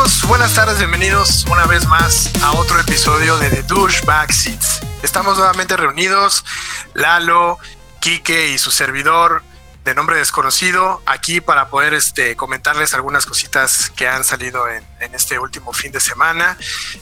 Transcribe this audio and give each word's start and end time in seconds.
amigos? 0.00 0.26
Buenas 0.28 0.54
tardes, 0.54 0.78
bienvenidos 0.78 1.44
una 1.50 1.66
vez 1.66 1.86
más 1.86 2.30
a 2.42 2.52
otro 2.52 2.78
episodio 2.80 3.36
de 3.38 3.50
The 3.50 3.62
Douchebag 3.64 4.32
Seats. 4.32 4.80
Estamos 5.02 5.36
nuevamente 5.36 5.76
reunidos, 5.76 6.44
Lalo, 6.94 7.58
Quique 8.00 8.48
y 8.48 8.58
su 8.58 8.70
servidor 8.70 9.42
de 9.84 9.94
nombre 9.94 10.16
desconocido, 10.16 11.02
aquí 11.06 11.40
para 11.40 11.68
poder 11.68 11.94
este, 11.94 12.36
comentarles 12.36 12.94
algunas 12.94 13.26
cositas 13.26 13.90
que 13.90 14.08
han 14.08 14.24
salido 14.24 14.68
en, 14.68 14.84
este 15.14 15.38
último 15.38 15.72
fin 15.72 15.90
de 15.92 16.00
semana 16.00 16.56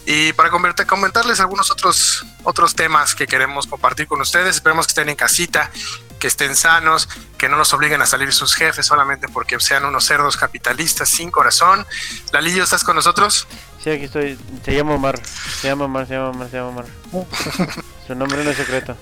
y 0.06 0.32
para 0.32 0.50
comentarles 0.50 1.40
algunos 1.40 1.70
otros, 1.70 2.24
otros 2.44 2.74
temas 2.74 3.14
que 3.14 3.26
queremos 3.26 3.66
compartir 3.66 4.06
con 4.06 4.20
ustedes. 4.20 4.56
Esperemos 4.56 4.86
que 4.86 4.92
estén 4.92 5.08
en 5.08 5.16
casita, 5.16 5.70
que 6.18 6.26
estén 6.26 6.56
sanos, 6.56 7.08
que 7.36 7.48
no 7.48 7.56
nos 7.56 7.72
obliguen 7.72 8.02
a 8.02 8.06
salir 8.06 8.32
sus 8.32 8.54
jefes 8.54 8.86
solamente 8.86 9.28
porque 9.28 9.58
sean 9.60 9.84
unos 9.84 10.04
cerdos 10.04 10.36
capitalistas 10.36 11.08
sin 11.08 11.30
corazón. 11.30 11.86
Lalillo, 12.32 12.64
¿estás 12.64 12.84
con 12.84 12.96
nosotros? 12.96 13.46
Sí, 13.82 13.90
aquí 13.90 14.04
estoy. 14.04 14.38
Se 14.64 14.74
llama 14.74 14.94
Omar. 14.94 15.20
Se 15.60 15.68
llama 15.68 15.84
Omar, 15.84 16.06
se 16.06 16.14
llama 16.14 16.30
Omar, 16.30 16.50
se 16.50 16.56
llama 16.56 16.68
Omar. 16.68 16.86
Su 18.06 18.14
nombre 18.14 18.42
no 18.44 18.50
es 18.50 18.56
secreto. 18.56 18.96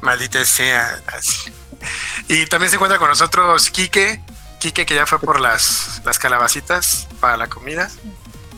Maldita 0.00 0.44
sea. 0.44 1.02
Y 2.28 2.46
también 2.46 2.70
se 2.70 2.76
encuentra 2.76 2.98
con 2.98 3.08
nosotros 3.08 3.70
Quique. 3.70 4.20
Quique 4.60 4.86
que 4.86 4.94
ya 4.94 5.06
fue 5.06 5.18
por 5.18 5.40
las, 5.40 6.02
las 6.04 6.18
calabacitas 6.18 7.08
para 7.20 7.36
la 7.36 7.46
comida. 7.46 7.90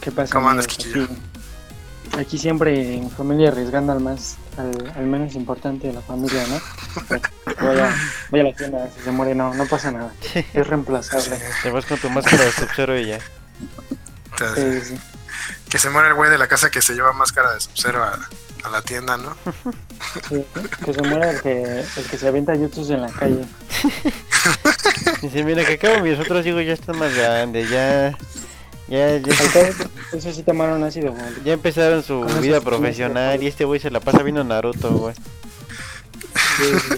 ¿Qué 0.01 0.11
pasa? 0.11 0.33
¿Cómo 0.33 0.49
andas? 0.49 0.67
Kikillo? 0.67 1.05
Aquí, 1.05 2.21
aquí 2.21 2.39
siempre 2.39 2.95
en 2.95 3.11
familia 3.11 3.49
arriesgando 3.49 3.93
al 3.93 4.01
más, 4.01 4.37
al, 4.59 4.93
al 4.97 5.05
menos 5.07 5.35
importante 5.35 5.87
de 5.89 5.93
la 5.95 6.01
familia, 6.03 6.45
¿no? 6.49 6.61
Voy 7.61 7.79
a, 7.81 7.95
voy 8.31 8.41
a 8.41 8.43
la 8.45 8.53
tienda, 8.55 8.89
si 8.97 9.03
se 9.03 9.11
muere 9.11 9.35
no, 9.35 9.55
no 9.55 9.67
pasa 9.67 9.91
nada. 9.91 10.13
Es 10.55 10.67
reemplazable. 10.67 11.39
Te 11.63 11.71
vas 11.71 11.85
con 11.87 11.99
tu 11.99 12.11
máscara 12.11 12.45
de 12.45 12.53
sub 12.53 12.69
y 12.97 13.07
ya. 13.07 13.19
Entonces, 14.33 14.89
Sí, 14.89 14.95
sí. 14.97 15.01
que 15.71 15.79
se 15.79 15.91
muere 15.91 16.09
el 16.09 16.15
güey 16.15 16.31
de 16.31 16.39
la 16.39 16.47
casa 16.47 16.71
que 16.71 16.81
se 16.83 16.95
lleva 16.95 17.13
máscara 17.13 17.53
de 17.55 17.61
sub 17.61 17.97
a, 17.97 18.19
a 18.65 18.71
la 18.71 18.83
tienda, 18.83 19.17
¿no? 19.17 19.37
Sí, 20.29 20.45
que 20.85 20.95
se 20.95 21.03
muera 21.03 21.31
el 21.31 21.41
que, 21.41 21.63
el 21.97 22.05
que 22.11 22.19
se 22.19 22.29
avienta 22.29 22.55
youtubers 22.55 22.91
en 22.91 23.03
la 23.03 23.11
calle. 23.11 23.45
Dice, 25.23 25.45
mira 25.45 25.65
que 25.65 25.75
acabo 25.75 26.01
mis 26.05 26.19
otros 26.19 26.45
hijos 26.47 26.65
ya 26.65 26.73
están 26.75 26.99
más 26.99 27.15
grandes, 27.15 27.69
ya. 27.71 28.17
Ya, 28.89 29.19
ya, 29.19 29.33
Eso 30.13 30.33
sí 30.33 30.43
tomaron 30.43 30.83
ácido, 30.83 31.13
güey. 31.13 31.25
ya 31.45 31.53
empezaron 31.53 32.03
su 32.03 32.21
Con 32.23 32.41
vida 32.41 32.61
profesional 32.63 33.43
y 33.43 33.47
este 33.47 33.65
güey 33.67 33.81
se 33.81 33.91
la 33.91 34.01
pasa 34.01 34.23
viendo 34.23 34.43
Naruto, 34.45 34.91
güey. 34.91 35.15
Sí, 36.57 36.65
sí. 36.65 36.95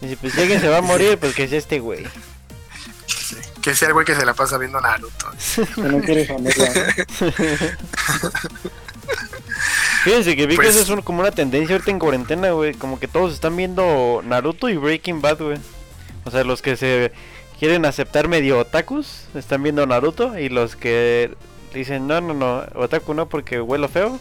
Dice, 0.00 0.16
pues 0.18 0.32
si 0.32 0.40
alguien 0.40 0.60
se 0.60 0.68
va 0.68 0.78
a 0.78 0.82
morir, 0.82 1.18
pues 1.18 1.34
que 1.34 1.46
sea 1.46 1.58
este 1.58 1.78
güey. 1.78 2.06
Sí, 3.06 3.36
Que 3.62 3.74
sea 3.74 3.88
el 3.88 3.94
güey 3.94 4.06
que 4.06 4.14
se 4.14 4.24
la 4.24 4.32
pasa 4.34 4.56
viendo 4.58 4.80
Naruto. 4.80 5.26
Que 5.74 5.82
no 5.82 6.00
quiere 6.00 6.24
familia. 6.24 6.72
Fíjense 10.04 10.36
que 10.36 10.46
vi 10.46 10.56
Pues- 10.56 10.68
que 10.68 10.72
eso 10.74 10.82
es 10.82 10.88
un- 10.90 11.02
como 11.02 11.20
una 11.20 11.30
tendencia 11.32 11.74
ahorita 11.74 11.90
en 11.90 11.98
cuarentena, 11.98 12.50
güey. 12.50 12.74
Como 12.74 12.98
que 13.00 13.08
todos 13.08 13.34
están 13.34 13.56
viendo 13.56 14.22
Naruto 14.24 14.68
y 14.68 14.76
Breaking 14.76 15.20
Bad, 15.20 15.38
güey. 15.42 15.58
O 16.24 16.30
sea, 16.30 16.44
los 16.44 16.62
que 16.62 16.76
se 16.76 17.12
quieren 17.58 17.84
aceptar 17.84 18.28
medio 18.28 18.58
otakus 18.58 19.24
están 19.34 19.62
viendo 19.62 19.86
Naruto 19.86 20.38
y 20.38 20.48
los 20.48 20.76
que 20.76 21.34
dicen 21.74 22.06
no, 22.06 22.20
no, 22.20 22.34
no, 22.34 22.64
otaku 22.74 23.14
no 23.14 23.28
porque 23.28 23.60
huelo 23.60 23.88
feo, 23.88 24.18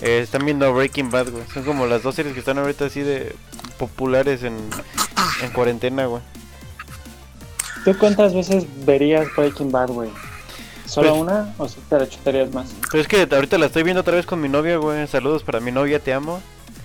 eh, 0.00 0.20
están 0.22 0.44
viendo 0.44 0.72
Breaking 0.74 1.10
Bad, 1.10 1.30
güey. 1.30 1.44
Son 1.52 1.62
como 1.64 1.86
las 1.86 2.02
dos 2.02 2.14
series 2.14 2.34
que 2.34 2.40
están 2.40 2.58
ahorita 2.58 2.86
así 2.86 3.00
de 3.00 3.34
populares 3.78 4.42
en, 4.42 4.56
en 5.42 5.50
cuarentena, 5.52 6.06
güey. 6.06 6.22
¿Tú 7.84 7.96
cuántas 7.98 8.34
veces 8.34 8.64
verías 8.84 9.26
Breaking 9.36 9.70
Bad, 9.72 9.88
güey? 9.90 10.10
¿Solo 10.86 11.10
Pues- 11.10 11.20
una 11.22 11.54
o 11.58 11.68
si 11.68 11.80
te 11.88 11.98
la 11.98 12.08
chutarías 12.08 12.52
más? 12.52 12.72
Pero 12.90 13.00
es 13.02 13.08
que 13.08 13.28
ahorita 13.30 13.58
la 13.58 13.66
estoy 13.66 13.82
viendo 13.82 14.00
otra 14.02 14.14
vez 14.14 14.26
con 14.26 14.40
mi 14.40 14.48
novia, 14.48 14.76
güey. 14.76 15.06
Saludos 15.06 15.42
para 15.42 15.58
mi 15.60 15.72
novia, 15.72 15.98
te 15.98 16.12
amo. 16.12 16.40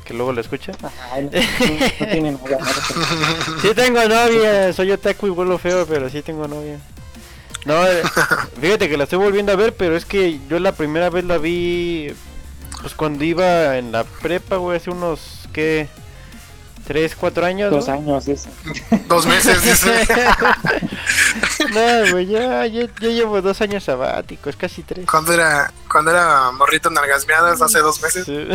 Que 0.07 0.13
luego 0.13 0.31
la 0.31 0.39
escucha. 0.39 0.71
Ay, 1.11 1.25
no, 1.25 1.29
tiene 1.29 2.31
novia, 2.31 2.57
no 2.59 2.65
Sí 3.61 3.73
tengo 3.75 4.07
novia, 4.07 4.71
soy 4.71 4.91
otaku 4.91 5.27
y 5.27 5.31
vuelo 5.31 5.57
feo, 5.57 5.85
pero 5.85 6.09
sí 6.09 6.21
tengo 6.21 6.47
novia. 6.47 6.79
No, 7.65 7.85
eh, 7.85 8.01
fíjate 8.61 8.87
que 8.87 8.95
la 8.95 9.03
estoy 9.03 9.19
volviendo 9.19 9.51
a 9.51 9.57
ver, 9.57 9.75
pero 9.75 9.97
es 9.97 10.05
que 10.05 10.39
yo 10.47 10.59
la 10.59 10.71
primera 10.71 11.09
vez 11.09 11.25
la 11.25 11.37
vi 11.37 12.13
pues 12.81 12.93
cuando 12.93 13.25
iba 13.25 13.77
en 13.77 13.91
la 13.91 14.05
prepa, 14.05 14.55
güey, 14.55 14.77
hace 14.77 14.91
unos, 14.91 15.49
¿qué? 15.51 15.89
¿Tres, 16.87 17.17
cuatro 17.17 17.45
años? 17.45 17.69
Dos 17.69 17.89
¿no? 17.89 17.95
años, 17.95 18.25
dice. 18.25 18.49
Dos 19.09 19.25
meses, 19.25 19.61
dice. 19.61 20.05
no, 21.73 22.11
güey, 22.11 22.27
ya, 22.27 22.65
ya, 22.65 22.87
ya 23.01 23.09
llevo 23.09 23.41
dos 23.41 23.59
años 23.59 23.83
sabáticos, 23.83 24.55
casi 24.55 24.83
tres. 24.83 25.05
cuando 25.05 25.33
era, 25.33 25.73
cuando 25.91 26.11
era 26.11 26.49
morrito 26.51 26.87
en 26.87 26.95
nalgasmeadas 26.95 27.61
hace 27.61 27.79
dos 27.79 28.01
meses. 28.01 28.25
Sí. 28.25 28.47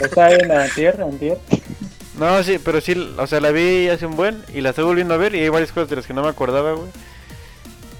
Está 0.00 0.32
en 0.32 0.50
antier, 0.50 1.00
antier. 1.00 1.38
No, 2.18 2.42
sí, 2.42 2.58
pero 2.58 2.80
sí, 2.80 3.14
o 3.16 3.26
sea, 3.28 3.40
la 3.40 3.52
vi 3.52 3.88
hace 3.88 4.06
un 4.06 4.16
buen 4.16 4.44
y 4.52 4.60
la 4.60 4.70
estoy 4.70 4.84
volviendo 4.84 5.14
a 5.14 5.18
ver 5.18 5.36
y 5.36 5.40
hay 5.40 5.50
varias 5.50 5.70
cosas 5.70 5.88
de 5.88 5.96
las 5.96 6.06
que 6.06 6.14
no 6.14 6.22
me 6.22 6.28
acordaba, 6.28 6.72
güey. 6.72 6.90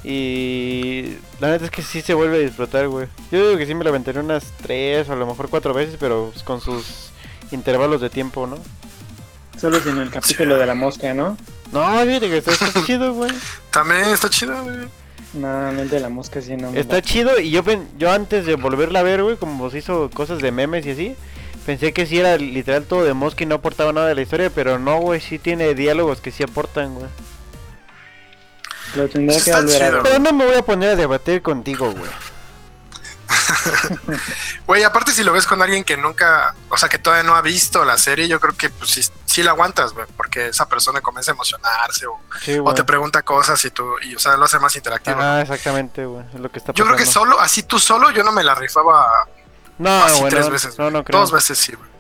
Y 0.03 1.19
la 1.39 1.51
neta 1.51 1.67
es 1.67 1.71
que 1.71 1.83
sí 1.83 2.03
se 2.03 2.15
vuelve 2.15 2.39
a 2.39 2.41
disfrutar, 2.41 2.89
güey. 2.89 3.07
Yo 3.31 3.47
digo 3.47 3.59
que 3.59 3.67
sí 3.67 3.75
me 3.77 3.85
la 3.85 3.91
aventaré 3.91 4.19
unas 4.19 4.45
tres 4.61 5.09
o 5.09 5.13
a 5.13 5.17
lo 5.17 5.27
mejor 5.27 5.49
cuatro 5.49 5.73
veces, 5.73 5.97
pero 6.01 6.31
pues, 6.33 6.43
con 6.43 6.61
sus 6.61 7.12
intervalos 7.53 8.01
de 8.01 8.11
tiempo, 8.11 8.47
¿no? 8.47 8.57
Solo 9.61 9.81
sin 9.81 9.99
el 9.99 10.11
capítulo 10.11 10.57
de 10.59 10.67
la 10.67 10.75
mosca, 10.75 11.15
¿no? 11.15 11.37
No, 11.73 12.01
fíjate 12.03 12.29
que 12.29 12.39
está, 12.39 12.53
está 12.53 12.85
chido, 12.85 13.15
güey. 13.15 13.31
También 13.71 14.05
está 14.07 14.29
chido, 14.29 14.63
güey. 14.65 14.77
Nuevamente 15.35 15.99
la 15.99 16.11
mosca 16.11 16.43
sí 16.43 16.57
no 16.57 16.71
me 16.71 16.79
Está 16.81 17.01
chido 17.01 17.39
y 17.41 17.51
yo, 17.51 17.63
pen- 17.65 17.89
yo 17.99 18.13
antes 18.13 18.45
de 18.45 18.57
volverla 18.57 19.01
a 19.01 19.03
ver, 19.03 19.23
güey, 19.23 19.37
como 19.37 19.71
se 19.71 19.79
hizo 19.79 20.11
cosas 20.11 20.41
de 20.41 20.53
memes 20.53 20.85
y 20.85 20.91
así, 20.91 21.17
pensé 21.65 21.93
que 21.95 22.05
sí 22.05 22.19
era 22.19 22.37
literal 22.37 22.85
todo 22.85 23.05
de 23.05 23.15
mosca 23.15 23.43
y 23.43 23.47
no 23.47 23.55
aportaba 23.55 23.93
nada 23.95 24.09
de 24.09 24.15
la 24.15 24.21
historia, 24.23 24.51
pero 24.55 24.79
no, 24.79 24.99
güey, 24.99 25.21
sí 25.21 25.39
tiene 25.39 25.75
diálogos 25.75 26.21
que 26.21 26.31
sí 26.33 26.43
aportan, 26.43 26.95
güey. 26.95 27.07
Lo 28.95 29.09
tendré 29.09 29.41
que 29.41 29.53
volver 29.53 29.83
a 29.83 29.87
chido. 29.89 29.93
ver. 29.93 30.03
Pero 30.03 30.19
no 30.19 30.33
me 30.35 30.45
voy 30.45 30.57
a 30.57 30.63
poner 30.63 30.91
a 30.91 30.97
debatir 30.97 31.41
contigo, 31.41 31.91
güey. 31.93 32.11
Güey, 34.67 34.83
aparte 34.85 35.13
si 35.13 35.23
lo 35.25 35.33
ves 35.33 35.47
con 35.47 35.61
alguien 35.63 35.85
que 35.85 35.97
nunca, 35.97 36.55
o 36.69 36.77
sea, 36.77 36.89
que 36.89 36.99
todavía 36.99 37.23
no 37.25 37.35
ha 37.35 37.43
visto 37.43 37.85
la 37.85 37.99
serie, 37.99 38.29
yo 38.29 38.41
creo 38.41 38.57
que 38.57 38.71
pues 38.71 38.91
sí, 38.91 39.03
sí 39.25 39.43
la 39.43 39.51
aguantas, 39.53 39.93
güey, 39.93 40.07
porque 40.17 40.49
esa 40.49 40.69
persona 40.69 41.01
comienza 41.01 41.33
a 41.33 41.35
emocionarse 41.35 42.07
o, 42.07 42.19
Sí, 42.41 42.59
o 42.59 42.63
güey. 42.63 42.75
te 42.75 42.85
pregunta 42.85 43.23
cosas 43.23 43.63
y 43.65 43.71
tú, 43.71 43.97
y 44.03 44.15
o 44.15 44.19
sea, 44.19 44.37
lo 44.37 44.45
hace 44.45 44.59
más 44.59 44.75
interactivo. 44.77 45.17
¿no? 45.17 45.23
Ah, 45.23 45.41
exactamente, 45.43 46.05
güey. 46.05 46.25
Es 46.35 46.41
lo 46.41 46.51
que 46.51 46.59
está 46.59 46.73
Yo 46.73 46.85
pasando. 46.85 46.95
creo 46.97 47.07
que 47.07 47.11
solo, 47.13 47.41
así 47.41 47.63
tú 47.63 47.79
solo, 47.79 48.11
yo 48.11 48.23
no 48.23 48.33
me 48.33 48.45
la 48.45 48.55
rifaba 48.55 49.27
No, 49.79 50.05
así 50.05 50.23
tres 50.29 50.49
veces. 50.49 50.79
No, 50.79 50.91
no 50.91 51.05
creo. 51.05 51.21
Dos 51.21 51.33
veces 51.33 51.59
sí, 51.59 51.73
güey. 51.75 51.91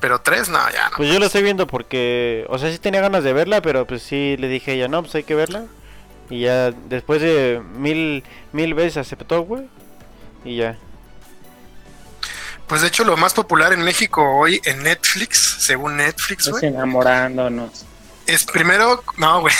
Pero 0.00 0.20
tres, 0.20 0.48
no, 0.50 0.58
ya 0.70 0.90
no. 0.90 0.96
Pues 0.98 1.08
yo 1.10 1.18
lo 1.18 1.24
estoy 1.26 1.42
viendo 1.42 1.66
porque, 1.66 2.44
o 2.50 2.58
sea, 2.58 2.70
sí 2.70 2.78
tenía 2.78 3.00
ganas 3.00 3.24
de 3.24 3.32
verla, 3.32 3.62
pero 3.62 3.86
pues 3.86 4.02
sí 4.02 4.36
le 4.38 4.48
dije 4.48 4.72
a 4.72 4.74
ella, 4.74 4.88
no, 4.88 5.02
pues 5.02 5.14
hay 5.14 5.24
que 5.24 5.34
verla. 5.34 5.64
Y 6.28 6.42
ya 6.42 6.70
después 6.72 7.22
de 7.22 7.62
mil, 7.76 8.22
mil 8.52 8.74
veces 8.74 8.98
aceptó, 8.98 9.40
güey. 9.42 9.68
Y 10.46 10.56
ya. 10.56 10.76
Pues 12.66 12.80
de 12.82 12.88
hecho 12.88 13.04
lo 13.04 13.16
más 13.16 13.32
popular 13.34 13.72
en 13.72 13.82
México 13.82 14.22
hoy 14.38 14.60
en 14.64 14.82
Netflix, 14.82 15.56
según 15.60 15.96
Netflix, 15.98 16.46
Es 16.46 16.52
güey, 16.52 16.66
enamorándonos. 16.66 17.84
es 18.26 18.44
primero, 18.44 19.04
no, 19.18 19.40
güey, 19.40 19.54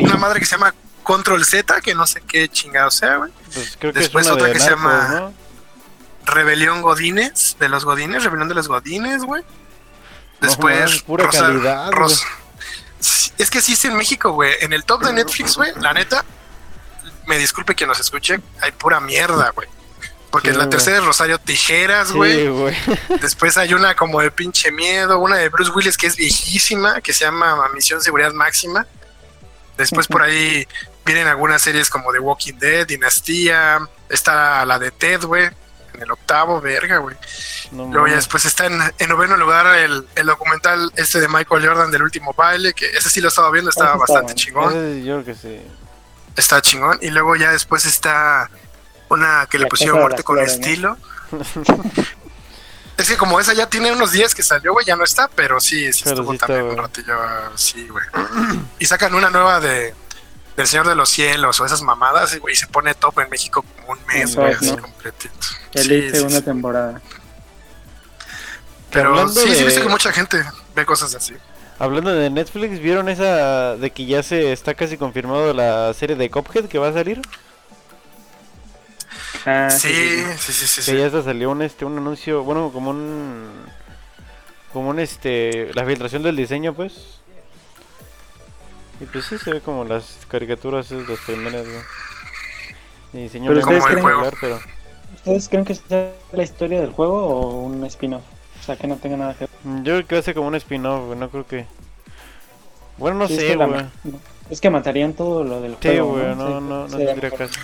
una 0.00 0.16
madre 0.16 0.38
que 0.38 0.46
se 0.46 0.52
llama 0.56 0.72
Control 1.02 1.44
Z, 1.44 1.80
que 1.80 1.94
no 1.96 2.06
sé 2.06 2.20
qué 2.20 2.48
chingado 2.48 2.90
sea, 2.92 3.16
güey. 3.16 3.32
pues 3.52 3.76
creo 3.78 3.92
que 3.92 3.98
Después 4.00 4.26
es 4.26 4.32
otra 4.32 4.46
de 4.46 4.52
que 4.52 4.60
se 4.60 4.70
llama- 4.70 5.08
¿no? 5.08 5.34
Rebelión 6.24 6.82
Godines, 6.82 7.56
de 7.58 7.68
los 7.68 7.84
Godines, 7.84 8.22
Rebelión 8.22 8.48
de 8.48 8.54
los 8.54 8.68
Godines, 8.68 9.24
güey. 9.24 9.42
No 9.42 10.46
Después, 10.48 10.78
mames, 10.78 11.02
pura 11.02 11.24
Rosa- 11.26 11.40
calidad, 11.40 11.90
Es 13.38 13.50
que 13.50 13.60
sí 13.60 13.72
es 13.72 13.84
en 13.84 13.96
México, 13.96 14.30
güey. 14.30 14.54
En 14.60 14.72
el 14.72 14.84
top 14.84 15.02
de 15.02 15.12
Netflix, 15.12 15.56
güey, 15.56 15.72
la 15.80 15.92
neta, 15.92 16.24
me 17.26 17.36
disculpe 17.38 17.74
quien 17.74 17.88
nos 17.88 17.98
escuche, 17.98 18.38
hay 18.60 18.70
pura 18.70 19.00
mierda, 19.00 19.50
güey. 19.50 19.66
Porque 20.32 20.50
Sí, 20.50 20.56
la 20.56 20.70
tercera 20.70 20.96
es 20.96 21.04
Rosario 21.04 21.38
Tijeras, 21.38 22.10
güey. 22.10 22.50
Después 23.20 23.58
hay 23.58 23.74
una 23.74 23.94
como 23.94 24.18
de 24.22 24.30
pinche 24.30 24.72
miedo, 24.72 25.18
una 25.18 25.36
de 25.36 25.50
Bruce 25.50 25.70
Willis 25.70 25.98
que 25.98 26.06
es 26.06 26.16
viejísima, 26.16 27.02
que 27.02 27.12
se 27.12 27.26
llama 27.26 27.68
Misión 27.74 28.00
Seguridad 28.00 28.32
Máxima. 28.32 28.86
Después 29.76 30.06
por 30.06 30.22
ahí 30.22 30.66
vienen 31.04 31.28
algunas 31.28 31.60
series 31.60 31.90
como 31.90 32.12
The 32.12 32.18
Walking 32.18 32.54
Dead, 32.54 32.86
Dinastía, 32.86 33.86
está 34.08 34.64
la 34.64 34.78
de 34.78 34.90
Ted, 34.90 35.22
güey, 35.22 35.50
en 35.92 36.02
el 36.02 36.10
octavo, 36.10 36.62
verga, 36.62 36.96
güey. 36.96 37.14
No 37.70 37.88
Luego 37.88 38.06
ya 38.06 38.14
después 38.16 38.46
está 38.46 38.66
en, 38.66 38.80
en 38.98 39.08
noveno 39.10 39.36
lugar 39.36 39.66
el, 39.78 40.06
el 40.14 40.26
documental 40.26 40.90
este 40.96 41.20
de 41.20 41.28
Michael 41.28 41.66
Jordan 41.66 41.90
del 41.90 42.02
último 42.02 42.32
baile, 42.32 42.72
que 42.72 42.86
ese 42.86 43.10
sí 43.10 43.20
lo 43.20 43.28
estaba 43.28 43.50
viendo, 43.50 43.68
estaba 43.68 43.92
está 43.92 44.14
bastante 44.14 44.32
bueno. 44.52 44.70
chingón, 44.72 45.04
yo 45.04 45.22
creo 45.22 45.24
que 45.26 45.34
sí. 45.34 45.60
está 46.36 46.62
chingón. 46.62 46.98
Y 47.02 47.10
luego 47.10 47.36
ya 47.36 47.52
después 47.52 47.84
está 47.84 48.50
una 49.12 49.46
que 49.50 49.58
le 49.58 49.64
La 49.64 49.68
pusieron 49.68 50.00
muerte 50.00 50.22
con 50.22 50.36
Flores, 50.36 50.54
estilo. 50.54 50.96
Es 52.98 53.08
que 53.08 53.16
como 53.16 53.40
esa 53.40 53.54
ya 53.54 53.68
tiene 53.68 53.90
unos 53.90 54.12
días 54.12 54.34
que 54.34 54.42
salió, 54.42 54.72
güey, 54.74 54.84
ya 54.86 54.94
no 54.96 55.02
está, 55.02 55.26
pero 55.34 55.58
sí, 55.60 55.92
sí 55.92 56.02
Pero 56.04 56.16
estuvo 56.16 56.30
sí 56.32 56.34
está, 56.36 56.46
también 56.46 56.66
un 56.66 56.74
güey. 56.74 56.86
ratillo, 56.86 57.16
sí, 57.56 57.88
güey. 57.88 58.04
Y 58.78 58.84
sacan 58.86 59.14
una 59.14 59.30
nueva 59.30 59.60
de 59.60 59.94
del 60.56 60.66
Señor 60.66 60.86
de 60.86 60.94
los 60.94 61.08
Cielos 61.08 61.58
o 61.60 61.64
esas 61.66 61.80
mamadas, 61.80 62.34
y, 62.34 62.38
güey, 62.38 62.54
se 62.54 62.66
pone 62.66 62.92
top 62.94 63.20
en 63.20 63.30
México 63.30 63.64
como 63.76 63.92
un 63.98 64.06
mes, 64.06 64.36
güey, 64.36 64.52
así 64.52 64.70
¿no? 64.70 64.82
completito. 64.82 65.34
El 65.72 65.84
Sí, 65.88 65.94
hice 65.94 66.20
una 66.22 66.42
temporada. 66.42 67.00
Pero 68.90 69.08
Hablando 69.10 69.32
sí, 69.40 69.48
sí, 69.48 69.54
de- 69.60 69.64
visto 69.64 69.80
que 69.82 69.88
mucha 69.88 70.12
gente 70.12 70.44
ve 70.74 70.84
cosas 70.84 71.14
así. 71.14 71.34
Hablando 71.78 72.12
de 72.12 72.28
Netflix, 72.28 72.78
¿vieron 72.78 73.08
esa 73.08 73.76
de 73.76 73.90
que 73.90 74.04
ya 74.04 74.22
se 74.22 74.52
está 74.52 74.74
casi 74.74 74.98
confirmado 74.98 75.54
la 75.54 75.92
serie 75.94 76.14
de 76.14 76.28
Cophead 76.30 76.66
que 76.66 76.78
va 76.78 76.88
a 76.88 76.92
salir? 76.92 77.20
Ah, 79.46 79.70
Sí, 79.70 80.22
sí, 80.38 80.52
sí, 80.52 80.66
sí. 80.66 80.76
Que 80.76 80.82
sí. 80.92 80.96
ya 80.98 81.06
hasta 81.06 81.22
salió 81.22 81.50
un 81.50 81.62
este 81.62 81.84
un 81.84 81.98
anuncio, 81.98 82.44
bueno, 82.44 82.70
como 82.72 82.90
un 82.90 83.50
como 84.72 84.90
un 84.90 84.98
este 85.00 85.70
la 85.74 85.84
filtración 85.84 86.22
del 86.22 86.36
diseño, 86.36 86.74
pues. 86.74 87.18
Y 89.00 89.04
pues 89.06 89.24
sí 89.24 89.36
se 89.38 89.52
ve 89.52 89.60
como 89.60 89.84
las 89.84 90.18
caricaturas 90.28 90.90
esas 90.92 91.08
las 91.08 91.18
primeras, 91.20 91.64
güey. 91.66 91.80
El 93.14 93.20
diseño 93.24 93.48
Pero 93.52 93.60
no 93.66 93.72
es 93.72 93.78
ustedes 93.78 93.84
creen- 93.84 94.02
popular, 94.12 94.34
pero 94.40 94.60
¿Ustedes 95.16 95.48
creen 95.48 95.64
que 95.64 95.74
sea 95.74 96.12
la 96.32 96.42
historia 96.42 96.80
del 96.80 96.90
juego 96.92 97.26
o 97.26 97.60
un 97.64 97.84
spin-off? 97.86 98.22
O 98.60 98.64
sea, 98.64 98.76
que 98.76 98.86
no 98.86 98.96
tenga 98.96 99.16
nada 99.16 99.34
que 99.34 99.40
ver. 99.40 99.50
Mm, 99.64 99.82
yo 99.82 99.92
creo 100.06 100.06
que 100.06 100.22
ser 100.22 100.34
como 100.34 100.48
un 100.48 100.54
spin-off, 100.54 101.06
güey, 101.06 101.18
no 101.18 101.28
creo 101.30 101.46
que 101.46 101.66
Bueno, 102.96 103.18
no 103.18 103.26
Sí, 103.28 103.34
es 103.34 103.40
sé, 103.40 103.46
que 103.48 103.56
la- 103.56 103.66
güey. 103.66 103.82
no, 104.04 104.20
Es 104.50 104.60
que 104.60 104.70
matarían 104.70 105.12
todo 105.14 105.42
lo 105.44 105.60
del 105.60 105.72
Sí, 105.72 105.88
juego. 105.88 106.12
güey, 106.12 106.24
¿no? 106.34 106.34
no, 106.34 106.46
Sí, 106.60 106.64
no, 106.68 106.88
no 106.88 106.96
tendría 107.06 107.30
caso. 107.32 107.60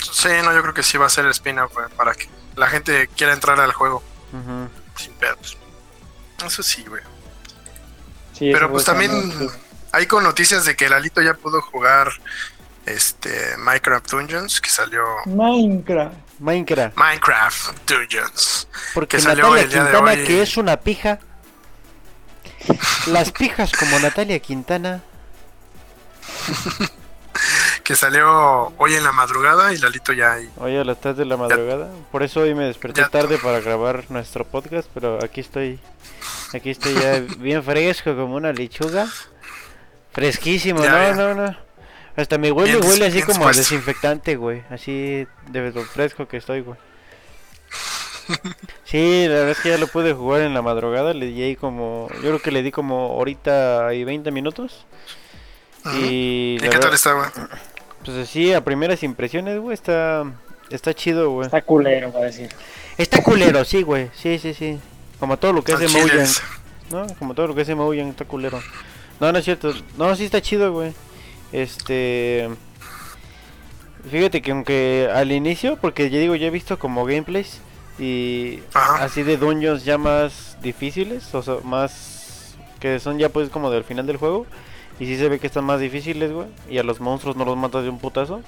Sí, 0.00 0.28
no, 0.44 0.52
yo 0.54 0.62
creo 0.62 0.74
que 0.74 0.82
sí 0.82 0.98
va 0.98 1.06
a 1.06 1.10
ser 1.10 1.24
el 1.24 1.30
spin-off, 1.32 1.72
para 1.96 2.14
que 2.14 2.28
la 2.56 2.66
gente 2.68 3.08
quiera 3.16 3.32
entrar 3.32 3.60
al 3.60 3.72
juego 3.72 4.02
sin 4.96 5.12
pedos. 5.14 5.56
Eso 6.44 6.62
sí, 6.62 6.84
güey. 6.88 7.02
Sí, 8.32 8.50
Pero 8.52 8.70
pues 8.70 8.84
también 8.84 9.50
hay 9.92 10.06
con 10.06 10.24
noticias 10.24 10.64
de 10.64 10.74
que 10.76 10.88
Lalito 10.88 11.20
ya 11.20 11.34
pudo 11.34 11.60
jugar 11.60 12.08
este 12.86 13.56
Minecraft 13.58 14.10
Dungeons, 14.10 14.60
que 14.60 14.70
salió 14.70 15.04
Minecraft. 15.26 16.14
Minecraft. 16.38 16.96
Minecraft 16.96 17.90
Dungeons. 17.90 18.68
Porque 18.94 19.18
que 19.18 19.22
salió 19.22 19.44
Natalia 19.44 19.62
el 19.64 19.70
día 19.70 19.84
de 19.84 19.90
Quintana, 19.90 20.12
hoy. 20.12 20.24
que 20.26 20.42
es 20.42 20.56
una 20.56 20.76
pija. 20.78 21.18
Las 23.06 23.32
pijas 23.32 23.72
como 23.72 23.98
Natalia 23.98 24.38
Quintana. 24.38 25.02
Que 27.90 27.96
salió 27.96 28.72
hoy 28.78 28.94
en 28.94 29.02
la 29.02 29.10
madrugada 29.10 29.74
y 29.74 29.78
Lalito 29.78 30.12
ya 30.12 30.34
ahí. 30.34 30.48
Hoy 30.58 30.76
a 30.76 30.84
las 30.84 31.00
3 31.00 31.16
de 31.16 31.24
la 31.24 31.36
madrugada. 31.36 31.88
Por 32.12 32.22
eso 32.22 32.42
hoy 32.42 32.54
me 32.54 32.62
desperté 32.66 33.04
tarde 33.06 33.36
para 33.38 33.58
grabar 33.58 34.04
nuestro 34.10 34.44
podcast, 34.44 34.88
pero 34.94 35.18
aquí 35.24 35.40
estoy. 35.40 35.80
Aquí 36.54 36.70
estoy 36.70 36.94
ya 36.94 37.18
bien 37.38 37.64
fresco 37.64 38.14
como 38.14 38.36
una 38.36 38.52
lechuga. 38.52 39.08
Fresquísimo, 40.12 40.84
Ya, 40.84 41.14
no, 41.14 41.34
no, 41.34 41.46
no. 41.48 41.56
Hasta 42.14 42.38
mi 42.38 42.52
huele 42.52 42.76
Bien 42.76 42.86
huele 42.88 43.06
así 43.06 43.22
como 43.22 43.38
dispuesto. 43.38 43.58
desinfectante, 43.62 44.36
güey. 44.36 44.62
Así 44.70 45.26
de 45.48 45.72
lo 45.72 45.82
fresco 45.82 46.28
que 46.28 46.36
estoy, 46.36 46.60
güey. 46.60 46.78
Sí, 48.84 49.24
la 49.26 49.34
verdad 49.34 49.50
es 49.50 49.58
que 49.58 49.68
ya 49.70 49.78
lo 49.78 49.88
pude 49.88 50.12
jugar 50.14 50.42
en 50.42 50.54
la 50.54 50.62
madrugada. 50.62 51.12
Le 51.12 51.26
di 51.26 51.42
ahí 51.42 51.56
como. 51.56 52.08
Yo 52.14 52.20
creo 52.20 52.38
que 52.40 52.52
le 52.52 52.62
di 52.62 52.70
como 52.70 53.16
horita 53.16 53.92
y 53.94 54.04
20 54.04 54.30
minutos. 54.30 54.86
Y. 55.94 56.54
¿Y 56.54 56.58
qué 56.60 56.68
verdad- 56.68 56.96
tal 57.02 57.14
güey? 57.16 57.30
Pues 58.04 58.16
así, 58.16 58.52
a 58.52 58.64
primeras 58.64 59.02
impresiones, 59.02 59.58
güey, 59.58 59.74
está. 59.74 60.24
Está 60.70 60.94
chido, 60.94 61.30
güey. 61.32 61.46
Está 61.46 61.62
culero, 61.62 62.12
va 62.12 62.20
a 62.20 62.24
decir. 62.24 62.48
Está 62.96 63.22
culero, 63.22 63.64
sí, 63.64 63.82
güey. 63.82 64.08
Sí, 64.14 64.38
sí, 64.38 64.54
sí. 64.54 64.78
Como 65.18 65.36
todo 65.36 65.52
lo 65.52 65.62
que 65.62 65.72
hace 65.72 65.86
chiles. 65.86 66.42
¿No? 66.90 67.06
Como 67.18 67.34
todo 67.34 67.48
lo 67.48 67.54
que 67.54 67.62
hace 67.62 67.74
Mojang 67.74 68.08
está 68.08 68.24
culero. 68.24 68.60
No, 69.18 69.32
no 69.32 69.38
es 69.38 69.44
cierto. 69.44 69.74
No, 69.98 70.14
sí 70.16 70.24
está 70.24 70.40
chido, 70.40 70.72
güey. 70.72 70.92
Este. 71.52 72.48
Fíjate 74.10 74.40
que 74.40 74.52
aunque 74.52 75.10
al 75.12 75.30
inicio, 75.30 75.76
porque 75.76 76.08
ya 76.08 76.18
digo, 76.18 76.34
ya 76.36 76.46
he 76.46 76.50
visto 76.50 76.78
como 76.78 77.04
gameplays 77.04 77.60
y 77.98 78.60
Ajá. 78.72 79.04
así 79.04 79.22
de 79.22 79.36
dungeons 79.36 79.84
ya 79.84 79.98
más 79.98 80.56
difíciles, 80.62 81.34
o 81.34 81.42
sea, 81.42 81.56
más 81.64 82.56
que 82.80 82.98
son 82.98 83.18
ya 83.18 83.28
pues 83.28 83.50
como 83.50 83.70
del 83.70 83.84
final 83.84 84.06
del 84.06 84.16
juego 84.16 84.46
y 85.00 85.06
sí 85.06 85.16
se 85.16 85.28
ve 85.28 85.40
que 85.40 85.48
están 85.48 85.64
más 85.64 85.80
difíciles, 85.80 86.30
güey, 86.30 86.46
y 86.68 86.78
a 86.78 86.84
los 86.84 87.00
monstruos 87.00 87.34
no 87.34 87.44
los 87.44 87.56
matas 87.56 87.82
de 87.82 87.88
un 87.88 87.98
putazo. 87.98 88.42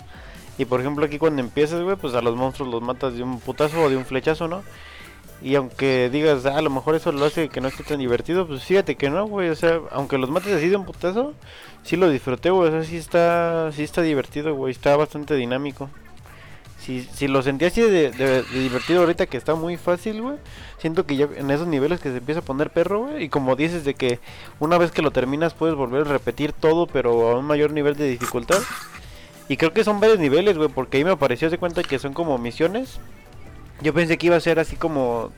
Y 0.58 0.66
por 0.66 0.80
ejemplo 0.80 1.04
aquí 1.04 1.18
cuando 1.18 1.40
empiezas, 1.40 1.82
güey, 1.82 1.96
pues 1.96 2.14
a 2.14 2.20
los 2.20 2.36
monstruos 2.36 2.70
los 2.70 2.82
matas 2.82 3.14
de 3.14 3.22
un 3.22 3.40
putazo 3.40 3.82
o 3.82 3.88
de 3.88 3.96
un 3.96 4.04
flechazo, 4.04 4.46
¿no? 4.46 4.62
Y 5.42 5.56
aunque 5.56 6.08
digas, 6.10 6.46
ah, 6.46 6.58
a 6.58 6.62
lo 6.62 6.70
mejor 6.70 6.94
eso 6.94 7.10
lo 7.10 7.24
hace 7.24 7.48
que 7.48 7.60
no 7.60 7.68
esté 7.68 7.82
tan 7.82 7.98
divertido, 7.98 8.46
pues 8.46 8.62
fíjate 8.62 8.94
que 8.96 9.10
no, 9.10 9.26
güey. 9.26 9.48
O 9.48 9.56
sea, 9.56 9.80
aunque 9.90 10.18
los 10.18 10.30
mates 10.30 10.52
así 10.52 10.68
de 10.68 10.76
un 10.76 10.84
putazo, 10.84 11.34
sí 11.82 11.96
lo 11.96 12.08
disfruté, 12.10 12.50
güey. 12.50 12.68
O 12.68 12.72
sea, 12.72 12.84
sí 12.84 12.96
está, 12.96 13.72
sí 13.72 13.82
está 13.82 14.02
divertido, 14.02 14.54
güey. 14.54 14.70
Está 14.70 14.96
bastante 14.96 15.34
dinámico. 15.34 15.90
Si, 16.84 17.02
si 17.02 17.28
lo 17.28 17.42
sentí 17.42 17.64
así 17.64 17.80
de, 17.80 18.10
divertido 18.52 19.00
ahorita 19.00 19.26
que 19.26 19.36
está 19.36 19.54
muy 19.54 19.76
fácil, 19.76 20.20
güey. 20.20 20.36
Siento 20.78 21.06
que 21.06 21.14
ya 21.14 21.28
en 21.36 21.50
esos 21.52 21.68
niveles 21.68 22.00
que 22.00 22.10
se 22.10 22.18
empieza 22.18 22.40
a 22.40 22.44
poner 22.44 22.70
perro, 22.70 23.06
güey. 23.06 23.24
Y 23.24 23.28
como 23.28 23.54
dices 23.54 23.84
de 23.84 23.94
que 23.94 24.18
una 24.58 24.78
vez 24.78 24.90
que 24.90 25.00
lo 25.00 25.12
terminas 25.12 25.54
puedes 25.54 25.76
volver 25.76 26.02
a 26.02 26.10
repetir 26.10 26.52
todo, 26.52 26.88
pero 26.88 27.30
a 27.30 27.38
un 27.38 27.44
mayor 27.44 27.72
nivel 27.72 27.96
de 27.96 28.08
dificultad. 28.08 28.58
Y 29.48 29.56
creo 29.58 29.72
que 29.72 29.84
son 29.84 30.00
varios 30.00 30.18
niveles, 30.18 30.58
güey. 30.58 30.68
Porque 30.68 30.96
ahí 30.96 31.04
me 31.04 31.16
pareció 31.16 31.50
de 31.50 31.58
cuenta 31.58 31.84
que 31.84 32.00
son 32.00 32.14
como 32.14 32.36
misiones. 32.38 32.98
Yo 33.80 33.94
pensé 33.94 34.18
que 34.18 34.26
iba 34.26 34.36
a 34.36 34.40
ser 34.40 34.58
así 34.58 34.74
como 34.74 35.30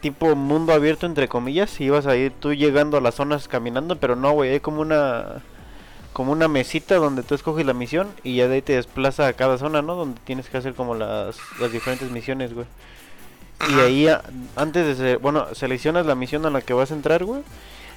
tipo 0.00 0.34
mundo 0.34 0.72
abierto 0.72 1.06
entre 1.06 1.28
comillas, 1.28 1.80
y 1.80 1.84
ibas 1.84 2.06
a 2.06 2.16
ir 2.16 2.32
tú 2.32 2.52
llegando 2.52 2.96
a 2.96 3.00
las 3.00 3.14
zonas 3.14 3.46
caminando, 3.46 3.96
pero 3.96 4.16
no, 4.16 4.32
güey, 4.32 4.50
hay 4.50 4.60
como 4.60 4.80
una 4.80 5.42
como 6.12 6.32
una 6.32 6.48
mesita 6.48 6.96
donde 6.96 7.22
tú 7.22 7.34
escoges 7.34 7.64
la 7.66 7.72
misión 7.74 8.08
y 8.22 8.36
ya 8.36 8.48
de 8.48 8.56
ahí 8.56 8.62
te 8.62 8.74
desplaza 8.74 9.26
a 9.26 9.32
cada 9.32 9.58
zona, 9.58 9.82
¿no? 9.82 9.94
Donde 9.94 10.20
tienes 10.24 10.48
que 10.48 10.56
hacer 10.58 10.74
como 10.74 10.94
las, 10.94 11.36
las 11.58 11.72
diferentes 11.72 12.10
misiones, 12.10 12.52
güey. 12.54 12.66
Y 13.70 13.80
ahí 13.80 14.08
antes 14.56 14.86
de 14.86 14.94
se- 14.96 15.16
bueno, 15.16 15.46
seleccionas 15.54 16.04
la 16.06 16.14
misión 16.16 16.44
a 16.46 16.50
la 16.50 16.60
que 16.62 16.72
vas 16.74 16.90
a 16.90 16.94
entrar, 16.94 17.24
güey. 17.24 17.42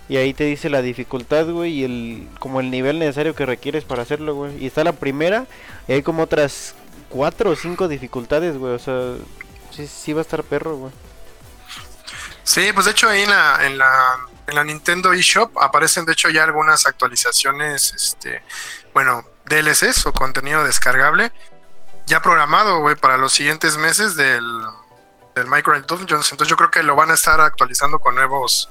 Y 0.08 0.18
ahí 0.18 0.36
te 0.36 0.44
dice 0.44 0.70
la 0.70 0.84
dificultad, 0.84 1.50
güey, 1.50 1.72
y 1.80 1.84
el 1.84 2.28
como 2.40 2.60
el 2.60 2.70
nivel 2.70 3.00
necesario 3.00 3.34
que 3.34 3.46
requieres 3.48 3.84
para 3.84 4.04
hacerlo, 4.04 4.36
güey. 4.36 4.64
Y 4.64 4.68
está 4.68 4.84
la 4.84 4.92
primera, 4.94 5.48
y 5.88 5.94
hay 5.94 6.04
como 6.04 6.22
otras 6.24 6.76
cuatro 7.10 7.50
o 7.50 7.56
cinco 7.56 7.88
dificultades, 7.88 8.58
güey. 8.60 8.74
O 8.76 8.80
sea, 8.80 9.14
sí, 9.72 9.88
sí 9.88 10.14
va 10.14 10.20
a 10.20 10.22
estar 10.22 10.44
perro, 10.44 10.78
güey. 10.78 10.92
Sí, 12.44 12.70
pues 12.74 12.86
de 12.86 12.92
hecho 12.92 13.10
ahí 13.10 13.22
en 13.24 13.30
la, 13.32 13.60
en 13.66 13.78
la, 13.80 14.18
en 14.48 14.56
la 14.56 14.64
Nintendo 14.64 15.14
eShop 15.14 15.58
aparecen 15.60 16.06
de 16.06 16.14
hecho 16.14 16.30
ya 16.30 16.44
algunas 16.44 16.86
actualizaciones, 16.86 17.94
este, 17.94 18.44
bueno, 18.94 19.26
DLCs 19.46 20.06
o 20.06 20.14
contenido 20.14 20.64
descargable 20.64 21.32
ya 22.08 22.22
programado, 22.22 22.80
güey, 22.80 22.96
para 22.96 23.18
los 23.18 23.34
siguientes 23.34 23.78
meses 23.78 24.16
del, 24.16 24.44
del 25.34 25.48
Minecraft 25.48 25.88
Dungeons. 25.88 26.32
Entonces 26.32 26.50
yo 26.50 26.56
creo 26.56 26.72
que 26.72 26.84
lo 26.84 26.96
van 26.96 27.12
a 27.12 27.16
estar 27.16 27.42
actualizando 27.42 28.00
con 28.00 28.16
nuevos, 28.16 28.70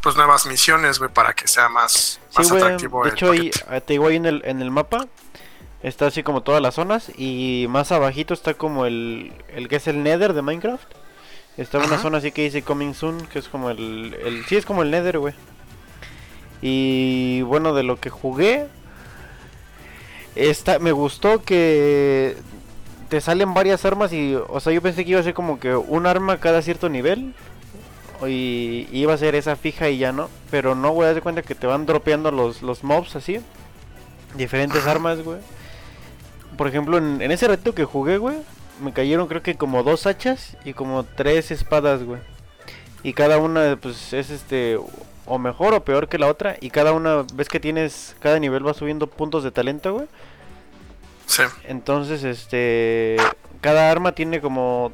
pues 0.00 0.16
nuevas 0.16 0.46
misiones, 0.46 0.98
güey, 0.98 1.12
para 1.12 1.32
que 1.34 1.48
sea 1.48 1.68
más, 1.68 2.20
Sí, 2.30 2.38
más 2.38 2.50
güey. 2.50 2.62
atractivo 2.62 3.02
De 3.02 3.10
el 3.10 3.14
hecho, 3.14 3.30
ahí, 3.30 3.50
ah, 3.68 3.80
te 3.80 3.94
digo 3.94 4.06
ahí 4.06 4.16
en 4.16 4.26
el, 4.26 4.42
en 4.44 4.62
el 4.62 4.70
mapa. 4.70 5.06
Está 5.82 6.06
así 6.06 6.22
como 6.22 6.42
todas 6.42 6.60
las 6.60 6.74
zonas. 6.74 7.10
Y 7.16 7.66
más 7.68 7.92
abajito 7.92 8.34
está 8.34 8.54
como 8.54 8.86
el, 8.86 9.32
el 9.48 9.68
que 9.68 9.76
es 9.76 9.86
el 9.86 10.02
Nether 10.02 10.32
de 10.32 10.42
Minecraft. 10.42 10.88
Está 11.58 11.78
una 11.78 11.86
Ajá. 11.86 11.98
zona 11.98 12.18
así 12.18 12.32
que 12.32 12.44
dice 12.44 12.62
Coming 12.62 12.94
Soon. 12.94 13.20
Que 13.26 13.40
es 13.40 13.48
como 13.48 13.68
el, 13.70 14.16
el. 14.24 14.44
Sí, 14.46 14.56
es 14.56 14.64
como 14.64 14.82
el 14.82 14.90
Nether, 14.90 15.18
güey. 15.18 15.34
Y 16.62 17.42
bueno, 17.42 17.74
de 17.74 17.82
lo 17.82 17.96
que 17.96 18.08
jugué. 18.08 18.66
Esta, 20.36 20.78
me 20.78 20.92
gustó 20.92 21.42
que 21.42 22.36
te 23.08 23.20
salen 23.20 23.54
varias 23.54 23.84
armas 23.84 24.12
y, 24.12 24.36
o 24.36 24.60
sea, 24.60 24.72
yo 24.72 24.80
pensé 24.80 25.04
que 25.04 25.10
iba 25.10 25.20
a 25.20 25.24
ser 25.24 25.34
como 25.34 25.58
que 25.58 25.74
un 25.74 26.06
arma 26.06 26.38
cada 26.38 26.62
cierto 26.62 26.88
nivel 26.88 27.34
y 28.26 28.86
iba 28.92 29.14
a 29.14 29.18
ser 29.18 29.34
esa 29.34 29.56
fija 29.56 29.88
y 29.88 29.98
ya 29.98 30.12
no, 30.12 30.28
pero 30.50 30.74
no, 30.74 30.90
güey, 30.90 31.08
haz 31.08 31.14
de 31.14 31.22
cuenta 31.22 31.42
que 31.42 31.54
te 31.54 31.66
van 31.66 31.86
dropeando 31.86 32.30
los, 32.30 32.62
los 32.62 32.84
mobs 32.84 33.16
así, 33.16 33.40
diferentes 34.36 34.86
armas, 34.86 35.22
güey. 35.22 35.38
Por 36.56 36.68
ejemplo, 36.68 36.98
en, 36.98 37.22
en 37.22 37.30
ese 37.30 37.48
reto 37.48 37.74
que 37.74 37.84
jugué, 37.84 38.18
güey, 38.18 38.36
me 38.80 38.92
cayeron 38.92 39.26
creo 39.26 39.42
que 39.42 39.56
como 39.56 39.82
dos 39.82 40.06
hachas 40.06 40.56
y 40.64 40.72
como 40.72 41.04
tres 41.04 41.50
espadas, 41.50 42.02
güey. 42.04 42.20
Y 43.02 43.12
cada 43.12 43.38
una, 43.38 43.78
pues, 43.80 44.12
es 44.12 44.30
este, 44.30 44.78
o 45.26 45.38
mejor 45.38 45.74
o 45.74 45.84
peor 45.84 46.08
que 46.08 46.18
la 46.18 46.26
otra. 46.26 46.56
Y 46.60 46.70
cada 46.70 46.92
una, 46.92 47.24
ves 47.34 47.48
que 47.48 47.60
tienes, 47.60 48.16
cada 48.20 48.38
nivel 48.38 48.66
va 48.66 48.74
subiendo 48.74 49.06
puntos 49.06 49.44
de 49.44 49.50
talento, 49.50 49.92
güey. 49.92 50.06
Sí. 51.26 51.42
Entonces, 51.64 52.24
este, 52.24 53.16
cada 53.60 53.90
arma 53.90 54.12
tiene 54.12 54.40
como 54.40 54.92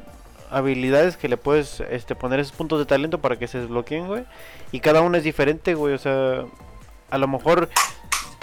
habilidades 0.51 1.17
que 1.17 1.29
le 1.29 1.37
puedes 1.37 1.79
este, 1.89 2.15
poner 2.15 2.39
esos 2.39 2.55
puntos 2.55 2.79
de 2.79 2.85
talento 2.85 3.19
para 3.19 3.37
que 3.37 3.47
se 3.47 3.59
desbloqueen, 3.59 4.07
güey. 4.07 4.25
Y 4.71 4.81
cada 4.81 5.01
una 5.01 5.17
es 5.17 5.23
diferente, 5.23 5.73
güey. 5.73 5.93
O 5.93 5.97
sea, 5.97 6.45
a 7.09 7.17
lo 7.17 7.27
mejor 7.27 7.69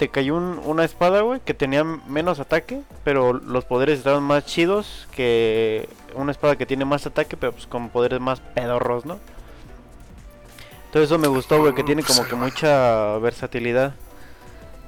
te 0.03 0.09
cayó 0.09 0.35
un- 0.35 0.59
una 0.65 0.83
espada, 0.83 1.21
güey, 1.21 1.39
que 1.39 1.53
tenía 1.53 1.85
menos 1.85 2.41
ataque, 2.41 2.81
pero 3.05 3.31
los 3.31 3.63
poderes 3.63 3.99
estaban 3.99 4.21
más 4.21 4.45
chidos 4.45 5.07
que 5.15 5.87
una 6.13 6.33
espada 6.33 6.57
que 6.57 6.65
tiene 6.65 6.83
más 6.83 7.05
ataque, 7.05 7.37
pero 7.37 7.53
pues 7.53 7.67
con 7.67 7.87
poderes 7.87 8.19
más 8.19 8.41
pedorros, 8.41 9.05
¿no? 9.05 9.17
Todo 10.91 11.03
eso 11.03 11.17
me 11.17 11.29
gustó, 11.29 11.59
güey, 11.61 11.73
que 11.73 11.83
tiene 11.85 12.03
como 12.03 12.25
que 12.25 12.35
mucha 12.35 13.17
versatilidad. 13.19 13.93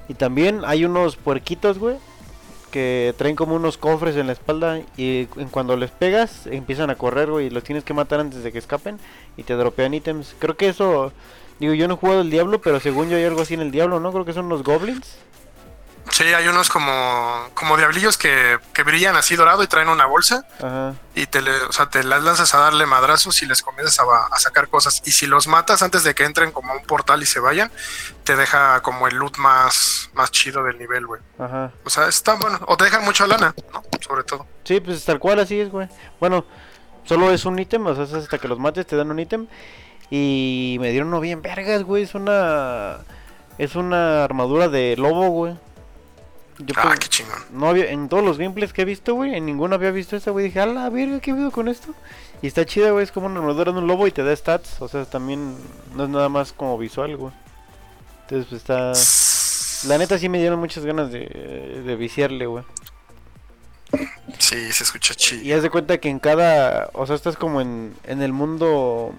Y 0.10 0.16
también 0.16 0.64
hay 0.66 0.84
unos 0.84 1.16
puerquitos, 1.16 1.80
güey, 1.80 1.96
que 2.72 3.16
traen 3.18 3.38
como 3.38 3.56
unos 3.56 3.78
cofres 3.78 4.18
en 4.18 4.28
la 4.28 4.34
espalda 4.34 4.82
y 4.98 5.28
cuando 5.50 5.78
les 5.78 5.92
pegas 5.92 6.46
empiezan 6.48 6.90
a 6.90 6.96
correr, 6.96 7.32
güey, 7.32 7.46
y 7.48 7.50
los 7.52 7.64
tienes 7.64 7.86
que 7.86 7.94
matar 7.94 8.20
antes 8.20 8.44
de 8.44 8.52
que 8.52 8.58
escapen 8.60 9.00
y 9.38 9.44
te 9.44 9.54
dropean 9.54 9.94
ítems. 9.94 10.36
Creo 10.40 10.58
que 10.58 10.68
eso, 10.68 11.14
digo, 11.60 11.74
yo 11.74 11.88
no 11.88 11.96
he 11.96 11.98
jugado 11.98 12.22
el 12.22 12.30
Diablo, 12.30 12.62
pero 12.62 12.80
según 12.80 13.10
yo 13.10 13.18
hay 13.18 13.26
algo 13.26 13.42
así 13.42 13.54
en 13.54 13.62
el 13.62 13.72
Diablo, 13.72 14.00
¿no? 14.00 14.12
Creo 14.12 14.26
que 14.26 14.34
son 14.34 14.50
los 14.50 14.64
goblins. 14.64 15.18
Sí, 16.12 16.24
hay 16.24 16.48
unos 16.48 16.70
como, 16.70 17.50
como 17.56 17.78
diablillos 17.78 18.18
que, 18.18 18.60
que 18.74 18.84
brillan 18.84 19.16
así 19.16 19.36
dorado 19.36 19.64
y 19.64 19.68
traen 19.68 19.90
una 19.90 20.06
bolsa. 20.06 20.46
Ajá. 20.60 20.94
Y 21.16 21.26
te, 21.26 21.42
le, 21.42 21.52
o 21.64 21.72
sea, 21.72 21.90
te 21.90 22.04
las 22.04 22.24
lanzas 22.24 22.54
a 22.54 22.60
darle 22.60 22.86
madrazos 22.86 23.42
y 23.42 23.46
les 23.48 23.62
comienzas 23.64 24.00
a, 24.00 24.04
a, 24.32 24.40
sacar 24.40 24.68
cosas. 24.68 25.02
Y 25.06 25.12
si 25.12 25.26
los 25.26 25.48
matas 25.48 25.82
antes 25.82 26.04
de 26.04 26.14
que 26.14 26.24
entren 26.24 26.52
como 26.52 26.72
a 26.72 26.76
un 26.76 26.84
portal 26.84 27.24
y 27.24 27.26
se 27.26 27.40
vayan, 27.40 27.72
te 28.24 28.36
deja 28.36 28.82
como 28.82 29.08
el 29.08 29.16
loot 29.16 29.38
más, 29.38 30.10
más 30.14 30.30
chido 30.32 30.64
del 30.64 30.78
nivel, 30.78 31.08
güey. 31.08 31.22
Ajá. 31.40 31.72
O 31.84 31.90
sea, 31.90 32.08
está 32.08 32.36
bueno. 32.36 32.60
O 32.68 32.78
te 32.78 32.84
dejan 32.84 33.04
mucha 33.04 33.26
lana, 33.26 33.56
¿no? 33.74 33.84
Sobre 34.00 34.24
todo. 34.24 34.46
Sí, 34.64 34.80
pues 34.80 35.04
tal 35.06 35.20
cual 35.20 35.40
así 35.40 35.60
es, 35.60 35.72
güey. 35.72 35.90
Bueno, 36.20 36.46
solo 37.04 37.32
es 37.32 37.46
un 37.46 37.58
ítem, 37.58 37.86
o 37.88 37.96
sea, 37.96 38.20
hasta 38.20 38.38
que 38.38 38.48
los 38.48 38.60
mates 38.60 38.86
te 38.86 38.96
dan 38.96 39.10
un 39.10 39.20
ítem. 39.20 39.48
Y 40.10 40.78
me 40.80 40.92
dieron 40.92 41.10
uno 41.10 41.20
bien 41.20 41.42
vergas, 41.42 41.84
güey. 41.84 42.04
Es 42.04 42.16
una... 42.16 43.00
Es 43.58 43.76
una 43.76 44.24
armadura 44.24 44.68
de 44.68 44.96
lobo, 44.98 45.30
güey. 45.30 45.56
Yo 46.60 46.74
ah, 46.78 46.84
pues, 46.84 47.00
qué 47.00 47.08
chingón. 47.08 47.44
No 47.52 47.68
había, 47.68 47.92
en 47.92 48.08
todos 48.08 48.24
los 48.24 48.38
gameplays 48.38 48.74
que 48.74 48.84
he 48.84 48.86
visto, 48.86 49.14
güey, 49.14 49.36
en 49.36 49.46
ninguno 49.46 49.76
había 49.76 49.92
visto 49.92 50.16
esa, 50.16 50.32
güey. 50.32 50.46
Dije, 50.46 50.60
a 50.60 50.66
la 50.66 50.90
verga, 50.90 51.20
¿qué 51.20 51.34
veo 51.34 51.52
con 51.52 51.68
esto? 51.68 51.94
Y 52.42 52.48
está 52.48 52.66
chida, 52.66 52.92
güey, 52.92 53.04
es 53.04 53.12
como 53.12 53.28
una 53.28 53.40
armadura 53.40 53.72
de 53.72 53.80
un 53.80 53.88
lobo 53.88 54.08
y 54.08 54.12
te 54.12 54.24
da 54.24 54.36
stats. 54.36 54.82
O 54.82 54.88
sea, 54.88 55.06
también 55.06 55.56
no 55.96 56.04
es 56.04 56.10
nada 56.10 56.30
más 56.30 56.54
como 56.54 56.78
visual, 56.78 57.16
güey. 57.18 57.34
Entonces, 58.24 58.48
pues 58.50 58.62
está. 58.62 59.88
La 59.90 59.98
neta 59.98 60.18
sí 60.18 60.30
me 60.30 60.40
dieron 60.40 60.60
muchas 60.60 60.86
ganas 60.86 61.12
de, 61.12 61.82
de 61.86 61.96
viciarle, 61.96 62.46
güey. 62.46 62.64
Sí, 64.40 64.72
se 64.72 64.84
escucha 64.84 65.14
chido. 65.14 65.44
Y 65.44 65.54
haz 65.54 65.62
de 65.62 65.70
cuenta 65.70 65.98
que 66.00 66.10
en 66.10 66.20
cada. 66.20 66.90
O 66.94 67.06
sea, 67.06 67.16
estás 67.16 67.38
como 67.38 67.62
en, 67.62 67.96
en 68.06 68.22
el 68.22 68.34
mundo. 68.34 69.14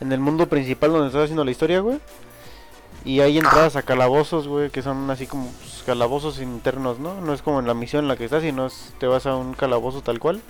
En 0.00 0.12
el 0.12 0.20
mundo 0.20 0.48
principal 0.48 0.92
donde 0.92 1.08
estás 1.08 1.24
haciendo 1.24 1.44
la 1.44 1.50
historia, 1.50 1.80
güey. 1.80 1.98
Y 3.04 3.20
hay 3.20 3.38
entradas 3.38 3.76
a 3.76 3.82
calabozos, 3.82 4.46
güey, 4.46 4.70
que 4.70 4.82
son 4.82 5.10
así 5.10 5.26
como 5.26 5.46
pues, 5.46 5.82
calabozos 5.86 6.40
internos, 6.40 6.98
¿no? 6.98 7.20
No 7.20 7.32
es 7.32 7.40
como 7.42 7.60
en 7.60 7.66
la 7.66 7.74
misión 7.74 8.04
en 8.04 8.08
la 8.08 8.16
que 8.16 8.24
estás, 8.24 8.42
sino 8.42 8.68
te 8.98 9.06
vas 9.06 9.26
a 9.26 9.36
un 9.36 9.54
calabozo 9.54 10.02
tal 10.02 10.18
cual. 10.18 10.40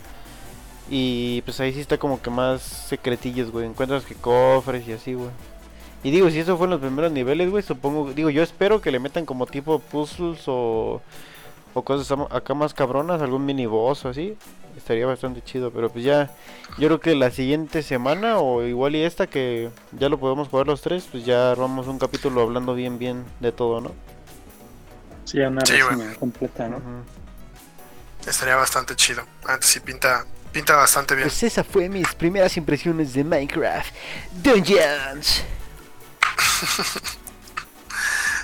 Y 0.88 1.42
pues 1.42 1.60
ahí 1.60 1.72
sí 1.72 1.80
está 1.80 1.98
como 1.98 2.20
que 2.20 2.30
más 2.30 2.62
secretillos, 2.62 3.52
güey. 3.52 3.66
Encuentras 3.66 4.04
que 4.04 4.16
cofres 4.16 4.86
y 4.88 4.92
así, 4.92 5.14
güey. 5.14 5.30
Y 6.02 6.10
digo, 6.10 6.30
si 6.30 6.40
eso 6.40 6.56
fue 6.56 6.66
en 6.66 6.72
los 6.72 6.80
primeros 6.80 7.12
niveles, 7.12 7.50
güey, 7.50 7.62
supongo... 7.62 8.12
Digo, 8.12 8.30
yo 8.30 8.42
espero 8.42 8.80
que 8.80 8.90
le 8.90 8.98
metan 8.98 9.26
como 9.26 9.46
tipo 9.46 9.78
puzzles 9.78 10.42
o... 10.46 11.00
O 11.72 11.82
cosas 11.82 12.18
acá 12.30 12.54
más 12.54 12.74
cabronas, 12.74 13.22
algún 13.22 13.46
mini 13.46 13.66
boss 13.66 14.04
o 14.04 14.08
así. 14.08 14.36
Estaría 14.76 15.06
bastante 15.06 15.42
chido, 15.42 15.70
pero 15.70 15.90
pues 15.90 16.04
ya... 16.04 16.30
Yo 16.78 16.88
creo 16.88 17.00
que 17.00 17.14
la 17.14 17.30
siguiente 17.30 17.82
semana 17.82 18.38
o 18.38 18.62
igual 18.62 18.94
y 18.94 19.02
esta 19.02 19.26
que 19.26 19.70
ya 19.92 20.08
lo 20.08 20.18
podemos 20.18 20.48
jugar 20.48 20.66
los 20.66 20.80
tres, 20.80 21.08
pues 21.10 21.24
ya 21.24 21.50
armamos 21.50 21.88
un 21.88 21.98
capítulo 21.98 22.42
hablando 22.42 22.74
bien 22.74 22.98
bien 22.98 23.24
de 23.40 23.52
todo, 23.52 23.80
¿no? 23.80 23.92
Sí, 25.24 25.38
una 25.40 25.64
sí, 25.64 25.74
completa, 26.18 26.68
¿no? 26.68 26.80
Estaría 28.26 28.56
bastante 28.56 28.96
chido. 28.96 29.24
Antes 29.46 29.70
sí 29.70 29.80
pinta, 29.80 30.24
pinta 30.52 30.76
bastante 30.76 31.14
bien. 31.14 31.28
Pues 31.28 31.42
esa 31.42 31.64
fue 31.64 31.88
mis 31.88 32.14
primeras 32.14 32.56
impresiones 32.56 33.12
de 33.12 33.24
Minecraft 33.24 33.94
Dungeons. 34.42 35.44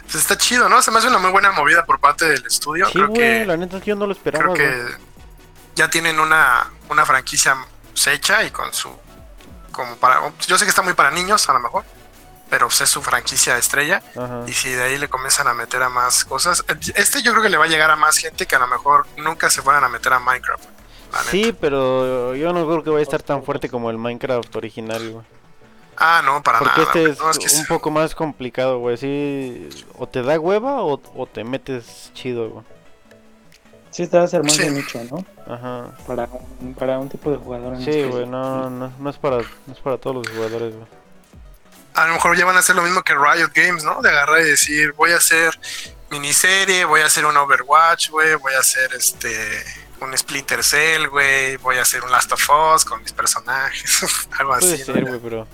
pues 0.03 0.15
está 0.15 0.39
chido, 0.39 0.69
¿no? 0.69 0.81
Se 0.81 0.91
me 0.91 0.99
hace 0.99 1.09
una 1.09 1.19
muy 1.19 1.31
buena 1.31 1.53
movida 1.53 1.85
por 1.85 1.99
parte 1.99 2.27
del 2.27 2.47
estudio. 2.47 2.87
Sí, 2.87 2.93
creo 2.93 3.13
que, 3.13 3.45
la 3.45 3.57
neta 3.57 3.81
yo 3.81 3.97
no 3.97 4.07
lo 4.07 4.13
esperaba. 4.13 4.55
Creo 4.55 4.55
que 4.55 4.73
ya 5.77 5.89
tienen 5.89 6.19
una, 6.19 6.71
una 6.89 7.07
franquicia 7.07 7.57
hecha 8.07 8.45
y 8.45 8.51
con 8.51 8.73
su 8.73 8.91
como 9.73 9.97
para 9.97 10.21
yo 10.47 10.59
sé 10.59 10.65
que 10.65 10.71
está 10.71 10.83
muy 10.83 10.95
para 10.95 11.11
niños 11.11 11.49
a 11.49 11.53
lo 11.53 11.61
mejor 11.61 11.85
pero 12.49 12.69
pues, 12.69 12.81
es 12.83 12.91
su 12.91 13.03
franquicia 13.03 13.59
estrella 13.59 14.03
y 14.47 14.53
si 14.53 14.71
de 14.71 14.83
ahí 14.83 14.99
le 14.99 15.09
comienzan 15.09 15.49
a 15.49 15.55
meter 15.55 15.83
a 15.83 15.89
más 15.89 16.25
cosas 16.25 16.65
este 16.95 17.23
yo 17.23 17.33
creo 17.33 17.43
que 17.43 17.49
le 17.49 17.57
va 17.57 17.65
a 17.65 17.69
llegar 17.69 17.91
a 17.91 17.97
más 17.97 18.19
gente 18.19 18.47
que 18.47 18.55
a 18.55 18.59
lo 18.59 18.69
mejor 18.69 19.07
nunca 19.17 19.51
se 19.51 19.63
fueran 19.63 19.83
a 19.85 19.89
meter 19.89 20.13
a 20.13 20.21
Minecraft 20.21 20.65
sí 21.31 21.55
pero 21.59 22.35
yo 22.35 22.53
no 22.53 22.67
creo 22.67 22.85
que 22.85 22.91
vaya 22.91 23.01
a 23.01 23.03
estar 23.03 23.23
tan 23.23 23.43
fuerte 23.43 23.69
como 23.69 23.91
el 23.91 23.99
Minecraft 23.99 24.55
original 24.55 25.11
güey. 25.11 25.25
ah 25.97 26.23
no 26.25 26.43
para 26.43 26.61
porque 26.61 26.81
nada 26.81 27.31
este 27.33 27.47
es, 27.47 27.55
un 27.55 27.67
poco 27.67 27.91
más 27.91 28.15
complicado 28.15 28.79
güey. 28.79 28.97
Sí 28.99 29.69
o 29.99 30.07
te 30.07 30.23
da 30.23 30.39
hueva 30.39 30.83
o, 30.83 31.01
o 31.15 31.27
te 31.27 31.43
metes 31.43 32.13
chido 32.15 32.51
güey 32.51 32.76
Sí, 33.97 34.07
te 34.09 34.19
va 34.19 34.25
a 34.25 34.29
ser 34.29 34.43
más 34.43 34.59
de 34.59 34.71
nicho, 34.71 35.03
¿no? 35.11 35.25
Ajá. 35.51 35.91
Para, 36.07 36.29
para 36.79 36.99
un 36.99 37.09
tipo 37.09 37.31
de 37.31 37.39
jugador. 37.39 37.77
En 37.77 37.83
sí, 37.83 38.03
güey, 38.03 38.27
no, 38.27 38.69
no, 38.69 38.93
no, 38.99 39.09
es 39.11 39.17
para, 39.17 39.39
no 39.39 39.73
es 39.73 39.79
para 39.79 39.97
todos 39.97 40.17
los 40.17 40.29
jugadores, 40.29 40.75
güey. 40.75 40.87
A 41.95 42.07
lo 42.07 42.13
mejor 42.13 42.37
ya 42.37 42.45
van 42.45 42.57
a 42.57 42.59
hacer 42.59 42.77
lo 42.77 42.83
mismo 42.83 43.01
que 43.01 43.15
Riot 43.15 43.53
Games, 43.55 43.85
¿no? 43.85 44.03
De 44.03 44.11
agarrar 44.11 44.43
y 44.43 44.51
decir, 44.51 44.93
voy 44.93 45.13
a 45.13 45.17
hacer 45.17 45.59
miniserie, 46.11 46.85
voy 46.85 47.01
a 47.01 47.07
hacer 47.07 47.25
un 47.25 47.39
Overwatch, 47.39 48.11
güey, 48.11 48.35
voy 48.35 48.53
a 48.53 48.59
hacer 48.59 48.93
este 48.93 49.65
un 50.03 50.15
Splinter 50.15 50.63
Cell, 50.63 51.07
güey, 51.09 51.57
voy 51.57 51.79
a 51.79 51.81
hacer 51.81 52.05
un 52.05 52.11
Last 52.11 52.31
of 52.33 52.51
Us 52.75 52.85
con 52.85 53.01
mis 53.01 53.15
personajes, 53.15 54.29
algo 54.39 54.59
Puede 54.59 54.75
así. 54.75 54.85
Ser, 54.85 55.07
güey, 55.07 55.21
pero 55.21 55.47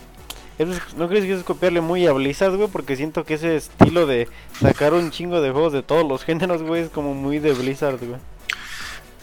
¿No 0.97 1.09
crees 1.09 1.25
que 1.25 1.35
es 1.35 1.45
copiarle 1.45 1.81
muy 1.81 2.07
a 2.07 2.13
Blizzard, 2.13 2.57
güey? 2.57 2.69
Porque 2.69 2.97
siento 2.97 3.25
que 3.25 3.35
ese 3.35 3.57
estilo 3.57 4.07
de 4.07 4.29
sacar 4.61 4.95
un 4.95 5.11
chingo 5.11 5.41
de 5.41 5.51
juegos 5.51 5.73
de 5.73 5.83
todos 5.83 6.07
los 6.07 6.25
géneros, 6.25 6.63
güey, 6.63 6.83
es 6.83 6.91
como 6.91 7.15
muy 7.15 7.39
de 7.39 7.53
Blizzard, 7.53 7.99
güey. 7.99 8.21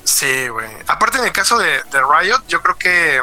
Sí, 0.10 0.48
güey. 0.48 0.68
Aparte 0.88 1.20
en 1.20 1.26
el 1.26 1.32
caso 1.32 1.60
de, 1.60 1.82
Riot, 1.92 2.42
yo 2.48 2.64
creo 2.64 2.76
que... 2.76 3.22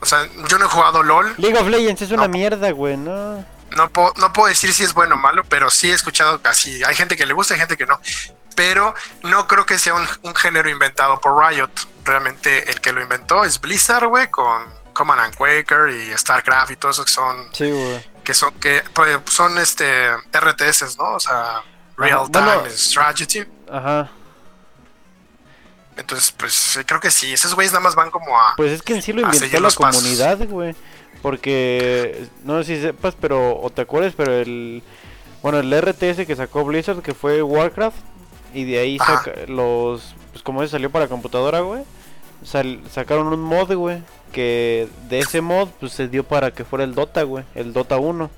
O 0.00 0.06
sea, 0.06 0.28
yo 0.48 0.56
no 0.58 0.66
he 0.66 0.68
jugado 0.68 1.02
LOL. 1.02 1.34
League 1.36 1.58
of 1.58 1.66
Legends 1.66 2.02
es 2.02 2.12
una 2.12 2.28
mierda, 2.28 2.70
güey, 2.70 2.96
¿no? 2.96 3.44
No 3.70 3.90
puedo, 3.90 4.12
no 4.18 4.32
puedo 4.32 4.48
decir 4.48 4.72
si 4.72 4.84
es 4.84 4.94
bueno 4.94 5.16
o 5.16 5.18
malo, 5.18 5.42
pero 5.48 5.68
sí 5.68 5.90
he 5.90 5.94
escuchado 5.94 6.40
casi... 6.40 6.84
Hay 6.84 6.94
gente 6.94 7.16
que 7.16 7.26
le 7.26 7.34
gusta 7.34 7.56
y 7.56 7.58
gente 7.58 7.76
que 7.76 7.86
no. 7.86 8.00
Pero 8.54 8.94
no 9.24 9.48
creo 9.48 9.66
que 9.66 9.78
sea 9.78 9.94
un, 9.94 10.06
un 10.22 10.34
género 10.36 10.70
inventado 10.70 11.20
por 11.20 11.36
Riot. 11.36 11.70
Realmente 12.04 12.70
el 12.70 12.80
que 12.80 12.92
lo 12.92 13.02
inventó 13.02 13.44
es 13.44 13.60
Blizzard, 13.60 14.06
güey, 14.06 14.30
con 14.30 14.64
Command 14.92 15.20
and 15.20 15.34
Quaker 15.34 15.90
y 15.90 16.16
StarCraft 16.16 16.70
y 16.70 16.76
todo 16.76 16.92
eso 16.92 17.04
que 17.04 17.10
son 17.10 17.50
que 17.50 18.32
son 18.32 18.54
que 18.54 18.82
pues, 18.94 19.18
son 19.26 19.58
este 19.58 20.10
RTS, 20.32 20.96
¿no? 20.98 21.14
O 21.14 21.20
sea, 21.20 21.62
real 21.98 22.30
time 22.30 22.70
strategy. 22.70 23.44
Ajá. 23.70 24.08
Entonces, 25.96 26.32
pues 26.36 26.78
creo 26.86 27.00
que 27.00 27.10
sí, 27.10 27.32
esos 27.32 27.54
güeyes 27.54 27.72
nada 27.72 27.82
más 27.82 27.94
van 27.94 28.10
como 28.10 28.38
a 28.38 28.54
Pues 28.56 28.72
es 28.72 28.82
que 28.82 28.94
en 28.94 29.02
sí 29.02 29.12
lo 29.12 29.22
inventó 29.22 29.60
la 29.60 29.70
comunidad, 29.70 30.46
güey. 30.48 30.74
Porque 31.22 32.28
no 32.44 32.62
sé 32.62 32.76
si 32.76 32.82
sepas, 32.82 33.14
pero 33.18 33.58
o 33.58 33.70
te 33.70 33.82
acuerdas, 33.82 34.14
pero 34.16 34.34
el 34.34 34.82
bueno, 35.42 35.58
el 35.60 35.72
RTS 35.72 36.26
que 36.26 36.36
sacó 36.36 36.64
Blizzard 36.64 37.02
que 37.02 37.14
fue 37.14 37.42
Warcraft 37.42 37.96
y 38.52 38.64
de 38.64 38.78
ahí 38.78 38.98
saca 38.98 39.32
los 39.46 40.14
pues 40.32 40.42
como 40.42 40.62
ese 40.62 40.72
salió 40.72 40.90
para 40.90 41.08
computadora, 41.08 41.60
güey. 41.60 41.84
sacaron 42.44 43.28
un 43.28 43.40
mod, 43.40 43.72
güey, 43.74 44.02
que 44.32 44.88
de 45.08 45.20
ese 45.20 45.40
mod 45.40 45.68
pues 45.80 45.92
se 45.92 46.08
dio 46.08 46.24
para 46.24 46.50
que 46.50 46.64
fuera 46.64 46.84
el 46.84 46.94
Dota, 46.94 47.22
güey, 47.22 47.44
el 47.54 47.72
Dota 47.72 47.96
1. 47.96 48.30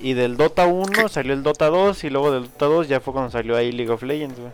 Y 0.00 0.14
del 0.14 0.36
Dota 0.36 0.66
1 0.66 1.08
salió 1.08 1.32
el 1.32 1.42
Dota 1.42 1.66
2 1.66 2.04
y 2.04 2.10
luego 2.10 2.32
del 2.32 2.44
Dota 2.44 2.66
2 2.66 2.88
ya 2.88 3.00
fue 3.00 3.12
cuando 3.12 3.30
salió 3.30 3.56
ahí 3.56 3.70
League 3.70 3.92
of 3.92 4.02
Legends, 4.02 4.38
güey. 4.40 4.52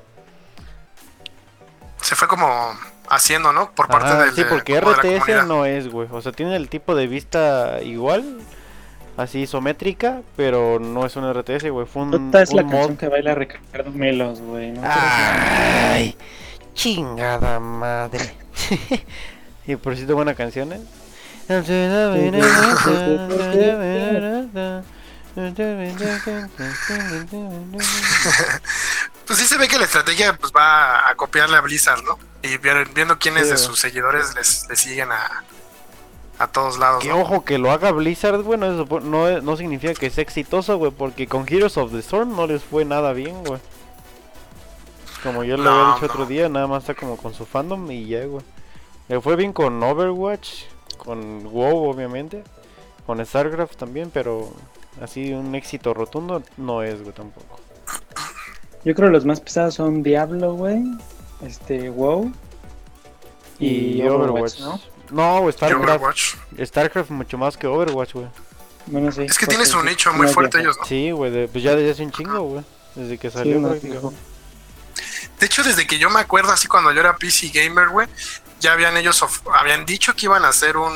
Se 2.09 2.17
fue 2.17 2.27
como 2.27 2.73
haciendo, 3.11 3.53
¿no? 3.53 3.71
Por 3.73 3.89
parte 3.89 4.15
del 4.15 4.33
Sí, 4.33 4.43
porque 4.49 4.81
RTS 4.81 5.47
no 5.47 5.67
es, 5.67 5.89
güey. 5.89 6.09
O 6.11 6.23
sea, 6.23 6.33
tiene 6.33 6.57
el 6.57 6.71
tipo 6.71 6.95
de 6.95 7.07
vista 7.07 7.83
igual, 7.83 8.39
así 9.19 9.41
isométrica, 9.41 10.23
pero 10.35 10.79
no 10.81 11.05
es 11.05 11.17
un 11.17 11.31
RTS, 11.31 11.69
güey. 11.69 11.85
Fue 11.85 12.05
un, 12.05 12.35
es 12.35 12.55
la 12.55 12.63
canción 12.63 12.97
que 12.97 13.09
baila 13.09 13.35
Ricardo 13.35 13.91
Melos, 13.91 14.41
güey. 14.41 14.73
Ay, 14.83 16.17
chingada 16.73 17.61
madre. 17.61 18.35
Y 19.67 19.77
por 19.77 19.95
cierto, 19.95 20.15
buena 20.15 20.33
canción, 20.33 20.73
¿eh? 20.73 20.81
pues 29.29 29.41
sí 29.41 29.47
se 29.47 29.59
ve 29.59 29.69
que 29.69 29.79
la 29.79 29.85
estrategia 29.85 30.33
pues 30.39 30.53
va 30.57 31.07
a 31.07 31.15
copiarle 31.15 31.59
a 31.59 31.61
Blizzard, 31.61 32.03
¿no? 32.03 32.19
Y 32.43 32.57
viendo 32.57 33.19
quiénes 33.19 33.51
de 33.51 33.59
sus 33.59 33.79
seguidores 33.79 34.35
les, 34.35 34.67
siguen 34.81 35.13
a, 35.13 35.45
a 36.39 36.47
todos 36.47 36.79
lados. 36.79 37.05
Que 37.05 37.13
ojo 37.13 37.45
que 37.45 37.59
lo 37.59 37.71
haga 37.71 37.93
Blizzard, 37.93 38.43
bueno, 38.43 38.67
eso 38.73 39.01
no, 39.01 39.43
no 39.43 39.57
significa 39.59 39.93
que 39.93 40.09
sea 40.09 40.23
exitoso, 40.23 40.79
güey, 40.79 40.93
porque 40.93 41.27
con 41.27 41.45
Heroes 41.47 41.77
of 41.77 41.93
the 41.93 41.99
Storm 41.99 42.35
no 42.37 42.47
les 42.47 42.65
fue 42.65 42.87
nada 42.87 43.13
bien, 43.13 43.45
güey. 43.45 43.61
Como 45.23 45.45
yo 45.45 45.59
le 45.59 45.69
había 45.69 45.95
dicho 45.95 46.07
otro 46.07 46.25
día, 46.25 46.49
nada 46.49 46.67
más 46.67 46.85
está 46.85 46.95
como 46.95 47.19
con 47.19 47.35
su 47.35 47.45
fandom 47.45 47.91
y 47.91 48.07
ya, 48.07 48.25
güey. 48.25 48.45
Le 49.09 49.21
fue 49.21 49.37
bien 49.37 49.53
con 49.53 49.83
Overwatch, 49.83 50.63
con 50.97 51.45
WoW 51.45 51.91
obviamente, 51.91 52.45
con 53.05 53.25
StarCraft 53.25 53.77
también, 53.77 54.11
pero 54.11 54.55
así 55.03 55.35
un 55.35 55.55
éxito 55.55 55.93
rotundo 55.93 56.43
no 56.57 56.83
es, 56.83 57.03
güey, 57.03 57.15
tampoco. 57.15 57.61
Yo 58.85 58.95
creo 58.95 59.09
que 59.09 59.13
los 59.13 59.25
más 59.25 59.41
pesados 59.41 59.75
son 59.75 60.03
Diablo, 60.03 60.55
güey. 60.55 60.83
Este, 61.43 61.91
WoW. 61.91 62.33
Y, 63.59 64.01
Y 64.01 64.03
Overwatch, 64.03 64.61
Overwatch, 64.61 64.61
¿no? 64.61 64.81
No, 65.43 65.53
StarCraft. 65.53 65.85
Overwatch. 65.85 66.35
StarCraft 66.65 67.11
mucho 67.11 67.39
más 67.39 67.57
que 67.57 67.67
Overwatch, 67.67 68.13
güey. 68.15 68.27
Bueno, 68.87 69.13
sí. 69.13 69.23
Es 69.23 69.37
que 69.39 69.47
porque 69.47 69.57
tiene 69.57 69.67
su 69.67 69.81
sí, 69.81 69.87
nicho 69.87 70.13
muy 70.13 70.29
fuerte 70.29 70.61
ellos, 70.61 70.77
¿no? 70.79 70.85
Sí, 70.87 71.11
güey, 71.11 71.47
pues 71.49 71.63
ya 71.65 71.75
desde 71.75 71.91
hace 71.91 72.03
un 72.05 72.13
chingo, 72.13 72.41
güey. 72.41 72.65
Desde 72.95 73.19
que 73.19 73.31
Sí, 73.31 73.37
salió, 73.39 73.61
prácticamente. 73.61 73.89
viejo. 73.89 74.15
De 75.39 75.47
hecho, 75.47 75.63
desde 75.63 75.87
que 75.87 75.99
yo 75.99 76.11
me 76.11 76.21
acuerdo, 76.21 76.51
así 76.53 76.67
cuando 76.69 76.93
yo 76.93 77.01
era 77.01 77.17
PC 77.17 77.49
gamer, 77.49 77.89
güey, 77.91 78.09
ya 78.61 78.73
habían 78.73 78.97
ellos 78.97 79.23
habían 79.53 79.85
dicho 79.87 80.15
que 80.15 80.27
iban 80.27 80.45
a 80.45 80.49
hacer 80.49 80.77
un, 80.77 80.93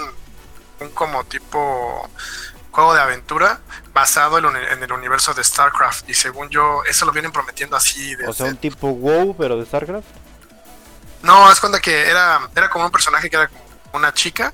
un 0.81 0.89
como 0.95 1.23
tipo 1.25 2.09
juego 2.73 2.95
de 2.95 3.01
aventura 3.01 3.61
basado 3.93 4.39
en, 4.39 4.83
el 4.83 4.93
universo 4.93 5.35
de 5.35 5.45
StarCraft. 5.45 6.09
Y 6.09 6.15
según 6.15 6.49
yo, 6.49 6.83
eso 6.89 7.07
lo 7.07 7.13
vienen 7.13 7.31
prometiendo 7.31 7.77
así. 7.77 8.17
O 8.27 8.33
sea, 8.33 8.47
un 8.47 8.57
tipo 8.57 8.89
WoW, 8.89 9.37
pero 9.37 9.57
de 9.57 9.67
StarCraft. 9.67 10.09
No, 11.23 11.53
es 11.53 11.61
cuando 11.61 11.79
que 11.79 12.09
era, 12.09 12.41
era 12.57 12.69
como 12.69 12.87
un 12.87 12.91
personaje 12.91 13.31
que 13.31 13.37
era 13.37 13.49
como 13.49 13.63
una 13.93 14.13
chica 14.13 14.53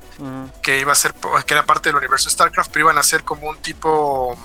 que 0.61 0.81
iba 0.81 0.93
a 0.93 0.97
ser, 0.97 1.15
que 1.47 1.55
era 1.55 1.65
parte 1.65 1.89
del 1.89 1.97
universo 1.97 2.27
de 2.27 2.33
StarCraft, 2.33 2.71
pero 2.73 2.87
iban 2.87 2.99
a 2.99 3.03
ser 3.03 3.23
como 3.23 3.49
un 3.49 3.57
tipo, 3.59 4.37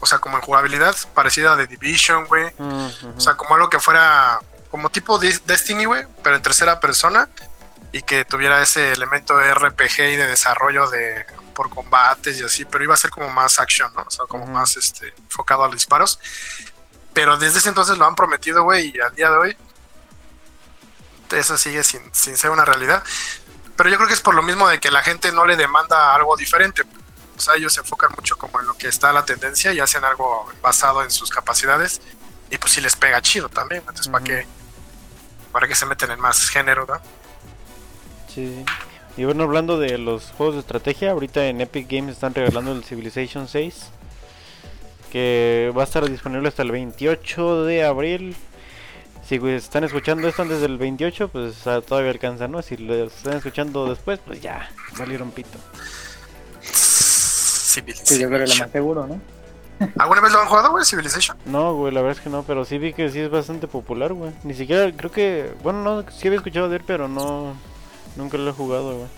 o 0.00 0.06
sea, 0.06 0.18
como 0.18 0.36
en 0.36 0.42
jugabilidad 0.42 0.96
parecida 1.14 1.52
a 1.52 1.56
The 1.56 1.66
Division, 1.66 2.26
güey. 2.26 2.52
O 2.58 3.20
sea, 3.20 3.36
como 3.36 3.54
algo 3.54 3.68
que 3.68 3.78
fuera 3.78 4.40
como 4.70 4.90
tipo 4.90 5.18
Destiny, 5.18 5.84
güey, 5.84 6.04
pero 6.22 6.34
en 6.34 6.42
tercera 6.42 6.80
persona 6.80 7.28
y 7.92 8.02
que 8.02 8.24
tuviera 8.24 8.60
ese 8.60 8.90
elemento 8.90 9.36
de 9.36 9.54
RPG 9.54 10.00
y 10.00 10.16
de 10.16 10.26
desarrollo 10.26 10.90
de 10.90 11.24
por 11.54 11.70
combates 11.70 12.38
y 12.40 12.44
así, 12.44 12.64
pero 12.64 12.84
iba 12.84 12.94
a 12.94 12.98
ser 12.98 13.10
como 13.10 13.30
más 13.30 13.58
action, 13.60 13.92
¿no? 13.94 14.02
O 14.02 14.10
sea, 14.10 14.26
como 14.26 14.44
Ujú. 14.44 14.52
más 14.52 14.76
este 14.76 15.14
enfocado 15.16 15.64
a 15.64 15.66
los 15.68 15.76
disparos. 15.76 16.18
Pero 17.12 17.36
desde 17.38 17.58
ese 17.60 17.68
entonces 17.68 17.96
lo 17.96 18.04
han 18.06 18.16
prometido, 18.16 18.64
güey, 18.64 18.92
y 18.94 19.00
al 19.00 19.14
día 19.14 19.30
de 19.30 19.36
hoy 19.36 19.56
eso 21.30 21.58
sigue 21.58 21.82
sin, 21.82 22.00
sin 22.14 22.36
ser 22.36 22.50
una 22.50 22.64
realidad. 22.64 23.02
Pero 23.76 23.90
yo 23.90 23.96
creo 23.96 24.06
que 24.06 24.14
es 24.14 24.20
por 24.20 24.34
lo 24.36 24.42
mismo 24.42 24.68
de 24.68 24.78
que 24.78 24.90
la 24.90 25.02
gente 25.02 25.32
no 25.32 25.44
le 25.44 25.56
demanda 25.56 26.14
algo 26.14 26.36
diferente. 26.36 26.82
O 27.36 27.40
sea, 27.40 27.56
ellos 27.56 27.72
se 27.72 27.80
enfocan 27.80 28.12
mucho 28.14 28.36
como 28.36 28.60
en 28.60 28.68
lo 28.68 28.74
que 28.74 28.86
está 28.86 29.12
la 29.12 29.24
tendencia 29.24 29.72
y 29.72 29.80
hacen 29.80 30.04
algo 30.04 30.48
basado 30.62 31.02
en 31.02 31.10
sus 31.10 31.30
capacidades. 31.30 32.00
Y 32.50 32.58
pues 32.58 32.72
sí 32.72 32.80
les 32.80 32.94
pega 32.94 33.20
chido 33.20 33.48
también. 33.48 33.80
Entonces, 33.80 34.06
¿para 34.06 34.18
Ujú. 34.22 34.26
qué? 34.32 34.46
¿Para 35.50 35.66
qué 35.66 35.74
se 35.74 35.86
meten 35.86 36.12
en 36.12 36.20
más 36.20 36.48
género, 36.48 36.86
no? 36.86 37.00
Sí. 38.32 38.64
Y 39.16 39.24
bueno, 39.24 39.44
hablando 39.44 39.78
de 39.78 39.96
los 39.98 40.32
juegos 40.32 40.56
de 40.56 40.60
estrategia, 40.60 41.12
ahorita 41.12 41.46
en 41.46 41.60
Epic 41.60 41.86
Games 41.88 42.14
están 42.14 42.34
regalando 42.34 42.72
el 42.72 42.82
Civilization 42.82 43.46
6. 43.46 43.90
Que 45.12 45.72
va 45.76 45.82
a 45.82 45.84
estar 45.84 46.08
disponible 46.10 46.48
hasta 46.48 46.62
el 46.62 46.72
28 46.72 47.64
de 47.64 47.84
abril. 47.84 48.34
Si 49.24 49.38
güey, 49.38 49.54
están 49.54 49.84
escuchando 49.84 50.26
esto 50.26 50.42
antes 50.42 50.60
del 50.60 50.76
28, 50.76 51.28
pues 51.28 51.66
ah, 51.66 51.80
todavía 51.80 52.10
alcanza, 52.10 52.48
¿no? 52.48 52.60
Si 52.60 52.76
lo 52.76 52.94
están 53.04 53.34
escuchando 53.36 53.88
después, 53.88 54.18
pues 54.26 54.42
ya, 54.42 54.68
valieron 54.98 55.30
pito. 55.30 55.58
Civilization. 56.60 58.06
Que 58.06 58.22
yo 58.22 58.28
creo 58.28 58.40
que 58.40 58.52
lo 58.52 58.56
más 58.56 58.70
seguro, 58.70 59.06
¿no? 59.06 59.20
¿Alguna 59.98 60.20
vez 60.20 60.32
lo 60.32 60.40
han 60.40 60.48
jugado, 60.48 60.72
güey, 60.72 60.84
Civilization? 60.84 61.38
No, 61.46 61.74
güey, 61.74 61.94
la 61.94 62.02
verdad 62.02 62.18
es 62.18 62.22
que 62.22 62.30
no, 62.30 62.42
pero 62.42 62.64
sí 62.64 62.78
vi 62.78 62.92
que 62.92 63.08
sí 63.10 63.20
es 63.20 63.30
bastante 63.30 63.68
popular, 63.68 64.12
güey. 64.12 64.32
Ni 64.42 64.54
siquiera, 64.54 64.92
creo 64.94 65.10
que, 65.10 65.52
bueno, 65.62 65.82
no, 65.82 66.10
sí 66.10 66.26
había 66.26 66.38
escuchado 66.38 66.68
de 66.68 66.76
él, 66.76 66.82
pero 66.86 67.08
no, 67.08 67.54
nunca 68.16 68.36
lo 68.38 68.50
he 68.50 68.52
jugado, 68.52 68.96
güey. 68.96 69.08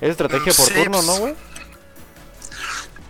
Es 0.00 0.10
estrategia 0.10 0.52
por 0.52 0.66
sí, 0.66 0.74
turno, 0.74 0.98
pues, 0.98 1.06
¿no, 1.06 1.16
güey? 1.18 1.36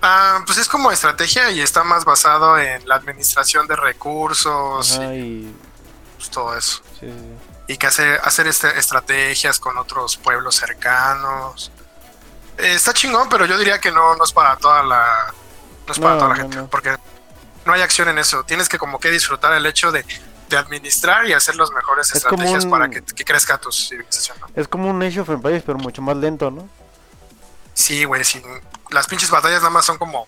Ah, 0.02 0.42
pues 0.46 0.58
es 0.58 0.68
como 0.68 0.90
estrategia 0.90 1.50
y 1.50 1.60
está 1.60 1.84
más 1.84 2.04
basado 2.04 2.58
en 2.58 2.88
la 2.88 2.96
administración 2.96 3.66
de 3.66 3.76
recursos 3.76 4.92
Ajá, 4.98 5.14
y 5.14 5.18
y... 5.18 5.54
pues, 6.16 6.30
todo 6.30 6.56
eso. 6.56 6.82
Sí, 6.98 7.06
sí, 7.06 7.12
sí. 7.12 7.72
y 7.72 7.76
que 7.76 7.86
hacer, 7.86 8.20
hacer 8.24 8.46
este- 8.46 8.78
estrategias 8.78 9.60
con 9.60 9.76
otros 9.76 10.16
pueblos 10.16 10.56
cercanos. 10.56 11.70
Eh, 12.58 12.74
está 12.74 12.92
chingón, 12.94 13.28
pero 13.28 13.44
yo 13.46 13.58
diría 13.58 13.78
que 13.78 13.92
no, 13.92 14.16
no 14.16 14.24
es 14.24 14.32
para 14.32 14.56
toda 14.56 14.82
la 14.82 15.34
no 15.86 15.92
es 15.92 15.98
para 15.98 16.18
toda 16.18 16.28
la 16.30 16.34
no, 16.36 16.42
gente, 16.42 16.56
no. 16.56 16.66
porque 16.68 16.96
no 17.64 17.72
hay 17.72 17.82
acción 17.82 18.08
en 18.08 18.18
eso. 18.18 18.42
Tienes 18.44 18.68
que 18.68 18.78
como 18.78 18.98
que 18.98 19.10
disfrutar 19.10 19.52
el 19.52 19.66
hecho 19.66 19.92
de, 19.92 20.04
de 20.50 20.58
administrar 20.58 21.26
y 21.26 21.32
hacer 21.32 21.56
las 21.56 21.70
mejores 21.70 22.10
Es 22.10 22.16
estrategias 22.16 22.64
un- 22.64 22.70
para 22.70 22.90
que, 22.90 23.00
que 23.02 23.24
crezca 23.24 23.56
tu 23.56 23.72
civilización. 23.72 24.36
¿no? 24.40 24.48
Es 24.54 24.68
como 24.68 24.90
un 24.90 25.02
Age 25.02 25.20
of 25.20 25.30
Empires, 25.30 25.62
pero 25.64 25.78
mucho 25.78 26.02
más 26.02 26.16
lento, 26.16 26.50
¿no? 26.50 26.68
Sí, 27.72 28.04
güey, 28.04 28.24
sin- 28.24 28.42
las 28.90 29.06
pinches 29.06 29.30
batallas 29.30 29.60
nada 29.60 29.70
más 29.70 29.86
son 29.86 29.96
como 29.96 30.26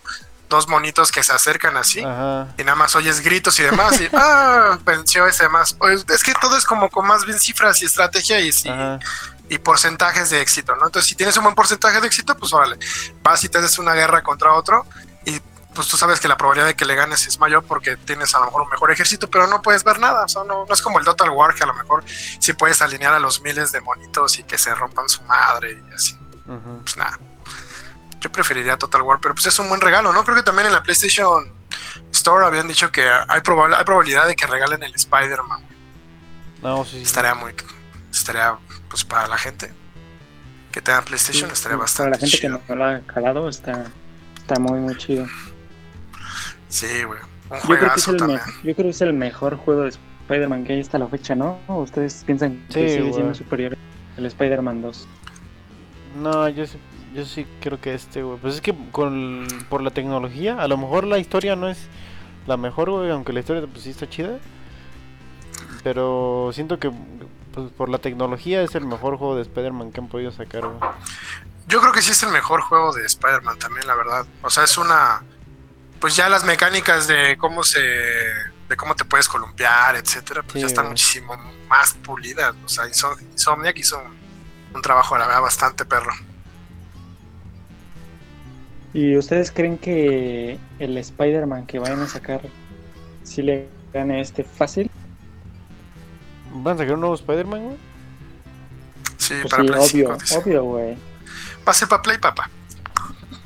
dos 0.49 0.67
monitos 0.67 1.11
que 1.11 1.23
se 1.23 1.31
acercan 1.33 1.75
así. 1.77 2.01
Ajá. 2.03 2.47
Y 2.57 2.63
nada 2.63 2.75
más 2.75 2.95
oyes 2.95 3.21
gritos 3.21 3.59
y 3.59 3.63
demás. 3.63 3.99
Y, 3.99 4.07
ah, 4.13 4.77
venció 4.85 5.27
ese 5.27 5.49
más. 5.49 5.73
Pues, 5.73 6.05
Es 6.09 6.23
que 6.23 6.33
todo 6.39 6.57
es 6.57 6.63
como 6.65 6.89
con 6.89 7.05
más 7.07 7.25
bien 7.25 7.39
cifras 7.39 7.81
y 7.81 7.85
estrategia 7.85 8.39
y, 8.39 8.51
y 9.49 9.57
porcentajes 9.57 10.29
de 10.29 10.41
éxito, 10.41 10.75
¿no? 10.75 10.85
Entonces, 10.85 11.09
si 11.09 11.15
tienes 11.15 11.35
un 11.37 11.43
buen 11.43 11.55
porcentaje 11.55 11.99
de 11.99 12.07
éxito, 12.07 12.35
pues 12.37 12.53
órale, 12.53 12.77
vas 13.21 13.43
y 13.43 13.49
te 13.49 13.57
haces 13.57 13.77
una 13.79 13.93
guerra 13.93 14.21
contra 14.23 14.53
otro 14.53 14.85
y 15.25 15.39
pues 15.73 15.87
tú 15.87 15.97
sabes 15.97 16.19
que 16.19 16.27
la 16.27 16.37
probabilidad 16.37 16.67
de 16.67 16.75
que 16.75 16.85
le 16.85 16.95
ganes 16.95 17.27
es 17.27 17.39
mayor 17.39 17.63
porque 17.63 17.97
tienes 17.97 18.33
a 18.35 18.39
lo 18.39 18.45
mejor 18.45 18.61
un 18.63 18.69
mejor 18.69 18.91
ejército, 18.91 19.29
pero 19.29 19.47
no 19.47 19.61
puedes 19.61 19.83
ver 19.83 19.99
nada, 19.99 20.25
o 20.25 20.27
sea, 20.27 20.43
no, 20.43 20.65
no 20.65 20.73
es 20.73 20.81
como 20.81 20.99
el 20.99 21.05
Total 21.05 21.29
War 21.29 21.53
que 21.53 21.63
a 21.63 21.67
lo 21.67 21.73
mejor 21.73 22.03
sí 22.07 22.53
puedes 22.53 22.81
alinear 22.81 23.13
a 23.13 23.19
los 23.19 23.41
miles 23.41 23.71
de 23.71 23.81
monitos 23.81 24.39
y 24.39 24.43
que 24.43 24.57
se 24.57 24.73
rompan 24.75 25.09
su 25.09 25.21
madre 25.23 25.81
y 25.89 25.93
así, 25.93 26.17
pues 26.83 26.97
nada. 26.97 27.19
Yo 28.19 28.31
preferiría 28.31 28.77
Total 28.77 29.01
War, 29.01 29.19
pero 29.21 29.33
pues 29.33 29.47
es 29.47 29.59
un 29.59 29.67
buen 29.67 29.81
regalo, 29.81 30.13
¿no? 30.13 30.23
Creo 30.23 30.35
que 30.37 30.43
también 30.43 30.67
en 30.67 30.73
la 30.73 30.81
PlayStation 30.81 31.51
Store 32.11 32.45
habían 32.45 32.67
dicho 32.67 32.89
que 32.91 33.09
hay, 33.27 33.41
probable, 33.41 33.75
hay 33.75 33.83
probabilidad 33.83 34.27
de 34.27 34.35
que 34.35 34.47
regalen 34.47 34.81
el 34.83 34.95
Spider-Man. 34.95 35.61
No, 36.61 36.85
sí, 36.85 36.91
sí. 36.91 37.01
Estaría 37.01 37.35
muy, 37.35 37.53
estaría 38.11 38.57
pues 38.89 39.03
para 39.03 39.27
la 39.27 39.37
gente 39.37 39.73
que 40.71 40.81
tenga 40.81 41.01
PlayStation 41.01 41.49
Sí, 41.49 41.53
estaría 41.53 41.77
bastante 41.77 42.11
Para 42.11 42.15
la 42.15 42.17
gente 42.17 42.37
chido. 42.37 42.61
que 42.65 42.73
no 42.73 42.75
lo 42.75 42.85
ha 42.85 42.99
calado, 43.01 43.49
está, 43.49 43.85
está 44.37 44.57
muy, 44.59 44.79
muy 44.79 44.95
chido. 44.97 45.27
Sí, 46.73 47.03
güey. 47.03 47.19
Un 47.49 47.57
Yo 47.57 47.61
creo, 47.61 47.79
que 47.79 47.85
es 47.99 48.05
juegazo 48.05 48.11
el 48.11 48.15
me- 48.15 48.19
también. 48.19 48.41
yo 48.63 48.73
creo 48.73 48.85
que 48.85 48.89
es 48.89 49.01
el 49.01 49.13
mejor 49.13 49.57
juego 49.57 49.81
de 49.83 49.89
Spider-Man 49.89 50.63
que 50.63 50.73
hay 50.73 50.79
hasta 50.81 50.97
la 50.97 51.07
fecha, 51.07 51.35
¿no? 51.35 51.59
¿O 51.67 51.81
¿Ustedes 51.81 52.23
piensan 52.25 52.65
que 52.69 52.89
Sí, 52.89 52.95
sigue 52.97 53.13
siendo 53.13 53.35
superior 53.35 53.77
el 54.17 54.25
Spider-Man 54.25 54.81
2? 54.81 55.07
No, 56.21 56.49
yo 56.49 56.65
sí, 56.65 56.77
yo 57.13 57.25
sí 57.25 57.45
creo 57.61 57.79
que 57.79 57.93
este, 57.93 58.23
güey. 58.23 58.39
Pues 58.39 58.55
es 58.55 58.61
que 58.61 58.73
con, 58.91 59.47
por 59.69 59.81
la 59.83 59.91
tecnología, 59.91 60.59
a 60.61 60.67
lo 60.67 60.77
mejor 60.77 61.03
la 61.03 61.19
historia 61.19 61.55
no 61.55 61.67
es 61.69 61.77
la 62.47 62.57
mejor, 62.57 62.89
güey, 62.89 63.11
aunque 63.11 63.33
la 63.33 63.41
historia 63.41 63.67
pues 63.67 63.83
sí 63.83 63.91
está 63.91 64.09
chida. 64.09 64.39
Pero 65.83 66.51
siento 66.53 66.79
que 66.79 66.91
pues, 67.53 67.71
por 67.71 67.89
la 67.89 67.97
tecnología 67.99 68.61
es 68.63 68.73
el 68.75 68.85
mejor 68.85 69.17
juego 69.17 69.35
de 69.35 69.41
Spider-Man 69.43 69.91
que 69.91 69.99
han 69.99 70.07
podido 70.07 70.31
sacar, 70.31 70.61
güey. 70.65 70.77
Yo 71.67 71.79
creo 71.81 71.91
que 71.93 72.01
sí 72.01 72.11
es 72.11 72.23
el 72.23 72.29
mejor 72.29 72.61
juego 72.61 72.93
de 72.93 73.05
Spider-Man 73.05 73.59
también, 73.59 73.85
la 73.87 73.95
verdad. 73.95 74.25
O 74.41 74.49
sea, 74.49 74.63
es 74.63 74.77
una. 74.77 75.21
Pues 76.03 76.17
ya 76.17 76.27
las 76.27 76.43
mecánicas 76.43 77.07
de 77.07 77.37
cómo 77.37 77.63
se. 77.63 77.79
de 77.79 78.75
cómo 78.75 78.93
te 78.93 79.05
puedes 79.05 79.29
columpiar, 79.29 79.95
etcétera, 79.95 80.41
pues 80.43 80.55
Sí, 80.55 80.59
ya 80.59 80.67
están 80.67 80.83
güey. 80.83 80.91
muchísimo 80.91 81.33
más 81.69 81.93
pulidas. 81.93 82.53
O 82.65 82.67
sea, 82.67 82.83
Insom- 82.89 83.21
Insomniac 83.31 83.77
hizo 83.77 83.97
un, 83.99 84.13
un 84.75 84.81
trabajo, 84.81 85.17
la 85.17 85.27
verdad, 85.27 85.41
bastante 85.41 85.85
perro. 85.85 86.11
¿Y 88.93 89.15
ustedes 89.17 89.49
creen 89.51 89.77
que 89.77 90.59
el 90.79 90.97
Spider-Man 90.97 91.65
que 91.67 91.79
vayan 91.79 92.01
a 92.01 92.07
sacar 92.09 92.41
si 93.23 93.41
le 93.41 93.69
gane 93.93 94.19
este 94.19 94.43
fácil? 94.43 94.91
¿Van 96.53 96.75
a 96.75 96.79
sacar 96.79 96.95
un 96.95 96.99
nuevo 96.99 97.15
Spider-Man, 97.15 97.63
güey? 97.63 97.77
Sí, 99.17 99.35
Pues 99.41 99.51
para 99.51 99.63
sí, 99.63 99.69
Play 99.69 99.79
obvio, 99.79 99.87
5, 99.87 100.17
dice. 100.19 100.37
obvio, 100.37 100.63
güey. 100.63 100.97
Va 101.65 101.71
a 101.71 101.73
ser 101.73 101.87
para 101.87 102.01
Play, 102.01 102.17
papá. 102.17 102.49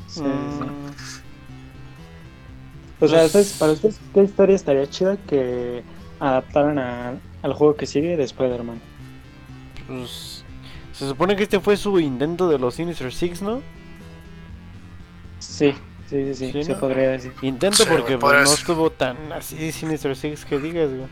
Sí, 0.08 0.22
sí. 0.24 1.16
O 3.00 3.08
sea, 3.08 3.20
Pues- 3.20 3.26
¿ustedes- 3.28 3.54
para 3.60 3.72
ustedes, 3.74 4.00
¿qué 4.14 4.24
historia 4.24 4.56
estaría 4.56 4.90
chida 4.90 5.18
que 5.18 5.84
adaptaran 6.20 6.80
a- 6.80 7.14
al 7.44 7.54
juego 7.54 7.76
que 7.76 7.86
sigue 7.86 8.18
de 8.18 8.24
Spider-Man? 8.24 8.80
pues, 9.88 10.44
se 10.94 11.08
supone 11.08 11.36
que 11.38 11.44
este 11.44 11.60
fue 11.62 11.78
su 11.78 11.98
intento 12.00 12.50
de 12.50 12.58
los 12.60 12.74
Sinister 12.76 13.14
Six, 13.14 13.42
¿no? 13.42 13.62
Sí, 15.40 15.74
sí, 16.10 16.26
sí, 16.26 16.36
sí, 16.36 16.52
Sí, 16.52 16.64
se 16.64 16.74
¿no? 16.74 16.80
podría 16.80 17.12
decir. 17.12 17.34
Intento 17.42 17.84
Sí, 17.84 17.90
porque 17.90 18.18
pues, 18.18 18.34
no 18.50 18.54
estuvo 18.54 18.90
tan 18.92 19.32
así 19.32 19.72
Sinister 19.72 20.16
Six 20.16 20.44
que 20.44 20.58
digas, 20.60 20.90
güey. 20.90 21.08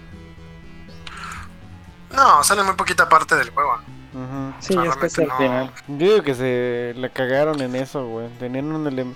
No, 2.15 2.43
sale 2.43 2.63
muy 2.63 2.75
poquita 2.75 3.07
parte 3.07 3.35
del 3.35 3.49
juego. 3.49 3.73
Ujú. 4.13 4.53
Sí, 4.59 4.73
es 5.05 5.19
al 5.19 5.27
no. 5.27 5.37
final. 5.37 5.71
Yo 5.87 5.95
digo 5.97 6.23
que 6.23 6.33
se 6.35 6.93
la 6.97 7.09
cagaron 7.09 7.61
en 7.61 7.75
eso, 7.75 8.07
güey. 8.07 8.27
Tenían 8.39 8.71
un 8.71 8.85
elem- 8.85 9.13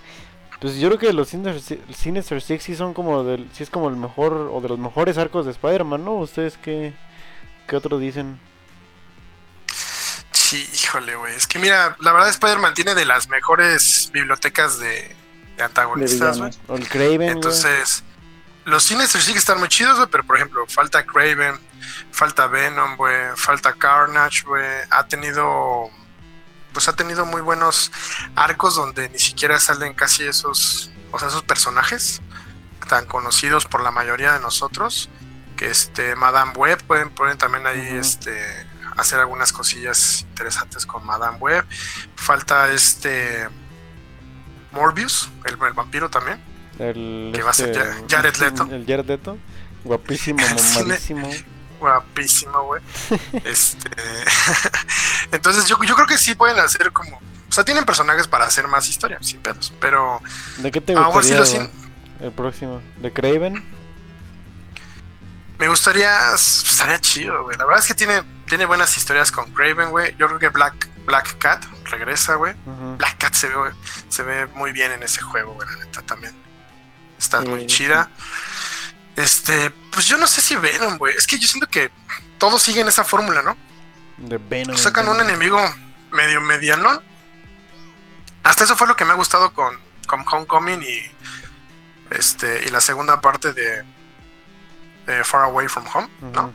Pues 0.60 0.76
yo 0.76 0.90
creo 0.90 1.00
que 1.00 1.14
los 1.14 1.30
Sinister, 1.30 1.80
Sinister 1.94 2.42
Six 2.42 2.64
sí 2.64 2.76
son 2.76 2.94
como 2.94 3.24
del, 3.24 3.50
sí 3.54 3.64
es 3.64 3.70
como 3.70 3.88
el 3.88 3.96
mejor 3.96 4.34
o 4.34 4.60
de 4.60 4.68
los 4.68 4.78
mejores 4.80 5.18
arcos 5.18 5.46
de 5.46 5.52
Spider-Man, 5.52 6.04
¿no? 6.04 6.16
¿Ustedes 6.16 6.58
qué, 6.58 6.94
qué 7.68 7.76
otro 7.78 7.98
dicen? 7.98 8.40
Sí, 10.32 10.70
híjole, 10.74 11.16
güey. 11.16 11.36
Es 11.36 11.48
que 11.48 11.60
mira, 11.60 11.96
la 12.02 12.12
verdad 12.12 12.30
Spider-Man 12.30 12.74
tiene 12.74 12.96
de 12.96 13.06
las 13.06 13.30
mejores 13.30 14.10
bibliotecas 14.12 14.80
de, 14.80 15.16
de 15.56 15.64
antagonistas, 15.64 16.40
güey. 16.40 16.52
O 16.68 16.76
el 16.76 16.90
Craven. 16.90 17.30
Entonces, 17.30 18.04
los 18.66 18.84
Sinister 18.84 19.22
que 19.22 19.38
están 19.38 19.60
muy 19.60 19.70
chidos, 19.70 19.98
güey, 19.98 20.10
pero 20.10 20.24
por 20.26 20.36
ejemplo, 20.36 20.66
falta 20.68 21.06
Craven, 21.06 21.56
falta 22.12 22.48
Venom, 22.48 22.98
güey, 22.98 23.16
falta 23.36 23.74
Carnage, 23.74 24.44
güey. 24.46 24.66
Ha 24.90 25.06
tenido, 25.08 25.90
pues 26.80 26.88
ha 26.88 26.96
tenido 26.96 27.26
muy 27.26 27.42
buenos 27.42 27.92
arcos 28.38 28.74
donde 28.78 29.10
ni 29.10 29.20
siquiera 29.20 29.60
salen 29.60 29.94
casi 29.94 30.24
esos, 30.24 30.90
o 31.12 31.20
sea, 31.20 31.28
esos 31.28 31.44
personajes 31.44 32.22
tan 32.88 33.06
conocidos 33.06 33.66
por 33.66 33.84
la 33.84 33.92
mayoría 33.92 34.32
de 34.32 34.40
nosotros. 34.40 35.10
Que 35.58 35.70
este, 35.70 36.16
Madame 36.16 36.54
Web, 36.54 36.82
pueden, 36.88 37.10
pueden 37.10 37.38
también 37.38 37.68
ahí, 37.68 37.86
este, 37.98 38.32
hacer 38.96 39.20
algunas 39.20 39.52
cosillas 39.52 40.22
interesantes 40.22 40.86
con 40.86 41.06
Madame 41.06 41.38
Web. 41.40 41.66
Falta 42.16 42.72
este 42.72 43.50
Morbius, 44.72 45.30
el, 45.44 45.58
el 45.62 45.74
vampiro 45.74 46.10
también. 46.10 46.42
El, 46.80 47.34
que 47.36 47.44
va 47.44 47.50
a 47.50 47.54
ser 47.54 47.72
este, 47.72 47.84
Ja- 47.84 48.04
Jared 48.10 48.36
Leto. 48.38 48.64
El 48.72 48.86
Jared 48.86 49.06
Leto. 49.06 49.38
Guapísimo, 49.84 50.40
mamadísimo. 50.78 51.30
Guapísimo, 51.80 52.62
güey. 52.64 52.82
este. 53.46 53.90
Entonces, 55.32 55.66
yo, 55.68 55.82
yo 55.84 55.96
creo 55.96 56.08
que 56.08 56.18
sí 56.18 56.36
pueden 56.36 56.60
hacer 56.60 56.92
como. 56.92 57.18
O 57.18 57.52
sea, 57.52 57.64
tienen 57.64 57.84
personajes 57.86 58.28
para 58.28 58.46
hacer 58.46 58.68
más 58.68 58.88
historia, 58.88 59.18
sin 59.22 59.40
pedos. 59.42 59.74
Pero 59.82 60.22
¿De 60.58 60.72
qué 60.72 60.82
te 60.82 60.94
sí 60.94 61.00
gustaría, 61.02 61.70
el 62.22 62.32
próximo? 62.32 62.82
¿De 62.98 63.12
Craven? 63.12 63.64
me 65.58 65.68
gustaría. 65.68 66.34
Estaría 66.36 67.00
chido, 67.00 67.44
güey. 67.44 67.58
La 67.58 67.66
verdad 67.66 67.82
es 67.82 67.88
que 67.88 67.96
tiene, 67.96 68.24
tiene 68.48 68.66
buenas 68.66 68.96
historias 68.98 69.32
con 69.32 69.52
Craven, 69.54 69.90
güey. 69.90 70.16
Yo 70.18 70.28
creo 70.28 70.40
que 70.40 70.50
Black, 70.50 70.88
Black 71.06 71.38
Cat 71.40 71.66
regresa, 71.86 72.36
güey. 72.36 72.54
Black 72.98 73.18
Cat 73.18 73.34
se 73.34 73.48
ve, 73.48 73.56
se 74.10 74.24
ve 74.24 74.46
muy 74.48 74.72
bien 74.72 74.92
en 74.92 75.04
ese 75.04 75.22
juego, 75.22 75.54
güey, 75.54 75.68
la 75.68 75.76
neta 75.86 76.02
también. 76.04 76.34
Está 77.18 77.42
Sí, 77.42 77.48
muy 77.48 77.62
sí. 77.62 77.66
chida. 77.68 78.10
Este, 79.20 79.70
pues 79.92 80.06
yo 80.08 80.18
no 80.18 80.26
sé 80.28 80.42
si 80.42 80.56
Venom, 80.56 80.98
güey. 80.98 81.16
Es 81.16 81.28
que 81.28 81.38
yo 81.38 81.48
siento 81.48 81.68
que 81.68 81.92
todos 82.38 82.62
siguen 82.62 82.88
esa 82.88 83.04
fórmula, 83.04 83.42
¿no? 83.42 83.58
De 84.18 84.38
Venom. 84.38 84.78
sacan 84.78 85.08
un 85.10 85.20
enemigo 85.20 85.60
medio 86.12 86.42
mediano. 86.42 87.02
Hasta 88.44 88.64
eso 88.64 88.76
fue 88.78 88.88
lo 88.88 88.96
que 88.96 89.06
me 89.06 89.12
ha 89.12 89.16
gustado 89.16 89.54
con, 89.54 89.78
con 90.08 90.26
Homecoming 90.28 90.82
y 90.84 91.12
este 92.12 92.64
y 92.66 92.70
la 92.70 92.82
segunda 92.82 93.22
parte 93.22 93.54
de, 93.54 93.84
de 95.06 95.24
Far 95.24 95.44
Away 95.46 95.68
from 95.68 95.86
Home, 95.94 96.10
¿no? 96.22 96.54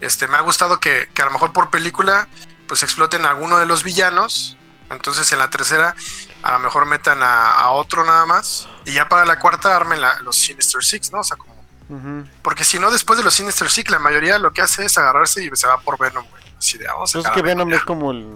Este 0.00 0.26
me 0.28 0.36
ha 0.36 0.40
gustado 0.40 0.80
que, 0.80 1.08
que 1.14 1.22
a 1.22 1.26
lo 1.26 1.32
mejor 1.32 1.52
por 1.52 1.70
película 1.70 2.28
pues 2.68 2.82
exploten 2.82 3.24
a 3.26 3.30
alguno 3.30 3.58
de 3.58 3.66
los 3.66 3.82
villanos. 3.82 4.56
Entonces 4.90 5.30
en 5.32 5.38
la 5.38 5.50
tercera 5.50 5.94
a 6.42 6.52
lo 6.52 6.58
mejor 6.60 6.86
metan 6.86 7.22
a, 7.22 7.50
a 7.52 7.70
otro 7.70 8.04
nada 8.04 8.24
más. 8.26 8.68
Y 8.84 8.92
ya 8.92 9.08
para 9.08 9.24
la 9.24 9.38
cuarta 9.38 9.74
armen 9.76 10.00
la- 10.00 10.20
los 10.20 10.36
Sinister 10.36 10.82
Six, 10.84 11.12
¿no? 11.12 11.20
O 11.20 11.24
sea, 11.24 11.36
como 11.36 11.52
Porque 12.42 12.64
si 12.64 12.78
no, 12.78 12.90
después 12.90 13.18
de 13.18 13.24
los 13.24 13.34
Sinister 13.34 13.68
Six, 13.70 13.90
la 13.90 13.98
mayoría 13.98 14.38
lo 14.38 14.52
que 14.52 14.62
hace 14.62 14.84
es 14.84 14.96
agarrarse 14.98 15.44
y 15.44 15.50
se 15.54 15.66
va 15.66 15.78
por 15.80 15.98
Venom, 15.98 16.24
güey. 16.30 16.42
Así 16.56 16.78
de, 16.78 16.86
vamos 16.86 17.14
a 17.16 17.20
Pues 17.20 17.32
que 17.32 17.42
Venom 17.42 17.68
ya. 17.70 17.76
es 17.76 17.82
como 17.84 18.10
el. 18.12 18.26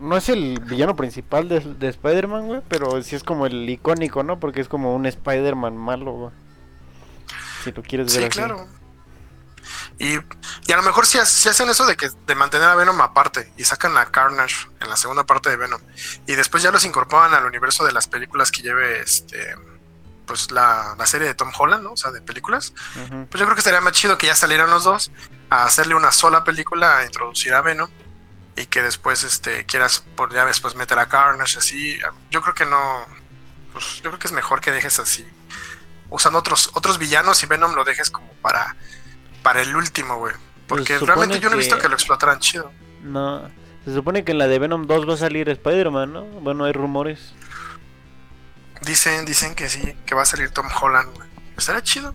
No 0.00 0.16
es 0.16 0.28
el 0.28 0.58
villano 0.60 0.96
principal 0.96 1.48
de, 1.48 1.60
de 1.60 1.88
Spider-Man, 1.88 2.46
güey, 2.46 2.60
pero 2.68 3.00
sí 3.02 3.14
es 3.14 3.22
como 3.22 3.46
el 3.46 3.68
icónico, 3.70 4.22
¿no? 4.24 4.40
Porque 4.40 4.60
es 4.60 4.68
como 4.68 4.94
un 4.96 5.06
Spider-Man 5.06 5.76
malo, 5.76 6.12
güey. 6.12 6.30
Si 7.62 7.70
lo 7.72 7.82
quieres 7.82 8.06
ver 8.12 8.22
Sí, 8.22 8.24
así. 8.28 8.38
claro. 8.38 8.66
Y, 9.98 10.14
y 10.14 10.72
a 10.72 10.76
lo 10.76 10.82
mejor 10.82 11.06
si, 11.06 11.18
si 11.26 11.48
hacen 11.48 11.68
eso 11.68 11.86
de 11.86 11.96
que 11.96 12.08
de 12.26 12.34
mantener 12.34 12.68
a 12.68 12.74
Venom 12.74 13.00
aparte 13.00 13.52
y 13.56 13.62
sacan 13.64 13.96
a 13.96 14.06
Carnage 14.06 14.66
en 14.80 14.88
la 14.90 14.96
segunda 14.96 15.24
parte 15.24 15.50
de 15.50 15.56
Venom 15.56 15.80
y 16.26 16.34
después 16.34 16.62
ya 16.64 16.72
los 16.72 16.84
incorporan 16.84 17.32
al 17.34 17.44
universo 17.44 17.84
de 17.84 17.92
las 17.92 18.08
películas 18.08 18.50
que 18.50 18.62
lleve 18.62 19.00
este 19.00 19.54
pues 20.26 20.50
la, 20.50 20.94
la 20.98 21.06
serie 21.06 21.26
de 21.26 21.34
Tom 21.34 21.50
Holland, 21.56 21.82
¿no? 21.84 21.92
O 21.92 21.96
sea, 21.96 22.10
de 22.10 22.20
películas. 22.20 22.72
Pues 22.94 23.40
yo 23.40 23.44
creo 23.46 23.54
que 23.54 23.58
estaría 23.60 23.80
más 23.80 23.92
chido 23.92 24.16
que 24.18 24.26
ya 24.26 24.34
salieran 24.36 24.70
los 24.70 24.84
dos 24.84 25.10
a 25.50 25.64
hacerle 25.64 25.94
una 25.94 26.12
sola 26.12 26.44
película 26.44 26.98
a 26.98 27.04
introducir 27.04 27.52
a 27.54 27.60
Venom 27.62 27.90
y 28.56 28.66
que 28.66 28.82
después 28.82 29.24
este 29.24 29.64
quieras 29.66 30.04
por 30.16 30.32
ya 30.32 30.44
después 30.44 30.74
meter 30.74 30.98
a 30.98 31.06
Carnage 31.08 31.58
así. 31.58 31.98
Yo 32.30 32.40
creo 32.42 32.54
que 32.54 32.66
no 32.66 33.06
pues 33.72 33.96
yo 33.96 34.10
creo 34.10 34.18
que 34.18 34.26
es 34.26 34.32
mejor 34.32 34.60
que 34.60 34.70
dejes 34.70 34.98
así 34.98 35.26
usando 36.10 36.38
otros 36.38 36.70
otros 36.74 36.98
villanos 36.98 37.42
y 37.42 37.46
Venom 37.46 37.74
lo 37.74 37.84
dejes 37.84 38.10
como 38.10 38.28
para 38.42 38.76
para 39.42 39.60
el 39.62 39.74
último, 39.74 40.16
güey. 40.18 40.34
Porque 40.68 40.98
Pues 40.98 41.06
realmente 41.08 41.40
yo 41.40 41.48
no 41.50 41.56
he 41.56 41.58
visto 41.58 41.76
que- 41.76 41.82
que 41.82 41.88
lo 41.88 41.94
explotaran 41.94 42.38
chido. 42.38 42.70
No. 43.02 43.50
Se 43.84 43.92
supone 43.92 44.22
que 44.24 44.30
en 44.32 44.38
la 44.38 44.46
de 44.46 44.60
Venom 44.60 44.86
2 44.86 45.08
va 45.08 45.14
a 45.14 45.16
salir 45.16 45.48
Spider-Man, 45.48 46.12
¿no? 46.12 46.22
Bueno, 46.24 46.64
hay 46.64 46.72
rumores. 46.72 47.34
Dicen, 48.86 49.24
dicen 49.24 49.54
que 49.54 49.68
sí, 49.68 49.94
que 50.06 50.14
va 50.14 50.22
a 50.22 50.26
salir 50.26 50.50
Tom 50.50 50.66
Holland, 50.80 51.14
güey. 51.14 51.28
Estaría 51.56 51.82
chido. 51.82 52.14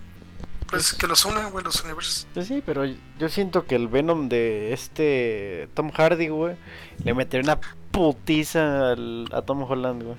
Pues 0.70 0.94
que 0.94 1.08
los 1.08 1.24
unan, 1.24 1.50
güey, 1.52 1.64
los 1.64 1.82
universos. 1.84 2.28
Pues 2.34 2.48
sí, 2.48 2.62
pero 2.66 2.84
yo 2.86 3.30
siento 3.30 3.66
que 3.66 3.76
el 3.76 3.88
Venom 3.88 4.28
de 4.28 4.74
este 4.74 5.70
Tom 5.74 5.92
Hardy, 5.92 6.28
güey, 6.28 6.58
le 7.06 7.14
metería 7.14 7.54
una 7.54 7.62
putiza 7.92 8.92
al- 8.92 9.30
a 9.32 9.42
Tom 9.44 9.64
Holland, 9.64 10.04
güey. 10.04 10.18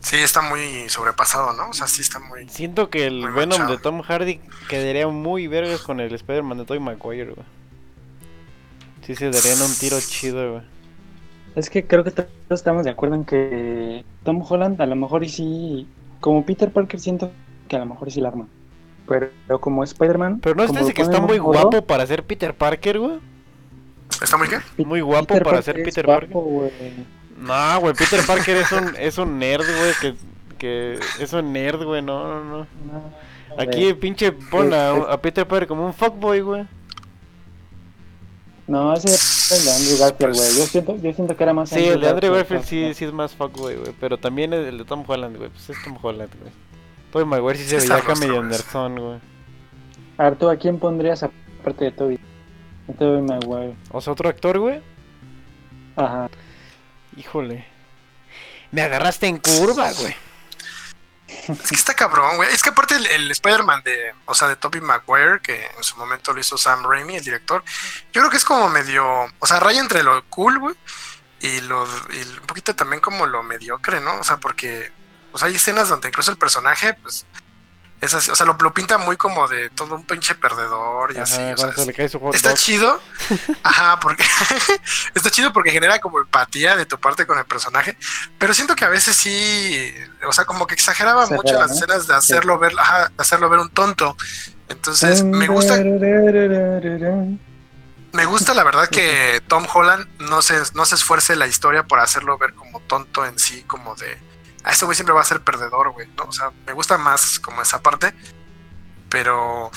Sí, 0.00 0.16
está 0.16 0.42
muy 0.42 0.88
sobrepasado, 0.90 1.54
¿no? 1.54 1.70
O 1.70 1.72
sea, 1.72 1.88
sí 1.88 2.02
está 2.02 2.18
muy... 2.20 2.46
Siento 2.50 2.90
que 2.90 3.06
el 3.06 3.22
Venom 3.22 3.48
manchado. 3.58 3.70
de 3.70 3.78
Tom 3.78 4.02
Hardy 4.02 4.38
quedaría 4.68 5.08
muy 5.08 5.46
vergas 5.48 5.80
con 5.80 5.98
el 6.00 6.14
Spider-Man 6.14 6.58
de 6.58 6.64
Tobey 6.66 6.80
Maguire, 6.80 7.32
güey. 7.32 7.46
Sí 9.06 9.16
se 9.16 9.30
darían 9.30 9.60
un 9.62 9.74
tiro 9.74 9.98
chido, 9.98 10.52
güey. 10.52 10.62
Es 11.58 11.70
que 11.70 11.86
creo 11.86 12.04
que 12.04 12.12
todos 12.12 12.28
estamos 12.50 12.84
de 12.84 12.90
acuerdo 12.90 13.16
en 13.16 13.24
que 13.24 14.04
Tom 14.22 14.44
Holland 14.48 14.80
a 14.80 14.86
lo 14.86 14.94
mejor 14.94 15.24
y 15.24 15.28
sí, 15.28 15.88
como 16.20 16.46
Peter 16.46 16.70
Parker 16.70 17.00
siento 17.00 17.32
que 17.66 17.76
a 17.76 17.80
lo 17.80 17.86
mejor 17.86 18.10
sí 18.12 18.20
la 18.20 18.28
arma. 18.28 18.46
Pero 19.06 19.60
como 19.60 19.82
Spider-Man... 19.82 20.40
Pero 20.40 20.54
no 20.54 20.62
es 20.62 20.72
lo 20.72 20.86
que 20.86 21.02
está 21.02 21.20
muy 21.20 21.38
guapo 21.38 21.82
para 21.82 22.06
ser 22.06 22.22
Peter 22.22 22.54
Parker, 22.54 22.98
güey. 22.98 23.18
¿Está 24.22 24.36
muy 24.36 24.48
qué? 24.48 24.84
Muy 24.84 25.00
guapo 25.00 25.38
para 25.40 25.60
ser 25.62 25.78
es 25.80 25.84
Peter 25.84 26.06
guapo, 26.06 26.40
güey. 26.40 26.70
No, 27.38 27.80
güey, 27.80 27.94
Peter 27.94 28.20
Parker 28.26 28.56
es 28.56 28.72
un, 28.72 28.96
es 28.96 29.18
un 29.18 29.38
nerd, 29.38 29.64
güey, 29.64 29.92
que, 30.00 30.14
que 30.58 30.98
es 31.20 31.32
un 31.32 31.52
nerd, 31.52 31.82
güey, 31.84 32.02
no, 32.02 32.22
no, 32.22 32.44
no. 32.44 32.58
No, 32.58 33.02
Aquí 33.56 33.82
güey. 33.82 33.94
pinche 33.94 34.32
pon 34.32 34.72
a, 34.74 34.90
a 34.90 35.20
Peter 35.20 35.46
Parker 35.46 35.68
como 35.68 35.86
un 35.86 35.94
fuckboy, 35.94 36.40
güey. 36.40 36.66
No, 38.68 38.92
ese 38.94 39.08
es 39.08 39.50
el 39.52 39.64
de 39.64 39.72
Andrew 39.72 39.98
Garfield, 39.98 40.34
güey. 40.36 40.58
Yo 40.58 40.66
siento, 40.66 40.96
yo 40.96 41.12
siento 41.14 41.36
que 41.36 41.42
era 41.42 41.54
más 41.54 41.70
Sí, 41.70 41.86
el 41.86 42.00
de 42.00 42.08
Andrew 42.10 42.32
Garfield, 42.34 42.60
Garfield 42.60 42.92
sí, 42.92 42.98
sí 42.98 43.04
es 43.06 43.12
más 43.12 43.32
fuckboy, 43.34 43.76
güey, 43.76 43.94
pero 43.98 44.18
también 44.18 44.52
el 44.52 44.76
de 44.78 44.84
Tom 44.84 45.02
Holland, 45.06 45.36
güey, 45.38 45.48
pues 45.48 45.70
es 45.70 45.82
Tom 45.82 45.96
Holland, 46.00 46.30
güey. 46.38 46.52
Tobey 47.10 47.26
Maguire 47.26 47.58
sí 47.58 47.64
se 47.64 47.78
veía 47.78 47.96
acá 47.96 48.14
medio 48.14 48.36
güey. 48.36 48.50
nerdzón, 48.50 48.96
güey. 49.00 49.18
Arturo, 50.18 50.50
¿a 50.52 50.56
quién 50.56 50.78
pondrías 50.78 51.22
aparte 51.22 51.86
de 51.86 51.90
Toby? 51.92 52.18
De 52.86 52.94
Toby 52.94 53.22
Maguire. 53.22 53.74
O 53.90 54.00
sea, 54.00 54.12
otro 54.12 54.28
actor, 54.28 54.58
güey. 54.58 54.80
Ajá. 55.96 56.28
Híjole. 57.16 57.64
Me 58.70 58.82
agarraste 58.82 59.26
en 59.26 59.38
curva, 59.38 59.90
güey. 59.92 60.14
Es 61.28 61.68
que 61.68 61.74
está 61.74 61.94
cabrón, 61.94 62.36
güey. 62.36 62.52
Es 62.52 62.62
que 62.62 62.70
aparte 62.70 62.96
el, 62.96 63.30
Spider-Man 63.30 63.82
de, 63.84 64.14
o 64.24 64.34
sea, 64.34 64.48
de 64.48 64.56
Tobey 64.56 64.80
Maguire, 64.80 65.40
que 65.42 65.66
en 65.76 65.84
su 65.84 65.96
momento 65.96 66.32
lo 66.32 66.40
hizo 66.40 66.56
Sam 66.56 66.84
Raimi, 66.84 67.16
el 67.16 67.24
director, 67.24 67.62
yo 68.12 68.22
creo 68.22 68.30
que 68.30 68.38
es 68.38 68.44
como 68.44 68.68
medio, 68.68 69.04
o 69.38 69.46
sea, 69.46 69.60
raya 69.60 69.80
entre 69.80 70.02
lo 70.02 70.24
cool, 70.30 70.58
güey, 70.58 70.74
y 71.40 71.60
lo, 71.62 71.86
y 72.10 72.22
un 72.22 72.46
poquito 72.46 72.74
también 72.74 73.00
como 73.00 73.26
lo 73.26 73.42
mediocre, 73.42 74.00
¿no? 74.00 74.18
O 74.18 74.24
sea, 74.24 74.38
porque, 74.38 74.90
pues 75.30 75.42
hay 75.42 75.54
escenas 75.54 75.88
donde 75.88 76.08
incluso 76.08 76.30
el 76.30 76.38
personaje, 76.38 76.94
pues, 76.94 77.26
es 78.00 78.14
así, 78.14 78.30
o 78.30 78.36
sea, 78.36 78.46
lo, 78.46 78.56
lo 78.60 78.72
pinta 78.72 78.96
muy 78.98 79.16
como 79.16 79.48
de 79.48 79.70
todo 79.70 79.96
un 79.96 80.04
pinche 80.04 80.34
perdedor 80.36 81.12
y 81.14 81.18
así, 81.18 81.40
Ajá, 81.40 81.54
o 81.54 81.56
sea, 81.56 81.56
cuando 81.56 81.74
se 81.74 81.80
es- 81.82 81.86
le 81.88 81.94
cae 81.94 82.08
su 82.08 82.20
hot 82.20 82.34
Está 82.34 82.54
chido. 82.54 83.00
Ajá, 83.62 83.98
porque 84.00 84.24
está 85.14 85.30
chido 85.30 85.52
porque 85.52 85.70
genera 85.70 85.98
como 85.98 86.18
empatía 86.20 86.76
de 86.76 86.86
tu 86.86 86.98
parte 86.98 87.26
con 87.26 87.38
el 87.38 87.44
personaje. 87.44 87.96
Pero 88.38 88.54
siento 88.54 88.76
que 88.76 88.84
a 88.84 88.88
veces 88.88 89.16
sí, 89.16 89.92
o 90.26 90.32
sea, 90.32 90.44
como 90.44 90.66
que 90.66 90.74
exageraba 90.74 91.22
Exagera, 91.24 91.42
mucho 91.42 91.54
las 91.58 91.70
¿no? 91.70 91.74
escenas 91.76 92.06
de 92.06 92.14
hacerlo 92.14 92.58
ver, 92.58 92.72
ajá, 92.78 93.08
de 93.08 93.14
hacerlo 93.18 93.48
ver 93.48 93.60
un 93.60 93.70
tonto. 93.70 94.16
Entonces, 94.68 95.22
me 95.24 95.46
gusta, 95.48 95.76
me 98.12 98.24
gusta 98.24 98.54
la 98.54 98.64
verdad 98.64 98.88
que 98.88 99.42
Tom 99.48 99.66
Holland 99.72 100.06
no 100.20 100.42
se, 100.42 100.54
no 100.74 100.84
se 100.84 100.94
esfuerce 100.94 101.36
la 101.36 101.46
historia 101.46 101.84
por 101.84 102.00
hacerlo 102.00 102.38
ver 102.38 102.54
como 102.54 102.80
tonto 102.80 103.24
en 103.26 103.38
sí, 103.38 103.62
como 103.64 103.94
de, 103.96 104.18
a 104.68 104.72
este 104.72 104.84
güey 104.84 104.94
siempre 104.94 105.14
va 105.14 105.22
a 105.22 105.24
ser 105.24 105.40
perdedor, 105.40 105.92
güey, 105.92 106.06
¿no? 106.08 106.24
O 106.24 106.32
sea, 106.32 106.50
me 106.66 106.74
gusta 106.74 106.98
más 106.98 107.40
como 107.40 107.62
esa 107.62 107.80
parte. 107.80 108.12
Pero, 109.08 109.70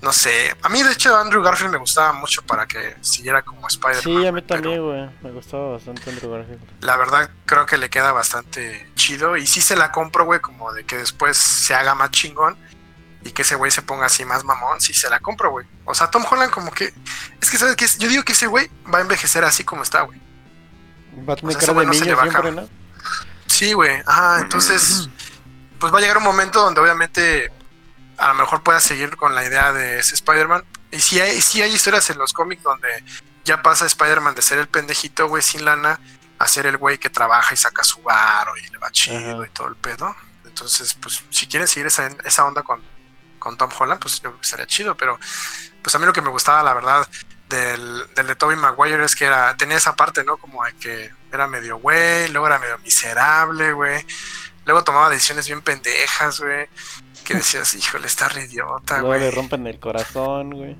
no 0.00 0.12
sé, 0.12 0.56
a 0.62 0.68
mí 0.68 0.82
de 0.82 0.90
hecho 0.90 1.16
Andrew 1.16 1.40
Garfield 1.44 1.70
me 1.70 1.78
gustaba 1.78 2.12
mucho 2.12 2.42
para 2.42 2.66
que 2.66 2.96
siguiera 3.02 3.42
como 3.42 3.68
Spider-Man. 3.68 4.02
Sí, 4.02 4.26
a 4.26 4.32
mí 4.32 4.42
también, 4.42 4.82
güey. 4.82 5.08
Me 5.22 5.30
gustaba 5.30 5.74
bastante 5.74 6.10
Andrew 6.10 6.32
Garfield. 6.32 6.60
La 6.80 6.96
verdad 6.96 7.30
creo 7.46 7.66
que 7.66 7.78
le 7.78 7.88
queda 7.88 8.10
bastante 8.10 8.90
chido 8.96 9.36
y 9.36 9.46
sí 9.46 9.60
se 9.60 9.76
la 9.76 9.92
compro, 9.92 10.24
güey, 10.24 10.40
como 10.40 10.72
de 10.72 10.84
que 10.84 10.96
después 10.96 11.36
se 11.36 11.76
haga 11.76 11.94
más 11.94 12.10
chingón 12.10 12.56
y 13.24 13.30
que 13.30 13.42
ese 13.42 13.54
güey 13.54 13.70
se 13.70 13.82
ponga 13.82 14.06
así 14.06 14.24
más 14.24 14.42
mamón, 14.42 14.80
sí 14.80 14.92
se 14.92 15.08
la 15.08 15.20
compro, 15.20 15.52
güey. 15.52 15.68
O 15.84 15.94
sea, 15.94 16.10
Tom 16.10 16.24
Holland 16.28 16.50
como 16.50 16.72
que, 16.72 16.92
es 17.40 17.48
que 17.48 17.58
sabes 17.58 17.76
que 17.76 17.86
yo 17.86 18.08
digo 18.08 18.24
que 18.24 18.32
ese 18.32 18.48
güey 18.48 18.68
va 18.92 18.98
a 18.98 19.02
envejecer 19.02 19.44
así 19.44 19.62
como 19.62 19.84
está, 19.84 20.00
güey. 20.00 20.20
Va 21.28 21.34
a 21.34 21.36
tener 21.36 21.56
O 21.56 21.60
sea, 21.60 21.68
cara 21.68 21.80
de 21.80 21.86
no 21.86 22.62
niño. 22.62 22.68
Sí, 23.62 23.74
güey. 23.74 24.02
Ajá, 24.06 24.40
entonces 24.40 25.08
pues 25.78 25.94
va 25.94 25.98
a 25.98 26.00
llegar 26.00 26.16
un 26.16 26.24
momento 26.24 26.60
donde 26.60 26.80
obviamente 26.80 27.52
a 28.18 28.26
lo 28.26 28.34
mejor 28.34 28.64
pueda 28.64 28.80
seguir 28.80 29.16
con 29.16 29.36
la 29.36 29.44
idea 29.44 29.72
de 29.72 30.00
ese 30.00 30.16
Spider-Man. 30.16 30.64
Y 30.90 30.98
si 30.98 31.20
hay, 31.20 31.40
si 31.40 31.62
hay 31.62 31.72
historias 31.72 32.10
en 32.10 32.18
los 32.18 32.32
cómics 32.32 32.64
donde 32.64 32.88
ya 33.44 33.62
pasa 33.62 33.86
Spider-Man 33.86 34.34
de 34.34 34.42
ser 34.42 34.58
el 34.58 34.66
pendejito, 34.66 35.28
güey, 35.28 35.44
sin 35.44 35.64
lana, 35.64 36.00
a 36.40 36.48
ser 36.48 36.66
el 36.66 36.76
güey 36.76 36.98
que 36.98 37.08
trabaja 37.08 37.54
y 37.54 37.56
saca 37.56 37.84
su 37.84 38.02
varo 38.02 38.56
y 38.56 38.68
le 38.68 38.78
va 38.78 38.90
chido 38.90 39.44
y 39.44 39.50
todo 39.50 39.68
el 39.68 39.76
pedo. 39.76 40.12
Entonces, 40.44 40.94
pues, 40.94 41.22
si 41.30 41.46
quieren 41.46 41.68
seguir 41.68 41.86
esa, 41.86 42.10
esa 42.24 42.44
onda 42.44 42.64
con, 42.64 42.82
con 43.38 43.56
Tom 43.56 43.70
Holland, 43.78 44.00
pues 44.00 44.16
yo 44.16 44.30
creo 44.30 44.40
que 44.40 44.48
sería 44.48 44.66
chido. 44.66 44.96
Pero, 44.96 45.20
pues 45.80 45.94
a 45.94 46.00
mí 46.00 46.06
lo 46.06 46.12
que 46.12 46.20
me 46.20 46.30
gustaba, 46.30 46.64
la 46.64 46.74
verdad, 46.74 47.08
del, 47.52 48.04
del 48.14 48.26
de 48.26 48.34
Tobey 48.34 48.56
Maguire 48.56 49.04
es 49.04 49.14
que 49.14 49.26
era, 49.26 49.56
tenía 49.56 49.76
esa 49.76 49.94
parte, 49.94 50.24
¿no? 50.24 50.36
Como 50.36 50.64
de 50.64 50.72
que 50.74 51.10
era 51.32 51.46
medio 51.46 51.78
güey, 51.78 52.28
luego 52.30 52.46
era 52.46 52.58
medio 52.58 52.78
miserable, 52.78 53.72
güey. 53.72 54.04
Luego 54.64 54.84
tomaba 54.84 55.10
decisiones 55.10 55.46
bien 55.46 55.60
pendejas, 55.60 56.40
güey. 56.40 56.68
Que 57.24 57.34
decías, 57.34 57.74
híjole, 57.74 58.06
está 58.06 58.28
re 58.28 58.44
idiota, 58.44 58.94
Luego 58.98 59.08
güey. 59.08 59.20
le 59.20 59.30
rompen 59.30 59.66
el 59.66 59.78
corazón, 59.78 60.50
güey. 60.50 60.76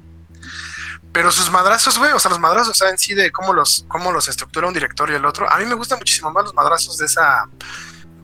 Pero 1.12 1.30
sus 1.30 1.50
madrazos, 1.50 1.98
güey, 1.98 2.12
o 2.12 2.18
sea, 2.18 2.30
los 2.30 2.40
madrazos, 2.40 2.70
o 2.70 2.74
sea, 2.74 2.88
en 2.88 2.98
sí 2.98 3.14
de 3.14 3.30
cómo 3.30 3.52
los, 3.52 3.85
cómo 3.87 4.12
los 4.12 4.28
estructura 4.28 4.66
un 4.66 4.74
director 4.74 5.11
y 5.11 5.14
el 5.14 5.24
otro. 5.26 5.50
A 5.50 5.58
mí 5.58 5.66
me 5.66 5.74
gustan 5.74 5.98
muchísimo 5.98 6.32
más 6.32 6.44
los 6.44 6.54
madrazos 6.54 6.96
de 6.96 7.04
esa, 7.04 7.46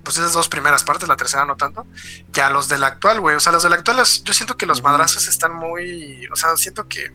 pues 0.02 0.16
esas 0.16 0.32
dos 0.32 0.48
primeras 0.48 0.84
partes, 0.84 1.08
la 1.08 1.16
tercera 1.16 1.44
no 1.44 1.56
tanto, 1.56 1.86
que 2.32 2.40
a 2.40 2.50
los 2.50 2.68
del 2.68 2.84
actual, 2.84 3.20
güey. 3.20 3.36
O 3.36 3.40
sea, 3.40 3.52
los 3.52 3.62
del 3.62 3.72
actual, 3.72 3.96
los- 3.98 4.22
yo 4.24 4.32
siento 4.32 4.56
que 4.56 4.66
los 4.66 4.82
madrazos 4.82 5.28
están 5.28 5.54
muy, 5.54 6.26
o 6.32 6.36
sea, 6.36 6.56
siento 6.56 6.88
que 6.88 7.12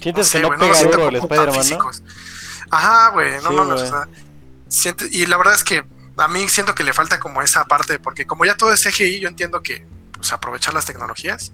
Sientes 0.00 0.28
sé, 0.28 0.38
que 0.38 0.42
no 0.42 0.48
pega 0.66 0.74
siento 0.74 0.96
duro 0.98 1.06
como 1.20 1.34
Spider-Man, 1.34 1.68
¿no? 1.70 1.90
Ajá, 2.70 3.10
güey, 3.10 3.32
no 3.42 3.48
Sí, 3.50 3.54
mames, 3.54 3.82
o 3.82 3.86
sea, 3.86 4.08
y 5.10 5.26
la 5.26 5.36
verdad 5.36 5.54
es 5.54 5.64
que 5.64 5.84
a 6.16 6.28
mí 6.28 6.48
siento 6.48 6.74
que 6.74 6.82
le 6.84 6.92
falta 6.92 7.20
como 7.20 7.42
esa 7.42 7.64
parte, 7.66 7.98
porque 7.98 8.26
como 8.26 8.44
ya 8.44 8.56
todo 8.56 8.72
es 8.72 8.82
CGI, 8.82 9.20
yo 9.20 9.28
entiendo 9.28 9.62
que 9.62 9.86
pues 10.12 10.32
aprovechar 10.32 10.72
las 10.74 10.86
tecnologías, 10.86 11.52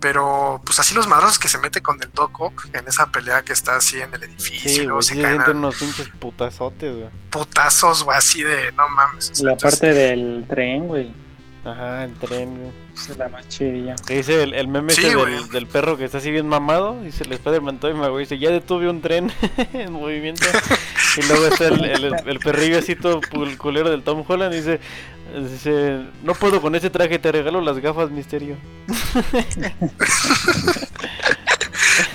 pero 0.00 0.60
pues 0.64 0.78
así 0.80 0.94
los 0.94 1.06
madrazos 1.08 1.38
que 1.38 1.48
se 1.48 1.58
mete 1.58 1.80
con 1.82 2.00
el 2.02 2.10
Doc 2.12 2.40
Ock 2.40 2.66
en 2.72 2.86
esa 2.86 3.06
pelea 3.10 3.42
que 3.42 3.52
está 3.52 3.76
así 3.76 4.00
en 4.00 4.12
el 4.14 4.22
edificio, 4.22 4.70
y 4.70 4.74
Sí, 4.74 4.80
luego 4.82 4.94
güey, 4.96 5.02
se 5.02 5.08
sí 5.14 5.16
se 5.16 5.22
caen 5.22 5.34
sienten 5.36 5.56
a 5.56 5.58
unos 5.58 5.76
pinches 5.76 6.08
putazotes, 6.18 6.94
güey. 6.96 7.08
putazos, 7.30 8.04
güey, 8.04 8.16
así 8.18 8.42
de 8.42 8.72
no 8.72 8.88
mames. 8.88 9.30
o 9.30 9.34
sea, 9.34 9.44
La 9.46 9.52
entonces- 9.52 9.80
parte 9.80 9.94
del 9.94 10.44
tren, 10.48 10.86
güey. 10.88 11.12
Ajá, 11.64 12.04
el 12.04 12.14
tren, 12.14 12.56
güey. 12.56 12.72
La 13.18 13.28
más 13.28 13.46
chidilla. 13.48 13.94
Que 14.06 14.16
dice 14.16 14.42
el, 14.42 14.54
el 14.54 14.68
meme 14.68 14.92
Sí, 14.92 15.04
ese 15.04 15.14
güey. 15.16 15.34
del, 15.34 15.48
del 15.50 15.66
perro 15.66 15.96
que 15.98 16.04
está 16.04 16.18
así 16.18 16.30
bien 16.30 16.48
mamado. 16.48 17.00
Dice 17.02 17.24
el 17.24 17.32
Spider-Man 17.32 17.78
Toy 17.78 17.92
Maguire. 17.94 18.20
Dice, 18.20 18.38
ya 18.38 18.50
detuve 18.50 18.88
un 18.88 19.02
tren 19.02 19.30
en 19.74 19.92
movimiento. 19.92 20.46
y 21.16 21.22
luego 21.26 21.46
está 21.48 21.66
el, 21.68 21.84
el, 21.84 22.14
el 22.26 22.38
perrillo 22.38 22.78
así 22.78 22.96
todo 22.96 23.20
culero 23.58 23.90
del 23.90 24.02
Tom 24.02 24.24
Holland. 24.26 24.54
Dice, 24.54 24.80
dice, 25.34 26.04
no 26.22 26.34
puedo 26.34 26.60
con 26.60 26.74
ese 26.74 26.90
traje, 26.90 27.18
te 27.18 27.30
regalo 27.32 27.60
las 27.60 27.78
gafas, 27.78 28.10
misterio. 28.10 28.56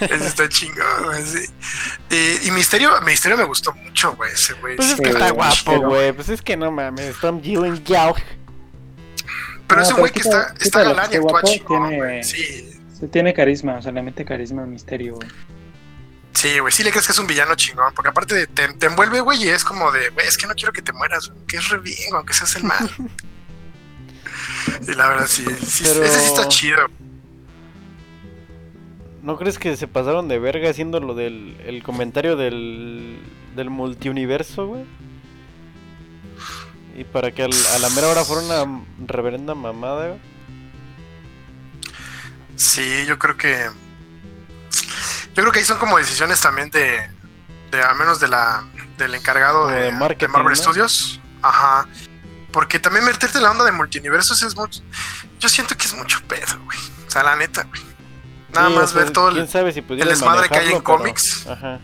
Ese 0.01 0.27
está 0.27 0.47
chingón, 0.49 1.03
güey, 1.05 1.23
sí. 1.23 1.45
Y, 2.09 2.47
y 2.47 2.51
Misterio, 2.51 2.89
Misterio 3.01 3.37
me 3.37 3.43
gustó 3.43 3.73
mucho, 3.73 4.15
güey, 4.15 4.31
ese 4.31 4.53
güey. 4.53 4.75
Pues 4.75 4.89
es 4.91 4.97
sí. 4.97 5.03
que 5.03 5.09
está 5.09 5.31
guapo, 5.31 5.79
güey. 5.81 6.11
Pues 6.13 6.29
es 6.29 6.41
que 6.41 6.55
no 6.57 6.71
mames. 6.71 7.15
Tom 7.19 7.41
Gilligan. 7.41 7.81
Pero 7.83 9.81
No, 9.81 9.81
es 9.81 9.87
un 9.89 9.95
pero 9.95 9.97
güey 9.99 10.11
que 10.11 10.19
está, 10.19 10.53
está 10.59 10.83
galán 10.83 11.09
y 11.11 11.15
actúa 11.15 11.31
guapo, 11.31 11.47
chingón, 11.47 11.89
tiene- 11.89 11.97
güey. 11.97 12.23
Sí, 12.23 12.79
Se 12.99 13.07
tiene 13.07 13.33
carisma, 13.33 13.75
o 13.77 13.81
sea, 13.81 13.91
le 13.91 14.01
mete 14.01 14.23
carisma 14.25 14.63
al 14.63 14.69
misterio, 14.69 15.15
güey. 15.15 15.27
Sí, 16.33 16.59
güey, 16.59 16.71
sí 16.73 16.83
le 16.83 16.91
crees 16.91 17.05
que 17.05 17.11
es 17.13 17.19
un 17.19 17.27
villano 17.27 17.55
chingón, 17.55 17.93
porque 17.95 18.09
aparte 18.09 18.35
de- 18.35 18.47
te, 18.47 18.67
te 18.73 18.85
envuelve, 18.87 19.19
güey, 19.21 19.43
y 19.43 19.49
es 19.49 19.63
como 19.63 19.91
de, 19.91 20.09
güey, 20.09 20.27
es 20.27 20.37
que 20.37 20.47
no 20.47 20.53
quiero 20.55 20.73
que 20.73 20.81
te 20.81 20.91
mueras, 20.93 21.31
que 21.47 21.57
es 21.57 21.69
re 21.69 21.79
bien, 21.79 22.13
aunque 22.13 22.33
seas 22.33 22.55
el 22.55 22.63
mal. 22.63 22.89
y 24.87 24.93
la 24.95 25.07
verdad, 25.09 25.27
sí, 25.27 25.45
sí 25.65 25.83
Pero- 25.85 26.03
ese 26.03 26.19
sí 26.19 26.25
está 26.25 26.47
chido. 26.47 26.79
¿No 29.21 29.37
crees 29.37 29.57
que 29.57 29.77
se 29.77 29.87
pasaron 29.87 30.27
de 30.27 30.37
verga 30.37 30.69
haciendo 30.69 30.99
lo 30.99 31.13
del 31.15 31.55
el 31.65 31.81
comentario 31.81 32.35
del, 32.35 33.17
del 33.55 33.69
multiuniverso, 33.69 34.67
güey? 34.67 34.83
Y 36.97 37.05
para 37.05 37.31
que 37.31 37.43
al- 37.43 37.65
a 37.73 37.79
la 37.79 37.89
mera 37.91 38.09
hora 38.09 38.25
fuera 38.25 38.41
una 38.65 38.83
reverenda 39.07 39.55
mamada, 39.55 40.09
güey. 40.09 40.19
Sí, 42.57 43.05
yo 43.07 43.17
creo 43.17 43.37
que. 43.37 43.69
Yo 45.35 45.41
creo 45.43 45.51
que 45.51 45.59
ahí 45.59 45.65
son 45.65 45.77
como 45.79 45.97
decisiones 45.97 46.39
también 46.41 46.69
de. 46.69 47.09
de 47.71 47.81
al 47.81 47.95
menos 47.95 48.19
de 48.19 48.27
la, 48.27 48.63
del 48.97 49.15
encargado 49.15 49.67
de, 49.67 49.75
de 49.75 49.81
de 49.85 49.91
marketing, 49.93 50.31
Marvel 50.31 50.49
¿no? 50.49 50.55
Studios. 50.55 51.19
Ajá. 51.41 51.87
Porque 52.51 52.79
también 52.79 53.03
meterte 53.05 53.37
en 53.39 53.43
la 53.43 53.51
onda 53.51 53.65
de 53.65 53.71
multiversos 53.71 54.43
es 54.43 54.55
mucho. 54.55 54.81
Yo 55.39 55.49
siento 55.49 55.75
que 55.75 55.85
es 55.85 55.93
mucho 55.95 56.19
pedo, 56.27 56.59
güey. 56.65 56.77
O 57.07 57.09
sea, 57.09 57.23
la 57.23 57.35
neta, 57.35 57.63
güey. 57.63 57.81
Nada 58.53 58.67
Sí, 58.69 58.75
más 58.75 58.83
o 58.83 58.87
sea, 58.93 59.03
ver 59.03 59.11
todo 59.11 59.29
el. 59.29 59.35
¿Quién 59.35 59.47
sabe 59.47 59.73
si 59.73 59.81
pudieran 59.81 60.09
desmadre 60.09 60.47
que 60.49 60.57
hay 60.57 60.65
en 60.67 60.71
pero- 60.73 60.83
cómics? 60.83 61.47
Ajá. 61.47 61.79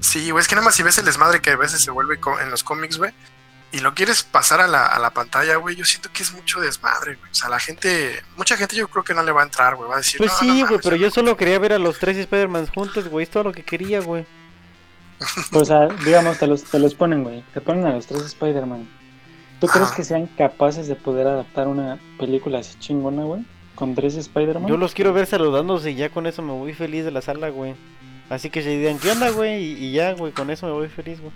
Sí, 0.00 0.30
güey, 0.30 0.42
es 0.42 0.48
que 0.48 0.54
nada 0.56 0.64
más 0.66 0.74
si 0.74 0.82
ves 0.82 0.98
el 0.98 1.04
desmadre 1.04 1.40
que 1.40 1.50
a 1.50 1.56
veces 1.56 1.80
se 1.80 1.90
vuelve 1.90 2.18
en 2.42 2.50
los 2.50 2.62
cómics, 2.64 2.98
güey. 2.98 3.12
Y 3.74 3.80
lo 3.80 3.92
quieres 3.92 4.22
pasar 4.22 4.60
a 4.60 4.68
la, 4.68 4.86
a 4.86 5.00
la 5.00 5.10
pantalla, 5.10 5.56
güey. 5.56 5.74
Yo 5.74 5.84
siento 5.84 6.08
que 6.12 6.22
es 6.22 6.32
mucho 6.32 6.60
desmadre, 6.60 7.16
güey. 7.16 7.28
O 7.28 7.34
sea, 7.34 7.48
la 7.48 7.58
gente. 7.58 8.22
Mucha 8.36 8.56
gente 8.56 8.76
yo 8.76 8.86
creo 8.86 9.02
que 9.02 9.14
no 9.14 9.24
le 9.24 9.32
va 9.32 9.40
a 9.40 9.44
entrar, 9.44 9.74
güey. 9.74 9.88
Va 9.88 9.96
a 9.96 9.98
decir. 9.98 10.18
Pues 10.18 10.30
"No, 10.30 10.38
sí, 10.38 10.62
no 10.62 10.68
güey, 10.68 10.80
pero 10.80 10.94
yo 10.94 11.10
solo 11.10 11.36
quería 11.36 11.58
ver 11.58 11.72
a 11.72 11.80
los 11.80 11.98
tres 11.98 12.16
Spider-Man 12.16 12.68
juntos, 12.68 13.08
güey. 13.08 13.24
Es 13.24 13.30
todo 13.30 13.42
lo 13.42 13.52
que 13.52 13.64
quería, 13.64 14.00
güey. 14.00 14.24
O 15.52 15.64
sea, 15.64 15.88
digamos, 16.04 16.38
te 16.38 16.46
los, 16.46 16.62
te 16.62 16.78
los 16.78 16.94
ponen, 16.94 17.24
güey. 17.24 17.42
Te 17.52 17.60
ponen 17.60 17.84
a 17.86 17.90
los 17.94 18.06
tres 18.06 18.22
Spider-Man. 18.22 18.88
¿Tú 19.60 19.66
crees 19.66 19.90
que 19.90 20.04
sean 20.04 20.26
capaces 20.26 20.86
de 20.86 20.94
poder 20.94 21.26
adaptar 21.26 21.66
una 21.66 21.98
película 22.16 22.60
así 22.60 22.78
chingona, 22.78 23.24
güey? 23.24 23.44
Con 23.74 23.96
tres 23.96 24.14
Spider-Man. 24.14 24.68
Yo 24.68 24.76
los 24.76 24.94
quiero 24.94 25.12
ver 25.12 25.26
saludándose 25.26 25.90
y 25.90 25.94
ya 25.96 26.10
con 26.10 26.26
eso 26.28 26.42
me 26.42 26.52
voy 26.52 26.74
feliz 26.74 27.04
de 27.04 27.10
la 27.10 27.22
sala, 27.22 27.48
güey. 27.48 27.74
Así 28.30 28.50
que 28.50 28.62
se 28.62 28.68
digan, 28.68 29.00
¿qué 29.00 29.10
onda, 29.10 29.30
güey? 29.30 29.64
Y, 29.64 29.84
y 29.86 29.92
ya, 29.92 30.12
güey, 30.12 30.32
con 30.32 30.50
eso 30.50 30.66
me 30.66 30.72
voy 30.72 30.88
feliz, 30.88 31.20
güey. 31.20 31.32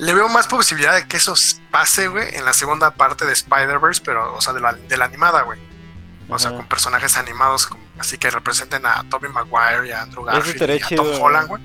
Le 0.00 0.14
veo 0.14 0.28
más 0.28 0.46
posibilidad 0.46 0.94
de 0.94 1.06
que 1.06 1.18
eso 1.18 1.34
pase, 1.70 2.08
güey, 2.08 2.34
en 2.34 2.44
la 2.44 2.52
segunda 2.54 2.90
parte 2.92 3.26
de 3.26 3.32
Spider-Verse, 3.32 4.00
pero, 4.04 4.34
o 4.34 4.40
sea, 4.40 4.52
de 4.54 4.60
la, 4.60 4.72
de 4.72 4.96
la 4.96 5.04
animada, 5.04 5.42
güey. 5.42 5.60
O 6.28 6.38
sea, 6.38 6.52
con 6.52 6.66
personajes 6.68 7.16
animados, 7.16 7.66
como- 7.66 7.84
así 7.98 8.16
que 8.16 8.30
representen 8.30 8.86
a 8.86 9.04
Tobey 9.10 9.30
Maguire 9.30 9.88
y 9.88 9.90
a 9.90 10.02
Andrew 10.02 10.24
Garfield 10.24 10.80
y 10.90 10.94
a 10.94 10.96
Tom. 10.96 11.06
Holland, 11.20 11.48
güey. 11.48 11.62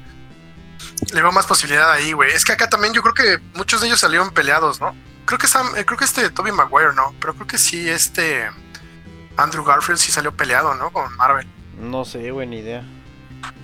Le 1.14 1.22
veo 1.22 1.32
más 1.32 1.46
posibilidad 1.46 1.92
ahí, 1.92 2.12
güey. 2.14 2.32
Es 2.32 2.44
que 2.44 2.52
acá 2.54 2.68
también 2.68 2.94
yo 2.94 3.02
creo 3.04 3.14
que 3.14 3.40
muchos 3.54 3.80
de 3.82 3.88
ellos 3.88 4.00
salieron 4.00 4.32
peleados, 4.32 4.82
¿no? 4.82 4.96
Creo 5.26 5.38
que 5.40 5.48
Sam, 5.48 5.70
eh, 5.78 5.86
creo 5.86 5.98
que 5.98 6.06
este 6.06 6.30
Tobey 6.30 6.52
Maguire 6.52 6.94
no, 6.94 7.14
pero 7.22 7.34
creo 7.36 7.48
que 7.48 7.58
sí 7.58 7.90
este 7.90 8.50
Andrew 9.38 9.64
Garfield 9.64 10.00
sí 10.00 10.12
salió 10.12 10.36
peleado, 10.36 10.74
¿no? 10.76 10.92
Con 10.92 11.16
Marvel. 11.16 11.48
No 11.80 12.04
sé, 12.06 12.32
güey, 12.32 12.48
ni 12.48 12.60
idea. 12.60 12.84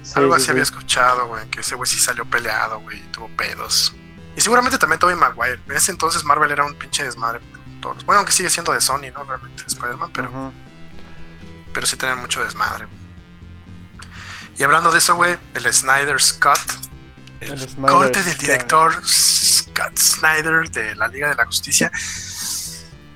Sí, 0.03 0.13
Algo 0.15 0.33
sí, 0.33 0.37
así 0.37 0.45
sí. 0.45 0.51
había 0.51 0.63
escuchado, 0.63 1.27
güey, 1.27 1.47
que 1.49 1.61
ese 1.61 1.75
güey 1.75 1.89
sí 1.89 1.99
salió 1.99 2.25
peleado, 2.25 2.79
güey, 2.81 2.99
y 2.99 3.03
tuvo 3.11 3.27
pedos. 3.35 3.93
Y 4.35 4.41
seguramente 4.41 4.77
también 4.77 4.99
Tobey 4.99 5.15
Maguire. 5.15 5.59
En 5.67 5.75
ese 5.75 5.91
entonces 5.91 6.23
Marvel 6.23 6.51
era 6.51 6.63
un 6.65 6.73
pinche 6.75 7.03
desmadre. 7.03 7.41
todos. 7.81 8.05
Bueno, 8.05 8.19
aunque 8.19 8.31
sigue 8.31 8.49
siendo 8.49 8.71
de 8.71 8.81
Sony, 8.81 9.11
¿no? 9.13 9.23
Realmente 9.23 9.63
Spider-Man, 9.67 10.11
pero, 10.13 10.53
pero 11.73 11.85
sí 11.87 11.97
tenían 11.97 12.19
mucho 12.19 12.43
desmadre. 12.43 12.87
Y 14.57 14.63
hablando 14.63 14.91
de 14.91 14.99
eso, 14.99 15.15
güey, 15.15 15.37
el 15.53 15.73
Snyder's 15.73 16.33
Cut. 16.33 16.59
El, 17.39 17.75
corte 17.87 18.21
del 18.21 18.37
director 18.37 19.01
Scott 19.03 19.97
Snyder 19.97 20.69
de 20.69 20.95
la 20.95 21.07
Liga 21.07 21.29
de 21.29 21.35
la 21.35 21.45
Justicia. 21.47 21.89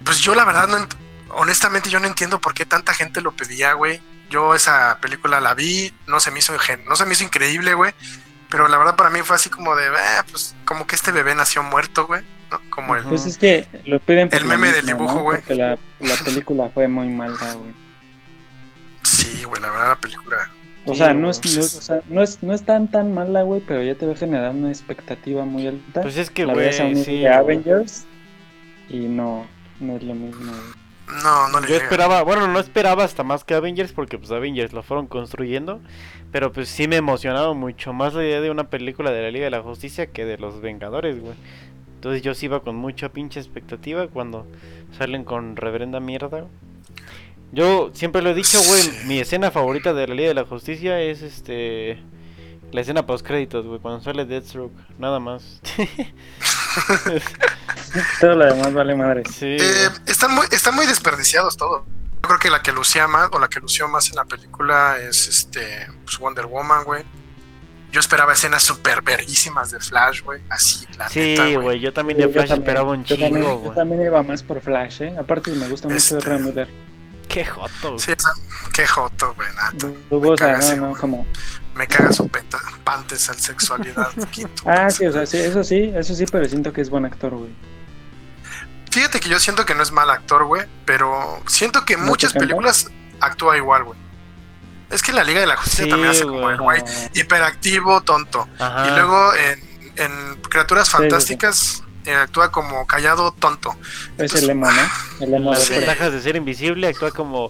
Pues 0.04 0.20
yo 0.20 0.34
la 0.36 0.46
verdad 0.46 0.68
no... 0.68 0.78
ent- 0.80 0.96
Honestamente 1.30 1.90
yo 1.90 2.00
no 2.00 2.08
entiendo 2.08 2.40
por 2.40 2.54
qué 2.54 2.66
tanta 2.66 2.94
gente 2.94 3.22
lo 3.22 3.34
pedía, 3.34 3.74
güey. 3.74 4.02
Yo 4.30 4.56
esa 4.56 4.98
película 5.02 5.40
la 5.42 5.54
vi, 5.54 5.94
no 6.08 6.20
se 6.20 6.32
me 6.32 6.40
hizo, 6.40 6.54
no 6.88 6.96
se 6.96 7.06
me 7.06 7.14
hizo 7.14 7.24
increíble, 7.24 7.74
güey. 7.74 7.94
Pero 8.56 8.70
la 8.70 8.78
verdad 8.78 8.96
para 8.96 9.10
mí 9.10 9.20
fue 9.22 9.36
así 9.36 9.50
como 9.50 9.76
de, 9.76 9.84
"Ah, 9.88 10.24
pues 10.32 10.56
como 10.64 10.88
que 10.88 10.96
este 10.96 11.12
bebé 11.12 11.36
nació 11.36 11.62
muerto, 11.62 12.08
güey. 12.08 12.22
¿no? 12.50 12.62
Como 12.70 12.96
el... 12.96 13.04
Pues 13.04 13.26
es 13.26 13.38
que 13.38 13.68
lo 13.86 14.00
piden 14.00 14.30
por 14.30 14.40
El 14.40 14.46
meme 14.46 14.72
del 14.72 14.86
dibujo, 14.86 15.16
¿no? 15.16 15.24
güey. 15.24 15.40
Porque 15.40 15.56
la, 15.56 15.78
la 16.00 16.16
película 16.24 16.70
fue 16.74 16.88
muy 16.88 17.10
mala, 17.10 17.36
güey. 17.56 17.74
Sí, 19.04 19.44
güey, 19.44 19.62
la 19.62 19.70
verdad 19.72 19.88
la 19.90 19.96
película... 20.00 20.38
O 20.86 20.96
sea, 20.96 21.14
no 21.14 21.30
es, 21.32 21.44
no, 21.44 21.62
es- 21.62 21.76
o 21.76 21.82
sea, 21.82 22.02
no 22.08 22.22
es, 22.24 22.44
no 22.44 22.54
es 22.54 22.64
tan 22.64 22.88
tan 22.90 23.14
mala, 23.14 23.42
güey, 23.42 23.60
pero 23.60 23.84
ya 23.84 23.96
te 23.96 24.06
va 24.06 24.14
a 24.14 24.16
generar 24.16 24.52
una 24.52 24.70
expectativa 24.70 25.44
muy 25.44 25.68
alta. 25.68 26.02
Pues 26.04 26.16
es 26.16 26.30
que, 26.30 26.46
la 26.46 26.54
güey, 26.54 26.72
sí. 27.04 27.26
Avengers 27.26 28.06
y 28.88 29.00
no, 29.00 29.48
no 29.82 29.98
es 29.98 30.04
lo 30.04 30.14
mismo. 30.14 30.52
güey. 30.52 30.85
No, 31.24 31.50
no 31.50 31.60
le 31.60 31.68
Yo 31.68 31.74
llega. 31.74 31.84
esperaba, 31.84 32.24
bueno, 32.24 32.48
no 32.48 32.60
esperaba 32.60 33.04
hasta 33.04 33.24
más 33.24 33.44
que 33.44 33.54
Avengers 33.54 33.92
porque 33.92 34.18
pues 34.18 34.32
Avengers 34.32 34.74
lo 34.74 34.84
fueron 34.84 35.08
construyendo, 35.08 35.80
pero 36.32 36.52
pues 36.52 36.68
sí 36.68 36.88
me 36.88 36.96
emocionaba 36.96 37.54
mucho 37.54 37.94
más 37.94 38.14
la 38.14 38.24
idea 38.24 38.42
de 38.42 38.50
una 38.50 38.70
película 38.70 39.12
de 39.12 39.22
la 39.22 39.32
Liga 39.32 39.46
de 39.46 39.52
la 39.52 39.62
Justicia 39.62 40.08
que 40.08 40.26
de 40.26 40.38
los 40.38 40.62
Vengadores, 40.62 41.20
güey. 41.20 41.36
Entonces 41.96 42.22
yo 42.22 42.34
sí 42.34 42.46
iba 42.48 42.62
con 42.62 42.76
mucha 42.76 43.10
pinche 43.10 43.40
expectativa 43.40 44.08
cuando 44.08 44.48
salen 44.98 45.24
con 45.24 45.56
reverenda 45.56 46.00
mierda. 46.00 46.46
Yo 47.52 47.92
siempre 47.94 48.22
lo 48.22 48.32
he 48.32 48.34
dicho, 48.34 48.60
güey, 48.68 49.08
mi 49.08 49.20
escena 49.20 49.52
favorita 49.52 49.94
de 49.94 50.08
la 50.08 50.16
Liga 50.16 50.28
de 50.30 50.34
la 50.36 50.46
Justicia 50.46 51.00
es 51.02 51.22
este 51.22 52.00
la 52.72 52.82
escena 52.82 53.06
post 53.06 53.26
créditos, 53.26 53.66
güey, 53.66 53.80
cuando 53.80 54.02
sale 54.02 54.26
Deathstroke, 54.26 54.76
nada 55.00 55.20
más. 55.20 55.62
Todo 58.20 58.36
lo 58.36 58.46
demás 58.54 58.74
vale 58.74 58.96
madre. 58.96 59.24
Sí. 59.32 59.58
Eh, 59.60 59.90
están, 60.06 60.34
muy, 60.34 60.46
están 60.52 60.76
muy 60.76 60.86
desperdiciados 60.86 61.56
todos. 61.58 61.84
Yo 61.86 62.22
creo 62.28 62.40
que 62.40 62.50
la 62.50 62.62
que 62.62 62.72
lucía 62.72 63.08
más, 63.08 63.30
o 63.32 63.40
la 63.40 63.48
que 63.48 63.60
lució 63.60 63.88
más 63.88 64.10
en 64.10 64.16
la 64.16 64.26
película 64.26 64.98
es 64.98 65.28
este 65.28 65.88
pues 66.04 66.18
Wonder 66.18 66.46
Woman, 66.48 66.84
güey. 66.84 67.04
Yo 67.92 68.00
esperaba 68.02 68.34
escenas 68.34 68.64
súper 68.64 69.02
verguísimas 69.04 69.72
de 69.72 69.80
Flash, 69.80 70.22
güey. 70.24 70.42
Así, 70.50 70.86
la 70.98 71.08
Sí, 71.08 71.36
neta, 71.38 71.62
güey, 71.62 71.80
yo 71.80 71.94
también 71.94 72.18
de 72.18 72.24
Yo 72.26 72.30
Flash 72.32 72.50
también- 72.50 72.64
esperaba 72.68 72.92
un 72.92 73.04
yo 73.06 73.18
también- 73.18 73.44
Yo 73.46 74.04
iba 74.06 74.24
más 74.24 74.44
por 74.44 74.60
Flash, 74.60 75.02
¿eh? 75.04 75.16
Aparte 75.18 75.52
me 75.52 75.68
gusta 75.70 75.88
mucho 75.88 76.18
Este- 76.18 76.38
Miller. 76.40 76.68
Qué 77.30 77.46
joto, 77.46 77.90
güey. 77.94 78.00
Sí, 78.00 78.14
qué 78.74 78.86
joto, 78.86 79.34
güey. 79.36 79.48
Dubosa, 80.10 80.54
ese 80.58 80.78
no, 80.78 80.90
no, 80.90 80.96
como... 80.98 81.26
Me 81.76 81.88
caga 81.88 82.12
su 82.14 82.28
penta, 82.30 82.58
pantes 82.84 83.30
al 83.30 83.38
sexualidad. 83.38 84.10
quinto. 84.32 84.64
Ah, 84.66 84.90
sí, 84.90 85.06
o 85.06 85.12
sea, 85.12 85.26
sí, 85.26 85.38
eso 85.38 85.64
sí, 85.64 85.92
eso 85.94 86.16
sí, 86.16 86.26
pero 86.32 86.48
siento 86.48 86.72
que 86.74 86.82
es 86.82 86.90
buen 86.90 87.06
actor, 87.06 87.36
güey. 87.36 87.52
Fíjate 88.92 89.20
que 89.20 89.28
yo 89.30 89.40
siento 89.40 89.66
que 89.66 89.76
no 89.76 89.84
es 89.84 89.92
mal 89.92 90.10
actor, 90.10 90.46
güey, 90.46 90.66
pero 90.86 91.42
siento 91.48 91.84
que 91.84 91.94
en 91.96 92.02
¿No 92.02 92.06
muchas 92.08 92.32
películas 92.32 92.88
actúa 93.20 93.58
igual, 93.58 93.84
güey. 93.84 94.00
Es 94.90 95.02
que 95.04 95.12
en 95.12 95.18
la 95.18 95.24
Liga 95.26 95.42
de 95.42 95.48
la 95.48 95.58
Justicia 95.58 95.84
Sí, 95.86 95.90
también 95.90 96.12
hace 96.12 96.24
como 96.24 96.50
el 96.50 96.58
güey 96.58 96.82
hiperactivo, 97.14 98.02
tonto. 98.02 98.48
Ajá. 98.58 98.88
Y 98.88 98.92
luego 98.92 99.34
en, 99.36 99.92
en 99.98 100.42
Criaturas 100.44 100.88
sí, 100.88 100.92
sí. 100.94 100.98
Fantásticas 100.98 101.84
eh, 102.06 102.14
actúa 102.14 102.52
como 102.52 102.86
callado, 102.88 103.34
tonto. 103.34 103.76
es 104.18 104.34
el 104.36 104.52
emo, 104.52 104.72
¿no? 104.72 104.82
El 105.26 105.32
Las 105.32 105.42
de 105.60 105.66
Sí. 105.66 105.66
Flash. 105.74 105.78
ventajas 105.80 106.14
de 106.14 106.22
ser 106.22 106.36
invisible, 106.38 106.88
actúa 106.88 107.12
como, 107.12 107.50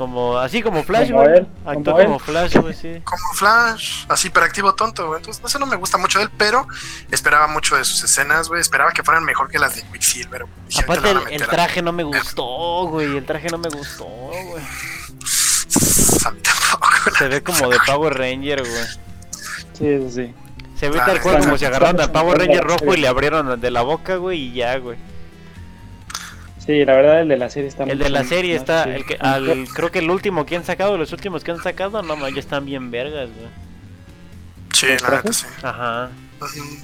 como, 0.00 0.38
así 0.38 0.62
como 0.62 0.82
Flash, 0.82 1.10
Como 1.10 1.24
güey. 1.24 1.46
Actúa 1.66 2.04
como. 2.04 2.18
Flash, 2.18 2.56
güey, 2.56 2.72
sí. 2.72 3.02
Como 3.04 3.22
Flash, 3.34 4.06
así 4.08 4.28
hiperactivo, 4.28 4.74
tonto, 4.74 5.06
güey. 5.08 5.18
Entonces, 5.18 5.44
eso 5.44 5.58
no 5.58 5.66
me 5.66 5.76
gusta 5.76 5.98
mucho 5.98 6.20
de 6.20 6.24
él, 6.24 6.30
pero 6.38 6.66
esperaba 7.10 7.48
mucho 7.48 7.76
de 7.76 7.84
sus 7.84 8.02
escenas, 8.02 8.48
güey. 8.48 8.62
Esperaba 8.62 8.92
que 8.92 9.02
fueran 9.02 9.24
mejor 9.24 9.50
que 9.50 9.58
las 9.58 9.76
de 9.76 9.82
Quicksilver, 9.82 10.44
güey. 10.44 10.82
Aparte, 10.82 11.34
el, 11.34 11.46
traje 11.46 11.82
no 11.82 11.92
me 11.92 12.02
gustó, 12.02 12.86
güey. 12.86 13.14
El 13.18 13.26
traje 13.26 13.50
no 13.50 13.58
me 13.58 13.68
gustó, 13.68 14.06
güey. 14.06 14.64
A 16.24 16.30
mí 16.30 16.40
tampoco, 16.40 16.88
la 17.04 17.18
Se 17.18 17.28
ve 17.28 17.42
como 17.42 17.68
de 17.68 17.78
Power 17.84 18.16
Ranger, 18.16 18.60
güey. 18.60 18.84
Sí, 19.74 19.86
eso 19.86 20.10
sí. 20.10 20.34
Se 20.76 20.88
ve 20.88 20.96
tal 20.96 21.20
cual 21.20 21.40
como 21.40 21.58
si 21.58 21.66
agarraron 21.66 22.00
al 22.00 22.10
Power 22.10 22.38
Ranger 22.38 22.64
rojo 22.64 22.94
y 22.94 22.96
le 22.96 23.06
abrieron 23.06 23.60
de 23.60 23.70
la 23.70 23.82
boca, 23.82 24.16
güey, 24.16 24.46
y 24.46 24.52
ya, 24.54 24.78
güey. 24.78 24.96
Sí, 26.70 26.84
la 26.84 26.94
verdad 26.94 27.22
el 27.22 27.26
de 27.26 27.36
la 27.36 27.50
serie 27.50 27.68
está 27.68 27.82
El 27.82 27.98
de 27.98 28.10
la 28.10 28.22
serie 28.22 28.52
más 28.52 28.62
está, 28.62 28.84
el 28.84 29.04
que, 29.04 29.16
al, 29.18 29.66
creo 29.74 29.90
que 29.90 29.98
el 29.98 30.08
último 30.08 30.46
que 30.46 30.54
han 30.54 30.62
sacado, 30.62 30.96
los 30.96 31.12
últimos 31.12 31.42
que 31.42 31.50
han 31.50 31.60
sacado, 31.60 32.00
no 32.00 32.28
ya 32.28 32.38
están 32.38 32.64
bien 32.64 32.92
vergas, 32.92 33.28
güey. 33.28 33.48
Sí, 34.72 34.86
¿Los 34.86 35.02
la 35.02 35.10
neta, 35.16 35.32
sí. 35.32 35.46
Ajá. 35.64 36.10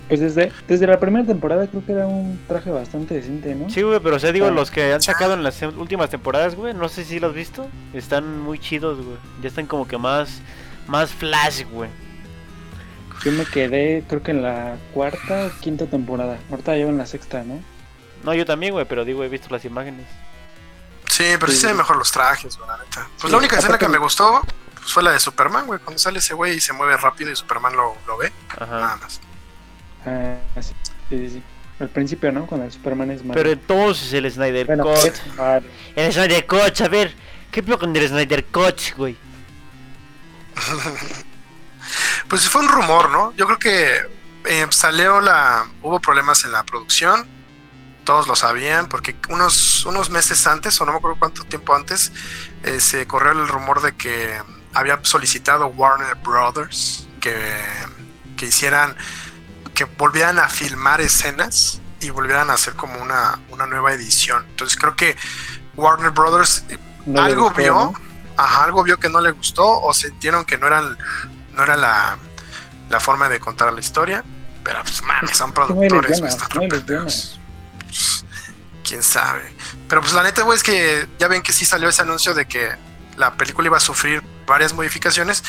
Pues 0.09 0.19
desde, 0.19 0.51
desde 0.67 0.89
la 0.89 0.99
primera 0.99 1.25
temporada 1.25 1.69
creo 1.69 1.87
que 1.87 1.93
era 1.93 2.09
un 2.09 2.37
traje 2.49 2.69
bastante 2.73 3.15
decente, 3.15 3.55
¿no? 3.55 3.71
Sí, 3.71 3.83
güey, 3.83 4.01
pero 4.01 4.17
o 4.17 4.19
sea, 4.19 4.33
digo, 4.33 4.51
los 4.51 4.73
que 4.73 4.93
han 4.93 5.03
sacado 5.03 5.35
en 5.35 5.45
las 5.45 5.63
últimas 5.63 6.11
temporadas, 6.11 6.57
güey, 6.57 6.75
no 6.75 6.89
sé 6.89 7.05
si 7.05 7.21
los 7.21 7.31
has 7.31 7.37
visto, 7.37 7.69
están 7.95 8.41
muy 8.41 8.59
chidos, 8.59 8.99
güey. 8.99 9.19
Ya 9.41 9.47
están 9.47 9.67
como 9.67 9.87
que 9.87 9.99
más, 9.99 10.43
más 10.89 11.13
flash, 11.13 11.63
güey. 11.71 11.91
Yo 13.25 13.31
me 13.31 13.45
quedé 13.45 14.03
creo 14.09 14.25
que 14.25 14.33
en 14.33 14.43
la 14.43 14.79
cuarta 14.93 15.47
o 15.47 15.61
quinta 15.61 15.87
temporada. 15.87 16.39
Ahorita 16.51 16.75
llevo 16.75 16.91
en 16.91 16.99
la 16.99 17.07
sexta, 17.07 17.45
¿no? 17.45 17.61
No, 18.23 18.35
yo 18.35 18.45
también, 18.45 18.73
güey, 18.73 18.85
pero 18.87 19.05
digo, 19.05 19.23
he 19.25 19.29
visto 19.29 19.49
las 19.51 19.65
imágenes. 19.65 20.07
Sí, 21.09 21.25
pero 21.39 21.47
sí 21.49 21.55
Sí. 21.55 21.61
se 21.63 21.67
ven 21.69 21.77
mejor 21.77 21.97
los 21.97 22.11
trajes, 22.11 22.57
güey, 22.57 22.69
la 22.69 22.77
neta. 22.79 23.07
Pues 23.15 23.23
Sí, 23.23 23.29
la 23.31 23.39
única 23.39 23.59
escena 23.59 23.79
que 23.79 23.89
me 23.89 23.99
gustó 23.99 24.43
pues, 24.75 24.93
fue 24.93 25.03
la 25.03 25.13
de 25.13 25.21
Superman, 25.21 25.67
güey. 25.67 25.79
Cuando 25.81 25.99
sale 25.99 26.19
ese 26.19 26.35
güey 26.35 26.57
y 26.57 26.61
se 26.61 26.73
mueve 26.73 26.97
rápido 26.97 27.31
y 27.31 27.37
Superman 27.37 27.77
lo, 27.77 27.97
lo 28.07 28.17
ve, 28.19 28.33
Ajá. 28.59 28.67
nada 28.67 28.97
más. 28.97 29.21
Ah, 30.05 30.37
sí, 30.61 30.75
sí, 31.09 31.31
sí. 31.31 31.43
Al 31.79 31.89
principio, 31.91 32.33
¿no? 32.33 32.47
Cuando 32.47 32.67
el 32.67 32.73
Superman 32.73 33.11
es 33.11 33.23
malo. 33.23 33.35
Pero 33.35 33.51
entonces 33.51 34.13
el 34.13 34.31
Snyder 34.31 34.67
bueno, 34.67 34.85
Cut. 34.85 35.15
ah, 35.39 35.61
El 35.95 36.13
Snyder 36.13 36.47
Cut, 36.47 36.81
a 36.81 36.89
ver, 36.89 37.15
¿qué 37.51 37.63
pedo 37.63 37.79
con 37.79 37.95
el 37.95 38.09
Snyder 38.09 38.45
Cut, 38.47 38.81
güey? 38.97 39.17
Pues 42.29 42.49
fue 42.49 42.63
un 42.63 42.69
rumor, 42.69 43.11
¿no? 43.11 43.33
Yo 43.37 43.47
creo 43.47 43.59
que 43.59 44.01
eh, 44.47 44.67
salió 44.71 45.21
la. 45.21 45.67
Hubo 45.83 46.01
problemas 46.01 46.45
en 46.45 46.53
la 46.53 46.65
producción. 46.65 47.27
Todos 48.07 48.29
lo 48.29 48.37
sabían, 48.37 48.89
porque 48.89 49.17
unos, 49.31 49.85
unos 49.85 50.11
meses 50.11 50.47
antes, 50.47 50.81
o 50.81 50.87
no 50.87 50.93
me 50.93 50.99
acuerdo 50.99 51.19
cuánto 51.19 51.43
tiempo 51.43 51.75
antes, 51.75 52.13
eh, 52.63 52.79
se 52.79 53.05
corrió 53.09 53.33
el 53.33 53.49
rumor 53.49 53.83
de 53.83 53.97
que 53.97 54.41
había 54.73 55.01
solicitado 55.03 55.67
Warner 55.67 56.15
Brothers 56.15 57.09
que, 57.21 57.35
que 58.37 58.47
hicieran, 58.47 58.95
que 59.75 59.85
volvieran 59.85 60.39
a 60.39 60.49
filmar 60.49 61.01
escenas 61.01 61.81
y 62.01 62.11
volvieran 62.11 62.49
a 62.51 62.53
hacer 62.53 62.75
como 62.75 63.03
una, 63.03 63.41
una 63.51 63.67
nueva 63.67 63.93
edición. 63.93 64.47
Entonces 64.51 64.79
creo 64.79 64.95
que 64.95 65.17
Warner 65.75 66.11
Brothers 66.11 66.65
eh, 66.69 66.79
no 67.07 67.21
algo 67.21 67.45
gustó, 67.47 67.61
vio, 67.61 67.75
¿no? 67.75 67.95
ajá, 68.37 68.65
algo 68.65 68.85
vio 68.85 68.99
que 69.01 69.09
no 69.09 69.21
le 69.21 69.33
gustó 69.33 69.81
o 69.81 69.93
sintieron 69.93 70.45
que 70.45 70.59
no 70.59 70.69
eran, 70.69 70.97
no 71.55 71.63
era 71.65 71.77
la, 71.77 72.19
la 72.89 73.01
forma 73.01 73.29
de 73.29 73.41
contar 73.41 73.73
la 73.73 73.81
historia. 73.81 74.23
Pero 74.63 74.81
pues 74.83 75.03
man, 75.03 75.27
son 75.33 75.53
productores, 75.53 76.21
no 76.21 76.29
Quién 78.87 79.03
sabe. 79.03 79.43
Pero 79.89 80.01
pues 80.01 80.13
la 80.13 80.23
neta, 80.23 80.43
güey, 80.43 80.57
es 80.57 80.63
que 80.63 81.07
ya 81.19 81.29
ven 81.29 81.43
que 81.43 81.53
sí 81.53 81.65
salió 81.65 81.89
ese 81.89 82.03
anuncio 82.03 82.35
de 82.35 82.47
que 82.47 82.71
la 83.17 83.35
película 83.35 83.67
iba 83.67 83.77
a 83.77 83.81
sufrir 83.81 84.23
varias 84.47 84.73
modificaciones 84.73 85.43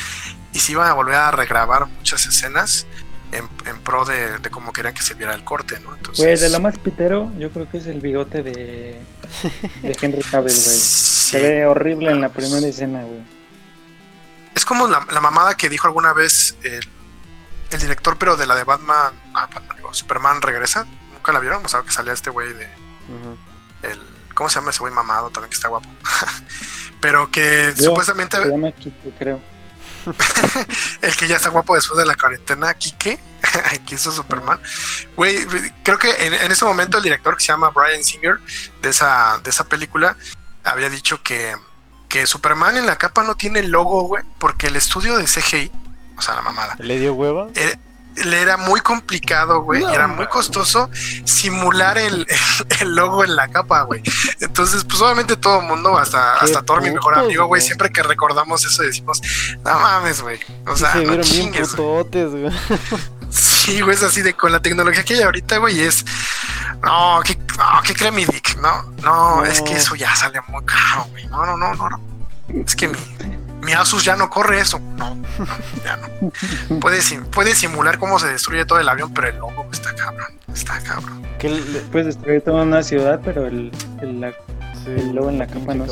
y 0.52 0.58
se 0.60 0.72
iban 0.72 0.88
a 0.88 0.94
volver 0.94 1.14
a 1.14 1.30
regrabar 1.30 1.86
muchas 1.86 2.26
escenas 2.26 2.86
en, 3.30 3.48
en 3.66 3.78
pro 3.80 4.04
de, 4.04 4.38
de 4.38 4.50
cómo 4.50 4.72
querían 4.72 4.94
que 4.94 5.02
se 5.02 5.14
viera 5.14 5.34
el 5.34 5.44
corte, 5.44 5.78
¿no? 5.80 5.94
Entonces, 5.94 6.24
Güey, 6.24 6.38
de 6.38 6.48
lo 6.48 6.60
más 6.60 6.78
pitero, 6.78 7.30
yo 7.38 7.50
creo 7.50 7.70
que 7.70 7.78
es 7.78 7.86
el 7.86 8.00
bigote 8.00 8.42
de, 8.42 9.00
de 9.82 9.98
Henry 10.00 10.22
Cavill, 10.22 10.52
güey. 10.52 10.76
sí. 10.76 11.28
Se 11.28 11.42
ve 11.42 11.66
horrible 11.66 12.10
en 12.10 12.22
la 12.22 12.30
primera 12.30 12.66
escena, 12.66 13.02
güey. 13.02 13.20
Es 14.54 14.64
como 14.64 14.88
la, 14.88 15.06
la 15.10 15.20
mamada 15.20 15.54
que 15.56 15.68
dijo 15.68 15.86
alguna 15.86 16.14
vez 16.14 16.56
el, 16.62 16.88
el 17.70 17.80
director, 17.80 18.16
pero 18.18 18.36
de 18.36 18.46
la 18.46 18.54
de 18.54 18.64
Batman, 18.64 19.12
ah, 19.34 19.46
Batman, 19.52 19.76
Superman 19.92 20.40
regresa. 20.40 20.86
¿Nunca 21.28 21.32
la 21.34 21.40
vieron? 21.40 21.64
O 21.64 21.68
sea, 21.68 21.82
que 21.82 21.90
salía 21.90 22.14
este 22.14 22.30
güey 22.30 22.54
de 22.54 22.66
el 23.82 24.00
¿cómo 24.34 24.48
se 24.48 24.56
llama 24.56 24.70
ese 24.70 24.80
güey 24.80 24.92
mamado 24.94 25.28
también 25.28 25.50
que 25.50 25.56
está 25.56 25.68
guapo? 25.68 25.86
pero 27.02 27.30
que 27.30 27.74
Yo, 27.76 27.90
supuestamente 27.90 28.38
Se 28.38 28.48
llama 28.48 28.72
creo. 29.18 29.38
el 31.02 31.16
que 31.16 31.28
ya 31.28 31.36
está 31.36 31.50
guapo 31.50 31.74
después 31.74 31.98
de 31.98 32.06
la 32.06 32.14
cuarentena, 32.14 32.72
Kike, 32.72 33.20
que 33.86 33.94
hizo 33.94 34.10
Superman. 34.10 34.58
Güey, 35.16 35.44
creo 35.82 35.98
que 35.98 36.10
en, 36.26 36.32
en 36.32 36.50
ese 36.50 36.64
momento 36.64 36.96
el 36.96 37.02
director 37.02 37.36
que 37.36 37.44
se 37.44 37.52
llama 37.52 37.70
Brian 37.70 38.02
Singer 38.02 38.38
de 38.80 38.88
esa, 38.88 39.38
de 39.44 39.50
esa 39.50 39.64
película 39.64 40.16
había 40.64 40.88
dicho 40.88 41.22
que, 41.22 41.54
que 42.08 42.26
Superman 42.26 42.78
en 42.78 42.86
la 42.86 42.96
capa 42.96 43.22
no 43.22 43.34
tiene 43.34 43.62
logo, 43.64 44.02
güey, 44.04 44.24
porque 44.38 44.68
el 44.68 44.76
estudio 44.76 45.18
de 45.18 45.24
CGI, 45.24 45.70
o 46.16 46.22
sea, 46.22 46.36
la 46.36 46.42
mamada, 46.42 46.76
¿Le 46.78 46.98
dio 46.98 47.12
hueva? 47.12 47.48
eh, 47.54 47.76
le 48.24 48.40
era 48.40 48.56
muy 48.56 48.80
complicado, 48.80 49.62
güey, 49.62 49.82
No, 49.82 49.90
era 49.90 50.06
muy 50.06 50.26
costoso 50.26 50.90
simular 51.24 51.98
el, 51.98 52.26
el 52.80 52.94
logo 52.94 53.24
en 53.24 53.36
la 53.36 53.48
capa, 53.48 53.82
güey. 53.82 54.02
Entonces, 54.40 54.84
pues 54.84 55.00
obviamente 55.00 55.36
todo 55.36 55.60
el 55.60 55.66
mundo, 55.66 55.96
hasta, 55.98 56.34
hasta 56.34 56.62
Thor, 56.62 56.82
mi 56.82 56.90
mejor 56.90 57.14
amigo, 57.16 57.46
güey, 57.46 57.60
siempre 57.62 57.90
que 57.90 58.02
recordamos 58.02 58.64
eso 58.64 58.82
decimos, 58.82 59.20
no 59.64 59.78
mames, 59.78 60.20
güey. 60.22 60.38
O 60.66 60.76
sea, 60.76 60.92
se 60.92 61.04
no 61.04 61.20
chingues, 61.22 61.74
güey". 61.74 62.02
putotes, 62.02 62.30
güey. 62.30 62.50
Sí, 63.30 63.80
güey, 63.82 63.94
es 63.94 64.02
así 64.02 64.22
de 64.22 64.32
con 64.34 64.52
la 64.52 64.60
tecnología 64.62 65.04
que 65.04 65.14
hay 65.14 65.22
ahorita, 65.22 65.58
güey, 65.58 65.80
es. 65.82 66.04
No, 66.82 67.20
que, 67.24 67.36
no, 67.36 67.82
que 67.84 67.94
cree 67.94 68.10
mi 68.10 68.24
dick, 68.24 68.56
no, 68.56 68.82
no, 69.02 69.36
No. 69.36 69.44
es 69.44 69.60
que 69.62 69.74
eso 69.74 69.94
ya 69.96 70.14
sale 70.16 70.40
muy 70.48 70.64
caro, 70.64 71.06
güey. 71.10 71.26
No, 71.26 71.44
no, 71.44 71.56
no, 71.56 71.74
no, 71.74 71.88
no. 71.90 72.00
Es 72.64 72.74
que 72.74 72.88
mi, 72.88 72.96
mi 73.62 73.72
Asus 73.72 74.04
ya 74.04 74.16
no 74.16 74.30
corre 74.30 74.60
eso. 74.60 74.78
No, 74.96 75.14
no, 75.14 75.24
ya 75.84 75.96
no. 75.96 76.78
Puede, 76.80 77.00
sim- 77.02 77.24
puede 77.26 77.54
simular 77.54 77.98
cómo 77.98 78.18
se 78.18 78.28
destruye 78.28 78.64
todo 78.64 78.80
el 78.80 78.88
avión, 78.88 79.12
pero 79.14 79.28
el 79.28 79.36
logo 79.38 79.66
está 79.72 79.94
cabrón, 79.94 80.26
está 80.52 80.80
cabrón. 80.80 81.22
Que 81.38 81.48
le- 81.50 81.80
Puedes 81.92 82.06
destruir 82.06 82.40
toda 82.42 82.62
una 82.62 82.82
ciudad, 82.82 83.20
pero 83.24 83.46
el, 83.46 83.70
el, 84.00 84.20
la- 84.20 84.32
sí, 84.84 84.88
el 84.96 85.12
logo 85.14 85.28
en 85.30 85.38
la 85.38 85.46
capa 85.46 85.74
no, 85.74 85.86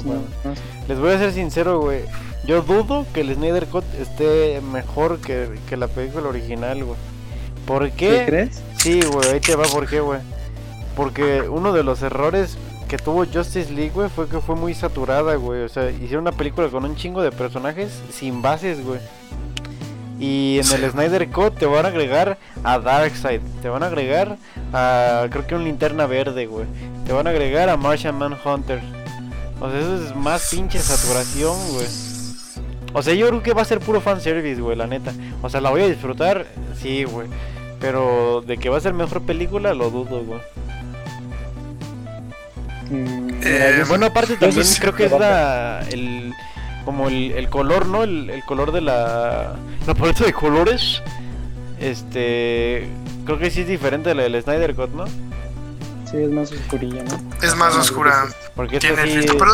Les 0.89 0.99
voy 0.99 1.13
a 1.13 1.19
ser 1.19 1.33
sincero, 1.33 1.81
güey. 1.81 2.03
Yo 2.47 2.63
dudo 2.63 3.05
que 3.13 3.23
el 3.23 3.35
Snyder 3.35 3.67
Cut 3.67 3.85
esté 4.01 4.61
mejor 4.61 5.19
que, 5.21 5.59
que 5.69 5.77
la 5.77 5.89
película 5.89 6.29
original, 6.29 6.85
güey. 6.85 6.99
¿Por 7.67 7.91
¿Qué 7.91 7.97
qué? 7.97 8.25
crees? 8.27 8.63
Sí, 8.79 9.01
güey, 9.03 9.29
ahí 9.31 9.41
te 9.41 9.57
va 9.57 9.65
por 9.65 9.89
qué, 9.89 9.99
güey. 10.01 10.21
Porque 10.95 11.41
uno 11.43 11.73
de 11.73 11.83
los 11.83 12.03
errores 12.03 12.57
que 12.89 12.99
tuvo 12.99 13.25
Justice 13.25 13.73
League, 13.73 13.91
güey, 13.95 14.09
fue 14.09 14.29
que 14.29 14.41
fue 14.41 14.55
muy 14.55 14.75
saturada, 14.75 15.35
güey. 15.37 15.63
O 15.63 15.69
sea, 15.69 15.91
hicieron 15.91 16.23
una 16.23 16.33
película 16.33 16.69
con 16.69 16.85
un 16.85 16.97
chingo 16.97 17.23
de 17.23 17.33
personajes 17.33 18.01
sin 18.11 18.43
bases, 18.43 18.85
güey. 18.85 19.01
Y 20.19 20.61
en 20.61 20.83
el 20.83 20.91
Snyder 20.91 21.29
Cut 21.31 21.59
te 21.59 21.67
van 21.67 21.85
a 21.85 21.89
agregar 21.89 22.39
a 22.65 22.79
Darkseid, 22.79 23.41
te 23.61 23.69
van 23.69 23.83
a 23.83 23.87
agregar 23.87 24.39
a 24.73 25.27
creo 25.31 25.47
que 25.47 25.55
un 25.55 25.65
linterna 25.65 26.07
verde, 26.07 26.47
güey. 26.47 26.67
Te 27.07 27.13
van 27.13 27.27
a 27.27 27.31
agregar 27.31 27.69
a 27.69 27.77
Martian 27.77 28.17
Manhunter. 28.17 28.81
O 29.61 29.71
sea, 29.71 29.81
eso 29.81 29.97
es 29.97 30.17
más 30.17 30.49
pinche 30.51 30.79
saturación, 30.79 31.57
güey. 31.73 31.87
O 32.95 33.03
sea, 33.03 33.13
yo 33.13 33.29
creo 33.29 33.43
que 33.43 33.53
va 33.53 33.63
a 33.63 33.67
ser 33.67 33.81
puro 33.81 34.01
fanservice, 34.01 34.61
güey, 34.61 34.77
la 34.77 34.87
neta. 34.87 35.13
O 35.43 35.51
sea, 35.51 35.61
la 35.61 35.71
voy 35.71 35.83
a 35.83 35.87
disfrutar, 35.87 36.47
sí, 36.81 37.05
güey. 37.05 37.29
Pero 37.79 38.43
de 38.47 38.57
que 38.57 38.71
va 38.71 38.79
a 38.79 38.81
ser 38.81 38.95
mejor 38.95 39.21
película, 39.23 39.75
lo 39.75 39.91
dudo, 39.91 40.25
güey. 40.25 40.41
Mm, 42.91 43.31
Eh, 43.43 43.85
Bueno, 43.89 44.07
aparte 44.07 44.37
también 44.37 44.65
sí 44.65 44.81
creo 44.81 44.95
que 44.95 45.07
es 45.07 45.13
la, 45.13 45.81
el, 45.91 46.35
como 46.85 47.09
el, 47.09 47.33
el 47.33 47.49
color, 47.49 47.87
¿no? 47.87 48.03
El, 48.05 48.31
el 48.31 48.43
color 48.45 48.73
de 48.73 48.81
la, 48.81 49.55
la 49.87 49.95
paleta 49.95 50.25
de 50.25 50.33
colores. 50.33 51.03
Este, 51.81 52.89
creo 53.25 53.39
que 53.39 53.51
sí 53.51 53.61
es 53.63 53.69
diferente 53.69 54.09
de 54.11 54.15
la 54.15 54.23
del 54.23 54.43
Snyder 54.43 54.75
Cut, 54.75 54.91
¿no? 54.91 55.05
sí 56.11 56.19
es 56.19 56.31
más 56.31 56.53
oscurilla, 56.53 57.03
¿no? 57.03 57.21
Es 57.43 57.57
más 57.57 57.75
oscura. 57.75 58.27
Porque 58.55 58.79
Tiene 58.79 59.03
el 59.03 59.09
sí- 59.11 59.17
filtro. 59.19 59.39
Pero, 59.39 59.53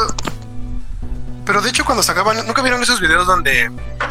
pero 1.46 1.60
de 1.62 1.70
hecho, 1.70 1.84
cuando 1.84 2.02
sacaban. 2.02 2.46
¿Nunca 2.46 2.60
vieron 2.62 2.82
esos 2.82 3.00
videos 3.00 3.26
donde 3.26 3.70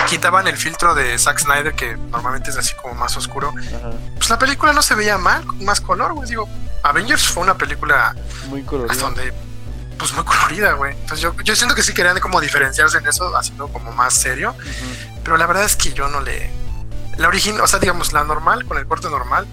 quitaban 0.10 0.48
el 0.48 0.58
filtro 0.58 0.96
de 0.96 1.18
Zack 1.20 1.40
Snyder, 1.40 1.74
que 1.74 1.96
normalmente 2.12 2.50
es 2.50 2.58
así 2.58 2.74
como 2.82 2.96
más 2.96 3.16
oscuro? 3.16 3.54
Ajá, 3.58 3.92
Pues 4.16 4.30
la 4.32 4.40
película 4.40 4.74
no 4.74 4.82
se 4.82 4.96
veía 4.96 5.18
mal, 5.20 5.46
con 5.46 5.64
más 5.64 5.80
color, 5.80 6.14
güey. 6.14 6.28
Digo, 6.28 6.50
Avengers 6.84 7.28
fue 7.28 7.44
una 7.44 7.58
película 7.58 8.16
muy 8.48 8.62
hasta 8.62 8.70
colorido. 8.70 9.02
donde. 9.02 9.34
Pues 9.98 10.14
muy 10.14 10.24
colorida, 10.24 10.74
güey. 10.74 10.94
Entonces 10.94 11.20
yo, 11.20 11.36
yo 11.44 11.56
siento 11.56 11.76
que 11.76 11.84
sí 11.84 11.94
querían 11.94 12.20
como 12.20 12.42
diferenciarse 12.42 12.98
en 12.98 13.08
eso, 13.08 13.36
haciendo 13.38 13.68
como 13.68 13.92
más 13.92 14.14
serio. 14.16 14.56
Pero 15.24 15.38
la 15.38 15.46
verdad 15.46 15.64
es 15.64 15.76
que 15.76 15.94
yo 15.94 16.08
no 16.08 16.22
le. 16.22 16.52
La 17.18 17.28
original, 17.28 17.62
o 17.62 17.68
sea, 17.68 17.80
digamos, 17.80 18.14
la 18.14 18.24
normal, 18.24 18.66
con 18.66 18.78
el 18.80 18.88
corte 18.88 19.10
normal, 19.10 19.46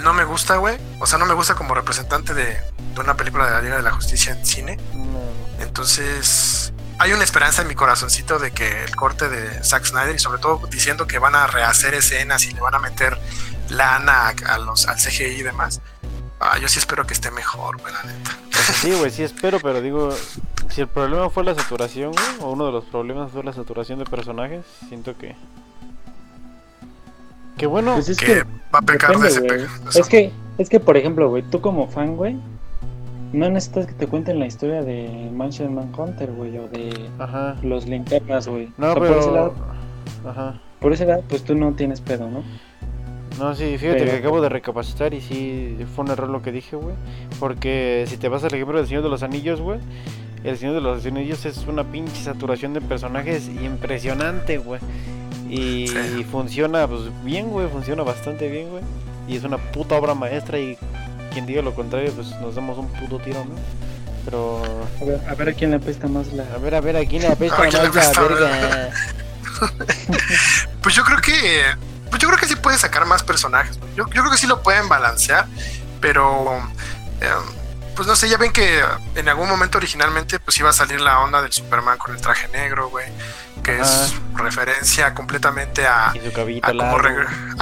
no 0.00 0.12
me 0.12 0.24
gusta, 0.24 0.56
güey. 0.56 0.78
O 1.00 1.06
sea, 1.06 1.18
no 1.18 1.24
me 1.24 1.32
gusta 1.34 1.54
como 1.54 1.74
representante 1.74 2.34
de, 2.34 2.44
de 2.44 3.00
una 3.00 3.16
película 3.16 3.46
de 3.46 3.50
la 3.52 3.62
Liga 3.62 3.76
de 3.76 3.82
la 3.82 3.92
Justicia 3.92 4.32
en 4.32 4.44
cine. 4.44 4.76
No. 4.92 5.20
Entonces, 5.60 6.72
hay 6.98 7.12
una 7.12 7.24
esperanza 7.24 7.62
en 7.62 7.68
mi 7.68 7.74
corazoncito 7.74 8.38
de 8.38 8.50
que 8.50 8.84
el 8.84 8.94
corte 8.94 9.28
de 9.28 9.64
Zack 9.64 9.86
Snyder, 9.86 10.14
y 10.14 10.18
sobre 10.18 10.38
todo 10.40 10.60
diciendo 10.70 11.06
que 11.06 11.18
van 11.18 11.34
a 11.34 11.46
rehacer 11.46 11.94
escenas 11.94 12.44
y 12.44 12.52
le 12.52 12.60
van 12.60 12.74
a 12.74 12.78
meter 12.78 13.18
lana 13.70 14.28
a, 14.28 14.54
a 14.54 14.58
los, 14.58 14.86
al 14.86 14.96
CGI 14.96 15.24
y 15.24 15.42
demás. 15.42 15.80
Ah, 16.40 16.58
yo 16.60 16.68
sí 16.68 16.78
espero 16.78 17.04
que 17.06 17.14
esté 17.14 17.30
mejor, 17.30 17.80
güey, 17.80 17.92
la 17.92 18.02
neta. 18.04 18.30
Sea, 18.50 18.74
sí, 18.74 18.92
güey, 18.98 19.10
sí 19.10 19.22
espero, 19.24 19.58
pero 19.60 19.80
digo, 19.80 20.10
si 20.68 20.80
el 20.82 20.86
problema 20.88 21.30
fue 21.30 21.42
la 21.44 21.54
saturación, 21.54 22.12
güey, 22.12 22.26
o 22.40 22.52
uno 22.52 22.66
de 22.66 22.72
los 22.72 22.84
problemas 22.84 23.32
fue 23.32 23.42
la 23.42 23.52
saturación 23.52 23.98
de 23.98 24.04
personajes, 24.04 24.64
siento 24.88 25.16
que... 25.16 25.34
Que 27.56 27.66
bueno, 27.66 27.94
Pues 27.94 28.08
es 28.10 28.18
que 28.18 28.26
que 28.26 28.42
va 28.44 28.78
a 28.78 28.82
pecar 28.82 29.18
de 29.18 29.28
depende, 29.28 29.28
ese 29.28 29.38
güey. 29.40 29.48
pe- 29.50 29.56
de 29.56 29.64
eso. 29.90 30.00
Es 30.00 30.08
que, 30.08 30.32
es 30.58 30.68
que, 30.68 30.78
por 30.80 30.96
ejemplo, 30.96 31.28
güey, 31.28 31.42
tú 31.42 31.60
como 31.60 31.88
fan, 31.88 32.16
güey, 32.16 32.36
no 33.32 33.50
necesitas 33.50 33.86
que 33.86 33.94
te 33.94 34.06
cuenten 34.06 34.38
la 34.38 34.46
historia 34.46 34.82
de 34.82 35.28
Mansion 35.32 35.74
Manhunter, 35.74 36.30
güey, 36.30 36.56
o 36.58 36.68
de 36.68 37.10
ajá. 37.18 37.56
los 37.62 37.86
linternas, 37.86 38.46
güey. 38.46 38.72
No, 38.76 38.92
O 38.92 38.94
sea, 38.94 38.98
por 39.00 39.06
ese 39.10 39.18
pero... 39.20 39.34
lado, 39.34 39.54
Ajá. 40.24 40.60
por 40.80 40.92
ese 40.92 41.04
lado, 41.04 41.24
pues 41.28 41.42
tú 41.42 41.56
no 41.56 41.72
tienes 41.72 42.00
pedo, 42.00 42.30
¿no? 42.30 42.44
No, 43.38 43.54
sí, 43.54 43.76
fíjate 43.78 44.00
Pero- 44.00 44.10
que 44.10 44.16
acabo 44.18 44.40
de 44.40 44.48
recapacitar 44.48 45.14
y 45.14 45.20
sí 45.20 45.76
fue 45.94 46.04
un 46.04 46.10
error 46.10 46.28
lo 46.28 46.42
que 46.42 46.50
dije, 46.52 46.76
güey. 46.76 46.94
Porque 47.38 48.04
si 48.08 48.16
te 48.16 48.28
vas 48.28 48.42
al 48.44 48.52
ejemplo 48.54 48.78
del 48.78 48.86
Señor 48.88 49.02
de 49.04 49.08
los 49.08 49.22
Anillos, 49.22 49.60
güey, 49.60 49.78
el 50.44 50.58
Señor 50.58 50.74
de 50.74 50.80
los 50.80 51.04
Anillos 51.06 51.44
es 51.46 51.58
una 51.68 51.84
pinche 51.84 52.22
saturación 52.22 52.74
de 52.74 52.80
personajes 52.80 53.48
impresionante, 53.48 54.58
güey. 54.58 54.80
Y 55.48 55.86
Sí. 55.88 56.24
funciona, 56.30 56.86
pues 56.88 57.02
bien, 57.24 57.48
güey, 57.50 57.68
funciona 57.68 58.02
bastante 58.02 58.48
bien, 58.48 58.68
güey. 58.70 58.82
Y 59.28 59.36
es 59.36 59.44
una 59.44 59.58
puta 59.58 59.94
obra 59.96 60.14
maestra 60.14 60.58
y 60.58 60.76
quien 61.32 61.46
diga 61.46 61.62
lo 61.62 61.74
contrario, 61.74 62.10
pues 62.12 62.28
nos 62.40 62.54
damos 62.56 62.76
un 62.78 62.88
puto 62.88 63.18
tiro, 63.18 63.44
¿no? 63.44 63.54
Pero, 64.24 64.62
A 65.00 65.04
ver, 65.04 65.20
a 65.28 65.34
ver 65.34 65.48
a 65.48 65.52
quién 65.54 65.70
le 65.70 65.76
apesta 65.76 66.06
más 66.08 66.32
la... 66.32 66.42
a 66.54 66.58
ver, 66.58 66.74
a 66.74 66.80
ver, 66.80 66.96
¿a 66.96 67.04
quién 67.06 67.22
le 67.22 67.28
apesta 67.32 67.56
A 67.56 67.60
ver, 67.62 67.70
¿quién 67.70 67.82
le 67.82 67.88
más 67.90 68.16
la 68.16 68.22
verga? 68.22 68.90
Pues 70.82 70.94
yo 70.94 71.02
creo 71.04 71.18
que. 71.20 71.62
Pues 72.10 72.20
yo 72.22 72.28
creo 72.28 72.38
que 72.38 72.46
sí 72.46 72.56
puede 72.56 72.78
sacar 72.78 73.06
más 73.06 73.22
personajes. 73.22 73.78
Yo, 73.94 74.06
yo 74.06 74.22
creo 74.22 74.30
que 74.30 74.38
sí 74.38 74.46
lo 74.46 74.62
pueden 74.62 74.88
balancear. 74.88 75.46
Pero. 76.00 76.62
eh, 77.20 77.28
pues 77.98 78.06
no 78.06 78.14
sé, 78.14 78.28
ya 78.28 78.36
ven 78.36 78.52
que 78.52 78.80
en 79.16 79.28
algún 79.28 79.48
momento 79.48 79.76
originalmente 79.76 80.38
pues 80.38 80.56
iba 80.58 80.70
a 80.70 80.72
salir 80.72 81.00
la 81.00 81.18
onda 81.18 81.42
del 81.42 81.52
Superman 81.52 81.98
con 81.98 82.14
el 82.14 82.20
traje 82.20 82.46
negro, 82.46 82.90
güey. 82.90 83.06
Que 83.64 83.80
es 83.80 84.14
referencia 84.34 85.14
completamente 85.14 85.84
a, 85.84 86.10
a, 86.10 86.72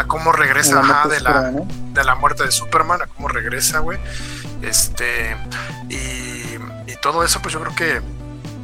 cómo, 0.06 0.30
a 0.30 0.36
regresa 0.36 0.80
ajá, 0.80 1.08
de, 1.08 1.20
la, 1.20 1.50
¿no? 1.50 1.66
de 1.94 2.04
la 2.04 2.14
muerte 2.16 2.44
de 2.44 2.52
Superman, 2.52 3.00
a 3.00 3.06
cómo 3.06 3.28
regresa, 3.28 3.78
güey. 3.78 3.98
Este. 4.60 5.34
Y, 5.88 6.58
y 6.86 6.96
todo 7.00 7.24
eso, 7.24 7.40
pues 7.40 7.54
yo 7.54 7.60
creo 7.62 7.74
que 7.74 8.02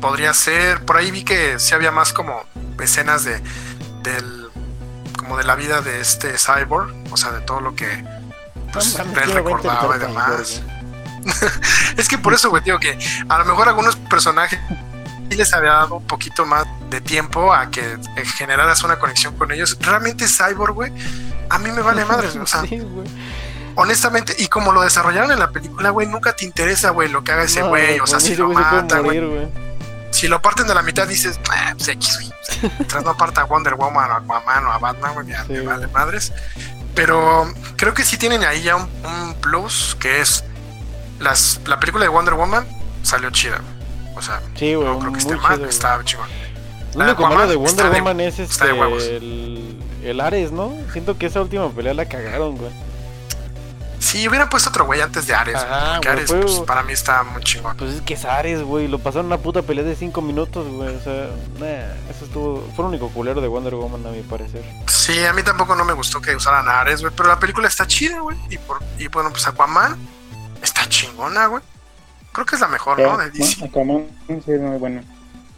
podría 0.02 0.34
ser. 0.34 0.84
Por 0.84 0.98
ahí 0.98 1.10
vi 1.10 1.24
que 1.24 1.58
sí 1.58 1.72
había 1.74 1.90
más 1.90 2.12
como 2.12 2.44
escenas 2.82 3.24
de. 3.24 3.42
del. 4.02 4.41
Como 5.22 5.38
de 5.38 5.44
la 5.44 5.54
vida 5.54 5.80
de 5.80 6.00
este 6.00 6.34
cyborg. 6.36 6.92
O 7.10 7.16
sea, 7.16 7.30
de 7.32 7.40
todo 7.40 7.60
lo 7.60 7.74
que. 7.74 7.86
Pues 8.72 8.98
No 8.98 9.20
él 9.20 9.32
recordaba 9.32 9.96
y 9.96 9.98
demás. 10.00 10.62
Es 11.96 12.08
que 12.08 12.18
por 12.18 12.34
eso, 12.34 12.50
güey, 12.50 12.64
digo 12.64 12.80
que 12.80 12.98
a 13.28 13.38
lo 13.38 13.44
mejor 13.44 13.68
algunos 13.68 13.94
personajes 13.94 14.58
sí 15.30 15.36
les 15.36 15.52
había 15.54 15.70
dado 15.70 15.96
un 15.96 16.06
poquito 16.06 16.44
más 16.44 16.66
de 16.90 17.00
tiempo 17.00 17.54
a 17.54 17.70
que 17.70 17.80
eh, 18.16 18.24
generaras 18.24 18.82
una 18.82 18.98
conexión 18.98 19.36
con 19.36 19.52
ellos. 19.52 19.78
Realmente 19.80 20.26
Cyborg, 20.26 20.74
güey, 20.74 20.92
a 21.48 21.58
mí 21.58 21.70
me 21.70 21.80
vale 21.80 22.04
madres, 22.04 22.34
o 22.34 22.44
sea, 22.46 22.62
Sí, 22.68 22.80
güey. 22.80 23.06
honestamente, 23.76 24.34
y 24.36 24.48
como 24.48 24.72
lo 24.72 24.82
desarrollaron 24.82 25.30
en 25.30 25.38
la 25.38 25.50
película, 25.50 25.90
güey, 25.90 26.08
nunca 26.08 26.34
te 26.34 26.44
interesa, 26.44 26.90
güey, 26.90 27.08
lo 27.08 27.22
que 27.22 27.30
haga 27.32 27.44
ese 27.44 27.60
No, 27.60 27.68
güey, 27.68 28.00
o 28.00 28.06
sea, 28.06 28.18
si 28.18 28.34
lo 28.34 28.48
mata, 28.48 28.98
güey. 28.98 29.20
Si 30.12 30.28
lo 30.28 30.40
parten 30.40 30.66
de 30.68 30.74
la 30.74 30.82
mitad 30.82 31.08
dices, 31.08 31.40
ah, 31.50 31.74
pues 31.76 31.88
X, 31.88 32.14
güey, 32.16 32.28
o 32.28 32.44
sea, 32.44 32.70
mientras 32.78 33.04
no 33.04 33.16
parta 33.16 33.40
a 33.40 33.44
Wonder 33.44 33.74
Woman 33.74 34.10
o 34.10 34.14
a 34.14 34.16
Aquaman 34.18 34.66
o 34.66 34.72
a 34.72 34.78
Batman, 34.78 35.14
güey, 35.14 35.26
ya 35.26 35.42
Sí, 35.44 35.52
me 35.54 35.60
vale 35.62 35.86
madres. 35.88 36.32
Pero 36.94 37.52
creo 37.76 37.94
que 37.94 38.04
sí 38.04 38.16
tienen 38.18 38.44
ahí 38.44 38.62
ya 38.62 38.76
un, 38.76 38.88
un 39.04 39.34
plus, 39.40 39.96
que 39.98 40.20
es 40.20 40.44
las, 41.18 41.60
la 41.66 41.80
película 41.80 42.04
de 42.04 42.08
Wonder 42.10 42.34
Woman 42.34 42.66
salió 43.02 43.30
chida, 43.30 43.58
güey. 43.58 44.16
o 44.16 44.22
sea, 44.22 44.40
Sí, 44.56 44.74
güey, 44.74 44.86
no 44.86 44.98
creo 44.98 45.12
que 45.12 45.18
esté 45.18 45.36
mal, 45.36 45.56
chido, 45.56 45.68
está 45.68 46.00
chingón. 46.04 46.28
Lo 46.94 47.04
único 47.04 47.22
malo 47.26 47.46
de 47.48 47.56
Wonder 47.56 47.90
de- 47.90 48.00
Woman 48.00 48.20
es 48.20 48.38
este 48.38 48.68
el, 49.16 49.78
el 50.04 50.20
Ares, 50.20 50.52
¿no? 50.52 50.76
Siento 50.92 51.16
que 51.16 51.26
esa 51.26 51.40
última 51.40 51.70
pelea 51.70 51.94
la 51.94 52.04
cagaron, 52.06 52.56
güey. 52.58 52.70
Si 54.02 54.26
hubieran 54.28 54.48
puesto 54.48 54.68
otro 54.70 54.84
güey 54.84 55.00
antes 55.00 55.26
de 55.28 55.34
Ares, 55.34 55.54
güey, 55.54 55.64
Ajá, 55.64 55.98
güey, 55.98 56.08
Ares 56.08 56.26
fue- 56.30 56.40
pues, 56.40 56.58
para 56.60 56.82
mí 56.82 56.92
está 56.92 57.22
muy 57.22 57.40
chingón. 57.44 57.76
Pues 57.76 57.94
es 57.94 58.00
que 58.02 58.14
es 58.14 58.24
Ares, 58.24 58.62
güey. 58.62 58.88
Lo 58.88 58.98
pasaron 58.98 59.26
una 59.26 59.38
puta 59.38 59.62
pelea 59.62 59.84
de 59.84 59.94
5 59.94 60.20
minutos, 60.20 60.66
güey. 60.66 60.94
O 60.96 61.00
sea, 61.00 61.28
nah, 61.60 62.10
eso 62.10 62.24
estuvo. 62.24 62.68
Fue 62.74 62.84
el 62.84 62.88
único 62.90 63.08
culero 63.10 63.40
de 63.40 63.46
Wonder 63.46 63.76
Woman, 63.76 64.04
a 64.06 64.10
mi 64.10 64.22
parecer. 64.22 64.64
Sí, 64.88 65.24
a 65.24 65.32
mí 65.32 65.42
tampoco 65.44 65.76
no 65.76 65.84
me 65.84 65.92
gustó 65.92 66.20
que 66.20 66.34
usaran 66.34 66.68
a 66.68 66.80
Ares, 66.80 67.00
güey, 67.00 67.12
pero 67.16 67.28
la 67.28 67.38
película 67.38 67.68
está 67.68 67.86
chida, 67.86 68.18
güey. 68.20 68.36
Y, 68.50 68.58
por, 68.58 68.78
y 68.98 69.06
bueno, 69.06 69.30
pues 69.30 69.46
Aquaman 69.46 69.96
está 70.62 70.88
chingona, 70.88 71.46
güey. 71.46 71.62
Creo 72.32 72.44
que 72.46 72.56
es 72.56 72.60
la 72.60 72.68
mejor, 72.68 72.98
¿no? 72.98 73.16
De 73.18 73.30
DC. 73.30 73.64
Aquaman, 73.64 74.06
sí, 74.26 74.34
es 74.52 74.60
muy 74.60 74.78
bueno. 74.78 75.02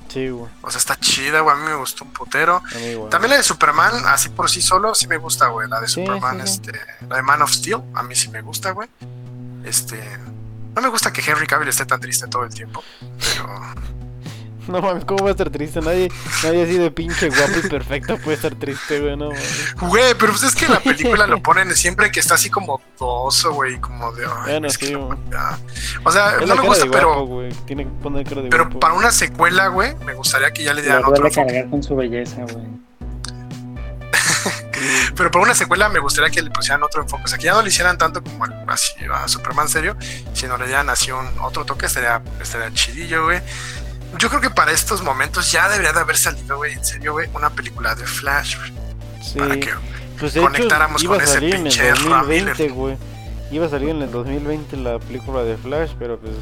Sí, 0.08 0.28
güey. 0.28 0.50
O 0.62 0.70
sea, 0.70 0.78
está 0.78 0.96
chida, 1.00 1.40
güey. 1.40 1.56
A 1.56 1.58
mí 1.58 1.66
me 1.66 1.74
gustó 1.74 2.04
un 2.04 2.12
putero. 2.12 2.56
A 2.72 2.78
mí, 2.78 2.94
güey. 2.94 3.10
También 3.10 3.30
la 3.30 3.36
de 3.38 3.42
Superman, 3.42 3.92
así 4.06 4.28
por 4.28 4.48
sí 4.50 4.62
solo, 4.62 4.94
sí 4.94 5.08
me 5.08 5.16
gusta, 5.16 5.48
güey. 5.48 5.68
La 5.68 5.80
de 5.80 5.88
Sí, 5.88 5.94
Superman, 5.94 6.38
sí. 6.46 6.52
este, 6.62 6.80
la 7.08 7.16
de 7.16 7.22
Man 7.22 7.42
of 7.42 7.50
Steel, 7.52 7.82
a 7.94 8.02
mí 8.02 8.14
sí 8.14 8.28
me 8.28 8.40
gusta, 8.42 8.70
güey. 8.70 8.88
Este, 9.64 10.00
no 10.74 10.82
me 10.82 10.88
gusta 10.88 11.12
que 11.12 11.20
Henry 11.28 11.46
Cavill 11.46 11.68
esté 11.68 11.86
tan 11.86 12.00
triste 12.00 12.26
todo 12.28 12.44
el 12.44 12.52
tiempo, 12.54 12.82
pero 13.18 13.48
No 14.68 14.80
mames, 14.80 15.04
¿cómo 15.04 15.24
va 15.24 15.28
a 15.28 15.32
estar 15.32 15.50
triste? 15.50 15.80
Nadie, 15.80 16.08
nadie 16.42 16.62
así 16.64 16.78
de 16.78 16.90
pinche 16.90 17.28
guapo 17.28 17.58
y 17.62 17.68
perfecto 17.68 18.16
puede 18.18 18.36
estar 18.36 18.54
triste, 18.54 19.00
güey. 19.00 19.16
No 19.16 19.28
mames. 19.28 19.74
Güey, 19.78 20.14
pero 20.18 20.32
pues 20.32 20.44
es 20.44 20.54
que 20.54 20.64
en 20.66 20.72
la 20.72 20.80
película 20.80 21.26
lo 21.26 21.42
ponen 21.42 21.74
siempre 21.76 22.10
que 22.10 22.20
está 22.20 22.34
así 22.34 22.50
como 22.50 22.80
dudoso, 22.98 23.52
güey, 23.52 23.78
como 23.78 24.12
de. 24.12 24.24
ay, 24.24 24.52
Bueno, 24.52 24.68
que 24.68 24.86
sí, 24.86 24.96
ya. 25.30 25.58
O 26.04 26.10
sea, 26.10 26.36
Es 26.40 26.48
no 26.48 26.56
me 26.56 26.62
gusta, 26.62 26.86
pero, 26.90 27.26
güey. 27.26 27.52
Tiene 27.66 27.84
que 27.84 27.90
poner 28.02 28.26
cara 28.26 28.42
de 28.42 28.48
pero 28.48 28.64
guapo. 28.64 28.80
para 28.80 28.94
una 28.94 29.12
secuela, 29.12 29.68
güey, 29.68 29.94
me 30.06 30.14
gustaría 30.14 30.50
que 30.50 30.64
ya 30.64 30.74
le 30.74 30.82
dieran 30.82 31.04
otro 31.04 31.30
cargar 31.30 31.68
con 31.68 31.82
su 31.82 31.94
belleza, 31.94 32.42
güey. 32.42 32.64
Pero 35.16 35.30
para 35.30 35.44
una 35.44 35.54
secuela 35.54 35.88
me 35.88 35.98
gustaría 35.98 36.30
que 36.30 36.42
le 36.42 36.50
pusieran 36.50 36.82
otro 36.82 37.02
enfoque. 37.02 37.24
O 37.24 37.28
sea, 37.28 37.38
que 37.38 37.44
ya 37.44 37.52
no 37.52 37.62
le 37.62 37.68
hicieran 37.68 37.98
tanto 37.98 38.22
como 38.22 38.44
así, 38.68 38.92
a 39.12 39.28
Superman 39.28 39.68
serio, 39.68 39.96
sino 40.32 40.56
le 40.58 40.66
dieran 40.66 40.90
así 40.90 41.10
un 41.10 41.26
otro 41.40 41.64
toque, 41.64 41.86
estaría, 41.86 42.22
estaría 42.40 42.72
chidillo, 42.72 43.24
güey. 43.24 43.40
Yo 44.18 44.28
creo 44.28 44.40
que 44.40 44.50
para 44.50 44.72
estos 44.72 45.02
momentos 45.02 45.50
ya 45.52 45.68
debería 45.68 45.92
de 45.92 46.00
haber 46.00 46.16
salido, 46.16 46.56
güey, 46.56 46.72
en 46.74 46.84
serio, 46.84 47.12
güey, 47.12 47.28
una 47.34 47.50
película 47.50 47.94
de 47.94 48.06
Flash, 48.06 48.56
güey, 48.58 48.72
Sí. 49.22 49.38
para 49.38 49.56
que 49.58 49.70
Pues 50.18 50.34
de 50.34 50.40
hecho, 50.40 50.48
conectáramos 50.50 51.02
iba 51.02 51.14
con 51.14 51.20
a 51.20 51.24
ese 51.24 51.32
salir 51.34 51.50
en 51.54 51.56
el 51.56 51.62
pinche 51.64 51.88
Ezra 51.88 52.16
2020, 52.18 52.52
Miller. 52.54 52.72
güey. 52.72 52.96
Iba 53.50 53.66
a 53.66 53.68
salir 53.68 53.88
en 53.90 54.02
el 54.02 54.10
2020 54.10 54.76
la 54.76 54.98
película 54.98 55.42
de 55.42 55.56
Flash, 55.56 55.90
pero 55.98 56.18
pues 56.18 56.34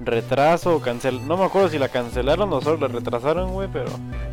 retraso 0.00 0.74
o 0.76 0.80
cancel. 0.80 1.26
No 1.26 1.36
me 1.36 1.44
acuerdo 1.44 1.68
si 1.68 1.78
la 1.78 1.88
cancelaron 1.88 2.52
o 2.52 2.60
solo 2.60 2.78
la 2.78 2.88
retrasaron, 2.92 3.50
güey, 3.52 3.68
pero 3.72 3.90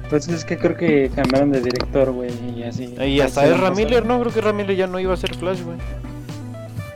Pues 0.09 0.27
es 0.29 0.45
que 0.45 0.57
creo 0.57 0.77
que 0.77 1.11
cambiaron 1.13 1.51
de 1.51 1.59
director, 1.61 2.11
güey, 2.11 2.31
y 2.57 2.63
así. 2.63 2.85
y 2.99 3.19
hasta 3.21 3.41
pasó. 3.41 3.71
Miller, 3.75 4.05
no 4.05 4.19
creo 4.21 4.31
que 4.33 4.53
Miller 4.53 4.75
ya 4.77 4.87
no 4.87 4.99
iba 4.99 5.13
a 5.13 5.17
ser 5.17 5.35
Flash, 5.35 5.61
güey. 5.61 5.77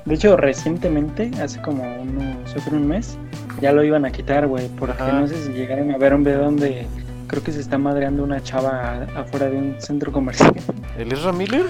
De 0.06 0.16
hecho, 0.16 0.36
recientemente, 0.36 1.32
hace 1.42 1.62
como 1.62 1.84
unos, 2.02 2.54
yo 2.54 2.62
creo 2.62 2.80
un 2.80 2.88
mes, 2.88 3.18
ya 3.62 3.72
lo 3.72 3.84
iban 3.84 4.06
a 4.06 4.12
quitar, 4.12 4.48
güey, 4.48 4.68
porque 4.70 5.02
Ajá. 5.02 5.12
no 5.12 5.28
sé 5.28 5.44
si 5.44 5.52
llegaron 5.52 5.92
a 5.92 5.98
ver 5.98 6.14
un 6.14 6.24
video 6.24 6.44
donde 6.44 6.88
creo 7.28 7.44
que 7.44 7.52
se 7.52 7.62
está 7.62 7.78
madreando 7.78 8.24
una 8.24 8.42
chava 8.42 9.08
afuera 9.16 9.48
de 9.48 9.58
un 9.58 9.76
centro 9.80 10.12
comercial. 10.12 10.54
¿El 10.98 11.12
Ezra 11.12 11.32
Miller? 11.32 11.68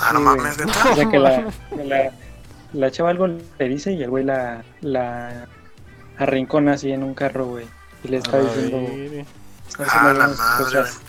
Ah, 0.00 0.12
no 0.12 0.20
mames, 0.20 0.58
neta. 0.58 0.92
O 0.92 0.94
sea 0.94 1.08
que 1.08 1.18
la, 1.18 1.44
la, 1.84 2.10
la 2.72 2.90
chava 2.90 3.10
algo 3.10 3.26
le 3.26 3.68
dice 3.68 3.92
y 3.92 4.02
el 4.02 4.10
güey 4.10 4.24
la, 4.24 4.62
la 4.82 5.46
arrincona 6.18 6.74
así 6.74 6.92
en 6.92 7.02
un 7.02 7.14
carro, 7.14 7.46
güey. 7.46 7.66
Y 8.04 8.08
le 8.08 8.18
está 8.18 8.38
diciendo. 8.38 9.26
Ah, 9.78 10.12
la 10.16 10.28
madre, 10.28 10.64
cosas. 10.64 11.00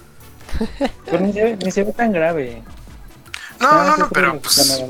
Pero 1.05 1.19
ni 1.19 1.34
se, 1.34 1.43
ve, 1.43 1.57
ni 1.63 1.71
se 1.71 1.84
ve 1.84 1.93
tan 1.93 2.11
grave. 2.11 2.61
No, 3.59 3.84
no, 3.84 3.95
sí, 3.95 4.01
no, 4.01 4.09
pero 4.09 4.39
pues. 4.39 4.84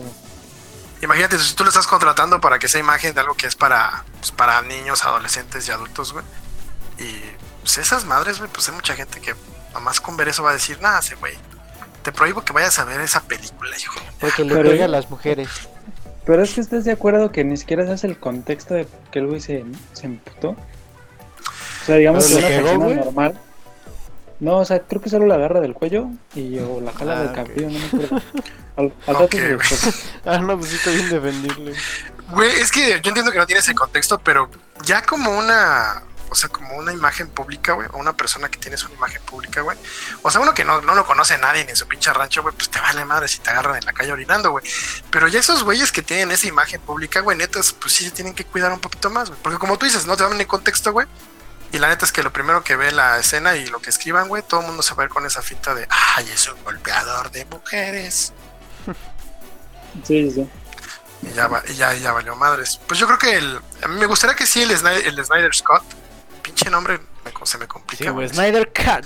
Imagínate, 1.02 1.38
si 1.40 1.56
tú 1.56 1.64
lo 1.64 1.70
estás 1.70 1.88
contratando 1.88 2.40
para 2.40 2.60
que 2.60 2.68
sea 2.68 2.80
imagen 2.80 3.14
de 3.14 3.22
algo 3.22 3.36
que 3.36 3.48
es 3.48 3.56
para, 3.56 4.04
pues, 4.20 4.32
para 4.32 4.62
niños, 4.62 5.04
adolescentes 5.06 5.68
y 5.68 5.72
adultos, 5.72 6.14
güey. 6.14 6.26
Y 7.00 7.22
pues 7.62 7.78
esas 7.78 8.06
madres, 8.06 8.40
güey, 8.40 8.50
pues 8.52 8.68
hay 8.70 8.76
mucha 8.76 8.96
gente 8.96 9.20
que 9.20 9.36
nomás 9.74 10.02
con 10.02 10.18
ver 10.18 10.28
eso 10.28 10.44
va 10.44 10.52
a 10.52 10.54
decir, 10.54 10.80
nada, 10.82 11.00
ese 11.00 11.16
güey, 11.16 11.34
te 12.04 12.12
prohíbo 12.12 12.44
que 12.44 12.54
vayas 12.54 12.78
a 12.80 12.86
ver 12.86 13.02
esa 13.02 13.22
película, 13.22 13.78
hijo. 13.78 14.00
Porque 14.20 14.44
le 14.44 14.56
pega 14.56 14.86
a 14.86 14.88
las 14.88 15.10
mujeres. 15.10 15.50
Pero 16.26 16.44
es 16.44 16.54
que 16.54 16.62
estás 16.62 16.86
de 16.86 16.92
acuerdo 16.92 17.32
que 17.32 17.44
ni 17.44 17.58
siquiera 17.58 17.84
sabes 17.86 18.04
el 18.04 18.18
contexto 18.20 18.74
de 18.74 18.88
qué 19.12 19.20
el 19.20 19.28
güey 19.28 19.42
se, 19.42 19.66
se 19.94 20.06
emputó. 20.06 20.50
O 20.50 21.86
sea, 21.86 21.96
digamos 21.96 22.26
que 22.28 22.36
¿Pero 22.36 22.48
una 22.48 22.58
pegó, 22.58 22.80
persona 22.80 23.06
normal. 23.06 23.42
No, 24.42 24.58
o 24.58 24.66
sea, 24.66 24.80
creo 24.82 25.02
que 25.02 25.10
solo 25.10 25.26
la 25.28 25.36
agarra 25.36 25.62
del 25.62 25.74
cuello 25.74 26.08
y 26.36 26.58
o 26.60 26.82
la 26.82 26.92
jala 26.92 27.14
Ah, 27.14 27.20
del 27.20 27.30
ok. 27.30 27.36
cabello, 27.36 27.70
no 27.70 27.80
me 27.80 27.86
acuerdo. 27.86 28.22
Al, 28.78 28.94
al 29.08 29.16
rato. 29.16 29.38
Ah, 30.26 30.38
no, 30.40 30.58
pues 30.58 30.72
sí 30.72 30.76
está 30.78 30.90
bien 30.92 31.10
defendible. 31.10 31.74
Güey, 32.32 32.50
es 32.60 32.72
que 32.72 32.90
yo 32.90 32.96
entiendo 33.10 33.32
que 33.32 33.38
no 33.38 33.46
tiene 33.46 33.60
ese 33.60 33.76
contexto, 33.76 34.18
pero 34.20 34.50
ya 34.84 35.02
como 35.04 35.38
una, 35.38 36.02
o 36.30 36.36
sea, 36.36 36.48
como 36.50 36.76
una 36.78 36.94
imagen 36.94 37.28
pública, 37.28 37.74
güey, 37.74 37.88
o 37.92 37.98
una 37.98 38.14
persona 38.14 38.48
que 38.50 38.58
tienes 38.58 38.84
una 38.86 38.96
imagen 38.96 39.22
pública, 39.24 39.62
güey, 39.62 39.78
o 40.22 40.32
sea, 40.32 40.40
uno 40.42 40.54
que 40.54 40.64
no, 40.64 40.82
no 40.82 40.96
lo 40.96 41.06
conoce 41.06 41.38
nadie 41.38 41.66
ni 41.66 41.72
en 41.72 41.76
su 41.76 41.86
pinche 41.88 42.12
rancho, 42.14 42.42
güey, 42.42 42.56
pues 42.56 42.70
te 42.70 42.80
vale 42.80 43.04
madre 43.04 43.28
si 43.28 43.40
te 43.40 43.50
agarran 43.50 43.76
en 43.76 43.86
la 43.86 43.92
calle 43.94 44.14
orinando, 44.14 44.52
güey. 44.52 44.64
Pero 45.12 45.28
ya 45.28 45.40
esos 45.42 45.64
güeyes 45.64 45.92
que 45.92 46.02
tienen 46.02 46.32
esa 46.32 46.48
imagen 46.48 46.80
pública, 46.82 47.20
güey, 47.20 47.38
netas, 47.38 47.74
pues 47.74 47.94
sí 47.94 48.06
se 48.06 48.12
tienen 48.12 48.34
que 48.34 48.46
cuidar 48.46 48.72
un 48.72 48.80
poquito 48.80 49.10
más, 49.10 49.28
güey. 49.30 49.40
Porque 49.44 49.60
como 49.60 49.78
tú 49.78 49.86
dices, 49.86 50.08
no 50.08 50.16
te 50.16 50.24
dan 50.24 50.38
ni 50.38 50.46
contexto, 50.46 50.94
güey. 50.94 51.06
Y 51.74 51.80
la 51.80 51.88
neta 51.90 52.06
es 52.06 52.12
que 52.12 52.22
lo 52.24 52.34
primero 52.34 52.64
que 52.64 52.76
ve 52.76 52.92
la 52.92 53.18
escena 53.20 53.56
y 53.56 53.66
lo 53.68 53.80
que 53.82 53.90
escriban, 53.90 54.28
güey, 54.28 54.44
todo 54.44 54.60
el 54.62 54.68
mundo 54.68 54.84
se 54.84 54.94
va 54.94 55.04
a 55.04 55.06
ir 55.06 55.10
con 55.10 55.26
esa 55.26 55.42
finta 55.42 55.74
de, 55.74 55.88
ay, 55.90 56.30
es 56.34 56.48
un 56.50 56.62
golpeador 56.64 57.32
de 57.32 57.46
mujeres. 57.46 58.34
Sí, 60.04 60.30
sí, 60.30 60.32
sí. 60.32 60.50
Y 61.24 61.34
ya, 61.34 61.48
va- 61.48 61.62
y 61.68 61.74
ya, 61.76 61.94
ya 61.94 62.14
valió 62.14 62.34
madres. 62.36 62.80
Pues 62.88 62.98
yo 63.00 63.06
creo 63.08 63.20
que 63.20 63.36
el, 63.38 63.60
a 63.84 63.88
mí 63.90 64.00
me 64.00 64.06
gustaría 64.06 64.36
que 64.38 64.46
sí 64.46 64.62
el 64.64 64.76
Snyder, 64.76 65.06
el 65.06 65.24
Snyder 65.26 65.54
Scott, 65.54 65.84
pinche 66.42 66.70
nombre 66.70 66.98
me- 67.26 67.32
se 67.46 67.58
me 67.58 67.68
complica. 67.68 68.06
Sí, 68.06 68.10
güey. 68.10 68.30
Snyder 68.30 68.72
Cat. 68.72 69.06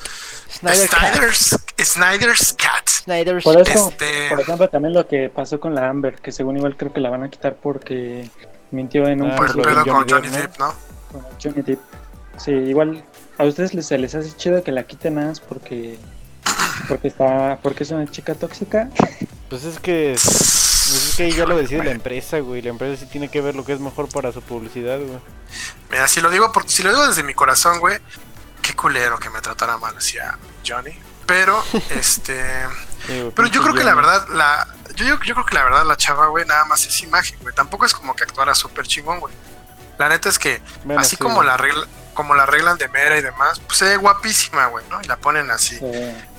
Snyder 0.59 0.87
Cat. 0.89 0.99
Snyder's, 1.15 1.59
Snyder's 1.81 2.53
Cat. 2.57 2.87
Snyder 2.87 3.41
Por 3.43 3.59
eso, 3.67 3.89
Este- 3.89 4.29
por 4.29 4.39
ejemplo, 4.41 4.69
también 4.69 4.93
lo 4.93 5.07
que 5.07 5.29
pasó 5.29 5.59
con 5.59 5.73
la 5.75 5.89
Amber, 5.89 6.21
que 6.21 6.31
según 6.31 6.55
igual 6.57 6.77
creo 6.77 6.93
que 6.93 6.99
la 7.01 7.09
van 7.09 7.23
a 7.23 7.29
quitar 7.29 7.55
porque 7.55 8.29
mintió 8.71 9.07
en 9.07 9.23
un 9.23 9.31
Ah, 9.31 9.35
Por 9.35 9.49
el 9.49 9.55
pedo 9.61 9.83
con 9.85 10.07
Johnny 10.07 10.29
Depp, 10.29 10.41
Depp, 10.51 10.59
¿no? 10.59 10.75
con 11.11 11.25
Johnny 11.43 11.61
Depp. 11.63 11.79
Sí, 12.37 12.51
igual 12.51 13.03
a 13.37 13.43
ustedes 13.43 13.73
les, 13.73 13.85
se 13.87 13.97
les 13.97 14.13
hace 14.15 14.35
chido 14.35 14.63
que 14.63 14.71
la 14.71 14.83
quiten 14.83 15.15
más 15.15 15.39
porque 15.39 15.97
porque 16.87 17.07
está 17.07 17.59
porque 17.61 17.83
es 17.83 17.91
una 17.91 18.09
chica 18.09 18.35
tóxica. 18.35 18.89
Pues 19.49 19.63
es 19.63 19.79
que. 19.79 20.11
Pues 20.15 21.09
es 21.09 21.15
que 21.15 21.23
ahí 21.23 21.31
ya 21.31 21.45
lo 21.45 21.57
decide 21.57 21.83
la 21.83 21.91
empresa, 21.91 22.39
güey. 22.39 22.61
La 22.61 22.69
empresa 22.69 23.03
sí 23.03 23.09
tiene 23.11 23.29
que 23.29 23.41
ver 23.41 23.55
lo 23.55 23.65
que 23.65 23.73
es 23.73 23.79
mejor 23.79 24.07
para 24.09 24.31
su 24.31 24.41
publicidad, 24.41 24.99
güey. 24.99 25.19
Mira, 25.89 26.07
si 26.07 26.21
lo 26.21 26.29
digo 26.29 26.51
por, 26.51 26.69
si 26.69 26.83
lo 26.83 26.89
digo 26.89 27.07
desde 27.07 27.23
mi 27.23 27.33
corazón, 27.33 27.79
güey, 27.79 27.97
qué 28.61 28.75
culero 28.75 29.17
que 29.17 29.29
me 29.29 29.41
tratara 29.41 29.77
mal 29.77 29.95
hacia 29.97 30.37
Johnny. 30.67 30.91
Pero, 31.25 31.63
este, 31.89 32.39
pero 33.35 33.47
yo 33.47 33.63
creo 33.63 33.73
que 33.73 33.83
la 33.83 33.95
verdad, 33.95 34.27
la, 34.29 34.67
yo, 34.95 35.05
yo, 35.05 35.19
yo 35.23 35.33
creo 35.33 35.45
que 35.45 35.55
la 35.55 35.63
verdad 35.63 35.85
la 35.85 35.97
chava, 35.97 36.27
güey, 36.27 36.45
nada 36.45 36.65
más 36.65 36.85
es 36.85 37.01
imagen, 37.01 37.39
güey. 37.41 37.55
Tampoco 37.55 37.85
es 37.85 37.93
como 37.93 38.15
que 38.15 38.23
actuara 38.23 38.53
súper 38.53 38.85
chingón, 38.85 39.19
güey. 39.19 39.33
La 39.97 40.09
neta 40.09 40.29
es 40.29 40.37
que 40.37 40.61
Bueno, 40.83 41.01
así 41.01 41.11
sí, 41.11 41.17
como 41.17 41.35
güey. 41.35 41.47
la 41.47 41.57
regla, 41.57 41.87
como 42.15 42.33
la 42.33 42.43
arreglan 42.43 42.77
de 42.79 42.87
mera 42.87 43.15
y 43.17 43.21
demás, 43.21 43.59
pues 43.59 43.77
se 43.77 43.85
ve 43.85 43.97
guapísima, 43.97 44.65
güey, 44.67 44.83
¿no? 44.89 44.99
Y 45.01 45.05
la 45.05 45.17
ponen 45.17 45.51
así, 45.51 45.79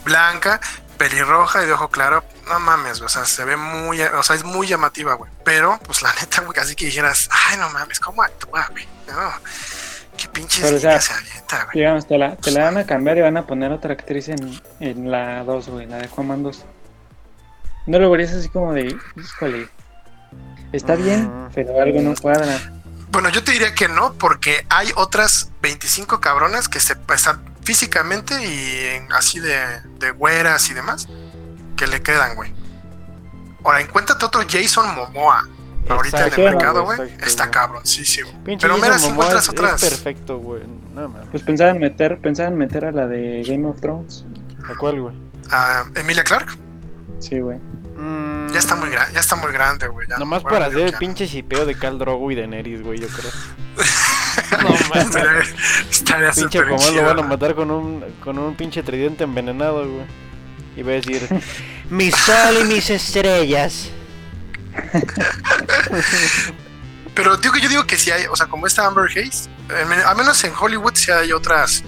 blanca, 0.05 0.61
pelirroja 0.99 1.63
y 1.63 1.67
de 1.67 1.73
ojo 1.75 1.89
claro, 1.89 2.25
no 2.49 2.59
mames, 2.59 2.99
güey, 2.99 3.07
o 3.07 3.09
sea, 3.09 3.25
se 3.25 3.45
ve 3.45 3.57
muy, 3.57 4.01
o 4.03 4.23
sea, 4.25 4.35
es 4.35 4.43
muy 4.45 4.67
llamativa, 4.67 5.15
güey. 5.15 5.31
Pero, 5.45 5.79
pues 5.87 6.03
la 6.03 6.13
neta, 6.15 6.41
güey, 6.43 6.59
así 6.59 6.75
que 6.75 6.87
dijeras, 6.87 7.29
ay, 7.49 7.59
no 7.59 7.69
mames, 7.71 8.01
¿cómo 8.01 8.23
actúa, 8.23 8.67
güey? 8.73 8.87
No, 9.07 9.31
qué 10.17 10.29
pinches 10.29 10.65
Pero, 10.65 10.77
o 10.79 10.81
sea, 10.81 11.01
se 11.01 11.13
avienta, 11.13 11.65
güey. 11.65 11.77
digamos, 11.79 12.07
te 12.09 12.17
la, 12.19 12.35
te 12.37 12.51
la 12.51 12.65
van 12.65 12.79
a 12.79 12.87
cambiar 12.87 13.19
y 13.19 13.21
van 13.21 13.37
a 13.37 13.47
poner 13.47 13.71
otra 13.73 13.93
actriz 13.93 14.29
en, 14.29 14.61
en 14.81 15.11
la 15.11 15.45
2, 15.45 15.69
güey, 15.69 15.87
la 15.87 15.99
de 15.99 16.07
Aquaman 16.07 16.43
2. 16.43 16.65
No 17.87 17.99
lo 18.01 18.11
verías 18.11 18.33
así 18.33 18.49
como 18.49 18.73
de, 18.73 18.97
híjole, 19.17 19.69
está 20.73 20.95
bien, 20.97 21.27
Mm. 21.27 21.51
pero 21.55 21.81
algo 21.81 22.01
no 22.01 22.15
cuadra. 22.21 22.59
Bueno, 23.11 23.29
yo 23.31 23.43
te 23.43 23.53
diría 23.53 23.75
que 23.75 23.89
no, 23.89 24.15
porque 24.15 24.67
hay 24.69 24.91
otras 24.97 25.51
25 25.63 26.21
cabronas 26.21 26.69
que 26.69 26.81
se 26.81 26.97
están 27.15 27.41
físicamente 27.63 28.35
y 28.45 28.87
en- 28.97 29.13
así 29.13 29.39
de, 29.41 29.81
de 29.99 30.11
güeras 30.11 30.69
y 30.71 30.75
demás, 30.75 31.09
que 31.77 31.87
le 31.87 32.03
quedan, 32.03 32.35
güey. 32.37 32.53
Ahora, 33.65 33.81
encuéntrate 33.81 34.25
otro 34.25 34.43
Jason 34.49 34.95
Momoa. 34.95 35.49
Ahorita 35.89 36.19
Exacto, 36.19 36.41
en 36.41 36.47
el 36.49 36.55
mercado, 36.55 36.85
güey. 36.85 37.01
Está 37.21 37.45
güey. 37.45 37.51
cabroncísimo. 37.53 38.31
Pinche 38.45 38.67
Pero 38.67 38.77
mira, 38.81 38.99
si 38.99 39.07
Momoa 39.09 39.27
encuentras 39.27 39.49
otras. 39.49 39.83
es 39.83 39.91
perfecto, 39.91 40.39
güey. 40.39 40.63
No. 40.95 41.13
Pues 41.31 41.43
pensaban 41.43 41.79
meter, 41.79 42.19
pensaban 42.21 42.57
meter 42.57 42.85
a 42.87 42.93
la 42.93 43.07
de 43.07 43.43
Game 43.47 43.67
of 43.69 43.81
Thrones. 43.81 44.25
¿A 44.69 44.77
cuál, 44.77 45.01
güey? 45.01 45.15
Ah, 45.51 45.85
Emilia 45.95 46.25
Clark. 46.25 46.57
Sí, 47.21 47.39
güey. 47.39 47.59
Mm, 47.97 48.53
Ya 48.53 48.59
está 48.59 48.77
muy 48.77 48.91
grande, 48.91 49.15
ya 49.15 49.21
está 49.21 49.37
muy 49.37 49.53
grande, 49.53 49.89
güey. 49.89 50.07
Nomás 50.19 50.43
no, 50.43 50.49
para 50.51 50.67
hacer 50.67 50.81
el 50.81 50.93
pinche 50.95 51.27
shipeo 51.27 51.65
de 51.67 51.75
Cal 51.77 51.99
Drogo 51.99 52.31
y 52.31 52.35
de 52.35 52.47
Neris, 52.47 52.83
güey, 52.83 53.01
yo 53.01 53.09
creo. 53.09 53.31
no 54.63 54.69
mames. 54.89 55.07
Estaría, 55.07 55.41
estaría 55.91 56.31
Pinche 56.33 56.59
como 56.67 56.91
lo 56.91 57.03
van 57.05 57.19
a 57.19 57.23
matar 57.23 57.55
con 57.55 57.71
un, 57.71 58.05
con 58.23 58.39
un 58.39 58.55
pinche 58.55 58.83
tridente 58.83 59.25
envenenado, 59.25 59.89
güey. 59.89 60.07
Y 60.77 60.83
va 60.83 60.93
a 60.93 60.95
decir, 60.97 61.27
mi 61.91 62.11
sol 62.11 62.59
y 62.61 62.65
mis 62.65 62.91
estrellas. 62.91 63.91
Pero 67.15 67.37
digo 67.39 67.55
que 67.55 67.61
yo 67.61 67.69
digo 67.69 67.87
que 67.87 67.97
si 67.97 68.11
hay, 68.11 68.27
o 68.31 68.37
sea, 68.37 68.47
como 68.47 68.67
esta 68.67 68.87
Amber 68.87 69.09
Hayes, 69.11 69.49
al 69.71 69.87
men- 69.87 70.01
al 70.01 70.17
menos 70.17 70.43
en 70.45 70.53
Hollywood 70.59 70.93
sí 70.95 71.11
hay 71.11 71.33
otras, 71.33 71.83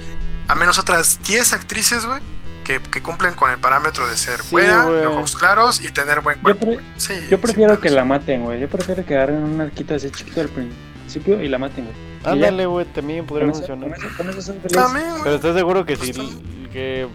al 0.48 0.58
menos 0.58 0.78
otras 0.78 1.18
10 1.22 1.52
actrices, 1.52 2.06
güey, 2.06 2.20
que, 2.68 2.80
que 2.80 3.02
cumplen 3.02 3.32
con 3.34 3.50
el 3.50 3.58
parámetro 3.58 4.06
de 4.06 4.14
ser 4.16 4.40
Sí, 4.42 4.48
buena, 4.52 4.84
de 4.90 5.06
ojos 5.06 5.34
claros 5.34 5.82
y 5.82 5.90
tener 5.90 6.20
buen 6.20 6.36
Yo, 6.36 6.42
cuerpo. 6.42 6.66
pre- 6.66 6.80
Sí, 6.98 7.14
yo 7.30 7.40
prefiero 7.40 7.74
sí, 7.76 7.80
que 7.80 7.90
la 7.90 8.04
maten, 8.04 8.44
güey. 8.44 8.60
Yo 8.60 8.68
prefiero 8.68 9.04
que 9.06 9.16
agarren 9.16 9.42
un 9.42 9.60
arquito 9.60 9.94
así 9.94 10.10
chiquito 10.10 10.42
al 10.42 10.48
principio 10.50 11.42
y 11.42 11.48
la 11.48 11.56
maten, 11.58 11.84
güey. 11.86 11.96
Ándale, 12.24 12.66
güey, 12.66 12.84
también 12.84 13.24
podría 13.24 13.50
Con 13.50 13.56
eso, 13.62 13.66
con 13.66 13.80
funcionar. 13.80 13.98
eso, 13.98 14.16
con 14.18 14.28
eso 14.28 14.42
soy 14.42 14.56
feliz. 14.58 14.72
También, 14.76 15.10
güey. 15.10 15.22
Pero 15.22 15.34
estás 15.36 15.56
seguro 15.56 15.86
que 15.86 15.96
Pues 15.96 16.14
si 16.14 16.68
que 16.72 17.08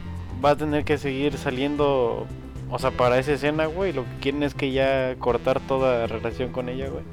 va 0.43 0.49
a 0.51 0.55
tener 0.57 0.83
que 0.85 0.97
seguir 0.97 1.37
saliendo, 1.37 2.25
o 2.69 2.79
sea, 2.79 2.89
para 2.89 3.19
esa 3.19 3.33
escena, 3.33 3.67
güey, 3.67 3.93
lo 3.93 4.03
que 4.05 4.09
quieren 4.21 4.41
es 4.43 4.55
que 4.55 4.71
ya 4.71 5.15
cortar 5.19 5.59
toda 5.59 6.07
relación 6.07 6.51
con 6.51 6.67
ella, 6.67 6.87
güey. 6.89 7.03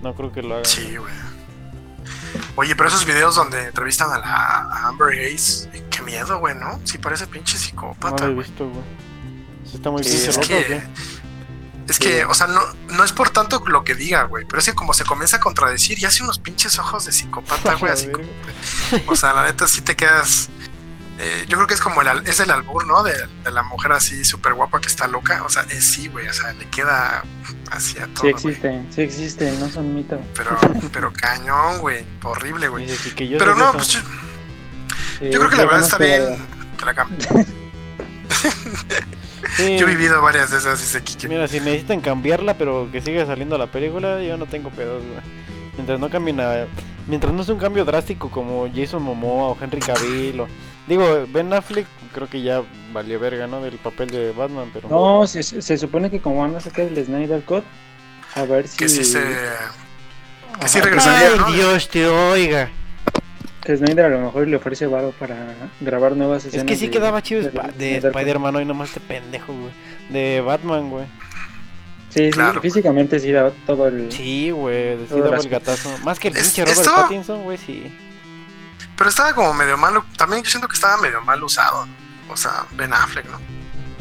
No 0.00 0.14
creo 0.14 0.32
que 0.32 0.42
lo 0.42 0.54
hagan. 0.54 0.64
Sí, 0.64 0.96
güey. 0.96 1.12
Oye, 2.56 2.74
pero 2.74 2.88
esos 2.88 3.04
videos 3.04 3.34
donde 3.34 3.66
entrevistan 3.66 4.10
a 4.12 4.18
la 4.18 4.26
a 4.26 4.88
Amber 4.88 5.10
Hayes, 5.10 5.68
eh, 5.72 5.84
qué 5.90 6.02
miedo, 6.02 6.38
güey, 6.38 6.54
¿no? 6.54 6.80
Sí 6.84 6.98
parece 6.98 7.26
pinche 7.26 7.54
No 7.54 7.60
psicópata, 7.60 8.26
lo 8.26 8.32
he 8.32 8.44
visto, 8.44 8.68
güey. 8.68 8.84
¿Sí 9.64 9.76
está 9.76 9.90
muy 9.90 10.04
Sí, 10.04 10.28
o 10.28 10.40
qué? 10.40 10.82
es 11.88 11.98
que, 11.98 12.24
o 12.24 12.34
sea, 12.34 12.48
no, 12.48 12.60
no 12.96 13.04
es 13.04 13.12
por 13.12 13.30
tanto 13.30 13.62
lo 13.66 13.84
que 13.84 13.94
diga, 13.94 14.24
güey, 14.24 14.44
pero 14.44 14.58
es 14.58 14.66
que 14.66 14.74
como 14.74 14.92
se 14.92 15.04
comienza 15.04 15.36
a 15.36 15.40
contradecir 15.40 15.98
y 16.00 16.04
hace 16.04 16.22
unos 16.22 16.38
pinches 16.38 16.78
ojos 16.78 17.04
de 17.04 17.12
psicópata, 17.12 17.74
güey, 17.80 17.92
así 17.92 18.08
como, 18.10 18.28
o 19.06 19.16
sea, 19.16 19.32
la 19.32 19.44
neta 19.44 19.68
sí 19.68 19.82
te 19.82 19.94
quedas, 19.94 20.48
eh, 21.18 21.44
yo 21.48 21.56
creo 21.56 21.66
que 21.66 21.74
es 21.74 21.80
como 21.80 22.02
el, 22.02 22.08
al- 22.08 22.26
es 22.26 22.40
el 22.40 22.50
albur, 22.50 22.86
¿no? 22.86 23.02
De, 23.02 23.12
de 23.44 23.50
la 23.50 23.62
mujer 23.62 23.92
así 23.92 24.24
súper 24.24 24.54
guapa 24.54 24.80
que 24.80 24.88
está 24.88 25.06
loca, 25.06 25.42
o 25.44 25.48
sea, 25.48 25.62
es 25.70 25.84
sí, 25.84 26.08
güey, 26.08 26.28
o 26.28 26.32
sea, 26.32 26.52
le 26.52 26.66
queda 26.70 27.24
así 27.70 27.98
a 27.98 28.06
todo, 28.08 28.22
Sí 28.22 28.28
existen, 28.28 28.86
sí 28.92 29.02
existen, 29.02 29.58
no 29.60 29.68
son 29.68 29.94
mitos. 29.94 30.20
pero, 30.34 30.58
pero 30.92 31.12
cañón, 31.12 31.78
güey, 31.78 32.04
horrible, 32.22 32.68
güey. 32.68 32.86
Dice, 32.86 33.10
"Sí, 33.10 33.10
que 33.14 33.28
yo 33.28 33.38
Pero 33.38 33.54
no, 33.54 33.68
eso". 33.70 33.72
pues 33.74 33.88
yo, 33.88 34.00
Sí, 35.18 35.30
yo 35.30 35.38
creo 35.38 35.48
que 35.50 35.56
la 35.56 35.64
verdad 35.64 35.80
está 35.80 35.98
bien 35.98 36.36
que 36.78 36.84
la. 36.84 36.94
Sí, 39.56 39.78
Yo 39.78 39.86
he 39.86 39.90
vivido 39.90 40.20
varias 40.20 40.50
de 40.50 40.58
esas, 40.58 40.78
dice 40.80 41.02
Kike. 41.02 41.28
Mira, 41.28 41.46
si 41.48 41.60
necesitan 41.60 42.00
cambiarla, 42.00 42.58
pero 42.58 42.88
que 42.92 43.00
siga 43.00 43.24
saliendo 43.26 43.56
la 43.56 43.68
película, 43.68 44.20
yo 44.22 44.36
no 44.36 44.46
tengo 44.46 44.70
pedos, 44.70 45.02
güey. 45.02 45.20
Mientras 45.76 45.98
no 46.00 46.10
cambien 46.10 46.40
a... 46.40 46.66
Mientras 47.06 47.32
no 47.32 47.44
sea 47.44 47.54
un 47.54 47.60
cambio 47.60 47.84
drástico 47.84 48.30
como 48.30 48.68
Jason 48.74 49.02
Momoa 49.02 49.48
o 49.50 49.58
Henry 49.60 49.80
Cavill 49.80 50.40
o... 50.40 50.48
Digo, 50.86 51.26
Ben 51.28 51.52
Affleck 51.52 51.86
creo 52.14 52.28
que 52.28 52.42
ya 52.42 52.62
valió 52.92 53.18
verga, 53.18 53.46
¿no? 53.46 53.60
Del 53.60 53.76
papel 53.78 54.08
de 54.10 54.32
Batman, 54.32 54.70
pero... 54.72 54.88
No, 54.88 55.26
se, 55.26 55.42
se 55.42 55.76
supone 55.78 56.10
que 56.10 56.20
como 56.20 56.40
van 56.42 56.54
a 56.54 56.60
sacar 56.60 56.86
el 56.86 57.04
Snyder 57.04 57.42
Cut, 57.42 57.64
a 58.34 58.44
ver 58.44 58.68
si... 58.68 58.76
Que 58.76 58.88
sí 58.88 59.04
se. 59.04 59.18
Que 60.60 60.68
sí 60.68 60.78
Ajá. 60.78 60.86
regresaría, 60.86 61.28
Ay, 61.32 61.38
¿no? 61.38 61.52
Dios 61.52 61.88
te 61.88 62.06
oiga. 62.06 62.70
que 63.64 63.76
Snyder 63.76 64.04
a 64.06 64.08
lo 64.10 64.20
mejor 64.20 64.46
le 64.46 64.56
ofrece 64.56 64.86
varo 64.86 65.12
para 65.18 65.36
grabar 65.80 66.12
nuevas 66.16 66.42
Es 66.44 66.48
escenas. 66.54 66.66
que 66.66 66.76
sí 66.76 66.86
de- 66.86 66.92
quedaba 66.92 67.20
chido 67.20 67.42
de- 67.42 67.50
de- 67.50 67.72
de 67.76 68.00
de- 68.00 68.08
Spider-Man 68.08 68.54
hoy 68.56 68.64
nomás 68.64 68.88
este 68.90 69.00
pendejo, 69.00 69.52
güey. 69.52 69.72
De 70.10 70.40
Batman, 70.40 70.88
güey. 70.88 71.04
Sí, 72.10 72.26
sí, 72.26 72.30
Claro. 72.30 72.60
físicamente 72.62 73.18
sí 73.18 73.32
da 73.32 73.50
todo 73.66 73.88
el. 73.88 74.10
Sí, 74.12 74.50
güey, 74.52 74.96
sí 75.08 75.18
daba 75.18 75.32
las- 75.32 75.44
el 75.44 75.50
gatazo. 75.50 75.90
Más 76.04 76.18
que 76.20 76.28
el 76.28 76.36
Es- 76.36 76.44
pinche 76.44 76.62
Robert 76.64 76.78
esto- 76.78 76.94
Pattinson, 76.94 77.42
güey, 77.42 77.58
sí. 77.58 77.92
Pero 78.96 79.10
estaba 79.10 79.34
como 79.34 79.52
medio 79.54 79.76
malo. 79.76 80.04
También 80.16 80.42
yo 80.42 80.50
siento 80.50 80.68
que 80.68 80.74
estaba 80.74 80.96
medio 80.98 81.20
mal 81.22 81.42
usado. 81.42 81.86
O 82.30 82.36
sea, 82.36 82.64
Ben 82.72 82.92
Affleck, 82.92 83.26
¿no? 83.30 83.38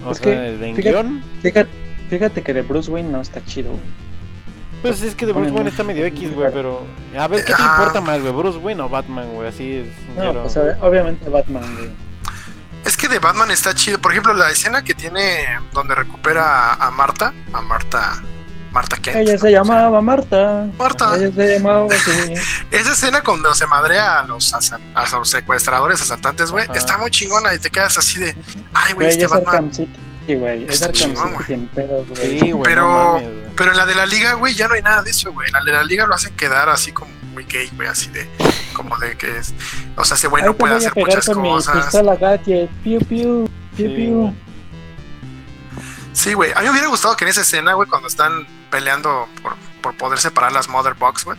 O 0.07 0.11
Es 0.11 0.17
sea, 0.17 0.23
que, 0.25 0.47
el 0.49 0.59
de 0.59 0.73
fíjate- 0.73 0.81
guion, 0.91 1.23
Fíjate, 1.41 1.69
fíjate 2.09 2.43
que 2.43 2.53
de 2.53 2.61
Bruce 2.61 2.89
Wayne 2.89 3.09
no 3.09 3.21
está 3.21 3.43
chido, 3.45 3.71
güey. 3.71 3.81
Pues 4.81 5.01
es 5.01 5.15
que 5.15 5.25
de 5.25 5.33
Bruce 5.33 5.51
Wayne 5.51 5.69
está 5.69 5.83
medio 5.83 6.05
X, 6.05 6.33
güey, 6.35 6.51
pero... 6.53 6.85
A 7.17 7.27
ver, 7.27 7.39
¿qué 7.43 7.53
te 7.53 7.61
Ajá. 7.61 7.75
importa 7.77 8.01
más, 8.01 8.21
güey? 8.21 8.31
¿Bruce 8.33 8.57
Wayne 8.59 8.81
o 8.83 8.89
Batman, 8.89 9.27
güey? 9.33 9.47
Así 9.49 9.77
es 9.77 9.87
No, 10.15 10.33
pues 10.43 10.55
ob- 10.57 10.77
obviamente 10.81 11.27
Batman, 11.29 11.63
güey. 11.75 11.89
Es 12.85 12.95
que 12.95 13.07
de 13.07 13.17
Batman 13.17 13.49
está 13.49 13.73
chido. 13.73 13.97
Por 13.99 14.11
ejemplo, 14.11 14.33
la 14.35 14.51
escena 14.51 14.83
que 14.83 14.93
tiene 14.93 15.43
donde 15.73 15.95
recupera 15.95 16.73
a 16.75 16.91
Marta, 16.91 17.33
a 17.51 17.61
Marta, 17.61 18.21
Marta 18.75 18.97
Kent. 18.97 19.15
Ella 19.15 19.37
se 19.37 19.51
llamaba 19.51 20.01
Marta. 20.01 20.67
Marta. 20.77 21.15
Ella 21.15 21.31
se 21.33 21.53
llamaba. 21.59 21.87
Esa 22.71 22.91
escena 22.91 23.23
cuando 23.23 23.55
se 23.55 23.65
madrea 23.67 24.19
a 24.19 24.23
los, 24.25 24.53
a 24.53 24.59
los 25.17 25.29
secuestradores, 25.29 26.01
asaltantes, 26.01 26.51
güey, 26.51 26.67
está 26.75 26.97
muy 26.97 27.09
chingona 27.09 27.53
y 27.55 27.59
te 27.59 27.69
quedas 27.69 27.97
así 27.97 28.19
de, 28.19 28.35
ay, 28.73 28.93
güey, 28.93 29.07
este 29.07 29.23
es 29.23 29.31
Batman. 29.31 29.73
City, 29.73 30.35
güey. 30.35 30.65
Es 30.65 30.81
Está 30.81 30.91
chingón, 30.91 31.33
güey. 31.35 31.45
Sí, 32.15 32.51
Pero- 32.65 33.21
no. 33.21 33.45
Pero 33.55 33.71
en 33.71 33.77
la 33.77 33.85
de 33.85 33.95
la 33.95 34.05
liga, 34.05 34.33
güey, 34.33 34.53
ya 34.53 34.67
no 34.67 34.73
hay 34.73 34.81
nada 34.81 35.01
de 35.01 35.11
eso, 35.11 35.31
güey. 35.31 35.47
En 35.47 35.53
la 35.53 35.63
de 35.63 35.71
la 35.71 35.83
liga 35.85 36.05
lo 36.05 36.13
hacen 36.13 36.35
quedar 36.35 36.67
así 36.67 36.91
como 36.91 37.09
muy 37.33 37.45
gay, 37.45 37.71
güey, 37.77 37.87
así 37.87 38.09
de, 38.09 38.29
como 38.73 38.97
de 38.97 39.15
que 39.17 39.37
es, 39.37 39.53
o 39.95 40.03
sea, 40.03 40.17
ese 40.17 40.27
güey 40.27 40.43
no 40.43 40.53
puede 40.57 40.75
hacer 40.75 40.91
muchas 40.97 41.25
con 41.25 41.41
mi 41.41 41.47
cosas. 41.49 41.85
pistola 41.85 42.17
gadget. 42.17 42.69
Piu, 42.83 42.99
piu. 42.99 43.49
Piu, 43.77 43.87
Sí, 43.87 43.95
piu. 43.95 44.19
güey. 44.19 44.33
Sí, 46.11 46.33
güey. 46.33 46.51
A 46.53 46.59
mí 46.59 46.65
me 46.65 46.71
hubiera 46.71 46.87
gustado 46.87 47.15
que 47.15 47.23
en 47.25 47.29
esa 47.29 47.41
escena, 47.41 47.73
güey, 47.73 47.87
cuando 47.89 48.07
están 48.07 48.45
peleando 48.69 49.27
por, 49.41 49.55
por 49.81 49.97
poder 49.97 50.19
separar 50.19 50.51
las 50.51 50.67
Mother 50.67 50.93
Box, 50.95 51.25
güey, 51.25 51.37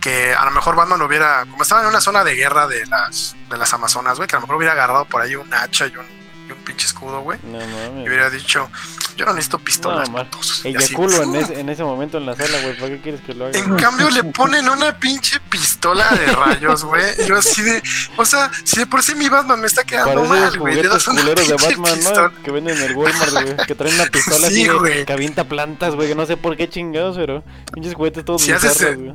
que 0.00 0.34
a 0.34 0.44
lo 0.44 0.50
mejor 0.50 0.76
Batman 0.76 1.02
hubiera, 1.02 1.44
como 1.50 1.62
estaba 1.62 1.82
en 1.82 1.88
una 1.88 2.00
zona 2.00 2.24
de 2.24 2.34
guerra 2.34 2.66
de 2.66 2.86
las, 2.86 3.36
de 3.48 3.56
las 3.56 3.72
Amazonas, 3.74 4.16
güey, 4.16 4.28
que 4.28 4.36
a 4.36 4.38
lo 4.38 4.42
mejor 4.42 4.56
hubiera 4.56 4.72
agarrado 4.72 5.04
por 5.04 5.22
ahí 5.22 5.34
un 5.34 5.52
hacha 5.52 5.86
y 5.86 5.96
un, 5.96 6.06
y 6.48 6.52
un 6.52 6.58
pinche 6.58 6.86
escudo, 6.86 7.20
güey. 7.20 7.38
No 7.44 7.58
Y 7.62 7.66
mames. 7.66 8.06
hubiera 8.08 8.30
dicho, 8.30 8.68
yo 9.16 9.24
no 9.26 9.32
necesito 9.32 9.58
pistolas, 9.58 10.08
No. 10.10 10.24
Y 10.64 10.68
Eyaculo 10.68 11.22
en 11.22 11.36
ese, 11.36 11.58
en 11.60 11.68
ese 11.68 11.82
momento 11.82 12.18
en 12.18 12.26
la 12.26 12.36
sala, 12.36 12.60
güey. 12.62 12.76
¿Para 12.76 12.88
qué 12.90 13.00
quieres 13.00 13.20
que 13.22 13.34
lo 13.34 13.46
haga? 13.46 13.58
En 13.58 13.76
cambio 13.76 14.08
le 14.10 14.22
ponen 14.24 14.68
una 14.68 14.98
pinche 14.98 15.40
pistola 15.50 16.08
de 16.10 16.26
rayos, 16.32 16.84
güey. 16.84 17.04
Yo 17.26 17.36
así 17.36 17.62
de, 17.62 17.82
o 18.16 18.24
sea, 18.24 18.50
si 18.64 18.78
de 18.78 18.86
por 18.86 19.02
sí 19.02 19.14
mi 19.14 19.28
Batman 19.28 19.60
me 19.60 19.66
está 19.66 19.84
quedando 19.84 20.24
Parece 20.24 20.28
mal, 20.28 20.58
güey. 20.58 20.74
Le 20.76 20.88
das 20.88 21.08
una 21.08 21.20
culeros 21.22 21.48
de 21.48 21.54
Batman, 21.54 21.94
pistola. 21.94 22.28
¿no? 22.36 22.42
Que 22.42 22.50
venden 22.50 22.76
en 22.76 22.82
el 22.84 22.96
Walmart, 22.96 23.32
güey. 23.32 23.56
Que 23.66 23.74
traen 23.74 23.94
una 23.94 24.06
pistola 24.06 24.48
Sí, 24.48 24.62
así 24.62 24.68
güey. 24.68 25.04
que 25.04 25.12
avienta 25.12 25.44
plantas, 25.44 25.94
güey. 25.94 26.08
Que 26.08 26.14
no 26.14 26.26
sé 26.26 26.36
por 26.36 26.56
qué 26.56 26.68
chingados, 26.68 27.16
pero 27.16 27.42
pinches 27.72 27.94
juguetes 27.94 28.24
todos 28.24 28.42
Si 28.42 28.52
bizarros, 28.52 28.96
güey. 28.96 29.14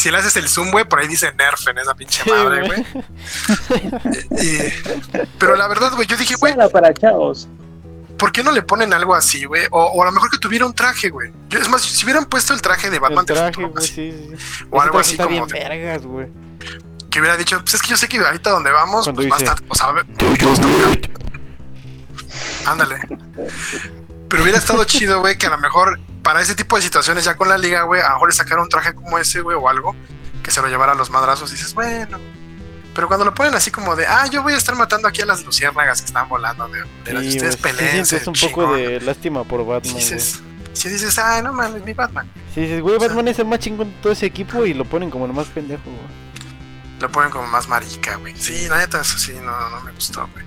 Si 0.00 0.10
le 0.10 0.16
haces 0.16 0.34
el 0.36 0.48
zoom, 0.48 0.70
güey, 0.70 0.84
por 0.86 0.98
ahí 1.00 1.08
dice 1.08 1.30
Nerf 1.34 1.68
en 1.68 1.76
esa 1.78 1.94
pinche 1.94 2.22
madre, 2.30 2.66
güey. 2.66 2.86
pero 5.38 5.56
la 5.56 5.68
verdad, 5.68 5.92
güey, 5.94 6.06
yo 6.06 6.16
dije, 6.16 6.34
güey, 6.36 6.54
para 6.72 6.92
chavos. 6.94 7.48
¿por 8.18 8.32
qué 8.32 8.42
no 8.42 8.50
le 8.52 8.60
ponen 8.62 8.92
algo 8.92 9.14
así, 9.14 9.44
güey? 9.46 9.66
O, 9.70 9.82
o 9.82 10.02
a 10.02 10.06
lo 10.06 10.12
mejor 10.12 10.30
que 10.30 10.36
tuviera 10.38 10.66
un 10.66 10.74
traje, 10.74 11.08
güey. 11.08 11.32
Es 11.50 11.68
más, 11.70 11.82
si 11.82 12.04
hubieran 12.04 12.26
puesto 12.26 12.52
el 12.52 12.60
traje 12.60 12.90
de 12.90 12.98
Batman 12.98 13.24
El 13.28 13.34
traje, 13.34 13.46
futuro, 13.52 13.70
güey, 13.70 13.84
así, 13.84 13.94
sí, 14.12 14.36
sí. 14.36 14.64
o 14.70 14.76
Ese 14.76 14.84
algo 14.86 14.98
así 14.98 15.10
está 15.12 15.24
como 15.24 15.36
bien 15.46 15.48
de- 15.48 15.68
vergas, 15.68 16.02
güey. 16.06 16.26
que 17.10 17.20
hubiera 17.20 17.36
dicho, 17.38 17.58
pues 17.60 17.74
es 17.74 17.82
que 17.82 17.88
yo 17.88 17.96
sé 17.96 18.08
que 18.08 18.18
ahorita 18.18 18.50
donde 18.50 18.70
vamos, 18.70 19.04
Cuando 19.06 19.22
pues 19.22 19.32
va 19.32 19.36
a 19.36 19.38
dice, 19.38 19.52
estar, 19.52 19.66
o 19.68 19.74
sea, 19.74 19.86
a 19.86 19.92
ver, 19.92 20.06
ándale. 22.66 22.96
Pero 24.28 24.42
hubiera 24.42 24.58
estado 24.58 24.84
chido, 24.84 25.20
güey, 25.20 25.36
que 25.38 25.46
a 25.46 25.50
lo 25.50 25.58
mejor 25.58 25.98
para 26.22 26.40
ese 26.40 26.54
tipo 26.54 26.76
de 26.76 26.82
situaciones 26.82 27.24
ya 27.24 27.36
con 27.36 27.48
la 27.48 27.58
liga, 27.58 27.82
güey, 27.82 28.00
a 28.00 28.08
lo 28.08 28.14
mejor 28.14 28.28
le 28.30 28.34
sacaron 28.34 28.64
un 28.64 28.68
traje 28.68 28.94
como 28.94 29.18
ese, 29.18 29.40
güey, 29.40 29.56
o 29.56 29.68
algo, 29.68 29.94
que 30.42 30.50
se 30.50 30.60
lo 30.62 30.68
llevara 30.68 30.92
a 30.92 30.94
los 30.94 31.10
madrazos 31.10 31.50
y 31.50 31.54
dices, 31.56 31.74
bueno. 31.74 32.18
Pero 32.94 33.06
cuando 33.06 33.24
lo 33.24 33.34
ponen 33.34 33.54
así 33.54 33.70
como 33.70 33.94
de, 33.94 34.06
ah, 34.06 34.26
yo 34.26 34.42
voy 34.42 34.52
a 34.52 34.56
estar 34.56 34.74
matando 34.74 35.06
aquí 35.06 35.22
a 35.22 35.26
las 35.26 35.44
luciérnagas 35.44 36.00
que 36.02 36.06
están 36.06 36.28
volando, 36.28 36.68
de, 36.68 36.82
de 37.04 37.12
las 37.12 37.22
Sí, 37.22 37.28
ustedes 37.36 37.54
sí 37.54 37.62
peleen. 37.62 38.04
sientes 38.06 38.26
un 38.26 38.34
poco 38.34 38.74
de 38.74 39.00
lástima 39.00 39.44
por 39.44 39.64
Batman, 39.64 39.94
dices, 39.94 40.40
si 40.72 40.88
dices, 40.88 41.18
ay, 41.18 41.42
no 41.42 41.52
mames, 41.52 41.84
mi 41.84 41.92
Batman. 41.94 42.28
Sí, 42.54 42.62
dices, 42.62 42.80
güey, 42.82 42.96
o 42.96 42.98
sea- 42.98 43.08
Batman 43.08 43.28
es 43.28 43.38
el 43.38 43.46
más 43.46 43.60
chingón 43.60 43.90
de 43.90 43.96
todo 44.02 44.12
ese 44.12 44.26
equipo 44.26 44.66
y 44.66 44.74
lo 44.74 44.84
ponen 44.84 45.08
como 45.10 45.26
el 45.26 45.32
más 45.32 45.46
pendejo, 45.46 45.82
güey. 45.84 46.20
Lo 47.00 47.10
ponen 47.10 47.30
como 47.30 47.46
más 47.46 47.66
marica, 47.68 48.16
güey. 48.16 48.34
Sí, 48.36 48.68
la 48.68 48.76
neta, 48.78 49.00
eso 49.00 49.16
sí, 49.18 49.32
no, 49.42 49.70
no 49.70 49.80
me 49.82 49.92
gustó, 49.92 50.28
güey. 50.34 50.44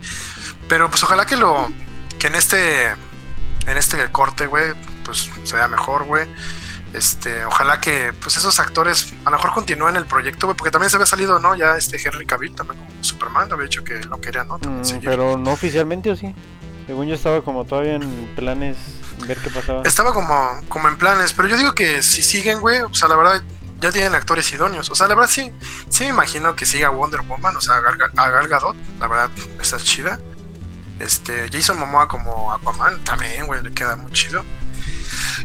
Pero 0.67 0.89
pues 0.89 1.01
ojalá 1.03 1.26
que 1.26 1.36
lo. 1.36 1.71
que 2.19 2.28
en 2.28 2.36
este. 2.36 2.89
en 2.89 3.78
este 3.78 3.97
corte, 4.11 4.45
güey, 4.45 4.74
pues 5.04 5.30
se 5.43 5.56
vea 5.56 5.68
mejor, 5.68 6.06
güey. 6.06 6.28
Este, 6.93 7.43
ojalá 7.45 7.82
que 7.82 8.14
pues 8.14 8.38
esos 8.38 8.60
actores 8.60 9.14
a 9.26 9.32
lo 9.32 9.38
mejor 9.38 9.51
continúen 9.54 9.95
el 9.95 10.06
proyecto, 10.06 10.45
güey, 10.47 10.56
porque 10.56 10.70
también 10.70 10.89
se 10.91 10.97
había 10.97 11.08
salido, 11.08 11.39
¿no? 11.39 11.56
Ya 11.56 11.76
este 11.76 11.97
Henry 11.97 12.26
Cavill 12.26 12.54
también 12.54 12.80
como 12.80 13.04
Superman, 13.04 13.51
había 13.51 13.64
dicho 13.66 13.84
que 13.84 13.99
lo 14.04 14.22
quería, 14.22 14.43
¿no? 14.43 14.60
También 14.60 14.82
Mm, 14.82 14.86
seguir. 14.86 15.10
pero 15.10 15.38
no 15.38 15.51
oficialmente, 15.51 16.12
¿o 16.12 16.16
sí? 16.16 16.36
Según 16.86 17.08
yo 17.08 17.16
estaba 17.16 17.41
como 17.41 17.66
todavía 17.66 17.95
en 17.95 18.28
planes 18.36 18.78
ver 19.28 19.38
qué 19.39 19.49
pasaba. 19.49 19.82
Estaba 19.86 20.14
como, 20.14 20.60
como 20.70 20.88
en 20.88 20.97
planes, 20.97 21.34
pero 21.34 21.47
yo 21.47 21.58
digo 21.58 21.74
que 21.74 22.04
si 22.04 22.22
siguen, 22.22 22.60
güey, 22.60 22.82
o 22.82 22.93
sea, 22.93 23.08
la 23.08 23.16
verdad, 23.16 23.41
ya 23.80 23.91
tienen 23.91 24.14
actores 24.14 24.51
idóneos. 24.54 24.89
O 24.91 24.95
sea, 24.95 25.08
la 25.08 25.16
verdad 25.16 25.30
sí, 25.32 25.51
sí 25.89 26.04
me 26.04 26.10
imagino 26.12 26.56
que 26.56 26.66
siga 26.68 26.89
Wonder 26.89 27.22
Woman, 27.22 27.56
o 27.56 27.62
sea, 27.62 27.78
a 27.78 28.30
Gal 28.30 28.47
Gadot, 28.47 28.76
la 28.99 29.08
verdad, 29.08 29.32
está 29.60 29.78
chida. 29.78 30.20
Este, 30.99 31.49
Jason 31.51 31.80
Momoa 31.80 32.08
como 32.08 32.54
Aquaman 32.54 33.04
también, 33.04 33.47
güey, 33.47 33.64
le 33.64 33.74
queda 33.74 33.95
muy 33.95 34.12
chido. 34.12 34.43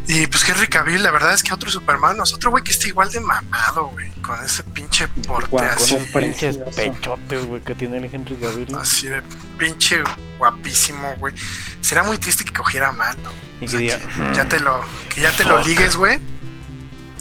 Y 0.07 0.27
pues 0.27 0.49
Henry 0.49 0.69
Cavill, 0.69 1.03
la 1.03 1.11
verdad 1.11 1.35
es 1.35 1.43
que 1.43 1.53
otro 1.53 1.71
Superman, 1.71 2.17
es 2.23 2.33
otro 2.33 2.51
güey 2.51 2.63
que 2.65 2.71
está 2.73 2.89
igual 2.89 3.11
de 3.11 3.21
mamado, 3.21 3.89
güey, 3.89 4.11
con 4.23 4.43
ese 4.45 4.63
pinche 4.63 5.07
porte 5.09 5.49
Guau, 5.51 5.65
así, 5.69 5.95
Con 5.97 6.23
pinches 6.23 6.57
pechotes, 6.75 7.47
güey, 7.47 7.61
que 7.63 7.75
tiene 7.75 7.99
el 7.99 8.05
Henry 8.13 8.37
Cavill. 8.37 8.75
así 8.77 9.09
de 9.09 9.23
pinche 9.59 10.03
guapísimo, 10.39 11.15
güey. 11.19 11.35
Será 11.81 12.03
muy 12.03 12.19
triste 12.19 12.45
que 12.45 12.53
cogiera 12.53 12.93
mano. 12.93 13.31
Y 13.61 13.65
O 13.67 13.69
que 13.69 13.69
sea, 13.69 13.79
diga, 13.99 13.99
que 14.31 14.37
ya 14.37 14.49
te 14.49 14.61
lo, 14.61 14.81
que 15.15 15.21
ya 15.21 15.33
te 15.33 15.45
lo 15.45 15.63
ligues, 15.63 15.97
güey. 15.97 16.19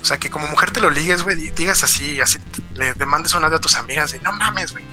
O 0.01 0.05
sea, 0.05 0.17
que 0.17 0.29
como 0.29 0.47
mujer 0.47 0.71
te 0.71 0.79
lo 0.79 0.89
ligues, 0.89 1.23
güey, 1.23 1.35
di- 1.35 1.49
digas 1.51 1.83
así, 1.83 2.21
así, 2.21 2.37
le 2.75 2.93
demandes 2.93 3.33
un 3.33 3.43
audio 3.43 3.57
a 3.57 3.61
tus 3.61 3.75
amigas 3.75 4.11
de, 4.11 4.19
no 4.19 4.31
mames, 4.31 4.71
güey. 4.71 4.85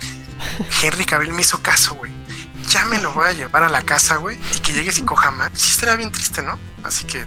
Henry 0.82 1.04
Cavill 1.04 1.32
me 1.32 1.42
hizo 1.42 1.62
caso, 1.62 1.94
güey. 1.94 2.10
Ya 2.68 2.84
me 2.86 3.00
lo 3.00 3.12
voy 3.12 3.28
a 3.28 3.32
llevar 3.32 3.62
a 3.62 3.68
la 3.68 3.82
casa, 3.82 4.16
güey, 4.16 4.38
y 4.56 4.58
que 4.60 4.72
llegues 4.72 4.98
y 4.98 5.02
coja 5.02 5.30
más. 5.30 5.50
Sí 5.54 5.70
estaría 5.72 5.96
bien 5.96 6.10
triste, 6.10 6.42
¿no? 6.42 6.58
Así 6.82 7.04
que, 7.06 7.24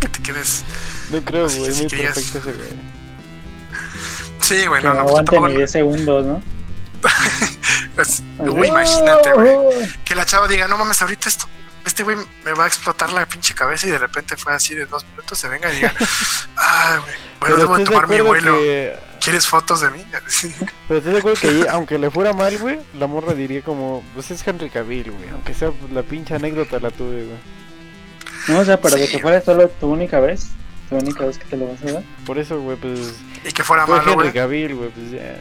que 0.00 0.08
te 0.08 0.22
quedes... 0.22 0.64
no 1.10 1.22
creo, 1.24 1.46
güey, 1.48 1.60
muy 1.60 1.72
si 1.72 1.86
querías- 1.86 2.14
perfecto 2.14 2.38
ese 2.50 2.58
güey. 2.58 2.68
Sí, 4.40 4.66
güey, 4.66 4.82
Que 4.82 4.88
no, 4.88 4.94
no 4.94 5.00
no, 5.00 5.06
pues, 5.06 5.16
tampoco- 5.24 5.48
ni 5.48 5.56
10 5.56 5.70
segundos, 5.70 6.26
¿no? 6.26 6.42
pues, 7.94 8.22
uy, 8.38 8.68
imagínate, 8.68 9.32
güey. 9.32 9.56
Que 10.04 10.14
la 10.14 10.24
chava 10.26 10.48
diga, 10.48 10.66
no 10.68 10.76
mames, 10.76 11.00
ahorita 11.00 11.28
esto, 11.28 11.46
este 11.84 12.02
güey 12.02 12.16
me 12.44 12.52
va 12.52 12.64
a 12.64 12.66
explotar 12.66 13.12
la 13.12 13.26
pinche 13.26 13.54
cabeza 13.54 13.86
y 13.86 13.90
de 13.90 13.98
repente 13.98 14.36
fue 14.36 14.52
así 14.52 14.74
de 14.74 14.86
dos 14.86 15.04
minutos, 15.06 15.38
se 15.38 15.48
venga 15.48 15.72
y 15.72 15.76
diga, 15.76 15.94
ay, 16.56 16.98
güey, 17.06 17.14
bueno, 17.40 17.56
debo 17.56 17.78
tomar 17.84 18.08
mi 18.08 18.20
vuelo. 18.20 18.54
que... 18.58 19.09
¿Quieres 19.20 19.46
fotos 19.46 19.80
de 19.82 19.90
mí? 19.90 20.04
Pero 20.88 20.98
estás 20.98 21.12
de 21.12 21.18
acuerdo 21.18 21.38
que 21.40 21.48
ahí, 21.48 21.64
aunque 21.70 21.98
le 21.98 22.10
fuera 22.10 22.32
mal, 22.32 22.56
güey, 22.58 22.78
la 22.98 23.06
morra 23.06 23.34
diría 23.34 23.62
como, 23.62 24.02
pues 24.14 24.30
es 24.30 24.46
Henry 24.46 24.70
Cavill, 24.70 25.10
güey. 25.10 25.28
Aunque 25.30 25.52
sea 25.54 25.70
la 25.92 26.02
pinche 26.02 26.34
anécdota 26.34 26.78
la 26.80 26.90
tuve, 26.90 27.24
güey. 27.26 27.38
No, 28.48 28.60
o 28.60 28.64
sea, 28.64 28.80
pero 28.80 28.96
de 28.96 29.06
Sí. 29.06 29.12
que 29.12 29.18
fuera 29.18 29.40
solo 29.42 29.68
tu 29.68 29.88
única 29.88 30.18
vez. 30.20 30.46
Tu 30.88 30.96
única 30.96 31.24
vez 31.26 31.38
que 31.38 31.44
te 31.44 31.56
lo 31.56 31.68
vas 31.68 31.82
a 31.82 31.92
dar. 31.92 32.02
Por 32.24 32.38
eso, 32.38 32.58
güey, 32.60 32.76
pues... 32.78 33.14
y 33.44 33.52
que 33.52 33.62
fuera 33.62 33.86
Fue 33.86 33.98
malo, 33.98 34.12
Henry. 34.14 34.32
Cavill, 34.32 34.74
güey, 34.74 34.88
pues 34.90 35.10
ya... 35.10 35.36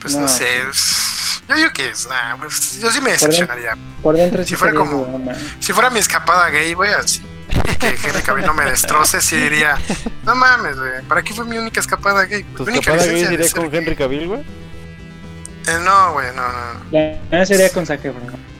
Pues 0.00 0.14
no, 0.14 0.20
No. 0.22 0.28
sé. 0.28 0.46
es- 0.70 1.42
Yo 1.48 1.56
digo 1.56 1.70
que 1.74 1.88
es, 1.88 2.06
nah, 2.08 2.36
pues, 2.36 2.80
yo 2.80 2.90
sí 2.90 3.00
me 3.00 3.10
decepcionaría. 3.10 3.76
Por 4.02 4.16
dentro 4.16 4.44
Si 4.44 4.54
fuera 4.54 4.74
como-. 4.74 5.20
Si 5.60 5.72
fuera 5.72 5.90
mi 5.90 5.98
escapada 5.98 6.48
gay, 6.50 6.72
güey, 6.74 6.92
así. 6.94 7.20
Y 7.54 7.76
Que 7.78 7.88
Henry 7.88 8.22
Cavill 8.22 8.46
no 8.46 8.54
me 8.54 8.64
destroce, 8.64 9.20
sí 9.20 9.36
diría, 9.36 9.76
no 10.24 10.34
mames, 10.34 10.78
güey, 10.78 11.02
¿para 11.08 11.22
qué 11.22 11.34
fue 11.34 11.44
mi 11.44 11.58
única 11.58 11.80
escapada 11.80 12.24
gay? 12.24 12.42
¿Tu 12.42 12.62
única 12.62 12.78
escapada 12.78 13.06
gay 13.06 13.24
sería 13.24 13.48
ser 13.48 13.62
con. 13.62 13.74
Henry 13.74 13.96
Cavill, 13.96 14.28
güey? 14.28 14.40
Eh, 14.40 15.78
no, 15.82 16.12
güey, 16.12 16.28
no, 16.34 16.42
no. 16.42 16.74
no. 16.90 17.18
La 17.30 17.46
sería 17.46 17.70
con 17.70 17.86
Zac 17.86 18.04
Efron. 18.04 18.53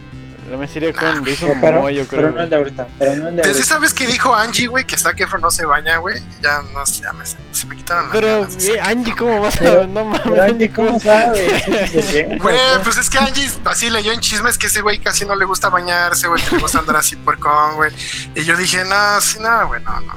Ah, 0.47 1.15
con 1.15 1.25
Jason 1.25 1.51
Pero, 1.61 1.73
Momoa, 1.77 1.91
yo 1.91 2.05
pero 2.09 2.23
creo. 2.23 2.33
no 2.33 2.43
el 2.43 2.51
de 2.51 2.57
ahorita. 2.57 2.87
Pero 2.99 3.17
no 3.17 3.29
el 3.29 3.37
de 3.37 3.43
Desde 3.43 3.51
ahorita. 3.51 3.65
esa 3.65 3.79
vez 3.79 3.95
que 3.95 4.07
dijo 4.07 4.35
Angie, 4.35 4.67
güey, 4.67 4.85
que 4.85 4.97
Zac 4.99 5.19
Efron 5.21 5.41
no 5.41 5.51
se 5.51 5.65
baña, 5.65 5.97
güey, 5.99 6.21
ya 6.43 6.61
no 6.73 6.85
sé, 6.87 7.03
ya 7.03 7.13
me, 7.13 7.25
se 7.27 7.67
me 7.67 7.77
quitaron 7.77 8.05
las 8.05 8.13
Pero, 8.13 8.27
ganas 8.43 8.65
eh, 8.65 8.81
Angie, 8.81 9.15
¿cómo 9.17 9.41
vas 9.41 9.57
a...? 9.57 9.59
Pero- 9.61 9.87
No 9.87 10.05
mames, 10.05 10.21
Pero 10.25 10.43
Angie, 10.43 10.71
¿cómo 10.71 11.01
sabes? 11.01 11.65
Sí. 11.93 12.23
Güey, 12.41 12.57
pues 12.83 12.97
es 12.99 13.09
que 13.11 13.19
Angie 13.19 13.49
así 13.65 13.91
leyó 13.91 14.13
en 14.13 14.21
chismes 14.21 14.59
que 14.59 14.67
ese 14.67 14.81
güey 14.83 14.99
casi 14.99 15.25
no 15.25 15.35
le 15.35 15.45
gusta 15.45 15.69
bañarse, 15.71 16.29
güey, 16.29 16.43
que 16.43 16.57
le 16.57 16.63
gusta 16.63 16.79
andar 16.81 16.97
así 16.97 17.17
puercón, 17.17 17.77
güey. 17.77 17.91
Y 18.35 18.45
yo 18.45 18.57
dije, 18.57 18.85
no, 18.85 19.21
sí, 19.21 19.39
no, 19.41 19.67
güey, 19.69 19.83
no, 19.83 20.01
no. 20.01 20.15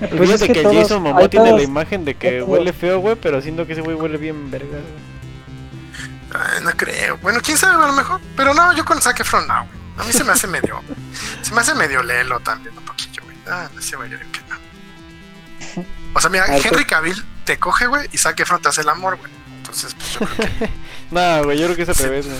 Pues 0.00 0.12
Fíjate 0.12 0.44
es 0.46 0.52
que, 0.52 0.62
todos- 0.62 0.76
Jason 0.76 1.02
Momoa 1.02 1.28
tiene 1.28 1.46
todos- 1.46 1.58
la 1.60 1.64
imagen 1.64 2.04
de 2.04 2.14
que 2.14 2.42
huele 2.42 2.72
feo, 2.72 3.00
güey, 3.00 3.16
pero 3.16 3.40
siento 3.42 3.66
que 3.66 3.72
ese 3.72 3.82
güey 3.82 3.96
huele 3.96 4.16
bien 4.18 4.50
verga. 4.50 4.66
güey. 4.70 5.07
Ay, 6.34 6.62
no 6.62 6.70
creo. 6.72 7.16
Bueno, 7.18 7.40
quién 7.42 7.56
sabe, 7.56 7.82
a 7.82 7.86
lo 7.86 7.92
mejor. 7.92 8.20
Pero 8.36 8.54
no, 8.54 8.72
yo 8.74 8.84
con 8.84 9.00
Zac 9.00 9.20
Efron 9.20 9.46
no, 9.48 9.64
güey. 9.64 9.78
A 9.98 10.04
mí 10.04 10.12
se 10.12 10.24
me 10.24 10.32
hace 10.32 10.46
medio. 10.46 10.80
se 11.42 11.52
me 11.54 11.60
hace 11.60 11.74
medio 11.74 12.02
lelo 12.02 12.38
también, 12.40 12.76
un 12.76 12.84
poquillo, 12.84 13.22
güey. 13.24 13.36
Ah, 13.50 13.68
no 13.74 13.80
sé, 13.82 13.96
güey, 13.96 14.10
yo 14.10 14.18
que 14.18 14.40
no. 14.48 15.84
O 16.14 16.20
sea, 16.20 16.30
mira, 16.30 16.46
Henry 16.46 16.68
pues- 16.70 16.86
Cavill 16.86 17.24
te 17.44 17.58
coge, 17.58 17.86
güey, 17.86 18.08
y 18.12 18.18
Zac 18.18 18.38
Efron 18.40 18.60
te 18.60 18.68
hace 18.68 18.82
el 18.82 18.88
amor, 18.88 19.16
güey. 19.16 19.30
Entonces, 19.58 19.94
pues 19.94 20.12
yo 20.12 20.26
creo 20.26 20.58
que. 20.58 20.70
No, 21.10 21.44
güey, 21.44 21.58
yo 21.58 21.64
creo 21.66 21.76
que 21.76 21.82
es 21.82 21.88
al 21.88 21.94
revés, 21.96 22.26
güey. 22.26 22.38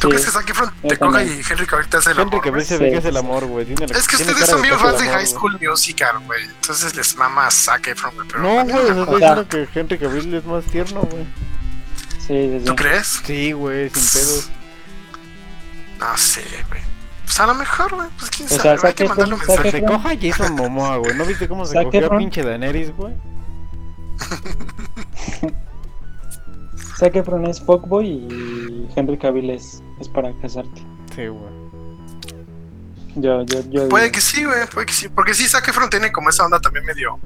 ¿Tú 0.00 0.08
Sí. 0.08 0.14
crees 0.14 0.24
que 0.24 0.30
Zac 0.32 0.50
Efron 0.50 0.72
te 0.88 0.96
también. 0.96 1.28
y 1.28 1.52
Henry 1.52 1.66
Cavill 1.66 1.86
te 1.88 1.96
hace 1.98 2.10
el 2.10 2.18
Henry 2.18 2.30
amor? 2.30 2.42
que 2.42 2.50
güey? 2.50 2.64
se 2.64 2.78
ve 2.78 2.90
que 2.90 2.96
es 2.96 3.04
el 3.04 3.16
amor, 3.16 3.44
güey. 3.46 3.62
Es 3.72 4.08
que 4.08 4.16
tiene 4.16 4.32
ustedes 4.32 4.50
son 4.50 4.60
bien 4.62 4.76
fans 4.78 4.98
de 4.98 5.08
High. 5.08 5.26
School 5.28 5.58
Musical, 5.60 6.18
güey. 6.26 6.44
Entonces 6.44 6.96
les 6.96 7.14
mama 7.14 7.46
a 7.46 7.50
Zac 7.52 7.86
Efron, 7.86 8.12
güey. 8.16 8.26
Pero 8.26 8.40
No, 8.42 8.64
güey, 8.64 8.88
estoy 8.88 9.20
diciendo 9.20 9.48
que 9.48 9.68
Henry 9.78 9.98
Cavill 9.98 10.34
es 10.34 10.44
más 10.44 10.64
tierno, 10.64 11.02
güey. 11.02 11.24
Sí, 12.26 12.34
sí, 12.34 12.58
sí. 12.60 12.64
¿Tú 12.64 12.76
crees? 12.76 13.20
Sí, 13.24 13.52
güey, 13.52 13.90
sin 13.90 14.20
pedos. 14.20 14.50
No 15.98 16.16
sé, 16.16 16.42
güey. 16.68 16.80
Pues 17.24 17.40
a 17.40 17.46
lo 17.46 17.54
mejor, 17.54 17.94
güey. 17.94 18.08
Pues 18.18 18.30
quién 18.30 18.46
O 18.46 18.48
sea, 18.48 18.58
sabe. 18.58 18.70
Hay 18.70 18.78
Zac 18.78 18.94
que 18.94 19.08
mandarle 19.08 19.34
un 19.34 19.40
sea, 19.40 19.48
mensaje. 19.56 19.70
Se 19.70 19.84
coja 19.84 20.10
Jason 20.20 20.54
Momoa, 20.54 20.96
güey. 20.98 21.14
¿No 21.16 21.24
viste 21.24 21.48
cómo 21.48 21.64
se 21.64 21.82
cogió 21.82 22.12
a 22.12 22.18
pinche 22.18 22.42
Daenerys, 22.42 22.94
güey? 22.96 23.14
Zac 26.98 27.16
Efron 27.16 27.46
es 27.46 27.60
fuckboy 27.60 28.06
y 28.06 28.88
Henry 28.94 29.18
Cavill 29.18 29.50
es, 29.50 29.82
es 30.00 30.08
para 30.08 30.32
casarte. 30.40 30.82
Sí, 31.14 31.26
güey. 31.26 31.52
Yo, 33.16 33.42
yo, 33.42 33.60
yo. 33.70 33.88
Puede 33.88 34.04
digo, 34.04 34.14
que 34.14 34.20
sí, 34.20 34.44
güey. 34.44 34.66
Puede 34.72 34.86
que 34.86 34.92
sí. 34.92 35.08
Porque 35.08 35.34
sí, 35.34 35.48
Zac 35.48 35.66
Efron 35.68 35.90
tiene 35.90 36.12
como 36.12 36.30
esa 36.30 36.44
onda 36.44 36.60
también 36.60 36.84
medio, 36.84 37.18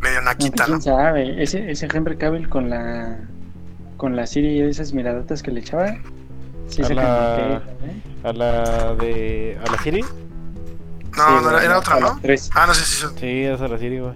medio 0.00 0.20
no, 0.20 0.26
naquita, 0.26 0.64
¿Quién 0.66 0.76
¿no? 0.76 0.82
sabe? 0.82 1.42
Ese, 1.42 1.70
ese 1.70 1.88
Henry 1.92 2.16
Cavill 2.16 2.48
con 2.48 2.70
la. 2.70 3.18
Con 3.96 4.16
la 4.16 4.26
Siri 4.26 4.48
y 4.58 4.60
esas 4.62 4.92
miradotas 4.92 5.42
que 5.42 5.50
le 5.50 5.60
echaba. 5.60 5.96
Sí, 6.68 6.82
A 6.82 6.86
se 6.86 6.94
la- 6.94 7.62
¿eh? 7.84 8.02
A 8.24 8.32
la 8.32 8.94
de... 8.94 9.58
¿A 9.66 9.70
la 9.70 9.78
Siri? 9.82 10.00
No, 10.00 10.08
Sí, 11.16 11.20
no, 11.44 11.50
era, 11.50 11.64
era 11.64 11.78
otra, 11.78 12.00
¿no? 12.00 12.18
tres. 12.22 12.50
Ah, 12.54 12.66
no 12.66 12.74
sé 12.74 12.84
si 12.84 12.96
son. 12.96 13.16
Sí, 13.18 13.44
es 13.44 13.60
a 13.60 13.68
la 13.68 13.78
Siri, 13.78 13.98
güey. 14.00 14.14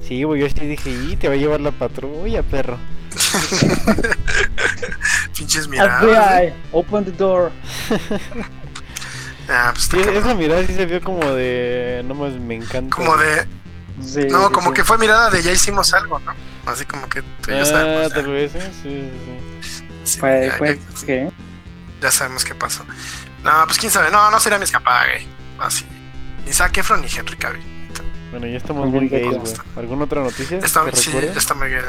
Sí, 0.00 0.22
güey, 0.22 0.40
yo 0.40 0.48
sí 0.48 0.66
dije, 0.66 0.90
y 0.90 1.16
te 1.16 1.28
va 1.28 1.34
a 1.34 1.36
llevar 1.36 1.60
la 1.60 1.70
patrulla, 1.72 2.42
perro. 2.42 2.78
Pinches 5.36 5.68
miradas. 5.68 6.02
FBI, 6.02 6.52
open 6.72 7.04
the 7.04 7.12
door. 7.12 7.50
Ah, 9.48 9.70
pues 9.72 9.84
Sí, 9.84 9.98
esa 9.98 10.34
mirada 10.34 10.64
sí 10.66 10.74
se 10.74 10.86
vio 10.86 11.00
como 11.00 11.24
de... 11.32 12.02
No 12.06 12.14
más 12.14 12.32
me 12.34 12.54
encanta. 12.56 12.94
Como 12.94 13.16
de. 13.16 13.46
Sí, 14.04 14.26
No, 14.30 14.48
sí, 14.48 14.52
como 14.52 14.68
sí. 14.70 14.74
que 14.74 14.84
fue 14.84 14.98
mirada 14.98 15.30
de 15.30 15.42
ya 15.42 15.52
hicimos 15.52 15.92
algo, 15.94 16.18
¿no? 16.20 16.32
Así 16.66 16.84
como 16.84 17.08
que 17.08 17.22
tú 17.22 17.50
ya 17.50 17.62
Ah, 17.62 17.64
sabemos. 17.64 18.12
tal 18.12 18.26
Ya, 18.26 18.32
vez. 18.32 18.52
Sí, 18.52 18.60
sí, 18.82 19.10
Sí, 20.04 20.20
Fue, 20.20 20.46
ya- 20.46 20.56
fue, 20.56 20.76
ya- 20.78 21.06
¿qué? 21.06 21.30
ya 22.00 22.10
sabemos 22.10 22.44
qué 22.44 22.54
pasó. 22.54 22.84
No, 23.44 23.50
pues 23.66 23.78
quién 23.78 23.92
sabe. 23.92 24.10
No, 24.10 24.30
no 24.30 24.40
sería 24.40 24.58
mi 24.58 24.64
escapada 24.64 25.04
gay. 25.06 25.28
Así. 25.58 25.84
Ni 26.46 26.52
Zac 26.52 26.76
Efron 26.78 27.00
ni 27.02 27.08
Henry 27.08 27.36
Cavill. 27.36 27.62
Bueno, 28.30 28.46
ya 28.46 28.56
estamos 28.58 28.86
Muy 28.88 29.00
muy 29.00 29.08
bien, 29.08 29.22
gays, 29.22 29.34
¿cómo 29.38 29.44
güey. 29.44 29.76
¿Alguna 29.84 30.04
otra 30.04 30.22
noticia? 30.22 30.58
Está, 30.58 30.84
que 30.84 30.96
sí, 30.96 31.10
recuerdes? 31.10 31.36
está 31.36 31.54
muy 31.54 31.68
bien. 31.68 31.82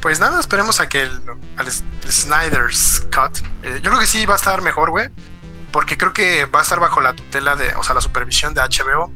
Pues 0.00 0.20
nada, 0.20 0.40
esperemos 0.40 0.80
a 0.80 0.88
que 0.88 1.02
el, 1.02 1.22
al 1.56 1.68
S- 1.68 1.84
el 2.04 2.12
Snyder's 2.12 3.06
Cut. 3.14 3.38
eh, 3.62 3.80
yo 3.82 3.90
creo 3.90 3.98
que 4.00 4.06
sí 4.06 4.26
va 4.26 4.34
a 4.34 4.36
estar 4.36 4.60
mejor, 4.62 4.90
güey. 4.90 5.08
Porque 5.70 5.96
creo 5.96 6.12
que 6.12 6.44
va 6.46 6.58
a 6.60 6.62
estar 6.62 6.80
bajo 6.80 7.00
la 7.00 7.14
tutela 7.14 7.56
de, 7.56 7.74
o 7.76 7.82
sea, 7.82 7.94
la 7.94 8.00
supervisión 8.02 8.52
de 8.52 8.60
HBO. 8.62 9.10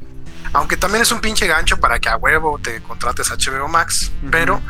Aunque 0.56 0.78
también 0.78 1.02
es 1.02 1.12
un 1.12 1.20
pinche 1.20 1.46
gancho 1.46 1.78
para 1.78 1.98
que 1.98 2.08
a 2.08 2.16
huevo 2.16 2.58
te 2.58 2.80
contrates 2.82 3.30
HBO 3.30 3.68
Max. 3.68 4.10
Pero, 4.30 4.62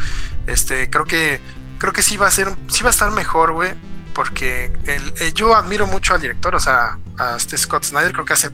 este, 0.49 0.91
creo 0.91 1.05
que, 1.05 1.41
creo 1.79 1.93
que 1.93 2.03
sí 2.03 2.17
va 2.17 2.27
a 2.27 2.31
ser, 2.33 2.49
sí 2.67 2.83
va 2.83 2.89
a 2.89 2.91
estar 2.91 3.11
mejor, 3.13 3.53
güey. 3.53 3.73
Porque 4.13 4.73
el, 4.87 5.15
eh, 5.21 5.33
yo 5.33 5.55
admiro 5.55 5.87
mucho 5.87 6.15
al 6.15 6.21
director, 6.21 6.57
o 6.57 6.61
sea, 6.61 6.99
a 7.19 7.37
este 7.37 7.57
Scott 7.57 7.85
Snyder, 7.85 8.13
creo 8.13 8.25
que 8.25 8.33
hace 8.33 8.51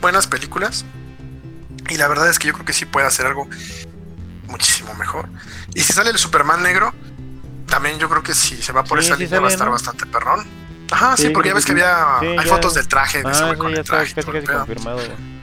buenas 0.00 0.26
películas. 0.26 0.86
Y 1.90 1.96
la 1.98 2.08
verdad 2.08 2.30
es 2.30 2.38
que 2.38 2.46
yo 2.48 2.54
creo 2.54 2.64
que 2.64 2.72
sí 2.72 2.86
puede 2.86 3.06
hacer 3.06 3.26
algo 3.26 3.46
muchísimo 4.46 4.94
mejor. 4.94 5.28
Y 5.74 5.80
si 5.82 5.92
sale 5.92 6.08
el 6.10 6.18
Superman 6.18 6.62
negro, 6.62 6.94
también 7.66 7.98
yo 7.98 8.08
creo 8.08 8.22
que 8.22 8.32
si 8.32 8.62
se 8.62 8.72
va 8.72 8.84
por 8.84 9.00
Sí, 9.00 9.06
esa 9.06 9.16
sí 9.16 9.24
línea 9.24 9.40
va 9.40 9.48
a 9.48 9.50
estar 9.50 9.66
¿no? 9.66 9.72
bastante 9.72 10.06
perrón. 10.06 10.46
Ajá, 10.90 11.14
sí, 11.16 11.24
Sí, 11.24 11.28
porque 11.30 11.50
ya 11.50 11.54
ves 11.54 11.66
que 11.66 11.72
había 11.72 12.20
hay 12.20 12.46
fotos 12.48 12.72
del 12.72 12.88
traje 12.88 13.22
de 13.22 13.30
ese 13.30 13.42
Ah, 13.42 13.46
güey 13.48 13.58
con 13.58 13.74
el 13.74 13.84
traje. 13.84 14.14
casi 14.14 14.26
todo 14.26 14.32
casi 14.40 14.46
confirmado, 14.46 14.96
güey. 14.96 15.37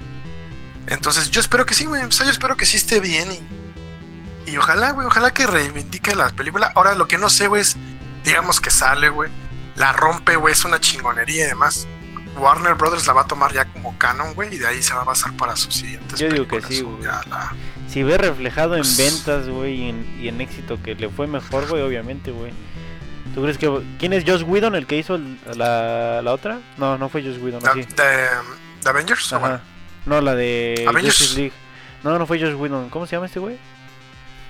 Entonces 0.87 1.31
yo 1.31 1.41
espero 1.41 1.65
que 1.65 1.73
sí, 1.73 1.85
güey. 1.85 2.03
O 2.03 2.11
sea, 2.11 2.25
yo 2.25 2.31
espero 2.31 2.55
que 2.57 2.65
sí 2.65 2.77
esté 2.77 2.99
bien 2.99 3.27
y, 3.31 4.51
y 4.51 4.57
ojalá, 4.57 4.91
güey, 4.91 5.07
ojalá 5.07 5.33
que 5.33 5.47
reivindique 5.47 6.15
la 6.15 6.29
película. 6.29 6.71
Ahora 6.75 6.95
lo 6.95 7.07
que 7.07 7.17
no 7.17 7.29
sé, 7.29 7.47
güey, 7.47 7.61
es, 7.61 7.75
digamos 8.23 8.61
que 8.61 8.69
sale, 8.71 9.09
güey, 9.09 9.31
la 9.75 9.93
rompe, 9.93 10.35
güey, 10.35 10.53
es 10.53 10.63
una 10.65 10.79
chingonería 10.79 11.45
y 11.45 11.47
demás. 11.47 11.87
Warner 12.37 12.73
Brothers 12.75 13.07
la 13.07 13.13
va 13.13 13.21
a 13.21 13.27
tomar 13.27 13.53
ya 13.53 13.65
como 13.65 13.97
canon, 13.97 14.33
güey, 14.33 14.53
y 14.53 14.57
de 14.57 14.67
ahí 14.67 14.83
se 14.83 14.93
va 14.93 15.01
a 15.01 15.05
basar 15.05 15.31
para 15.37 15.55
sus 15.55 15.73
siguientes 15.73 16.19
Yo 16.19 16.27
digo 16.29 16.45
que 16.47 16.61
sí, 16.61 16.81
güey. 16.81 17.01
la- 17.03 17.53
Si 17.87 18.03
ve 18.03 18.17
reflejado 18.17 18.75
en 18.75 18.81
Pues- 18.81 18.97
ventas, 18.97 19.47
güey, 19.47 19.75
y 19.85 19.89
en, 19.89 20.19
y 20.21 20.27
en 20.27 20.41
éxito 20.41 20.77
que 20.83 20.95
le 20.95 21.07
fue 21.09 21.27
mejor, 21.27 21.65
güey, 21.67 21.81
obviamente, 21.81 22.31
güey. 22.31 22.51
¿Tú 23.33 23.41
crees 23.41 23.57
que... 23.57 23.69
¿Quién 23.99 24.11
es 24.13 24.23
Josh 24.27 24.43
Whedon, 24.43 24.75
el 24.75 24.85
que 24.85 24.97
hizo 24.97 25.17
la, 25.55 26.21
la 26.21 26.31
otra? 26.33 26.59
No, 26.77 26.97
no 26.97 27.07
fue 27.09 27.21
Josh 27.23 27.37
Whedon, 27.41 27.61
de, 27.63 27.71
sí. 27.73 27.87
de- 27.95 28.27
de 28.83 28.89
Avengers. 28.89 29.31
o 29.33 29.39
bueno, 29.39 29.55
Ajá. 29.55 29.63
No, 30.05 30.21
la 30.21 30.35
de 30.35 30.85
Avengers. 30.87 31.17
Justice 31.17 31.39
League. 31.39 31.53
No, 32.03 32.17
no 32.19 32.25
fue 32.27 32.39
Josh 32.39 32.53
Whedon. 32.53 32.89
¿Cómo 32.89 33.07
se 33.07 33.15
llama 33.15 33.25
este 33.25 33.39
güey? 33.39 33.57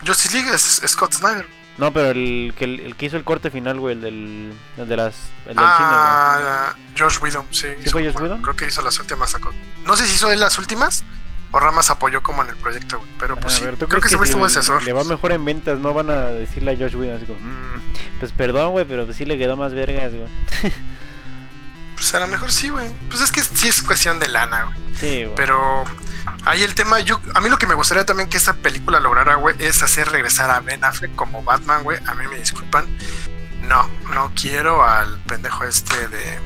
Justice 0.05 0.33
League 0.37 0.53
es 0.53 0.81
Scott 0.87 1.13
Snyder. 1.13 1.45
No, 1.77 1.91
pero 1.91 2.11
el 2.11 2.53
que, 2.57 2.63
el, 2.65 2.79
el 2.79 2.95
que 2.95 3.07
hizo 3.07 3.17
el 3.17 3.23
corte 3.25 3.49
final, 3.51 3.79
güey, 3.79 3.95
el 3.95 4.01
del, 4.01 4.53
el 4.77 4.87
de 4.87 4.95
las... 4.97 5.15
El 5.45 5.55
del 5.55 5.65
Ah, 5.67 6.73
Josh 6.97 7.17
Whedon, 7.21 7.45
sí. 7.51 7.67
¿Sí 7.67 7.81
hizo 7.81 7.91
fue 7.91 8.05
Josh 8.05 8.21
Whedon? 8.21 8.41
Creo 8.41 8.55
que 8.55 8.67
hizo 8.67 8.81
las 8.81 8.97
últimas. 8.99 9.35
No 9.85 9.95
sé 9.97 10.05
si 10.07 10.15
hizo 10.15 10.31
él 10.31 10.39
las 10.39 10.57
últimas 10.57 11.03
o 11.51 11.59
Ramas 11.59 11.89
apoyó 11.89 12.21
como 12.23 12.43
en 12.43 12.49
el 12.49 12.55
proyecto, 12.57 12.97
güey. 12.97 13.09
Pero 13.19 13.35
cine, 13.35 13.41
pues 13.41 13.53
güey. 13.53 13.59
sí, 13.59 13.65
ver, 13.65 13.75
¿tú 13.77 13.87
creo 13.87 14.01
que 14.01 14.07
crees 14.09 14.11
ese 14.11 14.17
güey 14.17 14.27
si 14.27 14.31
estuvo 14.31 14.45
asesor. 14.45 14.83
Le 14.83 14.93
va 14.93 15.03
mejor 15.05 15.31
en 15.33 15.43
ventas, 15.45 15.79
no 15.79 15.93
van 15.93 16.09
a 16.09 16.25
decirle 16.27 16.71
a 16.71 16.77
Josh 16.77 16.95
Whedon 16.95 17.17
así 17.17 17.25
como... 17.25 17.39
"Mm, 17.39 17.81
pues 18.19 18.31
perdón, 18.31 18.71
güey, 18.71 18.85
pero 18.85 19.05
pues 19.05 19.17
sí 19.17 19.25
le 19.25 19.37
quedó 19.37 19.55
más 19.57 19.73
vergas, 19.73 20.13
güey. 20.13 20.27
Pues 22.05 22.13
a 22.13 22.19
lo 22.19 22.27
mejor 22.27 22.51
sí, 22.51 22.69
güey. 22.69 22.87
Pues 23.09 23.19
es 23.21 23.31
que 23.31 23.41
sí 23.41 23.67
es 23.67 23.81
cuestión 23.81 24.19
de 24.19 24.27
lana, 24.27 24.65
güey. 24.65 24.77
Sí, 24.99 25.23
güey. 25.23 25.35
Pero 25.35 25.83
ahí 26.45 26.61
el 26.61 26.75
tema, 26.75 26.99
yo, 26.99 27.19
a 27.33 27.41
mí 27.41 27.49
lo 27.49 27.57
que 27.57 27.65
me 27.65 27.73
gustaría 27.73 28.05
también 28.05 28.29
que 28.29 28.37
esta 28.37 28.53
película 28.53 28.99
lograra, 28.99 29.35
güey, 29.35 29.55
es 29.57 29.81
hacer 29.81 30.09
regresar 30.09 30.51
a 30.51 30.59
Ben 30.59 30.83
Affleck 30.83 31.15
como 31.15 31.41
Batman, 31.41 31.81
güey. 31.83 31.97
A 32.05 32.13
mí 32.13 32.27
me 32.27 32.37
disculpan. 32.37 32.85
No, 33.63 33.89
no 34.13 34.31
quiero 34.39 34.83
al 34.87 35.17
pendejo 35.21 35.63
este 35.63 36.07
de. 36.09 36.39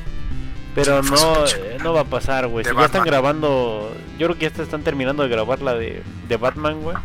Pero 0.74 1.02
su 1.02 1.12
no, 1.12 1.44
eh, 1.46 1.78
no 1.82 1.92
va 1.92 2.00
a 2.00 2.04
pasar, 2.04 2.46
güey. 2.46 2.64
Si 2.64 2.74
ya 2.74 2.84
están 2.86 3.04
grabando. 3.04 3.94
Yo 4.18 4.28
creo 4.28 4.34
que 4.36 4.42
ya 4.42 4.46
está- 4.48 4.62
están 4.62 4.82
terminando 4.82 5.22
de 5.24 5.28
grabar 5.28 5.60
la 5.60 5.74
de, 5.74 6.02
de 6.26 6.36
Batman, 6.38 6.80
güey. 6.80 6.96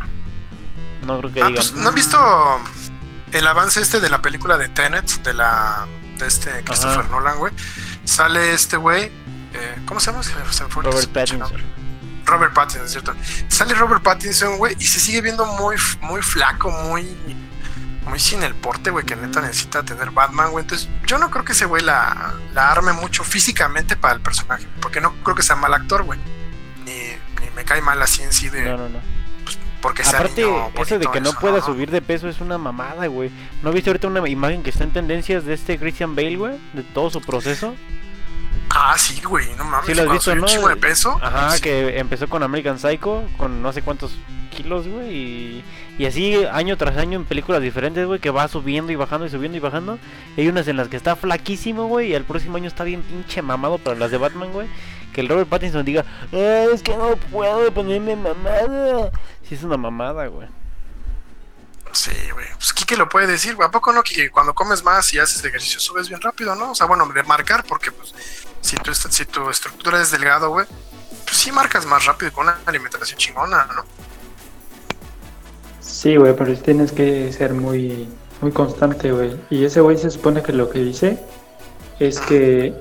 No 1.04 1.18
creo 1.18 1.30
que 1.30 1.42
Ah, 1.42 1.48
digan. 1.48 1.54
pues, 1.56 1.74
¿no 1.74 1.90
han 1.90 1.94
visto 1.94 2.18
el 3.32 3.46
avance 3.46 3.82
este 3.82 4.00
de 4.00 4.08
la 4.08 4.22
película 4.22 4.56
de 4.56 4.70
Tenet? 4.70 5.04
De 5.22 5.34
la. 5.34 5.86
de 6.16 6.26
este 6.26 6.64
Christopher 6.64 7.00
Ajá. 7.00 7.08
Nolan, 7.10 7.36
güey. 7.36 7.52
Sale 8.06 8.52
este 8.54 8.76
güey. 8.76 9.04
eh, 9.52 9.76
¿Cómo 9.84 10.00
se 10.00 10.10
llama? 10.10 10.22
Robert 10.70 11.08
Pattinson. 11.12 11.62
Robert 12.24 12.54
Pattinson, 12.54 12.84
es 12.86 12.90
cierto. 12.92 13.14
Sale 13.48 13.74
Robert 13.74 14.02
Pattinson, 14.02 14.56
güey, 14.58 14.74
y 14.78 14.84
se 14.84 14.98
sigue 14.98 15.20
viendo 15.20 15.44
muy, 15.46 15.76
muy 16.00 16.22
flaco, 16.22 16.70
muy, 16.70 17.04
muy 18.06 18.18
sin 18.18 18.42
el 18.42 18.54
porte, 18.54 18.90
güey, 18.90 19.04
que 19.04 19.14
neta 19.16 19.40
necesita 19.40 19.82
tener 19.84 20.10
Batman, 20.10 20.50
güey. 20.50 20.64
Entonces, 20.64 20.88
yo 21.06 21.18
no 21.18 21.30
creo 21.30 21.44
que 21.44 21.52
ese 21.52 21.66
güey 21.66 21.82
la, 21.82 22.34
la 22.54 22.70
arme 22.72 22.92
mucho 22.92 23.22
físicamente 23.22 23.96
para 23.96 24.14
el 24.14 24.20
personaje, 24.20 24.66
porque 24.80 25.00
no 25.00 25.12
creo 25.22 25.36
que 25.36 25.42
sea 25.42 25.56
mal 25.56 25.72
actor, 25.74 26.02
güey. 26.02 26.18
Ni, 26.84 26.92
ni 27.40 27.50
me 27.54 27.64
cae 27.64 27.80
mal 27.80 28.00
así 28.02 28.22
en 28.22 28.32
sí 28.32 28.48
de, 28.48 28.64
No, 28.64 28.76
no, 28.76 28.88
no. 28.88 29.15
Porque 29.86 30.02
Aparte, 30.02 30.42
niño 30.42 30.72
eso 30.80 30.98
de 30.98 31.06
que 31.06 31.20
no 31.20 31.30
eso, 31.30 31.38
pueda 31.38 31.62
subir 31.62 31.92
de 31.92 32.02
peso 32.02 32.28
es 32.28 32.40
una 32.40 32.58
mamada, 32.58 33.06
güey. 33.06 33.30
¿No 33.62 33.70
viste 33.70 33.88
ahorita 33.88 34.08
una 34.08 34.28
imagen 34.28 34.64
que 34.64 34.70
está 34.70 34.82
en 34.82 34.90
tendencias 34.90 35.44
de 35.44 35.54
este 35.54 35.78
Christian 35.78 36.16
Bale, 36.16 36.34
güey? 36.34 36.54
De 36.72 36.82
todo 36.82 37.08
su 37.08 37.20
proceso. 37.20 37.72
Ah, 38.70 38.96
sí, 38.98 39.22
güey, 39.22 39.46
no 39.54 39.62
mames. 39.62 39.86
Sí 39.86 39.94
lo 39.94 40.02
has 40.02 40.10
visto, 40.10 40.34
¿no? 40.34 40.42
un 40.42 40.48
chingo 40.48 40.68
de 40.70 40.74
peso. 40.74 41.20
Ajá, 41.22 41.52
sí. 41.52 41.60
que 41.60 42.00
empezó 42.00 42.28
con 42.28 42.42
American 42.42 42.80
Psycho, 42.80 43.22
con 43.36 43.62
no 43.62 43.72
sé 43.72 43.82
cuántos 43.82 44.16
kilos, 44.50 44.88
güey. 44.88 45.14
Y, 45.14 45.64
y 45.98 46.06
así 46.06 46.34
año 46.50 46.76
tras 46.76 46.96
año 46.96 47.16
en 47.16 47.24
películas 47.24 47.62
diferentes, 47.62 48.04
güey, 48.08 48.18
que 48.18 48.30
va 48.30 48.48
subiendo 48.48 48.90
y 48.90 48.96
bajando 48.96 49.26
y 49.26 49.30
subiendo 49.30 49.56
y 49.56 49.60
bajando. 49.60 50.00
Y 50.36 50.40
hay 50.40 50.48
unas 50.48 50.66
en 50.66 50.78
las 50.78 50.88
que 50.88 50.96
está 50.96 51.14
flaquísimo, 51.14 51.86
güey, 51.86 52.08
y 52.08 52.14
el 52.14 52.24
próximo 52.24 52.56
año 52.56 52.66
está 52.66 52.82
bien 52.82 53.02
pinche 53.02 53.40
mamado 53.40 53.78
para 53.78 53.96
las 53.96 54.10
de 54.10 54.18
Batman, 54.18 54.50
güey. 54.52 54.66
Que 55.16 55.22
el 55.22 55.30
Robert 55.30 55.48
Pattinson 55.48 55.82
diga, 55.82 56.04
"Ah, 56.30 56.66
es 56.74 56.82
que 56.82 56.94
no 56.94 57.16
puedo 57.32 57.72
ponerme 57.72 58.14
mamada. 58.14 59.10
Sí, 59.48 59.54
es 59.54 59.62
una 59.62 59.78
mamada, 59.78 60.26
güey. 60.26 60.46
Sí, 61.90 62.10
güey. 62.34 62.44
Pues 62.58 62.74
Kike 62.74 62.98
lo 62.98 63.08
puede 63.08 63.26
decir, 63.26 63.54
güey. 63.54 63.66
¿A 63.66 63.70
poco 63.70 63.94
no, 63.94 64.02
que 64.02 64.30
cuando 64.30 64.54
comes 64.54 64.84
más 64.84 65.14
y 65.14 65.18
haces 65.18 65.42
ejercicio 65.42 65.80
subes 65.80 66.10
bien 66.10 66.20
rápido, 66.20 66.54
no? 66.54 66.72
O 66.72 66.74
sea, 66.74 66.86
bueno, 66.86 67.08
de 67.08 67.22
marcar, 67.22 67.64
porque 67.66 67.90
pues 67.92 68.12
si 68.60 68.76
tu, 68.76 68.94
si 68.94 69.24
tu 69.24 69.48
estructura 69.48 70.02
es 70.02 70.10
delgado, 70.10 70.50
güey, 70.50 70.66
pues 71.24 71.34
sí 71.34 71.50
marcas 71.50 71.86
más 71.86 72.04
rápido 72.04 72.30
con 72.34 72.44
una 72.48 72.58
alimentación 72.66 73.18
chingona, 73.18 73.66
¿no? 73.74 73.86
Sí, 75.80 76.16
güey, 76.16 76.36
pero 76.36 76.54
tienes 76.58 76.92
que 76.92 77.32
ser 77.32 77.54
muy 77.54 78.06
muy 78.42 78.52
constante, 78.52 79.12
güey. 79.12 79.34
Y 79.48 79.64
ese 79.64 79.80
güey 79.80 79.96
se 79.96 80.10
supone 80.10 80.42
que 80.42 80.52
lo 80.52 80.68
que 80.68 80.80
dice 80.80 81.18
es 82.00 82.20
que 82.20 82.74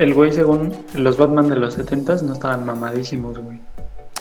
el 0.00 0.14
güey, 0.14 0.32
según 0.32 0.86
los 0.94 1.16
Batman 1.16 1.48
de 1.48 1.56
los 1.56 1.74
70 1.74 2.16
no 2.22 2.32
estaban 2.32 2.64
mamadísimos, 2.66 3.38
güey. 3.38 3.58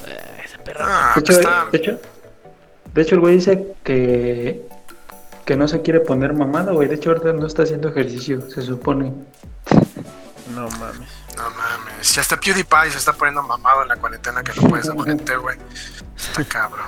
Eh, 0.05 0.41
ese 0.45 0.57
perro. 0.59 0.85
De 1.15 1.19
hecho, 1.21 1.31
está- 1.33 1.65
de 1.71 1.77
hecho, 1.77 1.99
de 2.93 3.01
hecho, 3.01 3.15
el 3.15 3.21
güey 3.21 3.35
dice 3.35 3.75
que, 3.83 4.67
que 5.45 5.55
no 5.55 5.67
se 5.67 5.81
quiere 5.81 5.99
poner 6.01 6.33
mamado, 6.33 6.73
güey. 6.73 6.87
De 6.87 6.95
hecho, 6.95 7.09
ahorita 7.11 7.33
no 7.33 7.47
está 7.47 7.63
haciendo 7.63 7.89
ejercicio, 7.89 8.41
se 8.49 8.61
supone. 8.61 9.13
No 10.53 10.67
mames. 10.69 11.09
No 11.37 11.43
mames. 11.51 12.07
Si 12.07 12.19
hasta 12.19 12.37
PewDiePie 12.39 12.91
se 12.91 12.97
está 12.97 13.13
poniendo 13.13 13.41
mamado 13.43 13.83
en 13.83 13.87
la 13.89 13.95
cuarentena 13.95 14.43
que 14.43 14.59
no 14.59 14.67
puede 14.69 14.83
ser 14.83 14.95
gente, 15.03 15.37
güey. 15.37 15.57
Está 16.17 16.43
cabrón. 16.43 16.87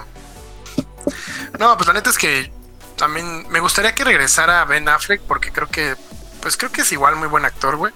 No, 1.59 1.75
pues 1.77 1.87
la 1.87 1.93
neta 1.93 2.09
es 2.09 2.17
que 2.17 2.51
también 2.97 3.47
me 3.49 3.59
gustaría 3.59 3.93
que 3.95 4.03
regresara 4.03 4.65
Ben 4.65 4.87
Affleck 4.89 5.21
porque 5.21 5.51
creo 5.51 5.67
que, 5.67 5.95
pues 6.41 6.57
creo 6.57 6.71
que 6.71 6.81
es 6.81 6.91
igual 6.91 7.15
muy 7.15 7.27
buen 7.27 7.45
actor, 7.45 7.75
güey. 7.77 7.93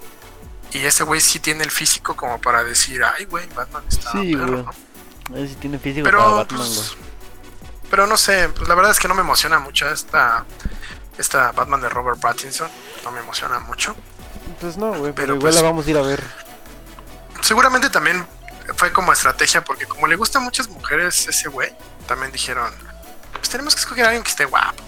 Y 0.76 0.84
ese 0.84 1.04
güey 1.04 1.20
sí 1.20 1.40
tiene 1.40 1.64
el 1.64 1.70
físico 1.70 2.14
como 2.16 2.40
para 2.40 2.62
decir, 2.62 3.02
ay, 3.02 3.24
güey, 3.24 3.46
Batman 3.54 3.82
está 3.88 4.12
Sí, 4.12 4.36
perro", 4.36 4.46
güey. 4.46 4.62
¿no? 5.30 5.44
A 5.44 5.48
si 5.48 5.54
tiene 5.56 5.78
físico 5.78 6.04
para 6.04 6.18
Pero, 6.18 6.36
Batman, 6.36 6.58
pues, 6.66 6.96
pero 7.90 8.06
no 8.06 8.16
sé, 8.16 8.48
pues 8.50 8.68
la 8.68 8.74
verdad 8.74 8.92
es 8.92 8.98
que 9.00 9.08
no 9.08 9.14
me 9.14 9.22
emociona 9.22 9.58
mucho 9.58 9.88
esta, 9.88 10.44
esta 11.18 11.52
Batman 11.52 11.80
de 11.80 11.88
Robert 11.88 12.20
Pattinson. 12.20 12.68
No 13.04 13.10
me 13.10 13.20
emociona 13.20 13.58
mucho. 13.60 13.96
Pues 14.60 14.76
no, 14.76 14.88
güey, 14.90 15.12
pero, 15.12 15.14
pero 15.14 15.34
igual 15.36 15.40
pues- 15.52 15.54
la 15.56 15.62
vamos 15.62 15.86
a 15.86 15.90
ir 15.90 15.98
a 15.98 16.02
ver. 16.02 16.22
Seguramente 17.42 17.90
también 17.90 18.26
fue 18.76 18.92
como 18.92 19.12
estrategia, 19.12 19.62
porque 19.64 19.86
como 19.86 20.06
le 20.06 20.16
gustan 20.16 20.42
muchas 20.42 20.68
mujeres 20.68 21.26
ese 21.28 21.48
güey, 21.48 21.72
también 22.06 22.32
dijeron, 22.32 22.72
pues 23.34 23.48
tenemos 23.48 23.74
que 23.74 23.80
escoger 23.80 24.04
a 24.04 24.08
alguien 24.08 24.22
que 24.24 24.30
esté 24.30 24.44
guapo 24.44 24.82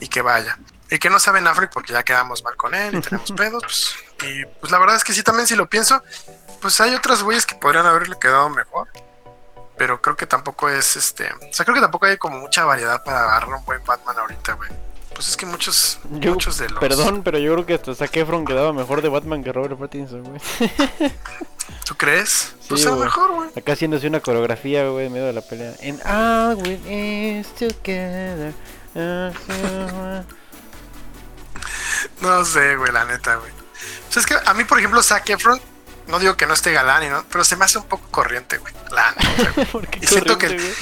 y 0.00 0.08
que 0.08 0.20
vaya. 0.22 0.58
Y 0.90 0.98
que 0.98 1.10
no 1.10 1.18
saben 1.18 1.46
Affleck 1.46 1.72
porque 1.72 1.92
ya 1.92 2.02
quedamos 2.02 2.42
mal 2.42 2.56
con 2.56 2.74
él 2.74 2.96
y 2.96 3.00
tenemos 3.00 3.32
pedos. 3.36 3.62
Pues, 3.62 4.30
y 4.30 4.46
pues 4.60 4.72
la 4.72 4.78
verdad 4.78 4.96
es 4.96 5.04
que 5.04 5.12
sí, 5.12 5.22
también 5.22 5.46
si 5.46 5.54
lo 5.54 5.68
pienso, 5.68 6.02
pues 6.60 6.80
hay 6.80 6.94
otras 6.94 7.22
güeyes 7.22 7.46
que 7.46 7.54
podrían 7.54 7.86
haberle 7.86 8.16
quedado 8.18 8.48
mejor. 8.48 8.88
Pero 9.76 10.02
creo 10.02 10.16
que 10.16 10.26
tampoco 10.26 10.68
es 10.68 10.96
este. 10.96 11.32
O 11.32 11.52
sea, 11.52 11.64
creo 11.64 11.76
que 11.76 11.80
tampoco 11.80 12.06
hay 12.06 12.16
como 12.16 12.38
mucha 12.38 12.64
variedad 12.64 13.02
para 13.04 13.24
agarrar 13.24 13.54
un 13.54 13.64
buen 13.64 13.84
Batman 13.84 14.18
ahorita, 14.18 14.54
güey. 14.54 14.70
Pues 15.14 15.28
es 15.28 15.36
que 15.36 15.46
muchos, 15.46 16.00
Yo, 16.10 16.32
muchos 16.32 16.58
de 16.58 16.68
los. 16.68 16.80
Perdón, 16.80 17.22
pero 17.22 17.38
yo 17.38 17.52
creo 17.52 17.66
que 17.66 17.74
hasta 17.74 17.94
Zac 17.94 18.16
Efron 18.16 18.44
quedaba 18.44 18.72
mejor 18.72 19.02
de 19.02 19.08
Batman 19.08 19.44
que 19.44 19.52
Robert 19.52 19.78
Pattinson, 19.78 20.24
güey. 20.24 20.40
¿Tú 21.84 21.96
crees? 21.96 22.54
Sí, 22.60 22.66
pues 22.68 22.86
a 22.86 22.90
lo 22.90 22.96
mejor, 22.96 23.32
güey. 23.32 23.50
Acá 23.56 23.72
haciéndose 23.72 24.06
una 24.06 24.20
coreografía, 24.20 24.88
güey, 24.88 25.06
en 25.06 25.12
medio 25.12 25.26
de 25.26 25.32
la 25.32 25.42
pelea. 25.42 25.74
All 26.04 26.56
we 26.56 27.40
is 27.40 27.54
together. 27.54 28.52
No 32.20 32.44
sé, 32.44 32.76
güey, 32.76 32.92
la 32.92 33.04
neta, 33.04 33.36
güey. 33.36 33.50
O 33.50 34.12
sea, 34.12 34.20
es 34.20 34.26
que 34.26 34.36
a 34.44 34.54
mí, 34.54 34.64
por 34.64 34.78
ejemplo, 34.78 35.02
Zac 35.02 35.28
Efron, 35.30 35.60
no 36.06 36.18
digo 36.18 36.36
que 36.36 36.46
no 36.46 36.54
esté 36.54 36.72
galán, 36.72 37.02
y 37.04 37.08
no, 37.08 37.24
pero 37.30 37.44
se 37.44 37.56
me 37.56 37.64
hace 37.64 37.78
un 37.78 37.84
poco 37.84 38.08
corriente, 38.10 38.58
güey. 38.58 38.72
La 38.90 39.12
neta, 39.12 39.52
güey. 39.54 39.66
¿Por 39.72 39.86
qué 39.88 39.98
Y 40.02 40.06
siento 40.06 40.38
que- 40.38 40.48
güey? 40.48 40.74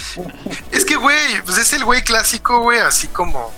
Es 0.71 0.85
que, 0.85 0.97
güey, 0.97 1.43
pues 1.43 1.59
es 1.59 1.73
el 1.73 1.85
güey 1.85 2.03
clásico, 2.03 2.61
güey, 2.61 2.79
así 2.81 3.09
como. 3.09 3.53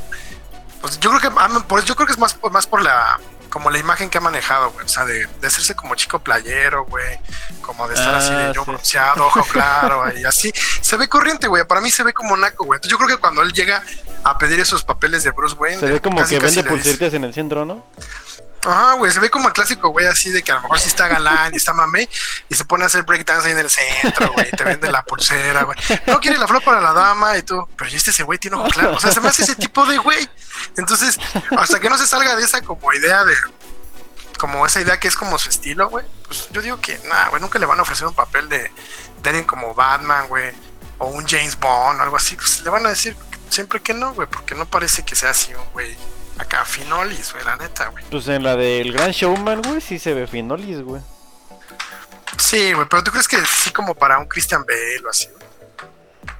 Pues 0.80 0.98
yo 1.00 1.10
creo 1.10 1.20
que 1.20 1.38
ah, 1.40 1.48
yo 1.84 1.94
creo 1.96 2.06
que 2.06 2.12
es 2.12 2.18
más, 2.18 2.36
más 2.52 2.66
por 2.66 2.80
la 2.82 3.18
como 3.48 3.70
la 3.70 3.78
imagen 3.78 4.10
que 4.10 4.18
ha 4.18 4.20
manejado, 4.20 4.70
güey. 4.72 4.84
O 4.84 4.88
sea, 4.88 5.04
de, 5.04 5.26
de 5.26 5.46
hacerse 5.46 5.74
como 5.74 5.94
chico 5.94 6.18
playero, 6.20 6.84
güey. 6.86 7.18
Como 7.62 7.86
de 7.88 7.94
estar 7.94 8.14
así 8.14 8.30
Ah, 8.32 8.48
de 8.48 8.54
yo 8.54 8.64
sí. 8.64 8.70
bronceado, 8.70 9.26
ojo 9.26 9.42
claro, 9.44 10.04
y 10.18 10.24
así. 10.24 10.52
Se 10.80 10.96
ve 10.96 11.08
corriente, 11.08 11.48
güey. 11.48 11.64
Para 11.64 11.80
mí 11.80 11.90
se 11.90 12.02
ve 12.02 12.12
como 12.12 12.36
naco, 12.36 12.64
güey. 12.64 12.76
Entonces 12.78 12.90
yo 12.90 12.96
creo 12.98 13.16
que 13.16 13.20
cuando 13.20 13.42
él 13.42 13.52
llega 13.52 13.82
a 14.24 14.36
pedir 14.38 14.60
esos 14.60 14.82
papeles 14.84 15.22
de 15.24 15.30
Bruce 15.30 15.54
Wayne. 15.56 15.78
Se 15.80 15.86
ve 15.86 16.00
como 16.00 16.18
casi, 16.18 16.36
que 16.36 16.44
vende 16.44 16.64
pulseritas 16.64 17.14
en 17.14 17.24
el 17.24 17.34
centro, 17.34 17.64
¿no? 17.64 17.84
Ajá, 18.64 18.94
güey, 18.94 19.12
se 19.12 19.20
ve 19.20 19.30
como 19.30 19.48
el 19.48 19.54
clásico, 19.54 19.90
güey, 19.90 20.06
así 20.06 20.30
de 20.30 20.42
que 20.42 20.50
a 20.50 20.56
lo 20.56 20.62
mejor 20.62 20.80
sí 20.80 20.88
está 20.88 21.06
galán 21.06 21.54
y 21.54 21.56
está 21.56 21.72
mame 21.72 22.08
y 22.48 22.54
se 22.54 22.64
pone 22.64 22.84
a 22.84 22.86
hacer 22.88 23.04
breakdance 23.04 23.46
ahí 23.46 23.52
en 23.52 23.58
el 23.58 23.70
centro, 23.70 24.32
güey, 24.32 24.50
te 24.50 24.64
vende 24.64 24.90
la 24.90 25.04
pulsera, 25.04 25.62
güey. 25.62 25.78
No 26.06 26.18
quiere 26.18 26.38
la 26.38 26.48
flor 26.48 26.62
para 26.64 26.80
la 26.80 26.92
dama 26.92 27.36
y 27.38 27.42
tú, 27.42 27.68
pero 27.76 27.88
este 27.90 28.10
ese 28.10 28.24
güey 28.24 28.38
tiene 28.38 28.56
ojo 28.56 28.68
claro. 28.68 28.96
O 28.96 29.00
sea, 29.00 29.12
se 29.12 29.20
me 29.20 29.28
hace 29.28 29.44
ese 29.44 29.54
tipo 29.54 29.86
de 29.86 29.98
güey. 29.98 30.28
Entonces, 30.76 31.18
hasta 31.56 31.78
que 31.78 31.88
no 31.88 31.96
se 31.96 32.06
salga 32.06 32.34
de 32.34 32.44
esa 32.44 32.60
como 32.62 32.92
idea 32.92 33.24
de, 33.24 33.34
como 34.38 34.66
esa 34.66 34.80
idea 34.80 34.98
que 34.98 35.06
es 35.06 35.14
como 35.14 35.38
su 35.38 35.50
estilo, 35.50 35.88
güey, 35.88 36.04
pues 36.26 36.48
yo 36.50 36.60
digo 36.60 36.80
que, 36.80 36.98
nada, 37.04 37.28
güey, 37.28 37.40
nunca 37.40 37.58
le 37.58 37.66
van 37.66 37.78
a 37.78 37.82
ofrecer 37.82 38.08
un 38.08 38.14
papel 38.14 38.48
de, 38.48 38.72
de 39.22 39.30
alguien 39.30 39.44
como 39.44 39.72
Batman, 39.74 40.26
güey, 40.28 40.52
o 40.98 41.06
un 41.06 41.26
James 41.26 41.58
Bond 41.58 42.00
o 42.00 42.02
algo 42.02 42.16
así. 42.16 42.34
Pues 42.34 42.60
le 42.62 42.70
van 42.70 42.84
a 42.86 42.90
decir 42.90 43.16
siempre 43.50 43.80
que 43.80 43.94
no, 43.94 44.14
güey, 44.14 44.28
porque 44.28 44.56
no 44.56 44.66
parece 44.66 45.04
que 45.04 45.14
sea 45.14 45.30
así 45.30 45.54
un 45.54 45.64
güey 45.72 45.96
acá 46.38 46.64
finolis, 46.64 47.32
güey, 47.32 47.44
la 47.44 47.56
neta, 47.56 47.88
güey. 47.88 48.04
Pues 48.10 48.28
en 48.28 48.42
la 48.42 48.56
del 48.56 48.92
Gran 48.92 49.10
Showman, 49.10 49.62
güey, 49.62 49.80
sí 49.80 49.98
se 49.98 50.14
ve 50.14 50.26
finolis, 50.26 50.82
güey. 50.82 51.02
Sí, 52.36 52.72
güey, 52.72 52.86
pero 52.88 53.02
tú 53.02 53.10
crees 53.10 53.28
que 53.28 53.38
sí 53.44 53.70
como 53.70 53.94
para 53.94 54.18
un 54.18 54.26
Christian 54.26 54.64
Bale 54.64 55.06
o 55.06 55.10
así, 55.10 55.28
güey? 55.28 55.48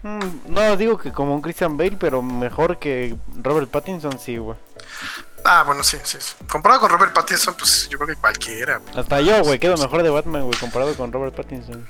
Mm, 0.03 0.53
no, 0.53 0.77
digo 0.77 0.99
que 0.99 1.13
como 1.13 1.35
un 1.35 1.43
Christian 1.43 1.77
Bale, 1.77 1.97
pero 1.99 2.23
mejor 2.23 2.79
que 2.79 3.17
Robert 3.43 3.71
Pattinson, 3.71 4.19
sí, 4.19 4.37
güey. 4.37 4.57
Ah, 5.45 5.63
bueno, 5.65 5.83
sí, 5.83 5.99
sí. 6.05 6.19
Comparado 6.49 6.81
con 6.83 6.91
Robert 6.91 7.13
Pattinson, 7.13 7.55
pues 7.55 7.89
yo 7.89 7.99
creo 7.99 8.15
que 8.15 8.21
cualquiera, 8.21 8.79
güey. 8.79 8.99
Hasta 8.99 9.21
yo, 9.21 9.43
güey, 9.43 9.59
quedo 9.59 9.77
mejor 9.77 10.03
de 10.03 10.11
Batman, 10.11 10.45
güey, 10.45 10.59
comparado 10.59 10.95
con 10.95 11.13
Robert 11.13 11.35
Pattinson. 11.35 11.89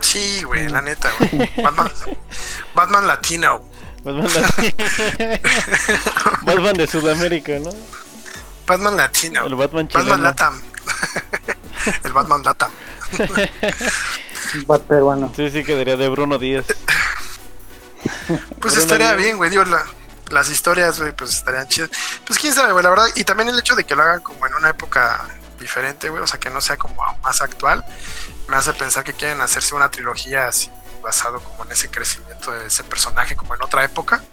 Sí, 0.00 0.42
güey, 0.42 0.68
la 0.68 0.82
neta, 0.82 1.10
güey. 1.18 1.50
Batman, 1.62 1.90
Batman 2.74 3.06
latino. 3.06 3.70
Batman, 4.04 4.28
de... 4.58 5.40
Batman 6.42 6.74
de 6.76 6.86
Sudamérica, 6.86 7.52
¿no? 7.58 7.70
Batman 8.66 8.96
latino. 8.96 9.46
El 9.46 9.54
Batman 9.54 9.88
Batman 9.92 10.04
chileno. 10.04 10.22
Latam. 10.22 10.62
El 12.04 12.12
Batman 12.12 12.42
Latam. 12.42 12.70
Bat 14.66 14.82
peruano. 14.82 15.32
Sí, 15.34 15.50
sí, 15.50 15.64
quedaría 15.64 15.96
de 15.96 16.08
Bruno 16.08 16.38
Díaz. 16.38 16.64
Pues 18.60 18.74
Bruno 18.74 18.80
estaría 18.80 19.08
Díaz. 19.08 19.16
bien, 19.18 19.36
güey. 19.36 19.50
Digo, 19.50 19.64
la- 19.64 19.84
las 20.30 20.48
historias, 20.50 20.98
güey, 21.00 21.12
pues 21.14 21.30
estarían 21.30 21.68
chidas. 21.68 21.90
Pues 22.26 22.38
quién 22.38 22.52
sabe, 22.54 22.72
güey, 22.72 22.82
la 22.82 22.90
verdad. 22.90 23.06
Y 23.14 23.24
también 23.24 23.48
el 23.48 23.58
hecho 23.58 23.74
de 23.74 23.84
que 23.84 23.94
lo 23.94 24.02
hagan 24.02 24.20
como 24.20 24.46
en 24.46 24.54
una 24.54 24.70
época 24.70 25.24
diferente, 25.60 26.08
güey. 26.08 26.22
O 26.22 26.26
sea, 26.26 26.38
que 26.40 26.50
no 26.50 26.60
sea 26.60 26.76
como 26.76 27.02
más 27.22 27.40
actual. 27.40 27.84
Me 28.48 28.56
hace 28.56 28.72
pensar 28.74 29.04
que 29.04 29.12
quieren 29.12 29.40
hacerse 29.40 29.74
una 29.74 29.90
trilogía 29.90 30.48
así, 30.48 30.70
basado 31.04 31.38
como 31.38 31.64
en 31.64 31.72
ese 31.72 31.88
crecimiento 31.88 32.50
de 32.50 32.66
ese 32.66 32.82
personaje, 32.82 33.36
como 33.36 33.54
en 33.54 33.62
otra 33.62 33.84
época. 33.84 34.24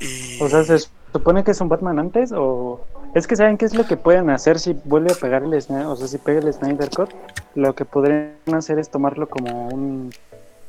Y. 0.00 0.42
O 0.42 0.48
sea, 0.48 0.64
¿se 0.64 0.88
supone 1.12 1.44
que 1.44 1.50
es 1.50 1.60
un 1.60 1.68
Batman 1.68 1.98
antes? 1.98 2.32
¿O 2.32 2.86
es 3.14 3.26
que 3.26 3.36
saben 3.36 3.58
qué 3.58 3.66
es 3.66 3.74
lo 3.74 3.86
que 3.86 3.98
pueden 3.98 4.30
hacer 4.30 4.58
si 4.58 4.72
vuelve 4.84 5.12
a 5.12 5.14
pegar 5.14 5.42
el 5.42 5.60
Snyder? 5.60 5.86
O 5.86 5.96
sea, 5.96 6.08
si 6.08 6.16
pega 6.16 6.40
el 6.40 6.52
Snyder 6.52 6.88
Cut, 6.88 7.10
lo 7.54 7.74
que 7.74 7.84
podrían 7.84 8.32
hacer 8.54 8.78
es 8.78 8.90
tomarlo 8.90 9.28
como 9.28 9.68
un. 9.68 10.14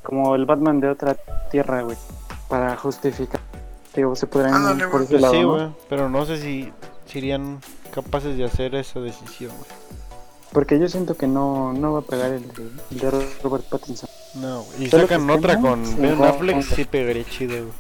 como 0.02 0.36
el 0.36 0.46
Batman 0.46 0.82
de 0.82 0.90
otra 0.90 1.16
tierra, 1.50 1.84
güey. 1.84 1.98
Para 2.50 2.76
justificar. 2.76 3.40
Digo, 3.96 4.16
se 4.16 4.28
podrían 4.28 4.78
ir 4.78 4.90
por 4.90 5.04
ese 5.04 5.20
lado, 5.20 5.34
sí, 5.34 5.42
¿no? 5.42 5.52
güey, 5.52 5.70
pero 5.88 6.10
no 6.10 6.26
sé 6.26 6.38
si 6.42 6.74
serían 7.06 7.60
capaces 7.94 8.36
de 8.36 8.44
hacer 8.44 8.74
esa 8.76 9.00
decisión, 9.00 9.52
güey. 9.56 9.70
Porque 10.52 10.80
yo 10.80 10.88
siento 10.88 11.16
que 11.16 11.28
no, 11.28 11.74
no 11.74 11.94
va 11.94 12.00
a 12.00 12.04
pegar 12.04 12.32
el 12.32 12.48
de, 12.54 12.70
el 12.92 13.00
de 13.00 13.12
Robert 13.44 13.66
Pattinson. 13.70 14.10
No, 14.36 14.62
güey. 14.64 14.86
Y 14.86 14.90
sacan 14.90 15.30
otra 15.30 15.60
con 15.60 16.02
Ben 16.02 16.24
Affleck, 16.24 16.62
sí 16.64 16.86
pegaría 16.86 17.24
chido, 17.26 17.56
güey. 17.66 17.74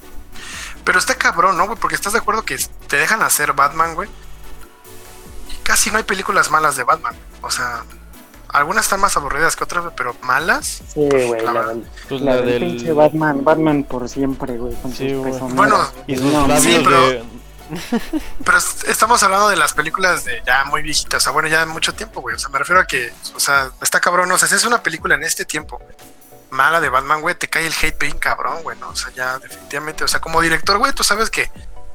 Pero 0.83 0.99
está 0.99 1.15
cabrón, 1.15 1.57
¿no, 1.57 1.65
güey? 1.65 1.77
Porque 1.79 1.95
estás 1.95 2.13
de 2.13 2.19
acuerdo 2.19 2.43
que 2.43 2.57
te 2.87 2.97
dejan 2.97 3.21
hacer 3.21 3.53
Batman, 3.53 3.95
güey. 3.95 4.09
Y 5.51 5.55
casi 5.63 5.89
no 5.91 5.97
hay 5.97 6.03
películas 6.03 6.51
malas 6.51 6.75
de 6.75 6.83
Batman. 6.83 7.15
O 7.41 7.49
sea, 7.49 7.83
algunas 8.49 8.85
están 8.85 8.99
más 8.99 9.15
aburridas 9.17 9.55
que 9.55 9.63
otras, 9.63 9.83
güey, 9.85 9.95
pero 9.95 10.15
malas. 10.21 10.81
Sí, 10.93 11.07
güey, 11.09 11.41
La 11.43 11.53
la, 11.53 11.73
Pues 12.09 12.21
la 12.21 12.35
la 12.35 12.41
del 12.41 12.59
del... 12.59 12.59
pinche 12.71 12.91
Batman, 12.93 13.43
Batman 13.43 13.83
por 13.85 14.07
siempre, 14.09 14.57
güey, 14.57 14.75
con 14.75 14.91
Sí, 14.93 15.09
sus 15.09 15.17
güey. 15.19 15.31
pezoneras. 15.31 15.55
Bueno, 15.55 15.91
Y 16.07 16.15
sus 16.17 16.25
No, 16.31 16.47
labios 16.47 16.63
sí, 16.63 16.81
pero- 16.83 17.09
de... 17.09 17.23
Pero 18.43 18.57
est- 18.57 18.83
estamos 18.89 19.23
hablando 19.23 19.47
de 19.49 19.55
las 19.55 19.73
películas 19.73 20.25
de 20.25 20.43
ya 20.45 20.65
muy 20.65 20.81
viejitas. 20.83 21.23
O 21.23 21.23
sea, 21.23 21.31
bueno, 21.31 21.47
ya 21.47 21.65
mucho 21.65 21.93
tiempo, 21.95 22.19
güey. 22.21 22.35
O 22.35 22.39
sea, 22.39 22.49
me 22.49 22.59
refiero 22.59 22.81
a 22.81 22.85
que, 22.85 23.11
o 23.35 23.39
sea, 23.39 23.71
está 23.81 23.99
cabrón. 24.01 24.29
O 24.31 24.37
sea, 24.37 24.47
si 24.49 24.55
es 24.55 24.65
una 24.65 24.83
película 24.83 25.15
en 25.15 25.23
este 25.23 25.45
tiempo 25.45 25.81
mala 26.53 26.79
de 26.79 26.89
Batman, 26.89 27.19
güey, 27.21 27.35
te 27.35 27.49
cae 27.49 27.65
el 27.67 27.73
hate 27.73 27.99
bien 27.99 28.17
cabrón, 28.17 28.63
güey. 28.63 28.77
¿no? 28.79 28.89
O 28.89 28.95
sea, 28.95 29.11
ya 29.11 29.39
definitivamente. 29.39 30.03
O 30.03 30.07
sea, 30.07 30.21
como 30.21 30.39
director, 30.41 30.77
güey, 30.77 30.93
tú 30.93 31.03
sabes 31.03 31.29
que 31.29 31.51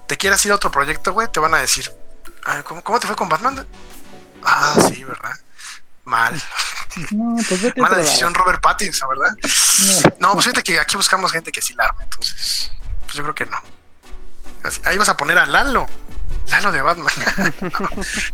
te 0.07 0.17
quieras 0.17 0.45
ir 0.45 0.53
a 0.53 0.57
otro 0.57 0.71
proyecto, 0.71 1.13
güey, 1.13 1.29
te 1.29 1.41
van 1.41 1.55
a 1.55 1.59
decir, 1.59 1.91
"Ah, 2.45 2.63
¿cómo, 2.65 2.83
¿cómo 2.83 3.01
te 3.01 3.07
fue 3.07 3.17
con 3.17 3.29
Batman? 3.29 3.67
Ah, 4.45 4.75
sí, 4.89 5.05
¿verdad? 5.05 5.33
Mal. 6.05 6.43
No, 7.11 7.37
pues 7.47 7.63
vete 7.63 7.81
Mala 7.81 7.99
decisión. 7.99 8.35
Robert 8.35 8.61
Pattinson, 8.63 9.09
¿verdad? 9.09 9.35
No. 10.19 10.29
No, 10.29 10.33
pues 10.35 10.47
fíjate 10.47 10.63
que 10.63 10.81
aquí 10.81 10.97
buscamos 10.97 11.33
gente 11.33 11.53
que 11.53 11.61
sí 11.63 11.75
la 11.75 11.85
arme, 11.85 12.05
entonces, 12.05 12.73
pues 13.05 13.15
yo 13.15 13.23
creo 13.23 13.35
que 13.35 13.47
no. 13.47 13.61
Ahí 14.85 14.99
vas 14.99 15.09
a 15.09 15.17
poner 15.17 15.39
a 15.39 15.47
Lalo. 15.47 15.87
Lalo 16.49 16.73
de 16.73 16.83
Batman. 16.83 17.13
No, 17.61 17.89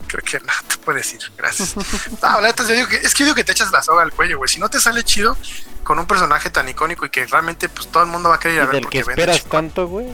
creo 0.07 0.25
que 0.25 0.41
no, 0.41 0.53
te 0.69 0.77
puedes 0.79 1.13
ir, 1.13 1.21
gracias. 1.37 1.77
No, 1.77 2.41
la 2.41 2.49
neta, 2.49 2.63
yo 2.63 2.75
digo 2.75 2.89
que, 2.89 2.97
es 2.97 3.13
que 3.13 3.21
yo 3.21 3.27
digo 3.27 3.35
que 3.35 3.45
te 3.45 3.53
echas 3.53 3.71
la 3.73 3.83
soga 3.83 4.03
al 4.03 4.13
cuello, 4.13 4.39
güey. 4.39 4.49
Si 4.49 4.61
no 4.61 4.69
te 4.71 4.81
sale 4.81 5.03
chido 5.03 5.37
con 5.85 5.99
un 5.99 6.07
personaje 6.07 6.51
tan 6.51 6.69
icónico 6.69 7.07
y 7.07 7.11
que 7.11 7.27
realmente 7.27 7.69
pues 7.69 7.89
todo 7.89 8.03
el 8.03 8.09
mundo 8.09 8.29
va 8.31 8.37
a 8.37 8.39
querer 8.39 8.57
ir 8.57 8.61
a 8.63 8.65
y 8.65 8.67
ver 8.67 8.75
del 8.75 8.89
que 8.89 9.01
porque 9.01 9.05
vende 9.05 9.23
esperas 9.23 9.37
chingón. 9.37 9.51
tanto, 9.51 9.89
güey. 9.89 10.09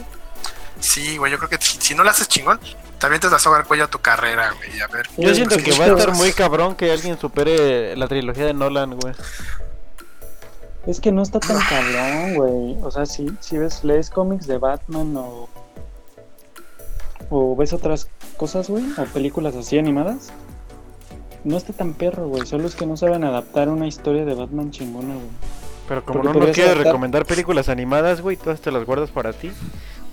Sí, 0.79 1.17
güey, 1.17 1.31
yo 1.31 1.37
creo 1.37 1.49
que 1.49 1.57
si, 1.59 1.79
si 1.79 1.95
no 1.95 2.03
la 2.03 2.11
haces 2.11 2.27
chingón, 2.27 2.59
también 3.01 3.19
te 3.19 3.27
vas 3.27 3.45
a 3.45 3.49
dar 3.49 3.65
cuello 3.65 3.85
a 3.85 3.87
tu 3.87 3.99
carrera, 3.99 4.51
güey. 4.51 4.79
A 4.79 4.87
ver. 4.87 5.09
Yo 5.17 5.33
siento 5.33 5.57
que 5.57 5.71
va 5.73 5.85
a 5.85 5.87
estar 5.87 6.13
muy 6.13 6.33
cabrón 6.33 6.75
que 6.75 6.91
alguien 6.91 7.19
supere 7.19 7.95
la 7.95 8.07
trilogía 8.07 8.45
de 8.45 8.53
Nolan, 8.53 8.99
güey. 8.99 9.15
Es 10.85 10.99
que 10.99 11.11
no 11.11 11.23
está 11.23 11.39
tan 11.39 11.59
cabrón, 11.69 12.35
güey. 12.35 12.77
O 12.83 12.91
sea, 12.91 13.05
si, 13.07 13.27
si 13.39 13.57
ves, 13.57 13.83
lees 13.83 14.09
cómics 14.09 14.45
de 14.45 14.59
Batman 14.59 15.15
o. 15.17 15.49
O 17.29 17.55
ves 17.55 17.73
otras 17.73 18.07
cosas, 18.37 18.69
güey, 18.69 18.83
o 18.97 19.05
películas 19.05 19.55
así 19.55 19.77
animadas. 19.79 20.31
No 21.43 21.57
está 21.57 21.73
tan 21.73 21.93
perro, 21.93 22.27
güey. 22.27 22.45
Solo 22.45 22.67
es 22.67 22.75
que 22.75 22.85
no 22.85 22.97
saben 22.97 23.23
adaptar 23.23 23.69
una 23.69 23.87
historia 23.87 24.25
de 24.25 24.33
Batman 24.35 24.71
chingona, 24.71 25.13
güey. 25.15 25.27
Pero 25.87 26.05
como 26.05 26.21
Porque 26.21 26.39
no 26.39 26.45
nos 26.45 26.53
quieres 26.55 26.73
adaptar- 26.73 26.85
recomendar 26.85 27.25
películas 27.25 27.67
animadas, 27.69 28.21
güey, 28.21 28.37
todas 28.37 28.61
te 28.61 28.71
las 28.71 28.85
guardas 28.85 29.09
para 29.09 29.33
ti. 29.33 29.51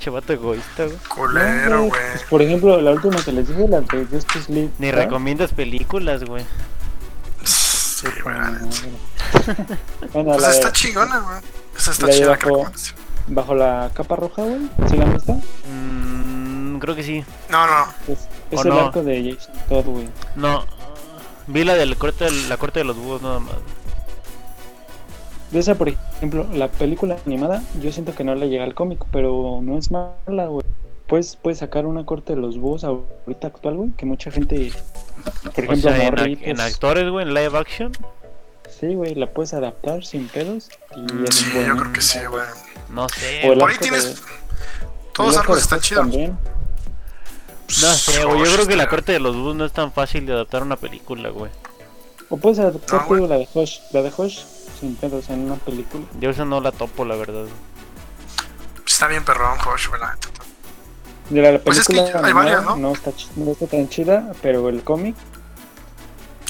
Chevato 0.00 0.32
egoísta, 0.32 0.84
güey. 0.86 0.96
Culero, 1.08 1.78
güey. 1.80 1.90
Pues, 1.90 2.22
por 2.30 2.40
ejemplo, 2.42 2.80
la 2.80 2.92
última 2.92 3.22
que 3.22 3.32
les 3.32 3.48
dije, 3.48 3.68
la 3.68 3.80
de 3.80 4.06
Justice 4.06 4.52
League. 4.52 4.70
Ni 4.78 4.86
¿verdad? 4.86 5.04
recomiendas 5.04 5.52
películas, 5.52 6.24
güey. 6.24 6.44
Sí, 7.44 8.06
bueno, 8.22 8.40
bueno, 10.12 10.30
Pues 10.30 10.40
la 10.42 10.48
de- 10.48 10.54
está 10.54 10.72
chingona, 10.72 11.18
güey. 11.20 11.38
Esa 11.76 11.90
está 11.90 12.06
la 12.06 12.12
de 12.12 12.18
chida, 12.18 12.28
bajo- 12.28 12.40
creo 12.40 12.64
que 12.72 12.78
bajo 13.28 13.54
la 13.54 13.90
capa 13.94 14.16
roja, 14.16 14.42
güey. 14.42 14.60
¿Sí 14.88 14.96
la 14.96 15.04
han 15.04 15.12
visto? 15.14 15.32
Mm, 15.70 16.78
creo 16.78 16.94
que 16.96 17.02
sí. 17.02 17.24
No, 17.50 17.66
no. 17.66 17.86
Es, 18.08 18.18
es 18.50 18.58
¿O 18.58 18.62
el 18.62 18.68
no? 18.68 18.80
arco 18.86 19.02
de 19.02 19.36
Jason 19.36 19.54
Todd, 19.68 19.84
güey. 19.86 20.08
No. 20.36 20.64
Vi 21.48 21.64
la 21.64 21.74
del 21.74 21.96
corte 21.96 22.24
del- 22.24 22.48
la 22.48 22.56
corte 22.56 22.80
de 22.80 22.84
los 22.84 22.96
búhos 22.96 23.22
nada 23.22 23.38
más. 23.40 23.54
De 25.50 25.58
esa, 25.60 25.74
por 25.76 25.88
ejemplo, 25.88 26.46
la 26.52 26.68
película 26.68 27.16
animada, 27.26 27.62
yo 27.80 27.90
siento 27.90 28.14
que 28.14 28.22
no 28.22 28.34
le 28.34 28.48
llega 28.50 28.64
al 28.64 28.74
cómic, 28.74 29.02
pero 29.10 29.60
no 29.62 29.78
es 29.78 29.90
mala, 29.90 30.46
güey. 30.46 30.64
Puedes, 31.06 31.36
puedes 31.36 31.60
sacar 31.60 31.86
una 31.86 32.04
corte 32.04 32.34
de 32.34 32.40
los 32.40 32.58
búhos 32.58 32.84
ahorita 32.84 33.46
actual, 33.46 33.76
güey, 33.76 33.90
que 33.96 34.04
mucha 34.04 34.30
gente, 34.30 34.70
por 35.54 35.64
O 35.64 35.72
ejemplo, 35.72 35.90
sea, 35.90 36.06
en, 36.24 36.38
en 36.42 36.60
actores, 36.60 37.08
güey, 37.08 37.26
en 37.26 37.32
live 37.32 37.56
action. 37.58 37.92
sí, 38.68 38.94
güey, 38.94 39.14
la 39.14 39.26
puedes 39.32 39.54
adaptar 39.54 40.04
sin 40.04 40.28
pedos 40.28 40.68
y 40.94 41.00
Mm, 41.00 41.24
es 41.26 41.34
Sí, 41.34 41.46
yo 41.46 41.54
buena, 41.60 41.76
creo 41.80 41.92
que 41.94 42.00
sí, 42.02 42.18
güey. 42.28 42.44
No 42.90 43.08
sé. 43.08 43.48
O 43.48 43.52
el 43.54 43.58
Por 43.58 43.70
ahí 43.70 43.76
tienes. 43.78 44.04
de- 44.16 44.20
Todos 45.14 45.34
los 45.34 45.46
de 45.56 45.62
están 45.62 45.80
chidos. 45.80 46.02
también. 46.02 46.38
No 47.68 47.92
sé, 47.92 48.24
güey. 48.24 48.44
Yo 48.44 48.52
creo 48.54 48.66
que 48.66 48.76
la 48.76 48.88
corte 48.88 49.12
de 49.12 49.20
los 49.20 49.36
búhos 49.36 49.54
no 49.54 49.64
es 49.64 49.72
tan 49.72 49.92
fácil 49.92 50.24
de 50.26 50.32
adaptar 50.32 50.62
a 50.62 50.64
una 50.64 50.76
película, 50.76 51.28
güey. 51.30 51.50
O 52.30 52.36
puedes 52.36 52.58
adaptar 52.58 53.08
No, 53.10 53.26
la 53.26 53.36
de 53.38 53.48
Hush, 53.54 53.78
la 53.92 54.02
de 54.02 54.12
Hush 54.16 54.40
sin 54.80 54.96
pedos 54.96 55.28
en 55.30 55.40
una 55.40 55.56
película. 55.56 56.04
Yo 56.20 56.30
esa 56.30 56.44
no 56.44 56.60
la 56.60 56.72
topo, 56.72 57.04
la 57.04 57.16
verdad. 57.16 57.44
Está 58.86 59.06
bien 59.06 59.24
perrón, 59.24 59.58
Josh, 59.58 59.88
güey. 59.88 60.00
la 60.00 61.58
Pues 61.60 61.78
es 61.78 61.86
que 61.86 61.94
película 61.94 62.26
hay 62.26 62.32
varias, 62.32 62.58
animada 62.58 62.76
¿no? 62.76 62.92
está, 62.92 63.12
no 63.36 63.50
está 63.52 63.66
tan 63.66 63.88
chida, 63.88 64.32
pero 64.42 64.68
el 64.68 64.82
cómic, 64.82 65.14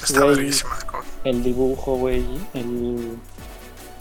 Está 0.02 0.20
Güey. 0.22 0.36
verguísima. 0.36 0.78
co- 0.90 1.02
el 1.24 1.42
dibujo, 1.42 1.96
güey, 1.96 2.24
el, 2.54 3.18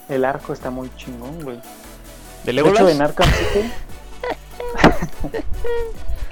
el 0.09 0.25
arco 0.25 0.53
está 0.53 0.69
muy 0.69 0.89
chingón, 0.95 1.41
güey. 1.41 1.57
¿De 1.57 2.53
De 2.53 2.61
hecho, 2.61 2.69
Legolas? 2.71 2.91
en 2.95 3.01
Arkham 3.01 3.29
City. 3.31 3.71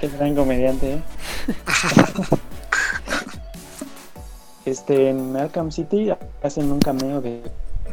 Qué 0.00 0.08
gran 0.08 0.34
comediante, 0.34 0.94
¿eh? 0.94 1.02
este, 4.64 5.10
en 5.10 5.36
Arkham 5.36 5.70
City 5.70 6.12
hacen 6.42 6.70
un 6.70 6.80
cameo 6.80 7.20
de, 7.20 7.42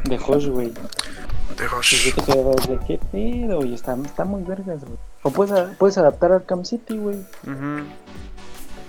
de 0.04 0.18
Josh, 0.18 0.48
güey. 0.48 0.72
De 1.56 1.64
Y 1.64 1.68
Josh. 1.68 1.96
sí 1.96 2.12
te 2.12 2.22
quedas 2.22 2.68
de 2.68 2.78
qué 2.86 2.98
pedo, 3.12 3.64
y 3.64 3.74
está, 3.74 3.96
está 4.04 4.24
muy 4.24 4.42
vergas, 4.42 4.84
güey. 4.84 4.98
O 5.22 5.30
puedes, 5.30 5.76
puedes 5.76 5.96
adaptar 5.96 6.32
Arkham 6.32 6.64
City, 6.64 6.98
güey. 6.98 7.24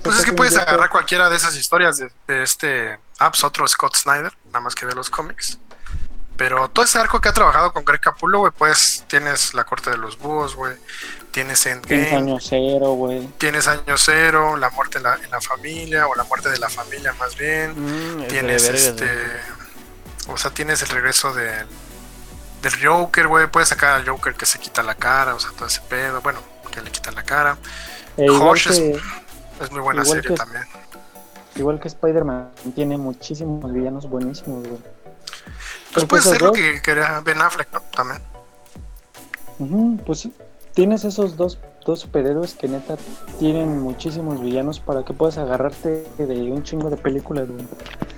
Pues 0.01 0.19
es 0.19 0.25
que 0.25 0.33
puedes 0.33 0.57
agarrar 0.57 0.89
cualquiera 0.89 1.29
de 1.29 1.35
esas 1.37 1.55
historias 1.55 1.97
de, 1.97 2.11
de 2.27 2.43
este. 2.43 2.99
Pues 3.17 3.43
otro 3.43 3.67
Scott 3.67 3.95
Snyder, 3.95 4.33
nada 4.47 4.59
más 4.59 4.75
que 4.75 4.85
de 4.85 4.93
los 4.93 5.09
cómics. 5.09 5.57
Pero 6.37 6.67
todo 6.69 6.83
ese 6.83 6.99
arco 6.99 7.21
que 7.21 7.29
ha 7.29 7.33
trabajado 7.33 7.71
con 7.71 7.85
Greg 7.85 8.01
Capullo, 8.01 8.39
güey, 8.39 8.51
pues 8.57 9.05
tienes 9.07 9.53
La 9.53 9.63
Corte 9.63 9.89
de 9.89 9.97
los 9.97 10.19
Búhos, 10.19 10.55
güey. 10.55 10.75
Tienes 11.35 11.59
Tienes 11.63 11.65
Endgame, 11.89 12.15
año 12.15 12.37
cero, 12.39 12.93
güey. 12.93 13.27
tienes 13.37 13.67
Año 13.67 13.97
Cero, 13.97 14.55
La 14.55 14.69
Muerte 14.69 14.99
en 14.99 15.03
la, 15.03 15.15
en 15.15 15.29
la 15.29 15.41
Familia, 15.41 16.07
o 16.07 16.15
La 16.15 16.23
Muerte 16.23 16.49
de 16.49 16.57
la 16.59 16.69
Familia 16.69 17.11
más 17.19 17.35
bien. 17.37 17.73
Mm, 17.75 18.21
es 18.21 18.27
Tienes 18.29 18.63
vergas, 18.63 18.81
este. 18.83 19.09
O 20.29 20.37
sea, 20.37 20.51
tienes 20.51 20.81
el 20.81 20.87
regreso 20.87 21.33
del, 21.33 21.67
del 22.61 22.73
Joker, 22.87 23.27
güey. 23.27 23.47
Puedes 23.47 23.67
sacar 23.67 23.95
al 23.95 24.07
Joker 24.07 24.33
que 24.35 24.45
se 24.45 24.59
quita 24.59 24.81
la 24.81 24.95
cara, 24.95 25.35
o 25.35 25.39
sea, 25.41 25.51
todo 25.51 25.67
ese 25.67 25.81
pedo. 25.81 26.21
Bueno, 26.21 26.39
que 26.71 26.81
le 26.81 26.89
quitan 26.89 27.15
la 27.15 27.23
cara. 27.23 27.57
E 28.15 28.23
igual, 28.27 28.39
Josh 28.41 28.67
es- 28.69 28.79
que, 28.79 29.01
Es 29.65 29.71
muy 29.71 29.81
buena 29.81 30.05
serie 30.05 30.21
que- 30.29 30.35
también. 30.35 30.63
igual 31.57 31.81
que 31.81 31.89
Spider-Man, 31.89 32.49
tiene 32.75 32.97
muchísimos 32.97 33.73
villanos 33.73 34.09
buenísimos, 34.09 34.65
güey. 34.65 34.79
Pues 35.93 36.05
puede 36.05 36.23
ser 36.23 36.41
lo 36.41 36.53
que 36.53 36.81
quería 36.81 37.19
Ben 37.25 37.41
Affleck, 37.41 37.73
¿no? 37.73 37.81
También. 37.93 38.21
Pues 40.05 40.29
tienes 40.75 41.05
esos 41.05 41.37
dos, 41.37 41.57
dos 41.83 42.01
superhéroes 42.01 42.53
que 42.53 42.67
neta 42.67 42.97
tienen 43.39 43.79
muchísimos 43.81 44.39
villanos 44.41 44.79
para 44.79 45.03
que 45.03 45.13
puedas 45.13 45.39
agarrarte 45.39 46.05
de 46.17 46.51
un 46.51 46.61
chingo 46.61 46.91
de 46.91 46.97
películas, 46.97 47.47
güey. 47.49 47.65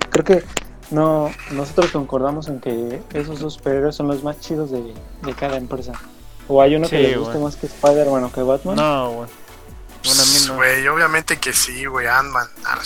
Creo 0.09 0.25
que 0.25 0.43
no, 0.89 1.31
nosotros 1.51 1.91
concordamos 1.91 2.49
en 2.49 2.59
que 2.59 3.01
esos 3.13 3.39
dos 3.39 3.53
superhéroes 3.53 3.95
son 3.95 4.07
los 4.07 4.23
más 4.23 4.39
chidos 4.41 4.71
de, 4.71 4.93
de 5.23 5.33
cada 5.33 5.57
empresa. 5.57 5.93
O 6.47 6.61
hay 6.61 6.75
uno 6.75 6.89
que 6.89 6.99
les 6.99 7.17
guste 7.17 7.33
güey. 7.33 7.43
más 7.43 7.55
que 7.55 7.67
Spider-Man 7.67 8.23
o 8.23 8.31
que 8.31 8.41
Batman. 8.41 8.75
No, 8.75 9.11
güey. 9.11 9.29
Bueno, 10.05 10.21
a 10.21 10.25
mí 10.25 10.47
no. 10.47 10.55
Güey, 10.55 10.87
obviamente 10.87 11.37
que 11.37 11.51
sí, 11.53 11.85
güey. 11.85 12.07
Ant-Man. 12.07 12.47
Ah. 12.65 12.79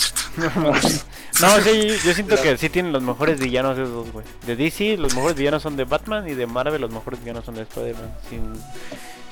No, 1.40 1.60
sí, 1.62 1.88
yo 2.04 2.12
siento 2.12 2.40
que 2.42 2.56
sí 2.58 2.68
tienen 2.68 2.92
los 2.92 3.02
mejores 3.02 3.38
villanos 3.38 3.78
esos 3.78 3.92
dos, 3.92 4.12
güey. 4.12 4.26
De 4.46 4.56
DC, 4.56 4.96
los 4.96 5.14
mejores 5.14 5.36
villanos 5.36 5.62
son 5.62 5.76
de 5.76 5.84
Batman 5.84 6.28
y 6.28 6.34
de 6.34 6.46
Marvel, 6.46 6.80
los 6.80 6.90
mejores 6.90 7.20
villanos 7.20 7.44
son 7.44 7.54
de 7.54 7.62
Spider-Man. 7.62 8.12
Sin, 8.28 8.52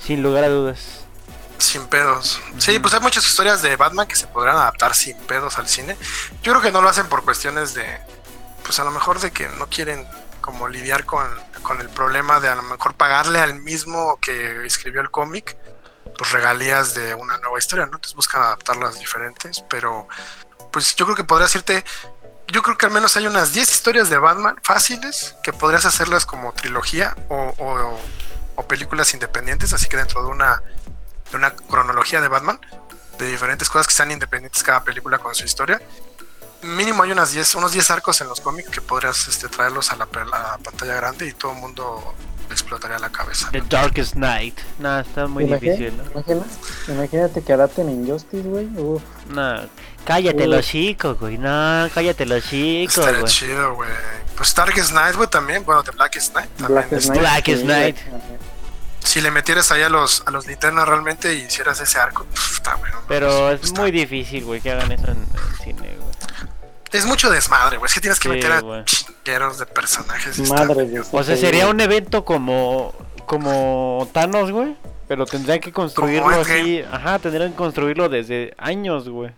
sin 0.04 0.22
lugar 0.22 0.44
a 0.44 0.48
dudas. 0.48 0.78
Sin 1.58 1.86
pedos. 1.88 2.40
Sí, 2.58 2.78
pues 2.78 2.94
hay 2.94 3.00
muchas 3.00 3.26
historias 3.26 3.60
de 3.62 3.76
Batman 3.76 4.06
que 4.06 4.16
se 4.16 4.26
podrán 4.26 4.56
adaptar 4.56 4.94
sin 4.94 5.16
pedos 5.18 5.58
al 5.58 5.68
cine. 5.68 5.96
Yo 6.42 6.52
creo 6.52 6.62
que 6.62 6.72
no 6.72 6.80
lo 6.80 6.88
hacen 6.88 7.06
por 7.08 7.22
cuestiones 7.22 7.74
de. 7.74 8.00
Pues 8.64 8.78
a 8.80 8.84
lo 8.84 8.90
mejor 8.90 9.20
de 9.20 9.30
que 9.30 9.48
no 9.50 9.66
quieren 9.68 10.06
como 10.40 10.68
lidiar 10.68 11.04
con, 11.04 11.26
con 11.62 11.80
el 11.80 11.90
problema 11.90 12.40
de 12.40 12.48
a 12.48 12.54
lo 12.54 12.62
mejor 12.62 12.94
pagarle 12.94 13.40
al 13.40 13.54
mismo 13.60 14.18
que 14.20 14.64
escribió 14.64 15.00
el 15.02 15.10
cómic 15.10 15.56
pues 16.16 16.32
regalías 16.32 16.94
de 16.94 17.14
una 17.14 17.36
nueva 17.38 17.58
historia, 17.58 17.84
¿no? 17.86 17.92
Entonces 17.96 18.14
buscan 18.14 18.42
adaptarlas 18.42 18.98
diferentes, 18.98 19.62
pero 19.68 20.08
pues 20.72 20.94
yo 20.96 21.04
creo 21.04 21.16
que 21.16 21.24
podrías 21.24 21.54
irte 21.54 21.84
yo 22.48 22.62
creo 22.62 22.76
que 22.76 22.86
al 22.86 22.92
menos 22.92 23.16
hay 23.16 23.26
unas 23.26 23.52
10 23.52 23.70
historias 23.70 24.10
de 24.10 24.18
Batman 24.18 24.56
fáciles 24.62 25.36
que 25.42 25.52
podrías 25.52 25.84
hacerlas 25.84 26.26
como 26.26 26.52
trilogía 26.52 27.16
o, 27.28 27.54
o- 27.58 28.00
o 28.60 28.66
películas 28.68 29.12
independientes, 29.14 29.72
así 29.72 29.88
que 29.88 29.96
dentro 29.96 30.22
de 30.22 30.28
una, 30.28 30.62
de 31.30 31.36
una 31.36 31.50
cronología 31.50 32.20
de 32.20 32.28
Batman, 32.28 32.60
de 33.18 33.26
diferentes 33.30 33.68
cosas 33.68 33.86
que 33.86 33.94
sean 33.94 34.10
independientes 34.10 34.62
cada 34.62 34.84
película 34.84 35.18
con 35.18 35.34
su 35.34 35.44
historia. 35.44 35.80
Mínimo 36.62 37.02
hay 37.02 37.12
unas 37.12 37.32
10, 37.32 37.54
unos 37.54 37.72
10 37.72 37.90
arcos 37.90 38.20
en 38.20 38.28
los 38.28 38.40
cómics 38.40 38.68
que 38.68 38.82
podrías 38.82 39.28
este, 39.28 39.48
traerlos 39.48 39.90
a 39.92 39.96
la, 39.96 40.04
a 40.04 40.24
la 40.24 40.58
pantalla 40.62 40.94
grande 40.94 41.26
y 41.26 41.32
todo 41.32 41.52
el 41.52 41.58
mundo 41.58 42.14
le 42.48 42.52
explotaría 42.52 42.98
la 42.98 43.08
cabeza. 43.10 43.48
The 43.50 43.62
Darkest 43.62 44.14
Night. 44.14 44.58
Nah, 44.78 45.00
está 45.00 45.26
muy 45.26 45.44
Imagina- 45.44 45.72
difícil, 45.72 45.96
¿no? 45.96 46.44
imagínate 46.92 47.42
que 47.42 47.52
adapten 47.54 47.88
Injustice, 47.88 48.46
güey. 48.46 48.68
Nah, 49.30 49.62
cállate 50.04 50.46
los 50.46 50.66
chicos, 50.66 51.18
güey. 51.18 51.38
No, 51.38 51.88
cállate 51.94 52.26
los 52.26 52.44
chicos, 52.44 52.98
Estaría 52.98 53.24
chido, 53.24 53.74
güey. 53.76 53.88
Pues 54.36 54.54
Darkest 54.54 54.92
Night, 54.92 55.16
güey, 55.16 55.28
también. 55.28 55.64
Bueno, 55.64 55.82
de 55.82 55.90
Blackest 55.92 56.34
Night. 56.34 56.48
También, 56.56 56.72
Blackest 56.88 57.08
Night. 57.08 57.20
Blackest 57.20 57.60
sí, 57.60 57.66
Night. 57.66 57.96
Si 59.10 59.20
le 59.20 59.30
metieras 59.32 59.72
ahí 59.72 59.82
a 59.82 59.88
los, 59.88 60.22
a 60.26 60.30
los 60.30 60.46
linternas 60.46 60.86
realmente 60.88 61.34
y 61.34 61.38
hicieras 61.42 61.80
ese 61.80 61.98
arco, 61.98 62.24
pf, 62.26 62.54
está 62.54 62.76
bueno. 62.76 62.96
Pero 63.08 63.50
es 63.50 63.62
está- 63.64 63.80
muy 63.80 63.90
difícil, 63.90 64.44
güey, 64.44 64.60
que 64.60 64.70
hagan 64.70 64.92
eso 64.92 65.06
en, 65.06 65.16
en 65.18 65.64
cine, 65.64 65.96
güey. 65.98 66.10
Es 66.92 67.06
mucho 67.06 67.28
desmadre, 67.30 67.76
güey. 67.78 67.88
Es 67.88 67.94
que 67.94 68.00
tienes 68.00 68.20
que 68.20 68.28
Sí, 68.28 68.34
meter 68.36 68.52
a 68.52 68.84
chingueros 68.84 69.58
de 69.58 69.66
personajes. 69.66 70.38
está 70.38 70.54
Madre 70.54 70.84
medio- 70.86 71.02
de 71.02 71.08
O 71.12 71.24
sea, 71.24 71.36
sería 71.36 71.66
un 71.68 71.80
evento 71.80 72.24
como 72.24 72.94
como 73.26 74.08
Thanos, 74.12 74.50
güey, 74.52 74.76
pero 75.08 75.24
tendrían 75.26 75.58
que 75.60 75.72
construirlo 75.72 76.28
así, 76.40 76.82
ajá, 76.90 77.18
tendrían 77.20 77.50
que 77.50 77.56
construirlo 77.56 78.08
desde 78.08 78.54
años, 78.58 79.08
güey. 79.08 79.30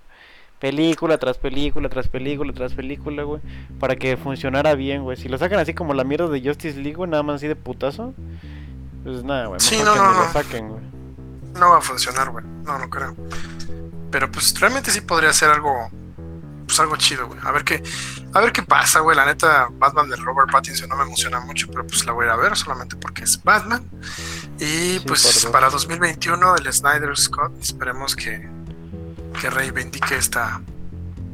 Película 0.58 1.18
tras 1.18 1.38
película, 1.38 1.88
tras 1.88 2.08
película, 2.08 2.52
tras 2.52 2.72
película, 2.74 3.22
güey, 3.24 3.40
para 3.80 3.96
que 3.96 4.16
funcionara 4.16 4.74
bien, 4.76 5.02
güey. 5.02 5.16
Si 5.16 5.28
lo 5.28 5.36
sacan 5.38 5.58
así 5.58 5.74
como 5.74 5.92
la 5.92 6.04
mierda 6.04 6.28
de 6.28 6.40
Justice 6.40 6.76
League, 6.78 6.94
güey, 6.94 7.10
nada 7.10 7.22
más 7.22 7.36
así 7.36 7.48
de 7.48 7.56
putazo, 7.56 8.14
pues 9.02 9.22
nada, 9.24 9.46
güey, 9.46 9.60
Sí, 9.60 9.78
no, 9.84 9.94
no, 9.96 10.12
lo 10.12 10.24
no. 10.26 10.32
saquen, 10.32 10.68
güey. 10.68 10.82
No 11.58 11.70
va 11.70 11.78
a 11.78 11.82
funcionar, 11.82 12.30
güey. 12.30 12.44
No, 12.64 12.78
no 12.78 12.88
creo. 12.88 13.14
Pero 14.10 14.30
pues 14.30 14.58
realmente 14.58 14.90
sí 14.90 15.00
podría 15.02 15.32
ser 15.32 15.50
algo. 15.50 15.90
Pues 16.66 16.78
algo 16.80 16.96
chido, 16.96 17.26
güey. 17.26 17.38
A 17.42 17.50
ver 17.52 17.64
qué. 17.64 17.82
A 18.32 18.40
ver 18.40 18.52
qué 18.52 18.62
pasa, 18.62 19.00
güey. 19.00 19.16
La 19.16 19.26
neta, 19.26 19.68
Batman 19.72 20.08
de 20.08 20.16
Robert 20.16 20.50
Pattinson 20.50 20.88
no 20.88 20.96
me 20.96 21.02
emociona 21.02 21.40
mucho, 21.40 21.66
pero 21.68 21.86
pues 21.86 22.04
la 22.06 22.12
voy 22.12 22.24
a 22.24 22.26
ir 22.28 22.32
a 22.32 22.36
ver 22.36 22.56
solamente 22.56 22.96
porque 22.96 23.24
es 23.24 23.42
Batman. 23.42 23.84
Y 24.58 24.64
Sí, 24.64 25.02
pues 25.06 25.46
para 25.52 25.68
2021 25.68 26.56
el 26.56 26.72
Snyder 26.72 27.14
Scott, 27.16 27.52
esperemos 27.60 28.16
que, 28.16 28.48
que 29.40 29.50
reivindique 29.50 30.16
esta, 30.16 30.62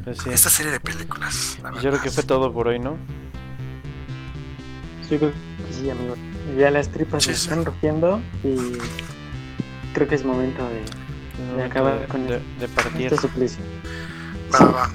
Pues 0.02 0.18
sí. 0.18 0.30
esta 0.30 0.50
serie 0.50 0.72
de 0.72 0.80
películas. 0.80 1.58
la 1.62 1.72
yo 1.74 1.90
creo 1.90 2.00
que 2.02 2.10
fue 2.10 2.24
todo 2.24 2.52
por 2.52 2.66
hoy, 2.68 2.80
¿no? 2.80 2.96
Sí, 5.08 5.18
creo 5.18 5.30
que 5.32 5.72
sí, 5.72 5.88
amigo. 5.90 6.14
Ya 6.56 6.70
las 6.70 6.88
tripas 6.88 7.22
Sí, 7.24 7.30
se 7.30 7.36
sí. 7.36 7.42
están 7.48 7.64
rugiendo 7.64 8.20
y 8.44 8.56
creo 9.92 10.08
que 10.08 10.14
es 10.14 10.24
momento 10.24 10.62
de 10.68 11.56
De 11.56 11.64
acabar 11.64 12.06
con 12.08 12.26
de, 12.26 12.36
el- 12.36 12.58
de 12.58 12.68
partir. 12.68 13.06
este 13.12 13.16
suplicio. 13.18 13.62
Va. 14.60 14.90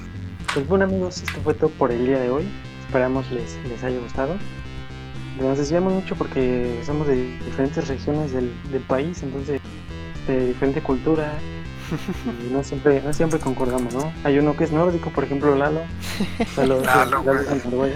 Pues 0.52 0.66
bueno 0.68 0.84
amigos, 0.84 1.22
esto 1.22 1.40
fue 1.42 1.54
todo 1.54 1.70
por 1.70 1.90
el 1.92 2.06
día 2.06 2.18
de 2.18 2.30
hoy. 2.30 2.44
Esperamos 2.86 3.30
les, 3.30 3.56
les 3.68 3.82
haya 3.82 3.98
gustado. 4.00 4.36
Nos 5.40 5.58
desviamos 5.58 5.92
mucho 5.92 6.14
porque 6.14 6.80
somos 6.86 7.06
de 7.08 7.16
diferentes 7.44 7.88
regiones 7.88 8.32
del, 8.32 8.52
del 8.70 8.82
país, 8.82 9.22
entonces 9.22 9.60
de 10.28 10.46
diferente 10.46 10.80
cultura 10.80 11.32
y 12.48 12.52
no 12.52 12.62
siempre, 12.62 13.02
no 13.04 13.12
siempre 13.12 13.38
concordamos, 13.40 13.92
¿no? 13.94 14.12
Hay 14.22 14.38
uno 14.38 14.56
que 14.56 14.64
es 14.64 14.70
nórdico, 14.72 15.10
por 15.10 15.24
ejemplo 15.24 15.54
Lalo. 15.56 15.80
Lalo, 16.56 16.80
Lalo, 16.82 17.10
Lalo 17.10 17.22
güey. 17.70 17.92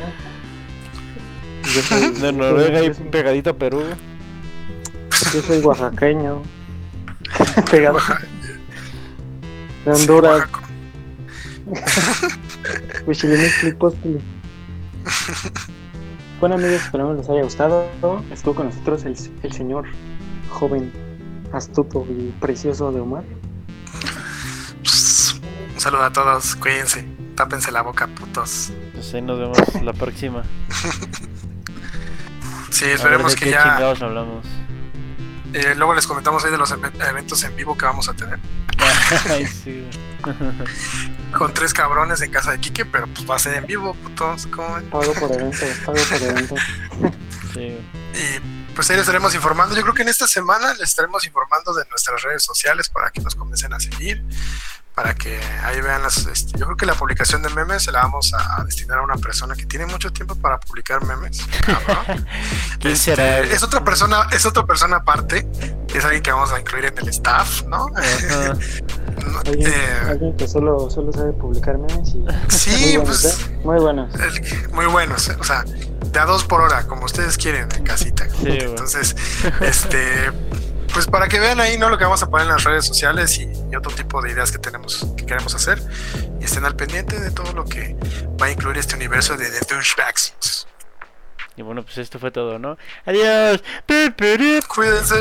Yo 1.78 1.84
soy, 1.84 2.10
De 2.10 2.32
Noruega 2.32 2.82
y 2.82 2.90
pegadito 2.90 3.50
a 3.50 3.52
Perú. 3.52 3.84
yo 5.32 5.42
soy 5.42 5.60
oaxaqueño. 5.60 6.42
Pegado. 7.70 8.00
De 9.84 9.92
Honduras. 9.92 10.48
Huichilinixtli-póstli. 13.06 14.20
Bueno 16.40 16.54
amigos, 16.54 16.82
esperamos 16.82 17.16
les 17.16 17.28
haya 17.28 17.42
gustado. 17.42 17.84
Estuvo 18.32 18.54
con 18.54 18.66
nosotros 18.66 19.04
el, 19.04 19.16
el 19.42 19.52
señor 19.52 19.86
joven, 20.50 20.92
astuto 21.52 22.06
y 22.08 22.32
precioso 22.40 22.92
de 22.92 23.00
Omar. 23.00 23.24
Pues, 24.82 25.34
un 25.74 25.80
saludo 25.80 26.04
a 26.04 26.12
todos, 26.12 26.54
cuídense, 26.54 27.08
tápense 27.34 27.72
la 27.72 27.82
boca, 27.82 28.06
putos. 28.06 28.72
Pues 28.92 29.12
ahí 29.14 29.22
nos 29.22 29.38
vemos 29.40 29.58
la 29.82 29.92
próxima. 29.92 30.44
Sí, 32.78 32.86
esperemos 32.86 33.34
que 33.34 33.50
ya. 33.50 33.76
hablamos. 33.76 34.46
eh, 35.52 35.74
luego 35.76 35.94
les 35.94 36.06
comentamos 36.06 36.44
ahí 36.44 36.50
de 36.50 36.58
los 36.58 36.70
even- 36.70 37.00
eventos 37.08 37.42
en 37.44 37.56
vivo 37.56 37.76
que 37.76 37.84
vamos 37.84 38.08
a 38.08 38.14
tener. 38.14 38.38
Ay, 39.30 39.46
sí. 39.46 39.88
Con 41.36 41.52
tres 41.54 41.72
cabrones 41.74 42.20
en 42.22 42.30
casa 42.30 42.52
de 42.52 42.58
Quique, 42.60 42.84
pero 42.84 43.06
pues 43.08 43.28
va 43.28 43.36
a 43.36 43.38
ser 43.38 43.54
en 43.54 43.66
vivo, 43.66 43.94
putos. 43.94 44.46
¿cómo? 44.48 44.78
Pago 44.90 45.12
por 45.14 45.32
evento, 45.32 45.58
pago 45.84 45.98
por 46.10 46.22
evento. 46.22 46.54
Sí. 47.54 47.60
Y 48.14 48.74
pues 48.74 48.90
ahí 48.90 48.96
les 48.96 49.02
estaremos 49.04 49.34
informando. 49.34 49.74
Yo 49.74 49.80
creo 49.82 49.94
que 49.94 50.02
en 50.02 50.08
esta 50.10 50.26
semana 50.28 50.74
les 50.74 50.90
estaremos 50.90 51.24
informando 51.26 51.72
de 51.72 51.84
nuestras 51.88 52.20
redes 52.22 52.42
sociales 52.44 52.90
para 52.90 53.10
que 53.10 53.22
nos 53.22 53.34
comiencen 53.34 53.72
a 53.72 53.80
seguir. 53.80 54.22
Para 54.98 55.14
que 55.14 55.38
ahí 55.62 55.80
vean 55.80 56.02
las. 56.02 56.26
este, 56.26 56.58
yo 56.58 56.64
creo 56.66 56.76
que 56.76 56.84
la 56.84 56.94
publicación 56.94 57.40
de 57.40 57.50
memes 57.50 57.84
se 57.84 57.92
la 57.92 58.02
vamos 58.02 58.34
a, 58.34 58.60
a 58.60 58.64
destinar 58.64 58.98
a 58.98 59.02
una 59.02 59.14
persona 59.14 59.54
que 59.54 59.64
tiene 59.64 59.86
mucho 59.86 60.12
tiempo 60.12 60.34
para 60.34 60.58
publicar 60.58 61.04
memes. 61.04 61.38
¿Quién 62.80 62.94
Este, 62.94 62.96
será? 63.14 63.38
Es 63.38 63.62
otra 63.62 63.84
persona, 63.84 64.26
es 64.32 64.44
otra 64.44 64.66
persona 64.66 64.96
aparte. 64.96 65.46
Es 65.94 66.04
alguien 66.04 66.20
que 66.22 66.32
vamos 66.32 66.50
a 66.52 66.58
incluir 66.58 66.86
en 66.86 66.98
el 66.98 67.08
staff, 67.10 67.62
¿no? 67.66 67.86
Ajá. 67.96 68.56
No, 69.28 69.40
Alguien, 69.40 69.68
eh, 69.68 69.74
alguien 70.08 70.36
que 70.36 70.46
solo, 70.48 70.88
solo 70.88 71.12
sabe 71.12 71.32
publicar 71.32 71.76
memes 71.76 72.10
y 72.14 72.24
sí, 72.48 72.96
muy 72.96 72.96
buenos, 72.98 73.04
pues 73.04 73.24
¿eh? 73.50 73.58
Muy 73.64 73.78
buenos. 73.80 74.14
el- 74.14 74.68
muy 74.72 74.86
buenos, 74.86 75.28
¿eh? 75.28 75.36
o 75.40 75.44
sea, 75.44 75.64
de 75.64 76.18
a 76.18 76.24
dos 76.24 76.44
por 76.44 76.60
hora, 76.62 76.86
como 76.86 77.04
ustedes 77.04 77.36
quieren 77.36 77.68
en 77.76 77.82
casita. 77.82 78.26
Entonces, 78.44 79.16
este, 79.60 80.30
pues 80.92 81.06
para 81.06 81.28
que 81.28 81.38
vean 81.38 81.60
ahí, 81.60 81.78
¿no? 81.78 81.88
Lo 81.88 81.98
que 81.98 82.04
vamos 82.04 82.22
a 82.22 82.28
poner 82.28 82.46
en 82.46 82.52
las 82.52 82.64
redes 82.64 82.84
sociales 82.84 83.38
y, 83.38 83.50
y 83.70 83.76
otro 83.76 83.92
tipo 83.92 84.20
de 84.22 84.32
ideas 84.32 84.50
que 84.52 84.58
tenemos, 84.58 85.06
que 85.16 85.26
queremos 85.26 85.54
hacer. 85.54 85.80
Y 86.40 86.44
estén 86.44 86.64
al 86.64 86.76
pendiente 86.76 87.18
de 87.20 87.30
todo 87.30 87.52
lo 87.52 87.64
que 87.64 87.96
va 88.40 88.46
a 88.46 88.50
incluir 88.50 88.78
este 88.78 88.96
universo 88.96 89.36
de 89.36 89.50
The 89.50 89.74
Douchebags. 89.74 90.66
Y 91.56 91.62
bueno, 91.62 91.82
pues 91.82 91.98
esto 91.98 92.18
fue 92.20 92.30
todo, 92.30 92.58
¿no? 92.58 92.78
Adiós. 93.04 93.62
Cuídense. 94.68 95.20